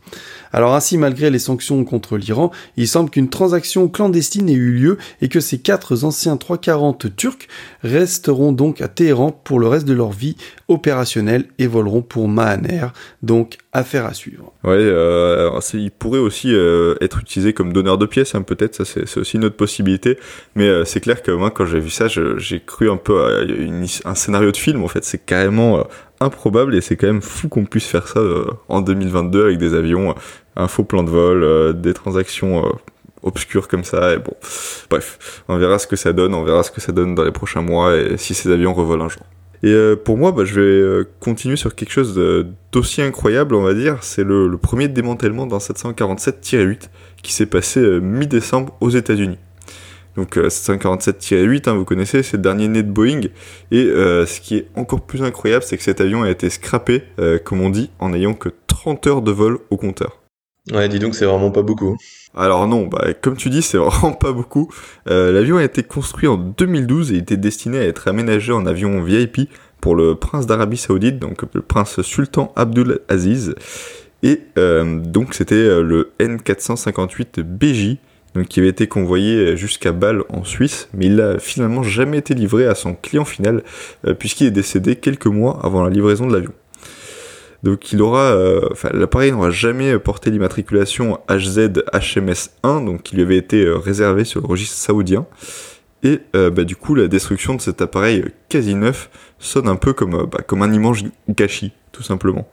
Alors 0.51 0.73
ainsi, 0.73 0.97
malgré 0.97 1.29
les 1.29 1.39
sanctions 1.39 1.83
contre 1.83 2.17
l'Iran, 2.17 2.51
il 2.77 2.87
semble 2.87 3.09
qu'une 3.09 3.29
transaction 3.29 3.87
clandestine 3.87 4.49
ait 4.49 4.53
eu 4.53 4.71
lieu 4.71 4.97
et 5.21 5.29
que 5.29 5.39
ces 5.39 5.59
quatre 5.59 6.03
anciens 6.03 6.37
340 6.37 7.15
turcs 7.15 7.47
resteront 7.83 8.51
donc 8.51 8.81
à 8.81 8.87
Téhéran 8.87 9.31
pour 9.31 9.59
le 9.59 9.67
reste 9.67 9.85
de 9.85 9.93
leur 9.93 10.11
vie 10.11 10.35
opérationnelle 10.67 11.45
et 11.57 11.67
voleront 11.67 12.01
pour 12.01 12.27
Mahaner. 12.27 12.87
Donc 13.21 13.57
affaire 13.71 14.05
à 14.05 14.13
suivre. 14.13 14.51
Ouais, 14.63 14.71
euh, 14.77 15.59
il 15.73 15.91
pourrait 15.91 16.19
aussi 16.19 16.53
euh, 16.53 16.95
être 17.01 17.19
utilisé 17.19 17.53
comme 17.53 17.71
donneur 17.71 17.97
de 17.97 18.05
pièces, 18.05 18.33
hein, 18.33 18.41
peut-être, 18.41 18.75
ça 18.75 18.85
c'est 18.85 19.17
aussi 19.17 19.37
une 19.37 19.45
autre 19.45 19.57
possibilité. 19.57 20.17
Mais 20.55 20.67
euh, 20.67 20.85
c'est 20.85 20.99
clair 20.99 21.21
que 21.21 21.31
moi, 21.31 21.51
quand 21.51 21.65
j'ai 21.65 21.79
vu 21.79 21.89
ça, 21.89 22.07
j'ai 22.07 22.59
cru 22.59 22.89
un 22.89 22.97
peu 22.97 23.21
à 23.23 24.09
un 24.09 24.15
scénario 24.15 24.51
de 24.51 24.57
film. 24.57 24.83
En 24.83 24.87
fait, 24.87 25.03
c'est 25.03 25.23
carrément 25.23 25.85
improbable 26.19 26.75
et 26.75 26.81
c'est 26.81 26.95
quand 26.95 27.07
même 27.07 27.21
fou 27.21 27.49
qu'on 27.49 27.65
puisse 27.65 27.87
faire 27.87 28.07
ça 28.07 28.19
euh, 28.19 28.45
en 28.67 28.81
2022 28.81 29.45
avec 29.45 29.57
des 29.57 29.73
avions, 29.73 30.15
un 30.55 30.67
faux 30.67 30.83
plan 30.83 31.03
de 31.03 31.09
vol, 31.09 31.43
euh, 31.43 31.73
des 31.73 31.93
transactions 31.93 32.65
euh, 32.65 32.69
obscures 33.23 33.67
comme 33.67 33.83
ça. 33.83 34.13
Et 34.13 34.17
bon, 34.17 34.33
bref, 34.89 35.43
on 35.47 35.57
verra 35.57 35.79
ce 35.79 35.87
que 35.87 35.95
ça 35.95 36.13
donne, 36.13 36.33
on 36.33 36.43
verra 36.43 36.63
ce 36.63 36.71
que 36.71 36.81
ça 36.81 36.91
donne 36.91 37.15
dans 37.15 37.23
les 37.23 37.31
prochains 37.31 37.61
mois 37.61 37.95
et 37.97 38.17
si 38.17 38.33
ces 38.33 38.51
avions 38.51 38.73
revolent 38.73 39.01
un 39.01 39.09
jour. 39.09 39.23
Et 39.61 39.75
pour 40.05 40.17
moi, 40.17 40.31
bah, 40.31 40.45
je 40.45 40.61
vais 40.61 41.05
continuer 41.19 41.57
sur 41.57 41.75
quelque 41.75 41.91
chose 41.91 42.17
d'aussi 42.71 43.01
incroyable, 43.01 43.55
on 43.55 43.61
va 43.61 43.73
dire. 43.73 43.97
C'est 43.99 44.23
le, 44.23 44.47
le, 44.47 44.57
premier 44.57 44.87
démantèlement 44.87 45.47
d'un 45.47 45.57
747-8 45.57 46.83
qui 47.21 47.33
s'est 47.33 47.45
passé 47.45 47.81
mi-décembre 47.99 48.77
aux 48.79 48.89
États-Unis. 48.89 49.37
Donc 50.15 50.37
747-8, 50.37 51.33
euh, 51.33 51.71
hein, 51.71 51.75
vous 51.75 51.85
connaissez, 51.85 52.23
c'est 52.23 52.37
le 52.37 52.43
dernier 52.43 52.67
né 52.67 52.83
de 52.83 52.91
Boeing. 52.91 53.21
Et 53.71 53.83
euh, 53.85 54.25
ce 54.25 54.41
qui 54.41 54.57
est 54.57 54.67
encore 54.75 55.01
plus 55.01 55.23
incroyable, 55.23 55.63
c'est 55.63 55.77
que 55.77 55.83
cet 55.83 56.01
avion 56.01 56.23
a 56.23 56.29
été 56.29 56.49
scrappé, 56.49 57.03
euh, 57.19 57.39
comme 57.39 57.61
on 57.61 57.69
dit, 57.69 57.89
en 57.99 58.09
n'ayant 58.09 58.33
que 58.33 58.49
30 58.67 59.07
heures 59.07 59.21
de 59.21 59.31
vol 59.31 59.59
au 59.69 59.77
compteur. 59.77 60.19
Ouais, 60.71 60.89
dis 60.89 60.99
donc, 60.99 61.15
c'est 61.15 61.25
vraiment 61.25 61.51
pas 61.51 61.61
beaucoup. 61.61 61.97
Alors 62.35 62.67
non, 62.67 62.87
bah, 62.87 63.13
comme 63.21 63.37
tu 63.37 63.49
dis, 63.49 63.61
c'est 63.61 63.77
vraiment 63.77 64.13
pas 64.13 64.31
beaucoup. 64.31 64.69
L'avion 65.05 65.57
a 65.57 65.63
été 65.63 65.83
construit 65.83 66.27
en 66.27 66.37
2012 66.37 67.13
et 67.13 67.17
était 67.17 67.37
destiné 67.37 67.77
à 67.79 67.83
être 67.83 68.07
aménagé 68.07 68.51
en 68.51 68.65
avion 68.65 69.01
VIP 69.01 69.49
pour 69.81 69.95
le 69.95 70.15
prince 70.15 70.45
d'Arabie 70.45 70.77
Saoudite, 70.77 71.19
donc 71.19 71.43
le 71.53 71.61
prince 71.61 72.01
Sultan 72.01 72.51
Abdul 72.55 72.99
Aziz. 73.07 73.55
Et 74.21 74.41
donc 74.55 75.33
c'était 75.33 75.81
le 75.81 76.11
N458 76.19 77.41
BJ 77.41 77.97
qui 78.47 78.59
avait 78.59 78.69
été 78.69 78.87
convoyé 78.87 79.57
jusqu'à 79.57 79.91
Bâle 79.91 80.23
en 80.29 80.43
Suisse, 80.43 80.89
mais 80.93 81.07
il 81.07 81.15
n'a 81.15 81.39
finalement 81.39 81.83
jamais 81.83 82.17
été 82.17 82.33
livré 82.33 82.65
à 82.65 82.75
son 82.75 82.93
client 82.93 83.25
final, 83.25 83.63
euh, 84.07 84.13
puisqu'il 84.13 84.47
est 84.47 84.51
décédé 84.51 84.95
quelques 84.95 85.27
mois 85.27 85.59
avant 85.63 85.83
la 85.83 85.89
livraison 85.89 86.27
de 86.27 86.33
l'avion. 86.33 86.53
Donc 87.63 87.91
il 87.91 88.01
aura, 88.01 88.31
euh, 88.31 88.69
l'appareil 88.93 89.31
n'aura 89.31 89.51
jamais 89.51 89.99
porté 89.99 90.31
l'immatriculation 90.31 91.19
HZ 91.27 91.83
HMS 91.93 92.51
1, 92.63 92.81
donc 92.81 93.03
qui 93.03 93.15
lui 93.15 93.23
avait 93.23 93.37
été 93.37 93.65
euh, 93.65 93.77
réservé 93.77 94.23
sur 94.23 94.41
le 94.41 94.47
registre 94.47 94.77
saoudien. 94.77 95.25
Et 96.01 96.21
bah, 96.33 96.63
du 96.63 96.77
coup 96.77 96.95
la 96.95 97.09
destruction 97.09 97.55
de 97.55 97.61
cet 97.61 97.81
appareil 97.81 98.23
quasi 98.47 98.73
neuf 98.73 99.09
sonne 99.37 99.67
un 99.67 99.75
peu 99.75 99.91
comme, 99.91 100.27
bah, 100.31 100.39
comme 100.47 100.61
un 100.61 100.71
immense 100.71 100.99
gâchis, 101.27 101.73
tout 101.91 102.03
simplement. 102.03 102.47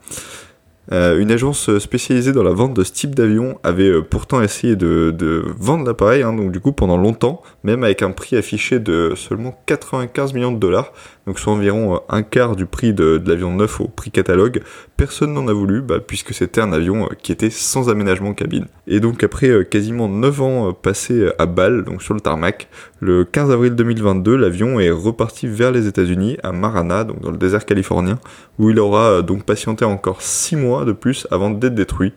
Euh, 0.91 1.19
une 1.19 1.31
agence 1.31 1.77
spécialisée 1.79 2.31
dans 2.31 2.43
la 2.43 2.53
vente 2.53 2.73
de 2.73 2.83
ce 2.83 2.93
type 2.93 3.13
d'avion 3.13 3.59
avait 3.63 3.89
euh, 3.89 4.01
pourtant 4.01 4.41
essayé 4.41 4.75
de, 4.75 5.13
de 5.15 5.43
vendre 5.57 5.85
l'appareil, 5.85 6.23
hein, 6.23 6.33
donc 6.33 6.51
du 6.51 6.61
coup 6.61 6.71
pendant 6.71 6.97
longtemps, 6.97 7.41
même 7.63 7.83
avec 7.83 8.01
un 8.01 8.11
prix 8.11 8.37
affiché 8.37 8.79
de 8.79 9.13
seulement 9.15 9.59
95 9.65 10.33
millions 10.33 10.51
de 10.53 10.59
dollars, 10.59 10.93
donc 11.27 11.39
soit 11.39 11.53
environ 11.53 11.95
euh, 11.95 11.99
un 12.09 12.23
quart 12.23 12.55
du 12.55 12.65
prix 12.65 12.93
de, 12.93 13.21
l'avion 13.23 13.53
neuf 13.53 13.81
au 13.81 13.87
prix 13.87 14.09
catalogue. 14.09 14.61
Personne 14.95 15.33
n'en 15.33 15.47
a 15.47 15.53
voulu, 15.53 15.81
bah, 15.81 15.99
puisque 15.99 16.33
c'était 16.33 16.61
un 16.61 16.71
avion 16.71 17.03
euh, 17.03 17.13
qui 17.21 17.31
était 17.33 17.49
sans 17.49 17.89
aménagement 17.89 18.33
cabine. 18.33 18.65
Et 18.87 19.01
donc 19.01 19.23
après 19.23 19.49
euh, 19.49 19.63
quasiment 19.63 20.07
9 20.07 20.41
ans 20.41 20.73
passés 20.73 21.29
à 21.37 21.45
Bâle, 21.45 21.83
donc 21.83 22.01
sur 22.01 22.13
le 22.13 22.21
tarmac, 22.21 22.69
le 23.01 23.25
15 23.25 23.51
avril 23.51 23.75
2022, 23.75 24.37
l'avion 24.37 24.79
est 24.79 24.89
reparti 24.89 25.47
vers 25.47 25.71
les 25.71 25.87
États-Unis, 25.87 26.37
à 26.41 26.53
Marana, 26.53 27.03
donc 27.03 27.19
dans 27.19 27.31
le 27.31 27.37
désert 27.37 27.65
californien, 27.65 28.17
où 28.57 28.69
il 28.69 28.79
aura 28.79 29.21
donc 29.21 29.43
patienté 29.43 29.83
encore 29.83 30.21
6 30.21 30.55
mois 30.55 30.85
de 30.85 30.93
plus 30.93 31.27
avant 31.29 31.49
d'être 31.49 31.75
détruit, 31.75 32.13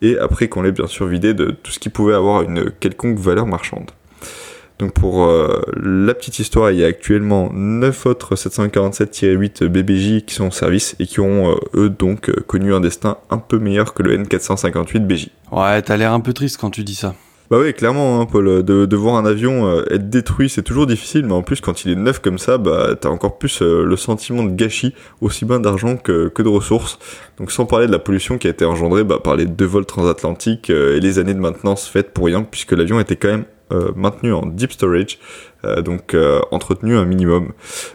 et 0.00 0.18
après 0.18 0.48
qu'on 0.48 0.62
l'ait 0.62 0.72
bien 0.72 0.86
sûr 0.86 1.06
vidé 1.06 1.34
de 1.34 1.50
tout 1.50 1.70
ce 1.70 1.78
qui 1.78 1.90
pouvait 1.90 2.14
avoir 2.14 2.42
une 2.42 2.70
quelconque 2.70 3.18
valeur 3.18 3.46
marchande. 3.46 3.90
Donc 4.78 4.92
pour 4.92 5.24
euh, 5.24 5.62
la 5.82 6.14
petite 6.14 6.38
histoire, 6.38 6.70
il 6.70 6.78
y 6.78 6.84
a 6.84 6.86
actuellement 6.86 7.50
9 7.52 8.06
autres 8.06 8.34
747-8 8.34 9.64
BBJ 9.64 10.24
qui 10.24 10.34
sont 10.34 10.44
en 10.44 10.50
service 10.50 10.96
et 10.98 11.06
qui 11.06 11.20
ont 11.20 11.52
euh, 11.52 11.56
eux 11.74 11.88
donc 11.88 12.30
connu 12.42 12.74
un 12.74 12.80
destin 12.80 13.16
un 13.30 13.38
peu 13.38 13.58
meilleur 13.58 13.94
que 13.94 14.02
le 14.02 14.16
N458 14.18 14.98
BJ. 15.06 15.28
Ouais, 15.50 15.80
t'as 15.82 15.96
l'air 15.96 16.12
un 16.12 16.20
peu 16.20 16.32
triste 16.32 16.58
quand 16.60 16.70
tu 16.70 16.84
dis 16.84 16.94
ça. 16.94 17.14
Bah 17.48 17.58
oui, 17.60 17.72
clairement, 17.74 18.20
hein, 18.20 18.26
Paul, 18.26 18.64
de, 18.64 18.86
de, 18.86 18.96
voir 18.96 19.14
un 19.14 19.24
avion 19.24 19.68
euh, 19.68 19.84
être 19.92 20.10
détruit, 20.10 20.48
c'est 20.48 20.64
toujours 20.64 20.88
difficile, 20.88 21.24
mais 21.26 21.32
en 21.32 21.42
plus, 21.42 21.60
quand 21.60 21.84
il 21.84 21.92
est 21.92 21.96
neuf 21.96 22.18
comme 22.18 22.38
ça, 22.38 22.58
bah, 22.58 22.96
t'as 23.00 23.08
encore 23.08 23.38
plus 23.38 23.62
euh, 23.62 23.84
le 23.84 23.96
sentiment 23.96 24.42
de 24.42 24.50
gâchis, 24.50 24.94
aussi 25.20 25.44
bien 25.44 25.60
d'argent 25.60 25.96
que, 25.96 26.26
que, 26.26 26.42
de 26.42 26.48
ressources. 26.48 26.98
Donc, 27.38 27.52
sans 27.52 27.64
parler 27.64 27.86
de 27.86 27.92
la 27.92 28.00
pollution 28.00 28.36
qui 28.36 28.48
a 28.48 28.50
été 28.50 28.64
engendrée 28.64 29.04
bah, 29.04 29.20
par 29.22 29.36
les 29.36 29.46
deux 29.46 29.64
vols 29.64 29.86
transatlantiques 29.86 30.70
euh, 30.70 30.96
et 30.96 31.00
les 31.00 31.20
années 31.20 31.34
de 31.34 31.38
maintenance 31.38 31.86
faites 31.86 32.12
pour 32.12 32.26
rien, 32.26 32.42
puisque 32.42 32.72
l'avion 32.72 32.98
était 32.98 33.14
quand 33.14 33.28
même 33.28 33.44
maintenu 33.94 34.32
en 34.32 34.46
deep 34.46 34.72
storage, 34.72 35.18
donc 35.84 36.16
entretenu 36.50 36.96
un 36.96 37.04
minimum. 37.04 37.52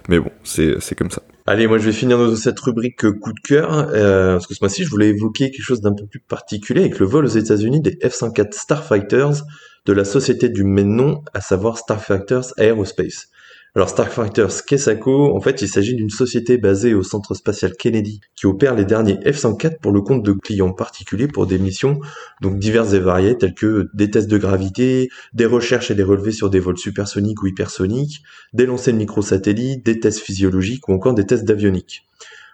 Mais 0.09 0.19
bon, 0.19 0.31
c'est 0.43 0.95
comme 0.95 1.11
ça. 1.11 1.21
Allez, 1.47 1.65
moi 1.67 1.79
je 1.79 1.85
vais 1.85 1.91
finir 1.91 2.37
cette 2.37 2.59
rubrique 2.59 3.11
coup 3.19 3.33
de 3.33 3.39
cœur, 3.39 3.89
euh, 3.93 4.33
parce 4.33 4.45
que 4.45 4.53
ce 4.53 4.59
mois-ci 4.61 4.83
je 4.83 4.89
voulais 4.89 5.09
évoquer 5.09 5.49
quelque 5.49 5.63
chose 5.63 5.81
d'un 5.81 5.93
peu 5.93 6.05
plus 6.05 6.19
particulier 6.19 6.81
avec 6.81 6.99
le 6.99 7.05
vol 7.07 7.25
aux 7.25 7.29
États-Unis 7.29 7.81
des 7.81 7.97
F-104 8.01 8.53
Starfighters 8.53 9.41
de 9.85 9.93
la 9.93 10.05
société 10.05 10.49
du 10.49 10.63
même 10.63 10.95
nom, 10.95 11.23
à 11.33 11.41
savoir 11.41 11.79
Starfighters 11.79 12.53
Aerospace. 12.57 13.30
Alors 13.73 13.87
Starfighters 13.87 14.65
Kesako, 14.67 15.33
en 15.33 15.39
fait, 15.39 15.61
il 15.61 15.69
s'agit 15.69 15.95
d'une 15.95 16.09
société 16.09 16.57
basée 16.57 16.93
au 16.93 17.03
Centre 17.03 17.33
spatial 17.35 17.71
Kennedy 17.71 18.19
qui 18.35 18.45
opère 18.45 18.75
les 18.75 18.83
derniers 18.83 19.17
F-104 19.23 19.79
pour 19.81 19.93
le 19.93 20.01
compte 20.01 20.23
de 20.23 20.33
clients 20.33 20.73
particuliers 20.73 21.29
pour 21.29 21.47
des 21.47 21.57
missions 21.57 22.01
donc 22.41 22.59
diverses 22.59 22.91
et 22.91 22.99
variées 22.99 23.37
telles 23.37 23.53
que 23.53 23.87
des 23.93 24.11
tests 24.11 24.29
de 24.29 24.37
gravité, 24.37 25.07
des 25.31 25.45
recherches 25.45 25.89
et 25.89 25.95
des 25.95 26.03
relevés 26.03 26.33
sur 26.33 26.49
des 26.49 26.59
vols 26.59 26.77
supersoniques 26.77 27.41
ou 27.43 27.47
hypersoniques, 27.47 28.23
des 28.51 28.65
lancers 28.65 28.93
de 28.93 28.99
microsatellites, 28.99 29.85
des 29.85 30.01
tests 30.01 30.19
physiologiques 30.19 30.89
ou 30.89 30.93
encore 30.93 31.13
des 31.13 31.25
tests 31.25 31.45
d'avionique. 31.45 32.01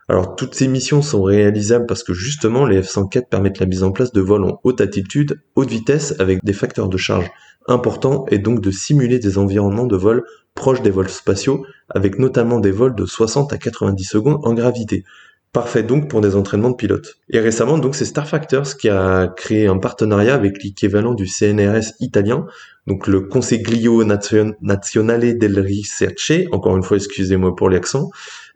Alors 0.10 0.36
toutes 0.36 0.54
ces 0.54 0.68
missions 0.68 1.02
sont 1.02 1.24
réalisables 1.24 1.88
parce 1.88 2.04
que 2.04 2.14
justement 2.14 2.68
les 2.68 2.84
F-104 2.84 3.28
permettent 3.28 3.60
la 3.60 3.66
mise 3.66 3.82
en 3.82 3.92
place 3.92 4.12
de 4.12 4.22
vols 4.22 4.46
en 4.46 4.60
haute 4.64 4.82
altitude, 4.82 5.42
haute 5.56 5.72
vitesse 5.72 6.14
avec 6.20 6.44
des 6.44 6.54
facteurs 6.54 6.90
de 6.90 6.98
charge 6.98 7.32
importants 7.68 8.26
et 8.30 8.38
donc 8.38 8.62
de 8.62 8.72
simuler 8.72 9.20
des 9.20 9.38
environnements 9.38 9.88
de 9.88 9.98
vol 9.98 10.24
proche 10.58 10.82
des 10.82 10.90
vols 10.90 11.08
spatiaux, 11.08 11.66
avec 11.88 12.20
notamment 12.20 12.60
des 12.60 12.72
vols 12.72 12.96
de 12.96 13.06
60 13.06 13.54
à 13.54 13.58
90 13.58 14.04
secondes 14.04 14.40
en 14.44 14.54
gravité. 14.54 15.06
Parfait 15.54 15.84
donc 15.84 16.10
pour 16.10 16.20
des 16.20 16.36
entraînements 16.36 16.72
de 16.72 16.76
pilotes. 16.76 17.16
Et 17.30 17.40
récemment, 17.40 17.78
donc, 17.78 17.96
c'est 17.96 18.04
Starfactors 18.04 18.76
qui 18.76 18.90
a 18.90 19.28
créé 19.30 19.68
un 19.68 19.78
partenariat 19.78 20.36
avec 20.36 20.62
l'équivalent 20.62 21.14
du 21.14 21.26
CNRS 21.26 21.94
italien, 22.02 22.46
donc 22.86 23.08
le 23.08 23.22
Consiglio 23.22 24.04
Nazionale 24.04 25.38
del 25.38 25.60
Ricerche, 25.60 26.34
encore 26.52 26.76
une 26.76 26.84
fois, 26.84 26.98
excusez-moi 26.98 27.56
pour 27.56 27.70
l'accent, 27.70 28.10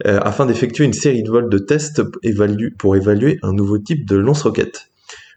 euh, 0.05 0.19
afin 0.21 0.45
d'effectuer 0.45 0.83
une 0.83 0.93
série 0.93 1.23
de 1.23 1.29
vols 1.29 1.49
de 1.49 1.59
tests 1.59 2.01
pour 2.77 2.95
évaluer 2.95 3.39
un 3.41 3.53
nouveau 3.53 3.77
type 3.77 4.05
de 4.05 4.17
lance-roquette. 4.17 4.87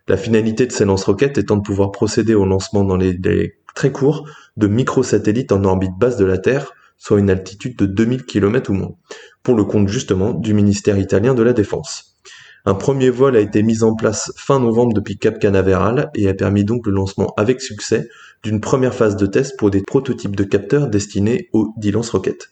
La 0.09 0.17
finalité 0.17 0.67
de 0.67 0.73
ces 0.73 0.85
lance-roquettes 0.85 1.39
étant 1.39 1.57
de 1.57 1.63
pouvoir 1.63 1.93
procéder 1.93 2.35
au 2.35 2.45
lancement 2.45 2.85
dans 2.85 2.97
les 2.97 3.15
très 3.75 3.93
courts 3.93 4.29
de 4.57 4.67
microsatellites 4.67 5.53
en 5.53 5.65
orbite 5.65 5.99
basse 5.99 6.17
de 6.17 6.25
la 6.25 6.39
Terre, 6.39 6.73
soit 6.97 7.19
une 7.19 7.31
altitude 7.31 7.77
de 7.77 7.87
2000 7.87 8.25
km 8.25 8.71
ou 8.71 8.75
moins, 8.75 8.95
pour 9.43 9.57
le 9.57 9.65
compte 9.65 9.89
justement 9.89 10.33
du 10.33 10.55
ministère 10.55 10.99
italien 10.99 11.35
de 11.35 11.43
la 11.43 11.53
Défense. 11.53 12.15
Un 12.67 12.75
premier 12.75 13.11
vol 13.11 13.37
a 13.37 13.41
été 13.41 13.63
mis 13.63 13.83
en 13.83 13.95
place 13.95 14.33
fin 14.37 14.59
novembre 14.59 14.95
depuis 14.95 15.19
Cap 15.19 15.39
Canaveral 15.39 16.11
et 16.15 16.29
a 16.29 16.35
permis 16.35 16.65
donc 16.65 16.87
le 16.87 16.93
lancement 16.93 17.35
avec 17.37 17.61
succès 17.61 18.09
d'une 18.45 18.61
première 18.61 18.95
phase 18.95 19.17
de 19.17 19.27
test 19.27 19.59
pour 19.59 19.71
des 19.71 19.83
prototypes 19.83 20.37
de 20.37 20.45
capteurs 20.45 20.89
destinés 20.89 21.49
aux 21.53 21.73
10 21.79 21.93
lance-roquettes. 21.93 22.51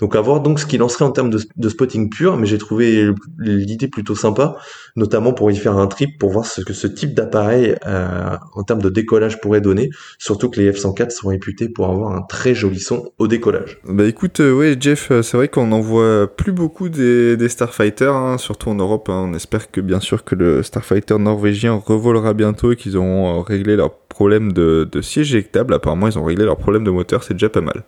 Donc 0.00 0.16
à 0.16 0.20
voir 0.20 0.40
donc 0.40 0.58
ce 0.58 0.66
qu'il 0.66 0.80
lancerait 0.80 1.04
en 1.04 1.10
termes 1.10 1.30
de, 1.30 1.68
spotting 1.68 2.10
pur, 2.10 2.36
mais 2.36 2.46
j'ai 2.46 2.58
trouvé 2.58 3.10
l'idée 3.38 3.88
plutôt 3.88 4.14
sympa, 4.14 4.56
notamment 4.96 5.32
pour 5.32 5.50
y 5.50 5.56
faire 5.56 5.76
un 5.76 5.86
trip 5.86 6.18
pour 6.18 6.30
voir 6.30 6.46
ce 6.46 6.60
que 6.60 6.72
ce 6.72 6.86
type 6.86 7.14
d'appareil 7.14 7.76
euh, 7.86 8.36
en 8.54 8.62
termes 8.62 8.82
de 8.82 8.88
décollage 8.88 9.40
pourrait 9.40 9.60
donner, 9.60 9.90
surtout 10.18 10.48
que 10.48 10.60
les 10.60 10.70
F-104 10.70 11.10
sont 11.10 11.28
réputés 11.28 11.68
pour 11.68 11.88
avoir 11.88 12.14
un 12.14 12.22
très 12.22 12.54
joli 12.54 12.80
son 12.80 13.12
au 13.18 13.28
décollage. 13.28 13.78
Bah 13.84 14.04
écoute, 14.04 14.40
euh, 14.40 14.52
ouais 14.52 14.76
Jeff, 14.78 15.10
euh, 15.10 15.22
c'est 15.22 15.36
vrai 15.36 15.48
qu'on 15.48 15.72
en 15.72 15.80
voit 15.80 16.28
plus 16.34 16.52
beaucoup 16.52 16.88
des, 16.88 17.36
des 17.36 17.48
Starfighters, 17.48 18.14
hein, 18.14 18.38
surtout 18.38 18.70
en 18.70 18.74
Europe. 18.74 19.08
Hein. 19.08 19.28
On 19.30 19.34
espère 19.34 19.70
que 19.70 19.80
bien 19.80 20.00
sûr 20.00 20.24
que 20.24 20.34
le 20.34 20.62
Starfighter 20.62 21.18
norvégien 21.18 21.74
revolera 21.74 22.34
bientôt 22.34 22.72
et 22.72 22.76
qu'ils 22.76 22.96
auront 22.96 23.42
réglé 23.42 23.76
leur 23.76 24.03
problème 24.14 24.52
de, 24.52 24.88
de 24.90 25.00
siège 25.02 25.34
éjectable. 25.34 25.74
Apparemment, 25.74 26.08
ils 26.08 26.18
ont 26.18 26.24
réglé 26.24 26.44
leur 26.44 26.56
problème 26.56 26.84
de 26.84 26.90
moteur, 26.90 27.22
c'est 27.24 27.34
déjà 27.34 27.48
pas 27.48 27.60
mal 27.60 27.84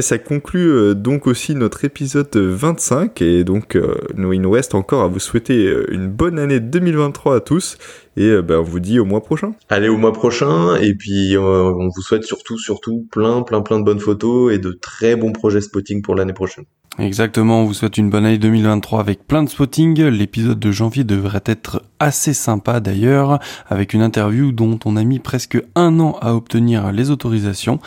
ça 0.00 0.18
conclut 0.18 0.70
euh, 0.70 0.94
donc 0.94 1.26
aussi 1.26 1.54
notre 1.54 1.84
épisode 1.84 2.34
25 2.36 3.20
et 3.22 3.44
donc 3.44 3.76
euh, 3.76 3.96
nous, 4.14 4.32
il 4.32 4.40
nous 4.40 4.50
reste 4.50 4.74
encore 4.74 5.02
à 5.02 5.08
vous 5.08 5.18
souhaiter 5.18 5.66
euh, 5.66 5.92
une 5.92 6.08
bonne 6.08 6.38
année 6.38 6.60
2023 6.60 7.36
à 7.36 7.40
tous 7.40 7.78
et 8.16 8.30
ben, 8.42 8.58
on 8.58 8.62
vous 8.62 8.78
dit 8.78 9.00
au 9.00 9.04
mois 9.04 9.22
prochain. 9.22 9.54
Allez 9.68 9.88
au 9.88 9.96
mois 9.96 10.12
prochain 10.12 10.76
et 10.76 10.94
puis 10.94 11.36
on 11.38 11.88
vous 11.88 12.02
souhaite 12.02 12.24
surtout 12.24 12.58
surtout 12.58 13.06
plein 13.10 13.42
plein 13.42 13.62
plein 13.62 13.80
de 13.80 13.84
bonnes 13.84 14.00
photos 14.00 14.52
et 14.52 14.58
de 14.58 14.72
très 14.72 15.16
bons 15.16 15.32
projets 15.32 15.62
spotting 15.62 16.02
pour 16.02 16.14
l'année 16.14 16.34
prochaine. 16.34 16.64
Exactement, 16.98 17.62
on 17.62 17.64
vous 17.64 17.72
souhaite 17.72 17.96
une 17.96 18.10
bonne 18.10 18.26
année 18.26 18.36
2023 18.36 19.00
avec 19.00 19.26
plein 19.26 19.42
de 19.42 19.48
spotting. 19.48 19.98
L'épisode 20.02 20.58
de 20.58 20.70
janvier 20.70 21.04
devrait 21.04 21.42
être 21.46 21.82
assez 21.98 22.34
sympa 22.34 22.80
d'ailleurs, 22.80 23.38
avec 23.70 23.94
une 23.94 24.02
interview 24.02 24.52
dont 24.52 24.78
on 24.84 24.96
a 24.96 25.02
mis 25.02 25.18
presque 25.18 25.58
un 25.74 25.98
an 26.00 26.18
à 26.20 26.34
obtenir 26.34 26.92
les 26.92 27.10
autorisations. 27.10 27.78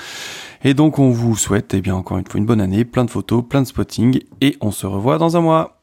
Et 0.64 0.74
donc 0.74 0.97
on 0.97 1.12
vous 1.12 1.36
souhaite, 1.36 1.76
eh 1.76 1.82
bien 1.82 1.93
encore 1.93 2.18
une 2.18 2.26
fois, 2.26 2.39
une 2.39 2.47
bonne 2.47 2.62
année, 2.62 2.84
plein 2.84 3.06
de 3.06 3.12
photos, 3.12 3.43
plein 3.47 3.62
de 3.62 3.68
spotting, 3.68 4.22
et 4.41 4.58
on 4.60 4.72
se 4.72 4.88
revoit 4.88 5.20
dans 5.20 5.38
un 5.38 5.41
mois. 5.41 5.80